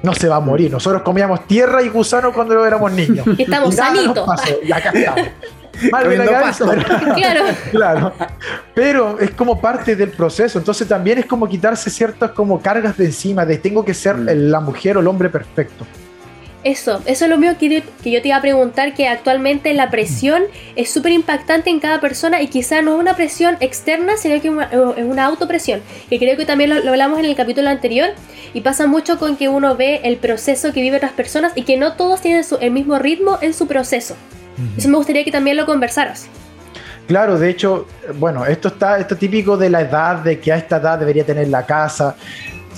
no 0.01 0.13
se 0.13 0.27
va 0.27 0.35
a 0.35 0.39
morir. 0.41 0.69
Nosotros 0.69 1.01
comíamos 1.03 1.47
tierra 1.47 1.81
y 1.81 1.87
gusano 1.87 2.33
cuando 2.33 2.65
éramos 2.65 2.91
niños. 2.91 3.25
Estamos 3.37 3.73
sanitos. 3.73 4.29
Y 4.61 4.73
acá 4.73 4.89
estamos. 4.93 5.29
Mal 5.91 6.05
pero, 6.05 6.23
claro. 7.15 7.41
claro. 7.71 8.13
Pero 8.75 9.19
es 9.19 9.31
como 9.31 9.61
parte 9.61 9.95
del 9.95 10.09
proceso. 10.09 10.59
Entonces 10.59 10.85
también 10.85 11.19
es 11.19 11.25
como 11.25 11.47
quitarse 11.47 11.89
ciertas 11.89 12.31
como 12.31 12.61
cargas 12.61 12.97
de 12.97 13.05
encima, 13.05 13.45
de 13.45 13.57
tengo 13.57 13.85
que 13.85 13.93
ser 13.93 14.17
mm. 14.17 14.27
la 14.51 14.59
mujer 14.59 14.97
o 14.97 14.99
el 14.99 15.07
hombre 15.07 15.29
perfecto. 15.29 15.85
Eso, 16.63 17.01
eso 17.05 17.25
es 17.25 17.29
lo 17.29 17.37
mío 17.37 17.55
que, 17.59 17.83
que 18.03 18.11
yo 18.11 18.21
te 18.21 18.29
iba 18.29 18.37
a 18.37 18.41
preguntar, 18.41 18.93
que 18.93 19.07
actualmente 19.07 19.73
la 19.73 19.89
presión 19.89 20.43
es 20.75 20.89
súper 20.89 21.11
impactante 21.11 21.69
en 21.69 21.79
cada 21.79 21.99
persona 21.99 22.41
y 22.41 22.47
quizá 22.47 22.81
no 22.81 22.93
es 22.95 22.99
una 22.99 23.15
presión 23.15 23.57
externa, 23.59 24.15
sino 24.15 24.41
que 24.41 24.47
es 24.47 25.05
una 25.05 25.25
autopresión, 25.25 25.81
que 26.09 26.19
creo 26.19 26.37
que 26.37 26.45
también 26.45 26.69
lo, 26.69 26.89
hablamos 26.89 27.19
en 27.19 27.25
el 27.25 27.35
capítulo 27.35 27.69
anterior, 27.69 28.09
y 28.53 28.61
pasa 28.61 28.87
mucho 28.87 29.19
con 29.19 29.35
que 29.35 29.49
uno 29.49 29.75
ve 29.75 30.01
el 30.03 30.17
proceso 30.17 30.71
que 30.71 30.81
viven 30.81 30.97
otras 30.97 31.11
personas 31.11 31.51
y 31.55 31.63
que 31.63 31.75
no 31.75 31.93
todos 31.93 32.21
tienen 32.21 32.45
el 32.61 32.71
mismo 32.71 32.97
ritmo 32.97 33.39
en 33.41 33.53
su 33.53 33.67
proceso. 33.67 34.15
Eso 34.77 34.87
me 34.87 34.97
gustaría 34.97 35.23
que 35.23 35.31
también 35.31 35.57
lo 35.57 35.65
conversaras. 35.65 36.27
Claro, 37.07 37.37
de 37.37 37.49
hecho, 37.49 37.87
bueno, 38.15 38.45
esto 38.45 38.69
está 38.69 38.97
esto 38.97 39.17
típico 39.17 39.57
de 39.57 39.69
la 39.69 39.81
edad, 39.81 40.17
de 40.17 40.39
que 40.39 40.53
a 40.53 40.57
esta 40.57 40.77
edad 40.77 40.97
debería 40.97 41.25
tener 41.25 41.49
la 41.49 41.65
casa 41.65 42.15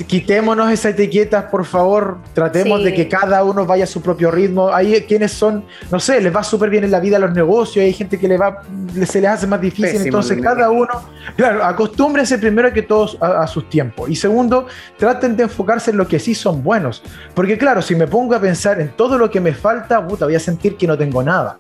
quitémonos 0.03 0.71
esa 0.71 0.89
etiqueta, 0.89 1.49
por 1.49 1.65
favor. 1.65 2.17
Tratemos 2.33 2.83
de 2.83 2.93
que 2.93 3.07
cada 3.07 3.43
uno 3.43 3.65
vaya 3.65 3.85
a 3.85 3.87
su 3.87 4.01
propio 4.01 4.31
ritmo. 4.31 4.73
Hay 4.73 5.01
quienes 5.01 5.31
son, 5.31 5.65
no 5.91 5.99
sé, 5.99 6.21
les 6.21 6.35
va 6.35 6.43
súper 6.43 6.69
bien 6.69 6.83
en 6.83 6.91
la 6.91 6.99
vida 6.99 7.17
a 7.17 7.19
los 7.19 7.33
negocios, 7.33 7.83
hay 7.83 7.93
gente 7.93 8.19
que 8.19 8.27
le 8.27 8.37
va, 8.37 8.61
se 9.05 9.21
les 9.21 9.29
hace 9.29 9.47
más 9.47 9.61
difícil. 9.61 10.01
entonces, 10.01 10.41
cada 10.41 10.69
uno, 10.69 10.89
claro, 11.35 11.63
acostúmbrense 11.63 12.37
primero 12.37 12.71
que 12.73 12.81
todos 12.81 13.17
a, 13.21 13.47
sus 13.47 13.69
tiempos. 13.69 14.09
Y 14.09 14.15
segundo, 14.15 14.67
traten 14.97 15.35
de 15.37 15.43
enfocarse 15.43 15.91
en 15.91 15.97
lo 15.97 16.07
que 16.07 16.19
sí 16.19 16.35
son 16.35 16.63
buenos. 16.63 17.03
Porque, 17.33 17.57
claro, 17.57 17.81
si 17.81 17.95
me 17.95 18.07
pongo 18.07 18.35
a 18.35 18.39
pensar 18.39 18.81
en 18.81 18.89
todo 18.89 19.17
lo 19.17 19.29
que 19.29 19.39
me 19.39 19.53
falta, 19.53 20.05
puta, 20.05 20.25
voy 20.25 20.35
a 20.35 20.39
sentir 20.39 20.75
que 20.75 20.87
no 20.87 20.97
tengo 20.97 21.23
nada. 21.23 21.59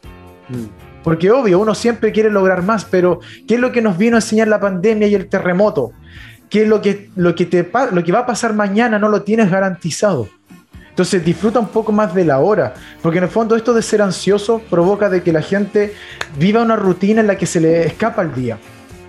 Mm. 0.49 0.85
Porque 1.05 1.29
obvio, 1.29 1.59
uno 1.59 1.75
siempre 1.75 2.11
quiere 2.11 2.31
lograr 2.31 2.63
más, 2.63 2.83
pero 2.83 3.19
¿qué 3.47 3.53
es 3.53 3.59
lo 3.59 3.71
que 3.71 3.79
nos 3.79 3.95
vino 3.95 4.17
a 4.17 4.17
enseñar 4.17 4.47
la 4.47 4.59
pandemia 4.59 5.07
y 5.07 5.13
el 5.13 5.27
terremoto? 5.27 5.91
Que 6.49 6.65
lo 6.65 6.81
que, 6.81 7.09
lo 7.15 7.35
que, 7.35 7.45
te, 7.45 7.69
lo 7.91 8.03
que 8.03 8.11
va 8.11 8.19
a 8.19 8.25
pasar 8.25 8.53
mañana 8.53 8.99
no 8.99 9.09
lo 9.09 9.23
tienes 9.23 9.49
garantizado. 9.49 10.29
Entonces 10.89 11.25
disfruta 11.25 11.59
un 11.59 11.67
poco 11.67 11.91
más 11.91 12.15
de 12.15 12.23
la 12.23 12.39
hora, 12.39 12.73
porque 13.01 13.17
en 13.17 13.25
el 13.25 13.29
fondo 13.29 13.57
esto 13.57 13.73
de 13.73 13.81
ser 13.81 14.01
ansioso 14.01 14.61
provoca 14.69 15.09
de 15.09 15.21
que 15.21 15.33
la 15.33 15.41
gente 15.41 15.93
viva 16.37 16.61
una 16.61 16.77
rutina 16.77 17.19
en 17.19 17.27
la 17.27 17.37
que 17.37 17.45
se 17.45 17.59
le 17.59 17.85
escapa 17.85 18.21
el 18.21 18.33
día, 18.33 18.57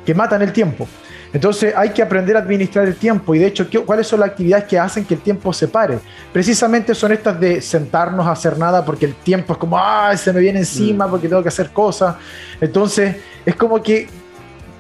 que 0.05 0.13
matan 0.13 0.43
el 0.43 0.53
tiempo. 0.53 0.89
Entonces 1.33 1.75
hay 1.77 1.91
que 1.91 2.03
aprender 2.03 2.37
a 2.37 2.41
administrar 2.41 2.89
el 2.89 2.97
tiempo 2.97 3.35
y 3.35 3.39
de 3.39 3.47
hecho, 3.47 3.69
¿cuáles 3.85 4.07
son 4.07 4.21
las 4.21 4.31
actividades 4.31 4.65
que 4.65 4.79
hacen 4.79 5.05
que 5.05 5.15
el 5.15 5.21
tiempo 5.21 5.53
se 5.53 5.69
pare? 5.69 5.99
Precisamente 6.33 6.95
son 6.95 7.13
estas 7.13 7.39
de 7.39 7.61
sentarnos 7.61 8.27
a 8.27 8.33
hacer 8.33 8.59
nada 8.59 8.85
porque 8.85 9.07
el 9.07 9.15
tiempo 9.15 9.53
es 9.53 9.59
como, 9.59 9.79
ah, 9.79 10.17
se 10.17 10.33
me 10.33 10.41
viene 10.41 10.61
encima 10.61 11.07
mm. 11.07 11.11
porque 11.11 11.29
tengo 11.29 11.43
que 11.43 11.51
hacer 11.51 11.71
cosas. 11.71 12.17
Entonces 12.61 13.17
es 13.45 13.55
como 13.55 13.83
que 13.83 14.09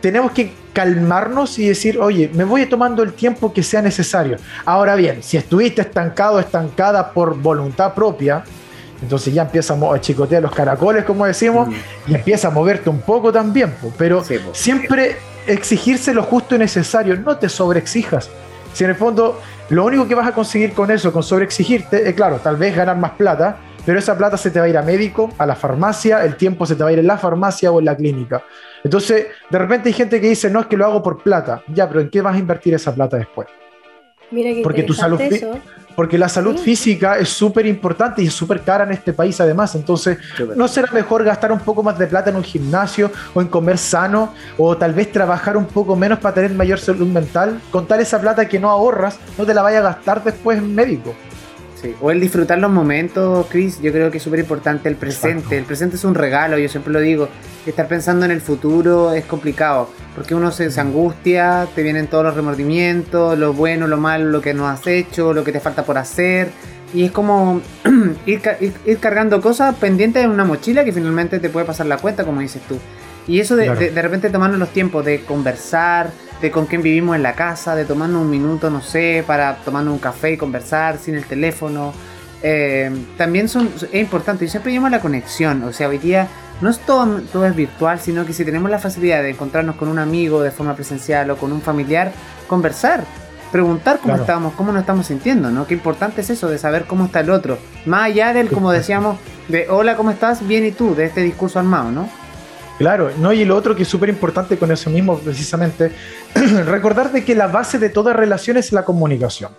tenemos 0.06 0.30
que 0.30 0.52
calmarnos 0.72 1.58
y 1.58 1.66
decir, 1.66 1.98
oye, 1.98 2.30
me 2.32 2.44
voy 2.44 2.64
tomando 2.66 3.02
el 3.02 3.12
tiempo 3.12 3.52
que 3.52 3.64
sea 3.64 3.82
necesario. 3.82 4.36
Ahora 4.64 4.94
bien, 4.94 5.20
si 5.20 5.36
estuviste 5.36 5.80
estancado, 5.80 6.38
estancada 6.38 7.10
por 7.10 7.36
voluntad 7.36 7.92
propia, 7.92 8.44
entonces 9.02 9.34
ya 9.34 9.42
empieza 9.42 9.74
a 9.74 10.00
chicotear 10.00 10.44
los 10.44 10.54
caracoles, 10.54 11.04
como 11.04 11.26
decimos, 11.26 11.70
y 12.06 12.14
empieza 12.14 12.46
a 12.46 12.50
moverte 12.52 12.88
un 12.88 13.00
poco 13.00 13.32
también. 13.32 13.74
Pero 13.98 14.22
siempre 14.52 15.16
exigirse 15.48 16.14
lo 16.14 16.22
justo 16.22 16.54
y 16.54 16.58
necesario, 16.58 17.16
no 17.16 17.36
te 17.36 17.48
sobreexijas. 17.48 18.30
Si 18.72 18.84
en 18.84 18.90
el 18.90 18.96
fondo 18.96 19.40
lo 19.70 19.84
único 19.84 20.06
que 20.06 20.14
vas 20.14 20.28
a 20.28 20.32
conseguir 20.32 20.72
con 20.72 20.92
eso, 20.92 21.12
con 21.12 21.24
sobreexigirte, 21.24 22.08
es 22.08 22.14
claro, 22.14 22.36
tal 22.36 22.54
vez 22.54 22.76
ganar 22.76 22.96
más 22.96 23.10
plata, 23.12 23.56
pero 23.84 23.98
esa 23.98 24.16
plata 24.16 24.36
se 24.36 24.52
te 24.52 24.60
va 24.60 24.66
a 24.66 24.68
ir 24.68 24.78
a 24.78 24.82
médico, 24.82 25.32
a 25.36 25.46
la 25.46 25.56
farmacia, 25.56 26.24
el 26.24 26.36
tiempo 26.36 26.64
se 26.64 26.76
te 26.76 26.84
va 26.84 26.90
a 26.90 26.92
ir 26.92 27.00
en 27.00 27.08
la 27.08 27.18
farmacia 27.18 27.72
o 27.72 27.80
en 27.80 27.86
la 27.86 27.96
clínica. 27.96 28.44
Entonces, 28.86 29.26
de 29.50 29.58
repente 29.58 29.88
hay 29.88 29.92
gente 29.92 30.20
que 30.20 30.28
dice, 30.28 30.48
no 30.48 30.60
es 30.60 30.66
que 30.66 30.76
lo 30.76 30.86
hago 30.86 31.02
por 31.02 31.20
plata. 31.20 31.60
Ya, 31.74 31.88
pero 31.88 32.00
¿en 32.00 32.08
qué 32.08 32.22
vas 32.22 32.36
a 32.36 32.38
invertir 32.38 32.72
esa 32.72 32.94
plata 32.94 33.16
después? 33.16 33.48
Mira 34.30 34.54
que 34.54 34.62
Porque 34.62 34.84
tu 34.84 34.94
salud, 34.94 35.20
porque 35.96 36.16
la 36.16 36.28
salud 36.28 36.56
física 36.56 37.18
es 37.18 37.28
súper 37.28 37.66
importante 37.66 38.22
y 38.22 38.28
es 38.28 38.32
súper 38.32 38.60
cara 38.60 38.84
en 38.84 38.92
este 38.92 39.12
país 39.12 39.40
además. 39.40 39.74
Entonces, 39.74 40.18
¿no 40.54 40.68
será 40.68 40.92
mejor 40.92 41.24
gastar 41.24 41.50
un 41.50 41.58
poco 41.58 41.82
más 41.82 41.98
de 41.98 42.06
plata 42.06 42.30
en 42.30 42.36
un 42.36 42.44
gimnasio 42.44 43.10
o 43.34 43.40
en 43.40 43.48
comer 43.48 43.76
sano 43.76 44.32
o 44.56 44.76
tal 44.76 44.94
vez 44.94 45.10
trabajar 45.10 45.56
un 45.56 45.66
poco 45.66 45.96
menos 45.96 46.20
para 46.20 46.36
tener 46.36 46.52
mayor 46.52 46.78
salud 46.78 47.08
mental? 47.08 47.60
Contar 47.72 48.00
esa 48.00 48.20
plata 48.20 48.46
que 48.46 48.60
no 48.60 48.70
ahorras, 48.70 49.18
no 49.36 49.44
te 49.44 49.52
la 49.52 49.62
vaya 49.62 49.80
a 49.80 49.82
gastar 49.82 50.22
después 50.22 50.58
en 50.58 50.72
médico. 50.72 51.12
Sí. 51.80 51.94
O 52.00 52.10
el 52.10 52.20
disfrutar 52.20 52.58
los 52.58 52.70
momentos, 52.70 53.46
Chris, 53.50 53.80
yo 53.82 53.92
creo 53.92 54.10
que 54.10 54.16
es 54.16 54.22
súper 54.22 54.40
importante 54.40 54.88
el 54.88 54.96
presente. 54.96 55.58
El 55.58 55.64
presente 55.64 55.96
es 55.96 56.04
un 56.04 56.14
regalo, 56.14 56.58
yo 56.58 56.68
siempre 56.68 56.92
lo 56.92 57.00
digo. 57.00 57.28
Estar 57.66 57.86
pensando 57.86 58.24
en 58.24 58.30
el 58.30 58.40
futuro 58.40 59.12
es 59.12 59.24
complicado, 59.24 59.90
porque 60.14 60.34
uno 60.34 60.50
se, 60.52 60.68
angustia, 60.80 61.66
te 61.74 61.82
vienen 61.82 62.06
todos 62.06 62.24
los 62.24 62.34
remordimientos, 62.34 63.38
lo 63.38 63.52
bueno, 63.52 63.86
lo 63.86 63.98
malo, 63.98 64.30
lo 64.30 64.40
que 64.40 64.54
no 64.54 64.68
has 64.68 64.86
hecho, 64.86 65.32
lo 65.34 65.44
que 65.44 65.52
te 65.52 65.60
falta 65.60 65.84
por 65.84 65.98
hacer. 65.98 66.48
Y 66.94 67.04
es 67.04 67.10
como 67.10 67.60
ir, 68.26 68.40
cargando 69.00 69.40
cosas 69.40 69.74
pendientes 69.74 70.24
en 70.24 70.30
una 70.30 70.44
mochila 70.44 70.84
que 70.84 70.92
finalmente 70.92 71.40
te 71.40 71.50
puede 71.50 71.66
pasar 71.66 71.86
la 71.86 71.98
cuenta, 71.98 72.24
como 72.24 72.40
dices 72.40 72.62
tú. 72.66 72.78
Y 73.28 73.40
eso 73.40 73.56
de, 73.56 73.68
de, 73.74 73.90
de 73.90 74.02
repente 74.02 74.30
tomarnos 74.30 74.58
los 74.58 74.70
tiempos 74.70 75.04
de 75.04 75.20
conversar, 75.22 76.12
de 76.40 76.50
con 76.50 76.66
quién 76.66 76.82
vivimos 76.82 77.16
en 77.16 77.22
la 77.22 77.34
casa, 77.34 77.74
de 77.74 77.84
tomarnos 77.84 78.22
un 78.22 78.30
minuto, 78.30 78.70
no 78.70 78.82
sé, 78.82 79.24
para 79.26 79.56
tomarnos 79.56 79.94
un 79.94 79.98
café 79.98 80.32
y 80.32 80.36
conversar 80.36 80.98
sin 80.98 81.14
el 81.14 81.24
teléfono. 81.24 81.92
Eh, 82.42 82.90
también 83.16 83.48
son, 83.48 83.70
es 83.92 84.00
importante, 84.00 84.44
y 84.44 84.48
siempre 84.48 84.72
llamo 84.72 84.88
la 84.88 85.00
conexión, 85.00 85.64
o 85.64 85.72
sea, 85.72 85.88
hoy 85.88 85.98
día 85.98 86.28
no 86.60 86.70
es 86.70 86.78
todo, 86.80 87.20
todo 87.32 87.46
es 87.46 87.56
virtual, 87.56 87.98
sino 87.98 88.24
que 88.24 88.32
si 88.32 88.44
tenemos 88.44 88.70
la 88.70 88.78
facilidad 88.78 89.22
de 89.22 89.30
encontrarnos 89.30 89.76
con 89.76 89.88
un 89.88 89.98
amigo 89.98 90.42
de 90.42 90.50
forma 90.50 90.74
presencial 90.74 91.30
o 91.30 91.36
con 91.36 91.52
un 91.52 91.60
familiar, 91.60 92.12
conversar, 92.46 93.04
preguntar 93.50 94.00
cómo 94.02 94.16
estamos, 94.16 94.54
cómo 94.54 94.72
nos 94.72 94.80
estamos 94.80 95.06
sintiendo, 95.06 95.50
¿no? 95.50 95.66
Qué 95.66 95.74
importante 95.74 96.20
es 96.20 96.30
eso 96.30 96.48
de 96.48 96.58
saber 96.58 96.84
cómo 96.84 97.06
está 97.06 97.20
el 97.20 97.30
otro, 97.30 97.58
más 97.86 98.04
allá 98.04 98.32
del, 98.32 98.48
como 98.48 98.70
decíamos, 98.70 99.18
de 99.48 99.68
hola, 99.68 99.96
¿cómo 99.96 100.10
estás? 100.10 100.46
Bien 100.46 100.64
y 100.64 100.72
tú, 100.72 100.94
de 100.94 101.06
este 101.06 101.22
discurso 101.22 101.58
armado, 101.58 101.90
¿no? 101.90 102.08
Claro, 102.78 103.10
no, 103.18 103.32
y 103.32 103.44
lo 103.46 103.56
otro 103.56 103.74
que 103.74 103.84
es 103.84 103.88
súper 103.88 104.10
importante 104.10 104.58
con 104.58 104.70
eso 104.70 104.90
mismo, 104.90 105.18
precisamente, 105.18 105.92
recordar 106.66 107.10
de 107.10 107.24
que 107.24 107.34
la 107.34 107.46
base 107.46 107.78
de 107.78 107.88
toda 107.88 108.12
relación 108.12 108.58
es 108.58 108.70
la 108.70 108.84
comunicación. 108.84 109.52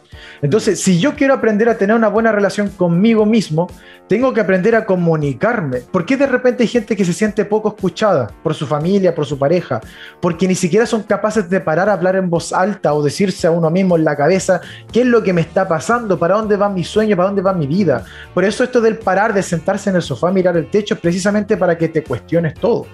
Entonces, 0.44 0.80
si 0.80 1.00
yo 1.00 1.16
quiero 1.16 1.34
aprender 1.34 1.68
a 1.68 1.78
tener 1.78 1.96
una 1.96 2.10
buena 2.10 2.32
relación 2.32 2.70
conmigo 2.70 3.26
mismo, 3.26 3.68
tengo 4.08 4.34
que 4.34 4.42
aprender 4.42 4.76
a 4.76 4.86
comunicarme. 4.86 5.80
¿Por 5.80 6.06
qué 6.06 6.16
de 6.16 6.28
repente 6.28 6.64
hay 6.64 6.70
gente 6.70 6.96
que 6.96 7.06
se 7.06 7.14
siente 7.14 7.44
poco 7.44 7.70
escuchada 7.70 8.32
por 8.44 8.54
su 8.54 8.68
familia, 8.68 9.16
por 9.16 9.26
su 9.26 9.40
pareja? 9.40 9.82
Porque 10.22 10.48
ni 10.48 10.56
siquiera 10.56 10.86
son 10.86 11.02
capaces 11.04 11.50
de 11.50 11.60
parar 11.60 11.90
a 11.90 11.94
hablar 11.94 12.16
en 12.16 12.30
voz 12.30 12.54
alta 12.54 12.94
o 12.94 13.02
decirse 13.02 13.48
a 13.48 13.52
uno 13.52 13.72
mismo 13.72 13.98
en 13.98 14.06
la 14.06 14.16
cabeza 14.16 14.62
qué 14.92 15.02
es 15.02 15.08
lo 15.08 15.24
que 15.24 15.34
me 15.34 15.42
está 15.42 15.68
pasando, 15.68 16.20
para 16.20 16.36
dónde 16.36 16.56
va 16.56 16.70
mi 16.70 16.84
sueño, 16.84 17.18
para 17.18 17.30
dónde 17.30 17.42
va 17.42 17.54
mi 17.54 17.66
vida. 17.66 18.06
Por 18.34 18.46
eso 18.46 18.64
esto 18.64 18.80
del 18.80 18.98
parar, 19.00 19.34
de 19.34 19.42
sentarse 19.42 19.90
en 19.90 19.96
el 19.96 20.04
sofá, 20.04 20.32
mirar 20.32 20.56
el 20.56 20.70
techo, 20.70 20.94
es 20.94 21.00
precisamente 21.00 21.58
para 21.58 21.78
que 21.78 21.90
te 21.90 22.04
cuestiones 22.04 22.54
todo. 22.54 22.86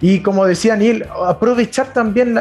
Y 0.00 0.20
como 0.20 0.46
decía 0.46 0.76
Neil, 0.76 1.04
aprovechar 1.26 1.92
también 1.92 2.34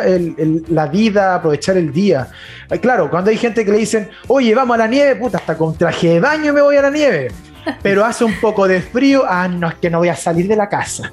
la, 0.70 0.88
vida, 0.88 1.36
aprovechar 1.36 1.76
el 1.78 1.92
día. 1.92 2.28
Eh, 2.70 2.80
claro, 2.80 3.10
cuando 3.10 3.32
hay 3.32 3.38
gente 3.38 3.66
que 3.66 3.72
le 3.72 3.80
dicen, 3.80 4.10
oye, 4.28 4.56
vamos 4.56 4.76
a 4.76 4.78
la 4.80 4.88
nieve, 4.88 5.16
puta, 5.18 5.40
hasta 5.40 5.58
con 5.58 5.76
traje 5.76 6.10
de 6.10 6.20
baño 6.22 6.54
me 6.54 6.62
voy 6.62 6.78
a 6.78 6.84
la 6.84 6.90
nieve. 6.90 7.30
Pero 7.82 8.06
hace 8.06 8.24
un 8.24 8.40
poco 8.40 8.68
de 8.68 8.82
frío, 8.82 9.24
ah, 9.28 9.48
no, 9.48 9.68
es 9.68 9.76
que 9.76 9.90
no 9.90 10.00
voy 10.00 10.08
a 10.08 10.16
salir 10.16 10.48
de 10.48 10.56
la 10.56 10.70
casa. 10.70 11.12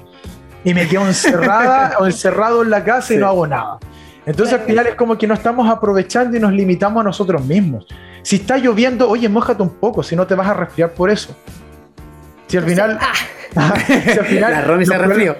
Y 0.63 0.73
me 0.73 0.87
quedo 0.87 1.05
encerrada 1.05 1.97
o 1.99 2.05
encerrado 2.05 2.63
en 2.63 2.69
la 2.69 2.83
casa 2.83 3.13
y 3.13 3.17
no 3.17 3.27
hago 3.27 3.45
nada. 3.45 3.79
Entonces 4.25 4.59
al 4.59 4.65
final 4.65 4.87
es 4.87 4.95
como 4.95 5.17
que 5.17 5.27
no 5.27 5.33
estamos 5.33 5.69
aprovechando 5.69 6.35
y 6.35 6.39
nos 6.39 6.53
limitamos 6.53 7.01
a 7.01 7.03
nosotros 7.03 7.43
mismos. 7.45 7.85
Si 8.23 8.37
está 8.37 8.57
lloviendo, 8.57 9.09
oye, 9.09 9.27
mojate 9.27 9.63
un 9.63 9.69
poco, 9.69 10.01
si 10.03 10.15
no 10.15 10.27
te 10.27 10.35
vas 10.35 10.47
a 10.47 10.53
resfriar 10.53 10.91
por 10.91 11.09
eso. 11.09 11.35
Si 12.47 12.57
al 12.57 12.63
final... 12.63 12.99
Ah. 13.01 13.73
si 13.87 14.19
al 14.19 14.25
final 14.25 14.51
la 14.51 14.61
Romy 14.61 14.85
se 14.85 14.97
resfrió. 14.97 15.37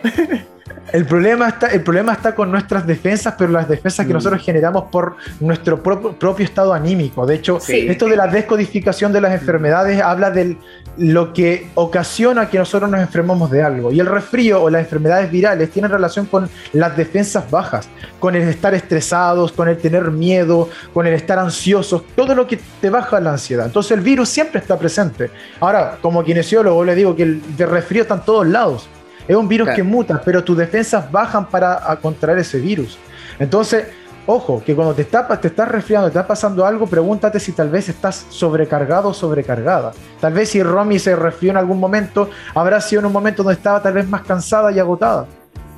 El 0.93 1.05
problema, 1.05 1.49
está, 1.49 1.67
el 1.67 1.81
problema 1.81 2.13
está 2.13 2.33
con 2.33 2.49
nuestras 2.49 2.87
defensas, 2.87 3.35
pero 3.37 3.51
las 3.51 3.67
defensas 3.67 4.05
que 4.05 4.13
mm. 4.13 4.15
nosotros 4.15 4.41
generamos 4.41 4.85
por 4.89 5.17
nuestro 5.39 5.83
propio 5.83 6.45
estado 6.45 6.73
anímico. 6.73 7.25
De 7.25 7.35
hecho, 7.35 7.59
esto 7.67 8.07
de 8.07 8.15
la 8.15 8.27
descodificación 8.27 9.11
de 9.11 9.21
las 9.21 9.33
enfermedades 9.33 10.01
habla 10.01 10.31
de 10.31 10.57
lo 10.97 11.33
que 11.33 11.69
ocasiona 11.75 12.49
que 12.49 12.57
nosotros 12.57 12.89
nos 12.89 13.01
enfermemos 13.01 13.51
de 13.51 13.61
algo. 13.61 13.91
Y 13.91 13.99
el 13.99 14.07
resfrío 14.07 14.63
o 14.63 14.69
las 14.69 14.81
enfermedades 14.81 15.29
virales 15.29 15.69
tienen 15.71 15.91
relación 15.91 16.25
con 16.25 16.49
las 16.73 16.95
defensas 16.95 17.49
bajas, 17.51 17.87
con 18.19 18.35
el 18.35 18.47
estar 18.47 18.73
estresados, 18.73 19.51
con 19.51 19.67
el 19.67 19.77
tener 19.77 20.09
miedo, 20.09 20.69
con 20.93 21.05
el 21.05 21.13
estar 21.13 21.37
ansiosos, 21.37 22.03
todo 22.15 22.33
lo 22.33 22.47
que 22.47 22.59
te 22.81 22.89
baja 22.89 23.19
la 23.19 23.31
ansiedad. 23.31 23.65
Entonces 23.65 23.91
el 23.91 24.01
virus 24.01 24.29
siempre 24.29 24.59
está 24.59 24.79
presente. 24.79 25.29
Ahora, 25.59 25.97
como 26.01 26.23
kinesiólogo 26.23 26.83
le 26.83 26.95
digo 26.95 27.15
que 27.15 27.23
el 27.23 27.41
resfrío 27.57 28.03
está 28.03 28.15
en 28.15 28.21
todos 28.21 28.47
lados. 28.47 28.89
Es 29.27 29.35
un 29.35 29.47
virus 29.47 29.69
que 29.69 29.83
muta, 29.83 30.21
pero 30.23 30.43
tus 30.43 30.57
defensas 30.57 31.11
bajan 31.11 31.47
para 31.47 31.95
contraer 32.01 32.39
ese 32.39 32.59
virus. 32.59 32.97
Entonces, 33.39 33.87
ojo, 34.25 34.61
que 34.63 34.75
cuando 34.75 34.93
te, 34.93 35.01
está, 35.01 35.27
te 35.39 35.47
estás 35.47 35.67
resfriando, 35.67 36.09
te 36.09 36.17
está 36.17 36.27
pasando 36.27 36.65
algo, 36.65 36.87
pregúntate 36.87 37.39
si 37.39 37.51
tal 37.51 37.69
vez 37.69 37.89
estás 37.89 38.25
sobrecargado 38.29 39.09
o 39.09 39.13
sobrecargada. 39.13 39.91
Tal 40.19 40.33
vez 40.33 40.49
si 40.49 40.63
Romy 40.63 40.99
se 40.99 41.15
resfrió 41.15 41.51
en 41.51 41.57
algún 41.57 41.79
momento, 41.79 42.29
habrá 42.53 42.79
sido 42.79 43.01
en 43.01 43.07
un 43.07 43.13
momento 43.13 43.43
donde 43.43 43.55
estaba 43.55 43.81
tal 43.81 43.93
vez 43.93 44.07
más 44.07 44.21
cansada 44.21 44.71
y 44.71 44.79
agotada. 44.79 45.25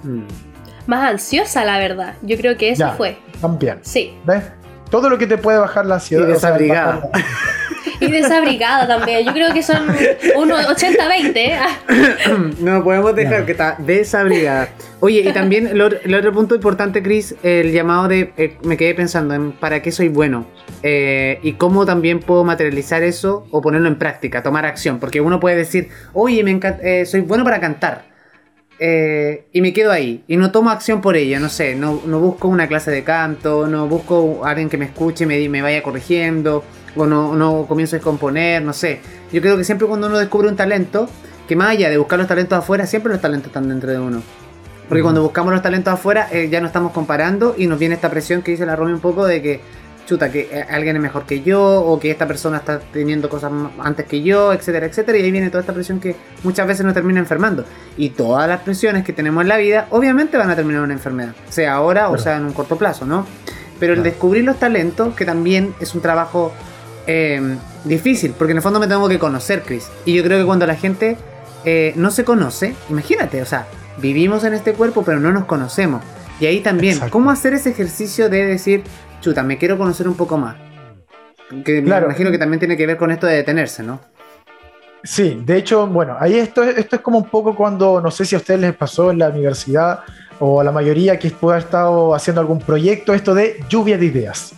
Mm. 0.04 0.24
Más 0.88 1.10
ansiosa, 1.10 1.64
la 1.66 1.78
verdad. 1.78 2.16
Yo 2.24 2.36
creo 2.38 2.58
que 2.58 2.72
eso 2.72 2.92
fue. 2.98 3.18
También. 3.40 3.80
Sí. 3.84 4.18
¿Ves? 4.26 4.44
Todo 4.90 5.10
lo 5.10 5.18
que 5.18 5.28
te 5.28 5.38
puede 5.38 5.60
bajar 5.60 5.86
la 5.86 5.96
ansiedad. 5.96 6.28
Y 6.28 6.32
desabrigada. 6.32 7.10
Y 8.00 8.10
desabrigada 8.10 8.88
también. 8.88 9.26
Yo 9.26 9.34
creo 9.34 9.54
que 9.54 9.62
son 9.62 9.88
unos 10.38 10.66
80-20. 10.68 11.32
¿eh? 11.36 11.60
no 12.60 12.84
podemos 12.84 13.16
dejar 13.16 13.46
que 13.46 13.52
está 13.52 13.76
desabrigada. 13.78 14.70
Oye, 15.02 15.22
y 15.22 15.34
también 15.34 15.68
el 15.68 15.82
otro, 15.82 16.32
punto 16.34 16.56
importante, 16.56 17.04
Chris, 17.04 17.36
el 17.44 17.72
llamado 17.72 18.08
de. 18.08 18.32
Eh, 18.38 18.58
me 18.64 18.78
quedé 18.78 18.96
pensando 18.96 19.34
en 19.34 19.52
para 19.52 19.82
qué 19.82 19.92
soy 19.92 20.10
bueno. 20.10 20.46
Eh, 20.82 21.40
y 21.44 21.54
cómo 21.54 21.86
también 21.86 22.20
puedo 22.20 22.44
materializar 22.44 23.04
eso 23.04 23.46
o 23.52 23.62
ponerlo 23.62 23.88
en 23.90 23.98
práctica, 23.98 24.44
tomar 24.44 24.66
acción. 24.66 25.00
Porque 25.00 25.22
uno 25.22 25.40
puede 25.40 25.58
decir, 25.58 25.90
oye, 26.14 26.44
me 26.44 27.06
soy 27.06 27.22
bueno 27.22 27.44
para 27.44 27.60
cantar. 27.60 28.09
Y 28.80 29.62
me 29.62 29.74
quedo 29.74 29.92
ahí 29.92 30.24
y 30.28 30.38
no 30.38 30.52
tomo 30.52 30.70
acción 30.70 31.02
por 31.02 31.18
ello, 31.18 31.40
no 31.40 31.50
sé, 31.50 31.76
no, 31.76 32.02
no 32.06 32.20
busco 32.20 32.48
una 32.48 32.68
clase 32.68 32.92
de 32.92 33.04
canto, 33.04 33.68
no 33.68 33.88
busco 33.88 34.46
a 34.46 34.52
alguien 34.52 34.70
que 34.70 34.78
me 34.78 34.86
escuche 34.86 35.26
y 35.26 35.28
me, 35.28 35.50
me 35.50 35.62
vaya 35.62 35.84
corrigiendo, 35.84 36.64
o 36.96 37.06
no, 37.06 37.36
no 37.36 37.66
comienzo 37.68 37.96
a 37.96 38.00
componer, 38.00 38.62
no 38.62 38.74
sé. 38.74 39.00
Yo 39.32 39.42
creo 39.42 39.58
que 39.58 39.64
siempre 39.64 39.88
cuando 39.88 40.08
uno 40.08 40.18
descubre 40.18 40.48
un 40.48 40.56
talento, 40.56 41.10
que 41.48 41.56
más 41.56 41.70
allá 41.70 41.90
de 41.90 41.98
buscar 41.98 42.20
los 42.20 42.28
talentos 42.28 42.58
afuera, 42.58 42.86
siempre 42.86 43.12
los 43.12 43.22
talentos 43.22 43.48
están 43.48 43.68
dentro 43.70 43.92
de 43.92 44.00
uno. 44.00 44.22
Porque 44.88 45.04
cuando 45.04 45.22
buscamos 45.22 45.54
los 45.54 45.62
talentos 45.62 45.94
afuera, 45.94 46.28
eh, 46.32 46.50
ya 46.50 46.62
no 46.62 46.68
estamos 46.68 46.92
comparando 46.92 47.54
y 47.58 47.68
nos 47.68 47.78
viene 47.78 47.96
esta 47.96 48.10
presión 48.10 48.42
que 48.42 48.52
dice 48.52 48.66
la 48.66 48.76
Romy 48.76 48.94
un 48.94 49.00
poco 49.00 49.26
de 49.26 49.42
que, 49.42 49.62
chuta, 50.10 50.32
que 50.32 50.50
eh, 50.52 50.66
alguien 50.70 50.96
es 50.96 51.02
mejor 51.02 51.26
que 51.26 51.42
yo, 51.42 51.62
o 51.62 52.00
que 52.00 52.12
esta 52.12 52.28
persona 52.28 52.58
está 52.58 52.80
teniendo 52.80 53.30
cosas 53.30 53.52
antes 53.80 54.06
que 54.06 54.22
yo, 54.22 54.52
etcétera, 54.54 54.88
etcétera. 54.88 55.18
Y 55.18 55.24
ahí 55.24 55.32
viene 55.32 55.50
toda 55.50 55.62
esta 55.62 55.74
presión 55.74 56.00
que 56.00 56.16
muchas 56.44 56.68
veces 56.68 56.86
nos 56.86 56.94
termina 56.94 57.20
enfermando. 57.20 57.66
Y 57.98 58.10
todas 58.10 58.48
las 58.48 58.62
presiones 58.62 59.06
que 59.06 59.14
tenemos 59.14 59.42
en 59.44 59.48
la 59.48 59.58
vida, 59.58 59.88
obviamente 59.92 60.38
van 60.38 60.50
a 60.50 60.56
terminar 60.56 60.80
en 60.80 60.86
una 60.86 60.94
enfermedad, 60.94 61.34
sea 61.50 61.74
ahora 61.74 62.10
o 62.10 62.18
sea 62.18 62.38
en 62.38 62.46
un 62.46 62.54
corto 62.54 62.78
plazo, 62.78 63.06
¿no? 63.06 63.26
Pero 63.80 63.94
el 63.94 64.04
descubrir 64.04 64.44
los 64.44 64.60
talentos, 64.60 65.16
que 65.16 65.26
también 65.26 65.74
es 65.80 65.96
un 65.96 66.02
trabajo 66.02 66.52
Em, 67.12 67.58
difícil, 67.86 68.36
porque 68.38 68.52
en 68.52 68.58
el 68.58 68.62
fondo 68.62 68.80
me 68.80 68.86
tengo 68.86 69.10
que 69.10 69.18
conocer, 69.18 69.64
Chris. 69.64 69.90
Y 70.06 70.14
yo 70.14 70.24
creo 70.24 70.38
que 70.38 70.46
cuando 70.46 70.68
la 70.68 70.76
gente 70.76 71.18
eh, 71.66 71.92
no 71.96 72.12
se 72.12 72.24
conoce, 72.24 72.76
imagínate, 72.88 73.42
o 73.42 73.48
sea, 73.48 73.66
vivimos 73.98 74.44
en 74.44 74.54
este 74.54 74.74
cuerpo, 74.74 75.02
pero 75.04 75.20
no 75.20 75.32
nos 75.32 75.46
conocemos. 75.46 76.04
Y 76.40 76.46
ahí 76.46 76.60
también, 76.60 77.00
¿cómo 77.10 77.32
hacer 77.32 77.56
ese 77.56 77.72
ejercicio 77.72 78.30
de 78.30 78.46
decir, 78.46 78.84
chuta, 79.20 79.44
me 79.44 79.58
quiero 79.58 79.78
conocer 79.78 80.08
un 80.08 80.16
poco 80.16 80.38
más? 80.38 80.56
Que 81.64 81.82
me 81.82 81.98
imagino 81.98 82.32
que 82.32 82.38
también 82.38 82.60
tiene 82.60 82.78
que 82.78 82.86
ver 82.86 82.98
con 82.98 83.12
esto 83.12 83.28
de 83.28 83.38
detenerse, 83.38 83.84
¿no? 83.84 84.00
Sí, 85.04 85.42
de 85.46 85.58
hecho, 85.58 85.88
bueno, 85.88 86.18
ahí 86.20 86.38
esto, 86.38 86.62
esto 86.64 86.98
es 86.98 87.02
como 87.02 87.20
un 87.20 87.30
poco 87.30 87.56
cuando, 87.56 88.02
no 88.02 88.12
sé 88.12 88.26
si 88.26 88.36
a 88.36 88.38
ustedes 88.38 88.60
les 88.60 88.76
pasó 88.76 89.12
en 89.12 89.20
la 89.20 89.30
universidad 89.30 90.02
o 90.40 90.60
a 90.60 90.64
la 90.64 90.72
mayoría 90.72 91.18
que 91.18 91.32
pueda 91.32 91.56
haber 91.56 91.66
estado 91.66 92.14
haciendo 92.14 92.42
algún 92.42 92.60
proyecto, 92.60 93.14
esto 93.14 93.34
de 93.34 93.64
lluvia 93.70 93.98
de 93.98 94.06
ideas. 94.06 94.54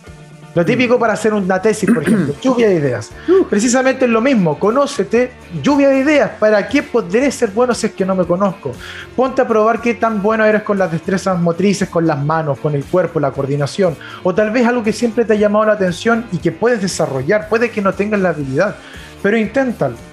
Lo 0.54 0.64
típico 0.64 0.98
para 0.98 1.14
hacer 1.14 1.32
una 1.32 1.62
tesis, 1.62 1.90
por 1.90 2.02
ejemplo, 2.02 2.34
lluvia 2.42 2.68
de 2.68 2.74
ideas. 2.74 3.10
Precisamente 3.48 4.04
es 4.04 4.10
lo 4.10 4.20
mismo, 4.20 4.58
conócete, 4.58 5.32
lluvia 5.62 5.88
de 5.88 6.00
ideas. 6.00 6.30
¿Para 6.38 6.68
qué 6.68 6.82
podré 6.82 7.30
ser 7.30 7.50
bueno 7.50 7.74
si 7.74 7.86
es 7.86 7.92
que 7.92 8.04
no 8.04 8.14
me 8.14 8.26
conozco? 8.26 8.72
Ponte 9.16 9.40
a 9.40 9.48
probar 9.48 9.80
qué 9.80 9.94
tan 9.94 10.20
bueno 10.20 10.44
eres 10.44 10.62
con 10.62 10.78
las 10.78 10.92
destrezas 10.92 11.40
motrices, 11.40 11.88
con 11.88 12.06
las 12.06 12.22
manos, 12.22 12.58
con 12.58 12.74
el 12.74 12.84
cuerpo, 12.84 13.18
la 13.18 13.30
coordinación. 13.30 13.96
O 14.22 14.34
tal 14.34 14.50
vez 14.50 14.66
algo 14.66 14.82
que 14.82 14.92
siempre 14.92 15.24
te 15.24 15.32
ha 15.32 15.36
llamado 15.36 15.64
la 15.64 15.72
atención 15.72 16.26
y 16.32 16.38
que 16.38 16.52
puedes 16.52 16.82
desarrollar. 16.82 17.48
Puede 17.48 17.70
que 17.70 17.80
no 17.80 17.94
tengas 17.94 18.20
la 18.20 18.30
habilidad, 18.30 18.76
pero 19.22 19.38
inténtalo 19.38 20.11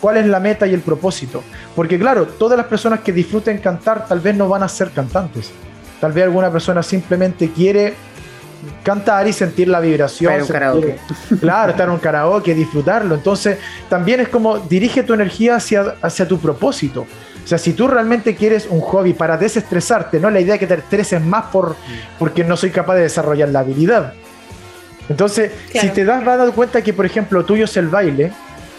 cuál 0.00 0.16
es 0.18 0.26
la 0.26 0.40
meta 0.40 0.66
y 0.66 0.74
el 0.74 0.80
propósito. 0.80 1.42
Porque 1.74 1.98
claro, 1.98 2.26
todas 2.26 2.56
las 2.56 2.66
personas 2.66 3.00
que 3.00 3.12
disfruten 3.12 3.58
cantar 3.58 4.06
tal 4.06 4.20
vez 4.20 4.34
no 4.36 4.48
van 4.48 4.62
a 4.62 4.68
ser 4.68 4.90
cantantes. 4.90 5.50
Tal 6.00 6.12
vez 6.12 6.24
alguna 6.24 6.50
persona 6.50 6.82
simplemente 6.82 7.50
quiere 7.50 7.94
cantar 8.82 9.26
y 9.28 9.32
sentir 9.32 9.68
la 9.68 9.80
vibración. 9.80 10.32
Un 10.34 10.40
sentir- 10.40 10.52
karaoke. 10.52 10.98
Claro, 11.40 11.70
estar 11.72 11.86
en 11.88 11.94
un 11.94 12.00
karaoke, 12.00 12.54
disfrutarlo. 12.54 13.14
Entonces, 13.14 13.58
también 13.88 14.20
es 14.20 14.28
como 14.28 14.58
dirige 14.58 15.02
tu 15.02 15.14
energía 15.14 15.56
hacia, 15.56 15.94
hacia 16.02 16.26
tu 16.26 16.38
propósito. 16.38 17.06
O 17.44 17.48
sea, 17.48 17.58
si 17.58 17.74
tú 17.74 17.86
realmente 17.86 18.34
quieres 18.34 18.66
un 18.68 18.80
hobby 18.80 19.12
para 19.12 19.36
desestresarte, 19.36 20.18
no 20.18 20.30
la 20.30 20.40
idea 20.40 20.58
que 20.58 20.66
te 20.66 20.74
estreses 20.74 21.22
más 21.22 21.44
por, 21.46 21.76
porque 22.18 22.42
no 22.42 22.56
soy 22.56 22.70
capaz 22.70 22.96
de 22.96 23.02
desarrollar 23.02 23.50
la 23.50 23.60
habilidad. 23.60 24.14
Entonces, 25.08 25.52
Claro. 25.70 25.88
si 25.88 25.94
te 25.94 26.04
das 26.04 26.24
vas 26.24 26.34
a 26.40 26.44
dar 26.44 26.52
cuenta 26.54 26.82
que, 26.82 26.92
por 26.92 27.06
ejemplo, 27.06 27.44
tuyo 27.44 27.66
es 27.66 27.76
el 27.76 27.86
baile, 27.88 28.32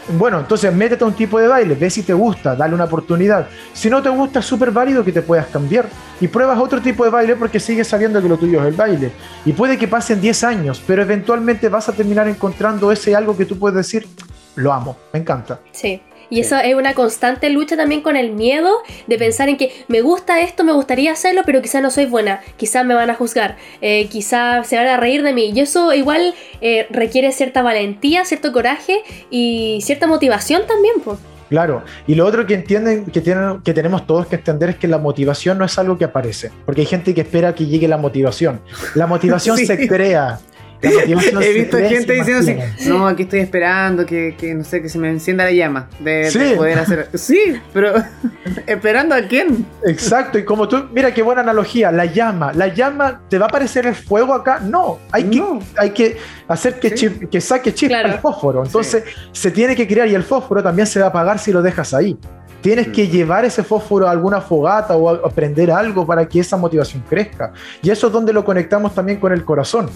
bueno, 0.10 0.40
entonces 0.40 0.74
métete 0.74 1.04
a 1.04 1.08
un 1.08 1.14
tipo 1.14 1.40
de 1.40 1.48
baile, 1.48 1.76
ve 1.76 1.90
si 1.90 2.04
te 2.04 2.14
gusta, 2.14 2.56
dale 2.56 2.74
una 2.74 2.86
oportunidad. 2.86 3.48
Si 3.74 3.90
no 3.90 4.02
te 4.02 4.10
gusta, 4.10 4.40
es 4.40 4.46
súper 4.46 4.72
válido 4.72 5.04
que 5.04 5.12
te 5.12 5.22
puedas 5.22 5.48
cambiar 5.48 5.86
y 6.22 6.28
pruebas 6.28 6.58
otro 6.60 6.82
tipo 6.82 7.04
de 7.04 7.10
baile 7.10 7.36
porque 7.36 7.60
sigues 7.60 7.88
sabiendo 7.88 8.22
que 8.22 8.30
lo 8.30 8.38
tuyo 8.38 8.62
es 8.62 8.68
el 8.68 8.74
baile. 8.74 9.12
Y 9.46 9.54
puede 9.54 9.78
que 9.78 9.88
pasen 9.88 10.22
10 10.22 10.44
años, 10.44 10.82
pero 10.86 11.02
eventualmente 11.02 11.70
vas 11.70 11.90
a 11.90 11.94
terminar 11.94 12.28
encontrando 12.28 12.92
ese 12.92 13.16
algo 13.16 13.36
que 13.36 13.46
tú 13.46 13.60
puedes 13.60 13.76
decir, 13.76 14.08
lo 14.56 14.72
amo, 14.72 14.98
me 15.12 15.20
encanta. 15.20 15.60
Sí. 15.72 16.02
Y 16.30 16.40
eso 16.40 16.58
es 16.58 16.76
una 16.76 16.94
constante 16.94 17.50
lucha 17.50 17.78
también 17.78 18.02
con 18.02 18.16
el 18.18 18.32
miedo 18.32 18.78
de 19.08 19.18
pensar 19.18 19.50
en 19.50 19.58
que 19.58 19.72
me 19.88 20.02
gusta 20.02 20.42
esto, 20.42 20.64
me 20.64 20.74
gustaría 20.74 21.12
hacerlo, 21.12 21.42
pero 21.46 21.62
quizás 21.62 21.82
no 21.82 21.92
soy 21.92 22.06
buena, 22.06 22.42
quizás 22.58 22.86
me 22.86 22.94
van 22.94 23.10
a 23.10 23.16
juzgar, 23.16 23.58
eh, 23.82 24.08
quizás 24.10 24.68
se 24.68 24.76
van 24.76 24.88
a 24.88 24.98
reír 24.98 25.24
de 25.24 25.34
mí. 25.34 25.52
Y 25.54 25.60
eso 25.60 25.94
igual 25.94 26.34
eh, 26.62 26.88
requiere 26.90 27.32
cierta 27.32 27.62
valentía, 27.62 28.26
cierto 28.26 28.52
coraje 28.52 29.04
y 29.30 29.80
cierta 29.82 30.08
motivación 30.08 30.64
también. 30.68 30.96
Pues. 31.04 31.18
Claro, 31.50 31.84
y 32.08 32.16
lo 32.16 32.26
otro 32.26 32.46
que 32.46 32.56
entienden, 32.56 33.06
que, 33.06 33.22
tienen, 33.22 33.62
que 33.62 33.74
tenemos 33.74 34.06
todos 34.06 34.28
que 34.28 34.36
entender 34.36 34.70
es 34.72 34.76
que 34.76 34.88
la 34.88 34.98
motivación 34.98 35.58
no 35.58 35.64
es 35.64 35.78
algo 35.80 35.98
que 35.98 36.04
aparece, 36.04 36.52
porque 36.66 36.82
hay 36.82 36.88
gente 36.88 37.14
que 37.14 37.22
espera 37.22 37.56
que 37.56 37.66
llegue 37.66 37.88
la 37.88 37.98
motivación. 37.98 38.60
La 38.96 39.08
motivación 39.08 39.58
Sí. 39.58 39.66
se 39.66 39.88
crea. 39.88 40.40
He 40.82 41.54
visto 41.54 41.78
gente 41.78 42.14
diciendo 42.14 42.40
así, 42.40 42.90
no, 42.90 43.08
aquí 43.08 43.24
estoy 43.24 43.40
esperando 43.40 44.06
que, 44.06 44.36
que, 44.38 44.54
no 44.54 44.64
sé, 44.64 44.82
que 44.82 44.90
se 44.90 45.00
me 45.00 45.10
encienda 45.10 45.44
la 45.46 45.52
llama 45.52 45.88
de, 46.00 46.12
de 46.12 46.32
Sí. 46.32 46.54
poder 46.56 46.80
hacer. 46.80 47.10
Sí, 47.16 47.60
pero 47.74 47.94
¿esperando 48.68 49.16
a 49.16 49.22
quién? 49.22 49.66
Exacto, 49.86 50.38
y 50.38 50.46
como 50.46 50.68
tú, 50.68 50.86
mira 50.94 51.14
qué 51.14 51.22
buena 51.22 51.42
analogía, 51.42 51.92
la 51.92 52.06
llama, 52.06 52.54
la 52.54 52.68
llama, 52.68 53.22
¿te 53.30 53.38
va 53.38 53.46
a 53.46 53.50
aparecer 53.50 53.86
el 53.88 53.96
fuego 53.96 54.34
acá? 54.34 54.60
No, 54.60 55.00
hay, 55.12 55.24
No. 55.26 55.60
Que, 55.60 55.66
hay 55.80 55.90
que 55.92 56.18
hacer 56.48 56.80
que, 56.80 56.96
Sí. 56.96 57.08
chip- 57.08 57.30
que 57.30 57.42
saque 57.42 57.74
chispa 57.74 58.00
Claro. 58.00 58.14
el 58.14 58.20
fósforo, 58.20 58.64
entonces 58.66 59.04
se 59.32 59.52
tiene 59.52 59.76
que 59.76 59.88
crear 59.88 60.08
y 60.08 60.16
el 60.16 60.24
fósforo 60.24 60.62
también 60.62 60.86
se 60.88 61.00
va 61.00 61.08
a 61.08 61.10
apagar 61.10 61.40
si 61.40 61.52
lo 61.52 61.62
dejas 61.62 61.94
ahí. 61.94 62.18
Tienes 62.62 62.88
Mm. 62.88 62.92
que 62.92 63.08
llevar 63.08 63.46
ese 63.46 63.64
fósforo 63.64 64.08
a 64.08 64.12
alguna 64.12 64.42
fogata 64.42 64.96
o 64.96 65.10
a, 65.10 65.28
a 65.28 65.30
prender 65.30 65.70
algo 65.72 66.06
para 66.06 66.28
que 66.28 66.40
esa 66.40 66.58
motivación 66.58 67.04
crezca. 67.08 67.54
Y 67.84 67.90
eso 67.92 68.08
es 68.08 68.14
donde 68.14 68.34
lo 68.34 68.44
conectamos 68.44 68.94
también 68.96 69.20
con 69.20 69.32
el 69.32 69.44
corazón. 69.46 69.90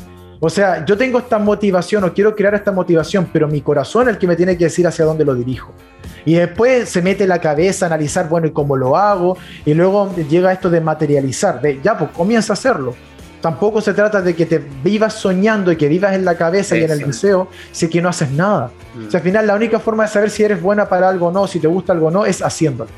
O 0.43 0.49
sea, 0.49 0.83
yo 0.83 0.97
tengo 0.97 1.19
esta 1.19 1.37
motivación 1.37 2.03
o 2.03 2.11
quiero 2.11 2.35
crear 2.35 2.55
esta 2.55 2.71
motivación, 2.71 3.29
pero 3.31 3.47
mi 3.47 3.61
corazón 3.61 4.07
es 4.07 4.15
el 4.15 4.17
que 4.17 4.25
me 4.25 4.35
tiene 4.35 4.57
que 4.57 4.63
decir 4.63 4.87
hacia 4.87 5.05
dónde 5.05 5.23
lo 5.23 5.35
dirijo. 5.35 5.71
Y 6.25 6.33
después 6.33 6.89
se 6.89 7.03
mete 7.03 7.27
la 7.27 7.39
cabeza 7.39 7.85
a 7.85 7.87
analizar, 7.87 8.27
bueno, 8.27 8.47
¿y 8.47 8.51
cómo 8.51 8.75
lo 8.75 8.97
hago? 8.97 9.37
Y 9.65 9.75
luego 9.75 10.13
llega 10.15 10.51
esto 10.51 10.71
de 10.71 10.81
materializar, 10.81 11.61
de 11.61 11.79
ya, 11.83 11.95
pues 11.95 12.09
comienza 12.09 12.53
a 12.53 12.55
hacerlo. 12.55 12.95
Tampoco 13.39 13.81
se 13.81 13.93
trata 13.93 14.19
de 14.19 14.35
que 14.35 14.47
te 14.47 14.57
vivas 14.83 15.13
soñando 15.13 15.71
y 15.71 15.75
que 15.75 15.87
vivas 15.87 16.13
en 16.15 16.25
la 16.25 16.35
cabeza 16.35 16.75
y 16.75 16.85
en 16.85 16.91
el 16.91 16.99
Eso. 16.99 17.07
deseo, 17.07 17.47
si 17.71 17.87
que 17.87 18.01
no 18.01 18.09
haces 18.09 18.31
nada. 18.31 18.71
Mm. 18.95 19.07
O 19.07 19.11
sea, 19.11 19.19
al 19.19 19.23
final 19.23 19.45
la 19.45 19.53
única 19.53 19.79
forma 19.79 20.03
de 20.03 20.09
saber 20.09 20.31
si 20.31 20.43
eres 20.43 20.59
buena 20.59 20.89
para 20.89 21.07
algo 21.07 21.27
o 21.27 21.31
no, 21.31 21.45
si 21.45 21.59
te 21.59 21.67
gusta 21.67 21.93
algo 21.93 22.07
o 22.07 22.11
no, 22.11 22.25
es 22.25 22.41
haciéndolo. 22.41 22.89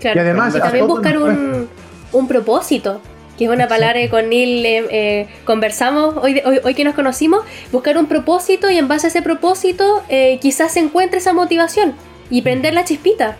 Claro. 0.00 0.18
Y 0.18 0.20
además, 0.20 0.52
también 0.52 0.86
buscar 0.86 1.16
un, 1.16 1.66
un 2.12 2.28
propósito, 2.28 3.00
que 3.42 3.52
es 3.52 3.56
una 3.56 3.68
palabra 3.68 4.00
que 4.00 4.08
con 4.08 4.28
Neil 4.28 4.64
eh, 4.64 4.86
eh, 4.90 5.28
conversamos 5.44 6.14
hoy, 6.22 6.40
hoy, 6.44 6.60
hoy 6.62 6.74
que 6.74 6.84
nos 6.84 6.94
conocimos, 6.94 7.44
buscar 7.70 7.98
un 7.98 8.06
propósito 8.06 8.70
y 8.70 8.78
en 8.78 8.88
base 8.88 9.06
a 9.06 9.10
ese 9.10 9.22
propósito 9.22 10.02
eh, 10.08 10.38
quizás 10.40 10.72
se 10.72 10.80
encuentre 10.80 11.18
esa 11.18 11.32
motivación 11.32 11.94
y 12.30 12.42
prender 12.42 12.74
la 12.74 12.84
chispita. 12.84 13.36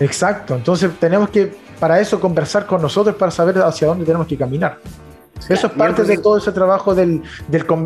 Exacto. 0.00 0.54
Entonces 0.54 0.90
tenemos 0.98 1.30
que, 1.30 1.52
para 1.78 2.00
eso, 2.00 2.20
conversar 2.20 2.66
con 2.66 2.82
nosotros 2.82 3.16
para 3.16 3.30
saber 3.30 3.58
hacia 3.58 3.86
dónde 3.86 4.04
tenemos 4.04 4.26
que 4.26 4.36
caminar. 4.36 4.78
Eso 5.48 5.68
es 5.68 5.72
parte 5.72 6.02
de 6.02 6.18
todo 6.18 6.38
ese 6.38 6.50
trabajo 6.50 6.94
de 6.94 7.22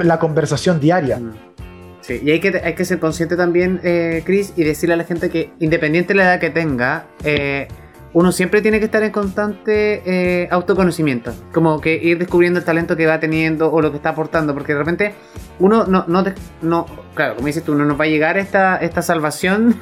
la 0.02 0.18
conversación 0.18 0.80
diaria. 0.80 1.18
Mm. 1.18 1.52
Sí, 2.00 2.20
y 2.24 2.32
hay 2.32 2.40
que, 2.40 2.60
hay 2.64 2.74
que 2.74 2.84
ser 2.84 2.98
consciente 2.98 3.36
también, 3.36 3.80
eh, 3.84 4.22
Chris, 4.26 4.52
y 4.56 4.64
decirle 4.64 4.94
a 4.94 4.96
la 4.96 5.04
gente 5.04 5.30
que 5.30 5.52
independiente 5.60 6.12
de 6.12 6.16
la 6.16 6.24
edad 6.24 6.40
que 6.40 6.50
tenga, 6.50 7.06
eh, 7.22 7.68
uno 8.14 8.30
siempre 8.30 8.60
tiene 8.60 8.78
que 8.78 8.84
estar 8.84 9.02
en 9.02 9.10
constante 9.10 10.02
eh, 10.04 10.48
autoconocimiento. 10.50 11.32
Como 11.52 11.80
que 11.80 11.94
ir 11.94 12.18
descubriendo 12.18 12.58
el 12.58 12.64
talento 12.64 12.96
que 12.96 13.06
va 13.06 13.18
teniendo 13.20 13.72
o 13.72 13.80
lo 13.80 13.90
que 13.90 13.96
está 13.96 14.10
aportando. 14.10 14.52
Porque 14.52 14.72
de 14.74 14.78
repente 14.78 15.14
uno 15.58 15.86
no, 15.86 16.04
no, 16.08 16.22
te- 16.22 16.34
no 16.60 16.86
claro, 17.14 17.36
como 17.36 17.46
dices 17.46 17.62
tú, 17.64 17.74
no 17.74 17.84
nos 17.84 17.98
va 17.98 18.04
a 18.04 18.08
llegar 18.08 18.36
esta, 18.36 18.76
esta 18.76 19.00
salvación. 19.00 19.76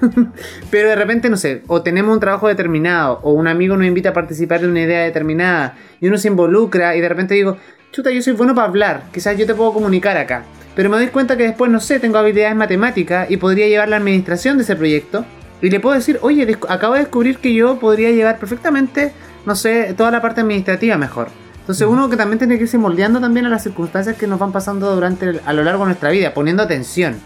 pero 0.70 0.89
de 0.89 0.97
repente, 0.97 1.28
no 1.28 1.36
sé, 1.36 1.62
o 1.66 1.82
tenemos 1.82 2.12
un 2.15 2.20
trabajo 2.20 2.47
determinado, 2.48 3.19
o 3.23 3.32
un 3.32 3.48
amigo 3.48 3.77
nos 3.77 3.86
invita 3.86 4.11
a 4.11 4.12
participar 4.12 4.61
de 4.61 4.69
una 4.69 4.82
idea 4.82 5.01
determinada, 5.05 5.74
y 6.01 6.07
uno 6.09 6.16
se 6.19 6.28
involucra, 6.28 6.94
y 6.97 7.01
de 7.01 7.09
repente 7.09 7.35
digo, 7.35 7.57
chuta, 7.93 8.11
yo 8.11 8.23
soy 8.23 8.35
bueno 8.35 8.55
para 8.55 8.69
hablar, 8.69 9.02
quizás 9.12 9.36
yo 9.36 9.47
te 9.47 9.55
puedo 9.55 9.73
comunicar 9.73 10.16
acá. 10.16 10.44
Pero 10.77 10.89
me 10.89 10.97
doy 10.97 11.09
cuenta 11.09 11.36
que 11.36 11.43
después, 11.43 11.70
no 11.70 11.81
sé, 11.81 11.98
tengo 11.98 12.16
habilidades 12.19 12.55
matemáticas 12.57 13.28
y 13.31 13.36
podría 13.39 13.66
llevar 13.66 13.89
la 13.89 13.97
administración 13.97 14.57
de 14.57 14.62
ese 14.62 14.77
proyecto. 14.77 15.24
Y 15.62 15.70
le 15.70 15.81
puedo 15.81 15.95
decir, 15.95 16.19
oye, 16.23 16.57
acabo 16.69 16.95
de 16.95 17.01
descubrir 17.01 17.39
que 17.39 17.53
yo 17.55 17.78
podría 17.78 18.11
llevar 18.11 18.39
perfectamente, 18.39 19.12
no 19.47 19.55
sé, 19.55 19.95
toda 19.97 20.11
la 20.11 20.20
parte 20.23 20.41
administrativa 20.41 20.97
mejor. 20.97 21.28
Entonces 21.61 21.87
uno 21.87 22.09
que 22.11 22.16
también 22.16 22.39
tiene 22.39 22.57
que 22.57 22.65
irse 22.65 22.78
moldeando 22.78 23.20
también 23.20 23.47
a 23.47 23.49
las 23.49 23.62
circunstancias 23.62 24.16
que 24.16 24.27
nos 24.27 24.39
van 24.39 24.51
pasando 24.53 24.93
durante 24.95 25.27
el- 25.27 25.41
a 25.45 25.53
lo 25.53 25.62
largo 25.62 25.82
de 25.85 25.89
nuestra 25.91 26.11
vida, 26.11 26.32
poniendo 26.35 26.62
atención. 26.62 27.16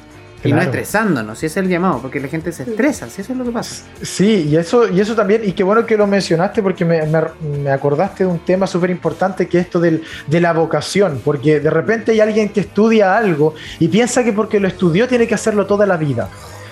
Y 0.46 0.52
no 0.52 0.58
estresándonos, 0.60 1.38
si 1.38 1.46
ese 1.46 1.60
es 1.60 1.64
el 1.64 1.70
llamado, 1.70 2.00
porque 2.02 2.20
la 2.20 2.28
gente 2.28 2.52
se 2.52 2.64
estresa, 2.64 3.08
si 3.08 3.22
eso 3.22 3.32
es 3.32 3.38
lo 3.38 3.44
que 3.46 3.50
pasa. 3.50 3.84
Sí, 4.02 4.46
y 4.50 4.56
eso, 4.56 4.86
y 4.90 5.00
eso 5.00 5.14
también, 5.14 5.40
y 5.42 5.52
qué 5.52 5.64
bueno 5.64 5.86
que 5.86 5.96
lo 5.96 6.06
mencionaste 6.06 6.62
porque 6.62 6.84
me, 6.84 7.00
me- 7.06 7.22
me 7.62 7.70
acordaste 7.70 8.24
de 8.24 8.30
un 8.30 8.40
tema 8.40 8.66
súper 8.66 8.90
importante 8.90 9.48
que 9.48 9.60
es 9.60 9.64
esto 9.64 9.80
del, 9.80 10.02
de 10.26 10.40
la 10.42 10.52
vocación, 10.52 11.22
porque 11.24 11.60
de 11.60 11.70
repente 11.70 12.12
hay 12.12 12.20
alguien 12.20 12.50
que 12.50 12.60
estudia 12.60 13.16
algo 13.16 13.54
y 13.78 13.88
piensa 13.88 14.22
que 14.22 14.34
porque 14.34 14.60
lo 14.60 14.68
estudió 14.68 15.08
tiene 15.08 15.26
que 15.26 15.34
hacerlo 15.34 15.64
toda 15.64 15.86
la 15.86 15.96
vida. 15.96 16.28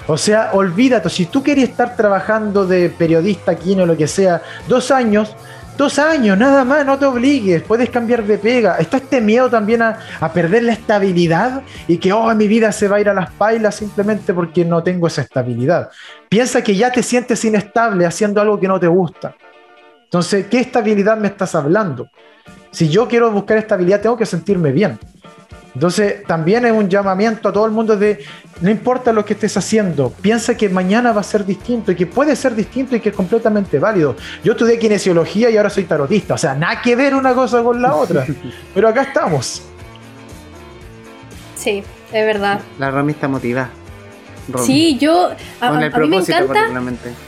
O 0.07 0.17
sea, 0.17 0.51
olvídate, 0.53 1.09
si 1.09 1.27
tú 1.27 1.43
querías 1.43 1.71
estar 1.71 1.97
trabajando 1.97 2.67
de 2.67 2.91
periodista 2.91 3.53
aquí 3.53 3.79
o 3.79 3.87
lo 3.87 3.97
que 3.97 4.09
sea, 4.09 4.43
dos 4.67 4.91
años, 4.91 5.35
dos 5.77 5.99
años, 5.99 6.37
nada 6.37 6.65
más, 6.65 6.85
no 6.85 6.99
te 6.99 7.07
obligues, 7.07 7.63
puedes 7.63 7.89
cambiar 7.89 8.25
de 8.25 8.37
pega. 8.37 8.77
Está 8.79 8.97
este 8.97 9.21
miedo 9.21 9.49
también 9.49 9.83
a, 9.83 9.99
a 10.21 10.33
perder 10.33 10.65
la 10.65 10.73
estabilidad 10.73 11.63
y 11.87 11.99
que, 11.99 12.13
oh, 12.13 12.35
mi 12.35 12.49
vida 12.49 12.73
se 12.73 12.89
va 12.89 12.97
a 12.97 13.01
ir 13.01 13.09
a 13.09 13.15
las 13.15 13.31
pailas 13.31 13.77
simplemente 13.77 14.35
porque 14.35 14.65
no 14.65 14.83
tengo 14.83 15.07
esa 15.07 15.23
estabilidad. 15.23 15.91
Piensa 16.29 16.63
que 16.63 16.75
ya 16.75 16.91
te 16.91 17.03
sientes 17.03 17.45
inestable 17.45 18.05
haciendo 18.05 18.41
algo 18.41 18.59
que 18.59 18.69
no 18.69 18.81
te 18.81 18.89
gusta. 18.89 19.35
Entonces, 20.05 20.47
¿qué 20.49 20.61
estabilidad 20.61 21.17
me 21.17 21.29
estás 21.29 21.55
hablando? 21.55 22.09
Si 22.71 22.89
yo 22.89 23.07
quiero 23.07 23.31
buscar 23.31 23.57
estabilidad, 23.59 24.01
tengo 24.01 24.17
que 24.17 24.27
sentirme 24.27 24.73
bien. 24.73 24.99
Entonces, 25.75 26.23
también 26.25 26.67
es 26.67 26.73
un 26.73 26.89
llamamiento 26.89 27.49
a 27.49 27.53
todo 27.53 27.65
el 27.65 27.73
mundo 27.73 27.97
de, 27.97 28.25
no 28.61 28.71
importa 28.71 29.13
lo 29.13 29.25
que 29.25 29.33
estés 29.33 29.57
haciendo, 29.57 30.11
piensa 30.11 30.57
que 30.57 30.69
mañana 30.69 31.13
va 31.13 31.23
a 31.23 31.25
ser 31.25 31.47
distinto 31.47 31.93
y 31.93 31.97
que 31.97 32.07
puede 32.07 32.37
ser 32.37 32.55
distinto 32.55 32.95
y 32.95 33.01
que 33.01 33.09
es 33.09 33.15
completamente 33.15 33.79
válido. 33.79 34.17
Yo 34.45 34.53
estudié 34.53 34.79
kinesiología 34.79 35.49
y 35.51 35.57
ahora 35.57 35.71
soy 35.71 35.85
tarotista, 35.85 36.35
o 36.35 36.39
sea, 36.39 36.55
nada 36.55 36.83
que 36.83 36.95
ver 36.95 37.15
una 37.15 37.35
cosa 37.35 37.63
con 37.63 37.81
la 37.81 37.95
otra, 37.95 38.27
pero 38.75 38.89
acá 38.89 39.03
estamos. 39.03 39.63
Sí, 41.57 41.83
es 42.13 42.27
verdad. 42.27 42.61
La 42.79 42.91
Romy 42.91 43.13
está 43.13 43.29
motivada. 43.29 43.71
Sí, 44.65 44.99
yo. 44.99 45.31
A, 45.61 45.69
Con 45.69 45.79
a- 45.79 45.87
el 45.87 45.95
a 45.95 45.99
mí 45.99 46.09
me 46.09 46.17
encanta. 46.17 46.69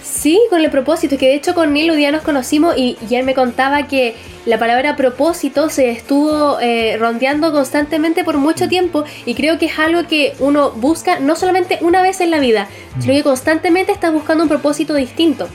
Sí, 0.03 0.41
con 0.51 0.61
el 0.61 0.71
propósito. 0.71 1.17
Que 1.17 1.27
de 1.29 1.35
hecho 1.35 1.55
con 1.55 1.73
Neil 1.73 1.91
un 1.93 1.97
día 1.97 2.11
nos 2.13 2.23
conocimos 2.23 2.77
y, 2.77 2.97
y 3.09 3.15
él 3.15 3.25
me 3.25 3.35
contaba 3.35 3.87
que 3.87 4.17
la 4.47 4.59
palabra 4.59 4.97
propósito 4.97 5.71
se 5.71 5.91
estuvo 5.91 6.59
eh, 6.61 6.97
rondeando 6.99 7.53
constantemente 7.53 8.25
por 8.25 8.37
mucho 8.39 8.69
tiempo 8.69 9.05
y 9.25 9.35
creo 9.35 9.59
que 9.59 9.67
es 9.67 9.79
algo 9.79 10.07
que 10.09 10.35
uno 10.41 10.71
busca 10.73 11.21
no 11.21 11.37
solamente 11.37 11.79
una 11.83 12.03
vez 12.03 12.21
en 12.21 12.31
la 12.31 12.41
vida, 12.41 12.69
sino 12.99 13.15
que 13.15 13.23
constantemente 13.23 13.93
está 13.93 14.11
buscando 14.11 14.43
un 14.43 14.49
propósito 14.49 14.95
distinto. 14.95 15.49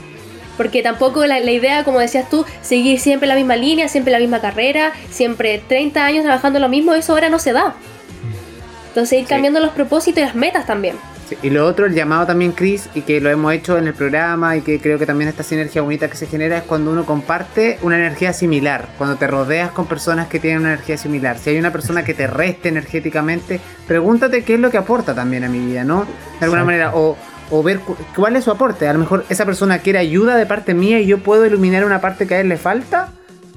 Porque 0.56 0.82
tampoco 0.82 1.24
la, 1.26 1.40
la 1.40 1.50
idea, 1.52 1.84
como 1.84 2.00
decías 2.00 2.28
tú, 2.28 2.44
seguir 2.62 3.00
siempre 3.00 3.26
la 3.28 3.34
misma 3.34 3.56
línea, 3.56 3.88
siempre 3.88 4.12
la 4.12 4.18
misma 4.18 4.40
carrera, 4.40 4.92
siempre 5.10 5.62
30 5.66 6.04
años 6.04 6.24
trabajando 6.24 6.58
lo 6.58 6.68
mismo, 6.68 6.92
eso 6.94 7.12
ahora 7.12 7.28
no 7.30 7.38
se 7.38 7.52
da. 7.52 7.74
Entonces 8.88 9.20
ir 9.20 9.24
Sí. 9.24 9.28
cambiando 9.30 9.60
los 9.60 9.70
propósitos 9.70 10.22
y 10.22 10.26
las 10.26 10.34
metas 10.34 10.66
también. 10.66 10.96
Sí, 11.30 11.38
y 11.42 11.50
lo 11.50 11.64
otro, 11.64 11.86
el 11.86 11.94
llamado 11.94 12.26
también, 12.26 12.50
Chris, 12.50 12.88
y 12.94 13.02
que 13.02 13.20
lo 13.20 13.30
hemos 13.30 13.52
hecho 13.54 13.78
en 13.78 13.86
el 13.86 13.94
programa 13.94 14.56
y 14.56 14.62
que 14.62 14.80
creo 14.80 14.98
que 14.98 15.06
también 15.06 15.28
esta 15.28 15.44
sinergia 15.44 15.80
bonita 15.80 16.08
que 16.08 16.16
se 16.16 16.26
genera 16.26 16.58
es 16.58 16.62
cuando 16.64 16.90
uno 16.90 17.06
comparte 17.06 17.78
una 17.82 17.96
energía 17.96 18.32
similar, 18.32 18.88
cuando 18.98 19.14
te 19.14 19.28
rodeas 19.28 19.70
con 19.70 19.86
personas 19.86 20.26
que 20.26 20.40
tienen 20.40 20.60
una 20.62 20.72
energía 20.72 20.96
similar. 20.98 21.38
Si 21.38 21.50
hay 21.50 21.58
una 21.58 21.70
persona 21.70 22.04
que 22.04 22.14
te 22.14 22.26
reste 22.26 22.68
energéticamente, 22.68 23.60
pregúntate 23.86 24.42
qué 24.42 24.54
es 24.54 24.60
lo 24.60 24.70
que 24.72 24.78
aporta 24.78 25.14
también 25.14 25.44
a 25.44 25.48
mi 25.48 25.60
vida, 25.64 25.84
¿no? 25.84 26.00
De 26.40 26.44
alguna 26.46 26.62
Exacto. 26.62 26.66
manera, 26.66 26.90
o, 26.96 27.16
o 27.50 27.62
ver 27.62 27.78
cu- 27.78 27.96
cuál 28.16 28.34
es 28.34 28.42
su 28.42 28.50
aporte. 28.50 28.88
A 28.88 28.92
lo 28.92 28.98
mejor 28.98 29.24
esa 29.28 29.46
persona 29.46 29.78
quiere 29.78 30.00
ayuda 30.00 30.34
de 30.36 30.46
parte 30.46 30.74
mía 30.74 30.98
y 31.00 31.06
yo 31.06 31.18
puedo 31.18 31.46
iluminar 31.46 31.84
una 31.84 32.00
parte 32.00 32.26
que 32.26 32.34
a 32.34 32.40
él 32.40 32.48
le 32.48 32.56
falta. 32.56 33.10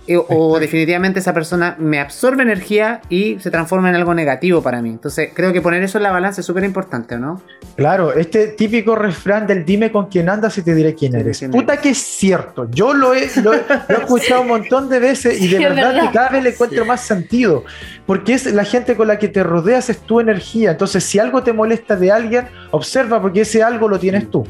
Eh, 0.07 0.17
o 0.17 0.59
definitivamente 0.59 1.19
esa 1.19 1.33
persona 1.33 1.75
me 1.79 1.99
absorbe 1.99 2.43
energía 2.43 3.01
y 3.09 3.39
se 3.39 3.49
transforma 3.51 3.89
en 3.89 3.95
algo 3.95 4.13
negativo 4.13 4.61
para 4.61 4.81
mí. 4.81 4.89
Entonces 4.89 5.29
creo 5.33 5.53
que 5.53 5.61
poner 5.61 5.81
eso 5.83 5.97
en 5.97 6.03
la 6.03 6.11
balanza 6.11 6.41
es 6.41 6.47
súper 6.47 6.63
importante, 6.65 7.17
¿no? 7.17 7.41
Claro, 7.77 8.13
este 8.13 8.47
típico 8.49 8.95
refrán 8.95 9.47
del 9.47 9.63
dime 9.65 9.91
con 9.91 10.07
quién 10.07 10.29
andas 10.29 10.57
y 10.57 10.61
te 10.61 10.75
diré 10.75 10.93
quién 10.93 11.15
eres. 11.15 11.39
quién 11.39 11.51
Puta 11.51 11.77
que 11.77 11.89
es 11.91 11.97
cierto. 11.97 12.69
Yo 12.69 12.93
lo 12.93 13.13
he, 13.13 13.29
lo, 13.41 13.53
he- 13.53 13.63
lo 13.89 13.95
he 13.97 14.01
escuchado 14.01 14.41
un 14.41 14.49
montón 14.49 14.89
de 14.89 14.99
veces 14.99 15.41
y 15.41 15.47
de 15.47 15.57
Sí, 15.57 15.63
verdad, 15.63 15.93
verdad. 15.93 16.07
que 16.07 16.13
cada 16.13 16.29
vez 16.29 16.43
le 16.43 16.49
encuentro 16.49 16.85
más 16.85 17.01
sentido. 17.01 17.63
Porque 18.05 18.33
es 18.33 18.45
la 18.53 18.65
gente 18.65 18.95
con 18.95 19.07
la 19.07 19.17
que 19.17 19.29
te 19.29 19.41
rodeas, 19.43 19.89
es 19.89 19.99
tu 19.99 20.19
energía. 20.19 20.71
Entonces, 20.71 21.03
si 21.03 21.17
algo 21.19 21.41
te 21.43 21.53
molesta 21.53 21.95
de 21.95 22.11
alguien, 22.11 22.47
observa 22.71 23.21
porque 23.21 23.41
ese 23.41 23.63
algo 23.63 23.87
lo 23.87 23.97
tienes 23.97 24.29
tú. 24.29 24.45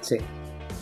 Sí. 0.00 0.16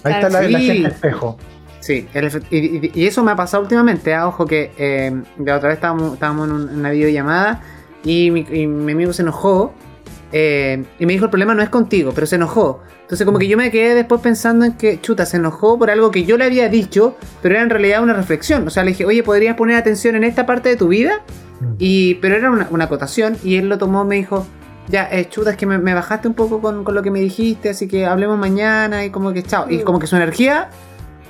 Ahí 0.04 0.14
Claro. 0.14 0.26
está 0.28 0.40
la, 0.50 0.58
gente 0.58 0.88
espejo. 0.88 1.38
Sí, 1.82 2.06
el 2.14 2.30
y, 2.50 2.56
y- 2.56 2.90
y 2.94 3.06
eso 3.06 3.24
me 3.24 3.32
ha 3.32 3.36
pasado 3.36 3.62
últimamente. 3.64 4.14
ah, 4.14 4.28
Ojo 4.28 4.46
que 4.46 4.70
eh, 4.78 5.12
la 5.44 5.56
otra 5.56 5.68
vez 5.70 5.78
estábamos, 5.78 6.14
estábamos 6.14 6.48
en, 6.48 6.54
un- 6.54 6.68
en 6.70 6.78
una 6.78 6.90
videollamada 6.90 7.60
y 8.04 8.30
mi, 8.30 8.46
y 8.50 8.66
mi 8.68 8.92
amigo 8.92 9.12
se 9.12 9.22
enojó 9.22 9.74
eh, 10.30 10.84
y 10.98 11.06
me 11.06 11.12
dijo 11.12 11.24
el 11.24 11.30
problema 11.30 11.54
no 11.54 11.62
es 11.62 11.68
contigo, 11.70 12.12
pero 12.14 12.26
se 12.26 12.36
enojó. 12.36 12.80
Entonces 13.02 13.24
como 13.26 13.38
que 13.38 13.48
yo 13.48 13.56
me 13.58 13.70
quedé 13.72 13.94
después 13.96 14.20
pensando 14.20 14.64
en 14.64 14.74
que, 14.74 15.00
chuta, 15.00 15.26
se 15.26 15.36
enojó 15.38 15.76
por 15.78 15.90
algo 15.90 16.10
que 16.12 16.24
yo 16.24 16.38
le 16.38 16.44
había 16.44 16.68
dicho, 16.68 17.16
pero 17.42 17.56
era 17.56 17.64
en 17.64 17.68
realidad 17.70 18.00
una 18.02 18.14
reflexión. 18.14 18.66
O 18.66 18.70
sea, 18.70 18.84
le 18.84 18.92
dije, 18.92 19.04
oye, 19.04 19.22
¿podrías 19.24 19.56
poner 19.56 19.76
atención 19.76 20.14
en 20.14 20.22
esta 20.24 20.46
parte 20.46 20.68
de 20.70 20.76
tu 20.76 20.88
vida? 20.88 21.20
Mm. 21.60 21.64
Y, 21.78 22.14
pero 22.14 22.36
era 22.36 22.48
una, 22.50 22.68
una 22.70 22.84
acotación 22.84 23.36
y 23.44 23.56
él 23.56 23.68
lo 23.68 23.76
tomó, 23.76 24.04
me 24.04 24.14
dijo, 24.14 24.46
ya, 24.88 25.08
eh, 25.12 25.28
chuta, 25.28 25.50
es 25.50 25.56
que 25.56 25.66
me, 25.66 25.78
me 25.78 25.92
bajaste 25.94 26.28
un 26.28 26.34
poco 26.34 26.60
con, 26.62 26.84
con 26.84 26.94
lo 26.94 27.02
que 27.02 27.10
me 27.10 27.20
dijiste, 27.20 27.68
así 27.70 27.86
que 27.86 28.06
hablemos 28.06 28.38
mañana 28.38 29.04
y 29.04 29.10
como 29.10 29.32
que 29.34 29.42
chao. 29.42 29.66
Y 29.68 29.80
como 29.80 29.98
que 29.98 30.06
su 30.06 30.16
energía 30.16 30.70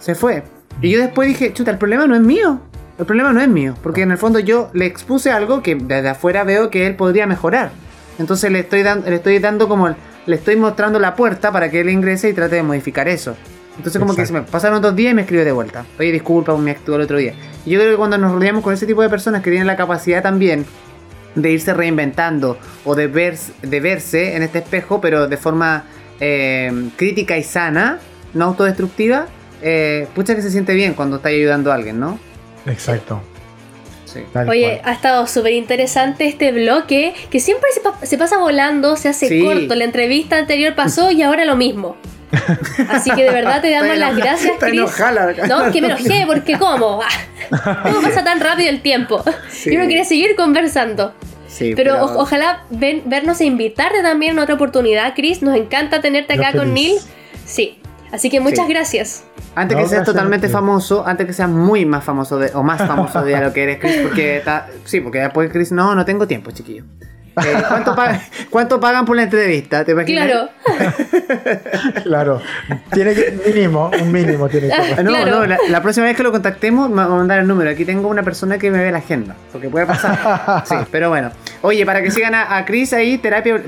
se 0.03 0.17
fue. 0.17 0.43
Y 0.81 0.91
yo 0.91 0.99
después 0.99 1.29
dije, 1.29 1.53
chuta, 1.53 1.71
el 1.71 1.79
problema 1.79 2.07
no 2.07 2.15
es 2.15 2.21
mío. 2.21 2.61
El 2.99 3.07
problema 3.07 3.33
no 3.33 3.41
es 3.41 3.49
mío, 3.49 3.75
porque 3.83 4.03
en 4.03 4.11
el 4.11 4.19
fondo 4.19 4.39
yo 4.39 4.69
le 4.75 4.85
expuse 4.85 5.31
algo 5.31 5.63
que 5.63 5.77
desde 5.77 6.09
afuera 6.09 6.45
veo 6.45 6.71
que 6.71 6.87
él 6.87 6.97
podría 6.97 7.27
mejorar. 7.27 7.71
Entonces 8.19 8.51
le 8.51 8.61
estoy 8.61 8.83
dando, 8.83 9.09
le 9.09 9.17
estoy 9.17 9.39
dando 9.39 9.69
como, 9.69 9.95
le 10.27 10.37
estoy 10.37 10.57
mostrando 10.57 10.99
la 10.99 11.15
puerta 11.15 11.53
para 11.53 11.71
que 11.71 11.81
él 11.81 11.89
ingrese 11.89 12.29
y 12.29 12.33
trate 12.33 12.57
de 12.57 12.63
modificar 12.63 13.09
eso. 13.09 13.35
Entonces 13.77 13.99
como 13.99 14.15
que 14.15 14.27
se 14.27 14.33
Exacto. 14.33 14.47
me 14.47 14.53
pasaron 14.53 14.83
dos 14.83 14.95
días 14.95 15.13
y 15.13 15.15
me 15.15 15.23
escribió 15.23 15.45
de 15.45 15.53
vuelta. 15.53 15.87
Oye, 15.99 16.13
disculpa, 16.13 16.55
me 16.57 16.73
actuó 16.73 16.97
el 16.97 17.03
otro 17.03 17.17
día. 17.17 17.35
Y 17.65 17.71
yo 17.71 17.81
creo 17.81 17.93
que 17.93 17.97
cuando 17.97 18.19
nos 18.19 18.33
rodeamos 18.33 18.63
con 18.63 18.75
ese 18.75 18.87
tipo 18.87 19.03
de 19.03 19.09
personas 19.09 19.43
que 19.43 19.51
tienen 19.51 19.67
la 19.67 19.77
capacidad 19.77 20.23
también 20.23 20.67
de 21.35 21.51
irse 21.51 21.73
reinventando 21.73 22.59
o 22.85 22.95
de, 22.95 23.07
ver, 23.07 23.39
de 23.63 23.81
verse 23.81 24.37
en 24.37 24.43
este 24.43 24.59
espejo, 24.59 25.01
pero 25.01 25.29
de 25.29 25.37
forma 25.39 25.85
eh, 26.21 26.91
crítica 26.97 27.39
y 27.39 27.43
sana, 27.43 27.99
no 28.35 28.45
autodestructiva, 28.45 29.27
eh, 29.63 30.07
pucha 30.15 30.35
que 30.35 30.43
se 30.43 30.51
siente 30.51 30.75
bien 30.75 30.95
cuando 30.95 31.17
está 31.17 31.29
ayudando 31.31 31.71
a 31.73 31.75
alguien, 31.77 31.99
¿no? 32.01 32.19
Exacto. 32.67 33.23
Sí. 34.05 34.21
Oye, 34.49 34.79
cual. 34.79 34.81
ha 34.85 34.93
estado 34.93 35.27
súper 35.27 35.53
interesante 35.55 36.27
este 36.27 36.53
bloque 36.53 37.15
que 37.31 37.41
siempre 37.41 37.71
se, 37.73 37.81
pa- 37.81 37.99
se 38.05 38.19
pasa 38.19 38.37
volando, 38.39 38.97
se 38.97 39.09
hace 39.09 39.29
Sí. 39.29 39.43
corto. 39.43 39.75
La 39.75 39.85
entrevista 39.85 40.37
anterior 40.37 40.75
pasó 40.75 41.11
y 41.11 41.23
ahora 41.23 41.45
lo 41.47 41.57
mismo. 41.57 41.97
Así 42.91 43.11
que 43.11 43.23
de 43.25 43.31
verdad 43.31 43.61
te 43.63 43.71
damos 43.71 43.97
las 43.97 44.15
gracias, 44.17 44.53
Chris. 44.59 44.75
enojada 44.75 45.33
la- 45.33 45.47
No, 45.47 45.71
que 45.73 45.81
me 45.81 45.87
enojé, 45.89 46.25
porque 46.27 46.59
¿cómo? 46.59 47.01
¿Cómo 47.83 48.03
pasa 48.03 48.23
tan 48.25 48.41
rápido 48.41 48.69
el 48.69 48.83
tiempo? 48.83 49.23
Sí. 49.51 49.71
Y 49.73 49.77
uno 49.77 49.87
quiere 49.87 50.05
seguir 50.05 50.37
conversando. 50.37 51.15
Sí, 51.49 51.75
Pero, 51.77 52.03
o- 52.05 52.21
ojalá 52.23 52.65
ven- 52.71 53.03
vernos 53.07 53.41
e 53.41 53.45
invitarte 53.45 54.03
también 54.03 54.33
en 54.33 54.39
otra 54.39 54.55
oportunidad, 54.55 55.13
Chris. 55.15 55.43
Nos 55.43 55.57
encanta 55.57 56.01
tenerte 56.01 56.37
Yo 56.37 56.43
acá 56.43 56.59
con 56.59 56.73
Neil. 56.75 56.99
feliz. 56.99 57.09
Sí. 57.47 57.79
Así 58.13 58.29
que 58.31 58.41
muchas 58.41 58.67
Sí. 58.67 58.73
gracias. 58.73 59.25
Antes 59.55 59.77
No, 59.77 59.83
que 59.83 59.89
seas 59.89 59.91
gracias 59.91 60.05
totalmente 60.05 60.49
famoso, 60.49 61.05
antes 61.07 61.27
que 61.27 61.33
seas 61.33 61.49
muy 61.49 61.85
más 61.87 62.05
famoso 62.05 62.39
de, 62.39 62.51
o 62.55 62.63
más 62.63 62.79
famoso 62.87 63.23
de 63.23 63.41
lo 63.41 63.53
que 63.53 63.63
eres, 63.65 63.79
Chris, 63.81 63.97
porque 64.03 64.37
está, 64.39 64.69
sí, 64.85 65.01
porque 65.01 65.19
después 65.19 65.51
Chris, 65.51 65.73
no, 65.73 65.95
no 65.95 66.05
tengo 66.05 66.27
tiempo, 66.29 66.51
chiquillo. 66.51 66.85
Eh, 67.35 67.63
¿cuánto, 67.67 67.95
pa- 67.97 68.21
cuánto 68.51 68.79
pagan 68.79 69.05
por 69.07 69.17
la 69.17 69.23
entrevista? 69.23 69.85
¿Te 69.85 69.93
imaginas? 69.93 70.27
Claro. 70.27 70.49
Claro. 72.05 72.41
Tiene 72.93 73.15
que, 73.15 73.41
mínimo, 73.47 73.91
un 74.01 74.13
mínimo 74.13 74.49
tiene 74.49 74.69
que 74.69 74.75
Ah, 74.75 75.03
No, 75.03 75.11
Claro. 75.13 75.41
no, 75.41 75.47
la, 75.47 75.59
la 75.69 75.81
próxima 75.83 76.07
vez 76.07 76.17
que 76.17 76.23
lo 76.23 76.31
contactemos 76.33 76.89
me 76.91 76.97
va 76.97 77.05
a 77.05 77.09
mandar 77.09 77.39
el 77.41 77.47
número. 77.49 77.71
Aquí 77.71 77.85
tengo 77.85 78.09
una 78.09 78.23
persona 78.23 78.59
que 78.59 78.71
me 78.71 78.79
ve 78.83 78.93
la 78.93 78.99
agenda, 78.99 79.35
porque 79.51 79.69
puede 79.69 79.87
pasar. 79.87 80.63
Sí, 80.67 80.75
pero 80.91 81.09
bueno. 81.09 81.31
Oye, 81.63 81.87
para 81.87 82.03
que 82.03 82.11
sigan 82.11 82.35
a, 82.35 82.57
a 82.57 82.65
Chris 82.65 82.93
ahí, 82.93 83.19
terapia, 83.19 83.61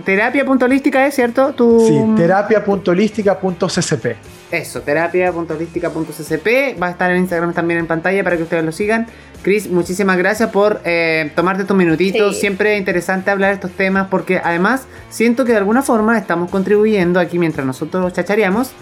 ¿es 1.07 1.15
cierto? 1.15 1.53
Tu, 1.55 1.87
Sí, 1.89 1.99
terapia.holística.ccp. 2.17 4.07
Eso, 4.51 4.83
terapia.holística.ccp. 4.83 6.81
Va 6.81 6.89
a 6.89 6.91
estar 6.91 7.11
en 7.11 7.19
Instagram 7.19 7.55
también 7.55 7.81
en 7.81 7.87
pantalla 7.87 8.23
para 8.23 8.37
que 8.37 8.43
ustedes 8.45 8.65
lo 8.65 8.73
sigan. 8.73 9.07
Chris, 9.43 9.69
muchísimas 9.69 10.17
gracias 10.17 10.51
por 10.51 10.81
eh, 10.85 11.31
tomarte 11.35 11.63
estos 11.63 11.77
minutitos. 11.77 12.35
Sí. 12.35 12.41
Siempre 12.41 12.75
es 12.75 12.79
interesante 12.79 13.31
hablar 13.31 13.51
de 13.51 13.55
estos 13.57 13.73
temas 13.73 14.09
porque 14.09 14.41
además 14.43 14.87
siento 15.11 15.45
que 15.45 15.53
de 15.53 15.59
alguna 15.59 15.83
forma 15.83 16.17
estamos 16.17 16.51
contribuyendo 16.51 17.21
aquí 17.21 17.39
mientras 17.39 17.67
nosotros 17.67 18.13
chachareamos. 18.13 18.73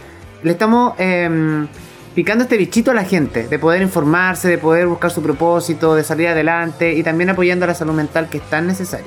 Le 0.42 0.52
estamos 0.52 0.94
em, 0.98 1.66
picando 2.14 2.44
este 2.44 2.56
bichito 2.56 2.90
a 2.90 2.94
la 2.94 3.04
gente 3.04 3.48
de 3.48 3.58
poder 3.58 3.82
informarse, 3.82 4.48
de 4.48 4.58
poder 4.58 4.86
buscar 4.86 5.10
su 5.10 5.22
propósito, 5.22 5.94
de 5.94 6.04
salir 6.04 6.28
adelante 6.28 6.92
y 6.92 7.02
también 7.02 7.30
apoyando 7.30 7.64
a 7.64 7.68
la 7.68 7.74
salud 7.74 7.94
mental 7.94 8.28
que 8.28 8.38
es 8.38 8.44
tan 8.48 8.66
necesaria. 8.66 9.06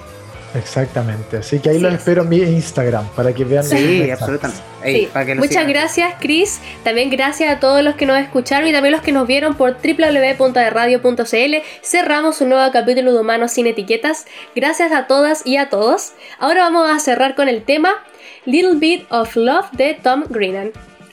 Exactamente. 0.58 1.38
Así 1.38 1.60
que 1.60 1.70
ahí 1.70 1.76
Sí. 1.78 1.82
los 1.82 1.94
espero 1.94 2.22
en 2.24 2.30
mi 2.30 2.38
Instagram 2.38 3.08
para 3.16 3.34
que 3.34 3.44
vean. 3.44 3.64
Sí, 3.64 4.10
absolutamente. 4.10 4.62
Ey, 4.84 5.02
Sí. 5.02 5.10
para 5.12 5.26
que 5.26 5.36
lo 5.36 5.42
Muchas 5.42 5.56
sigan. 5.58 5.70
gracias, 5.70 6.14
Chris. 6.20 6.60
También 6.84 7.10
gracias 7.10 7.52
a 7.54 7.60
todos 7.60 7.84
los 7.84 7.96
que 7.96 8.06
nos 8.06 8.20
escucharon 8.20 8.68
y 8.68 8.72
también 8.72 8.94
los 8.94 9.02
que 9.02 9.12
nos 9.12 9.28
vieron 9.28 9.56
por 9.56 9.78
www.radio.cl. 9.82 11.56
Cerramos 11.84 12.42
un 12.42 12.50
nuevo 12.50 12.72
capítulo 12.72 13.14
de 13.14 13.20
Humanos 13.20 13.52
sin 13.52 13.68
Etiquetas. 13.68 14.26
Gracias 14.56 14.92
a 14.92 15.08
todas 15.08 15.46
y 15.46 15.58
a 15.58 15.70
todos. 15.70 16.14
Ahora 16.40 16.62
vamos 16.64 16.90
a 16.90 17.00
cerrar 17.00 17.36
con 17.36 17.48
el 17.50 17.64
tema 17.64 18.04
Little 18.46 18.76
Bit 18.76 19.06
of 19.12 19.36
Love 19.36 19.72
de 19.74 19.94
Tom 20.02 20.24
Greenan. 20.30 20.72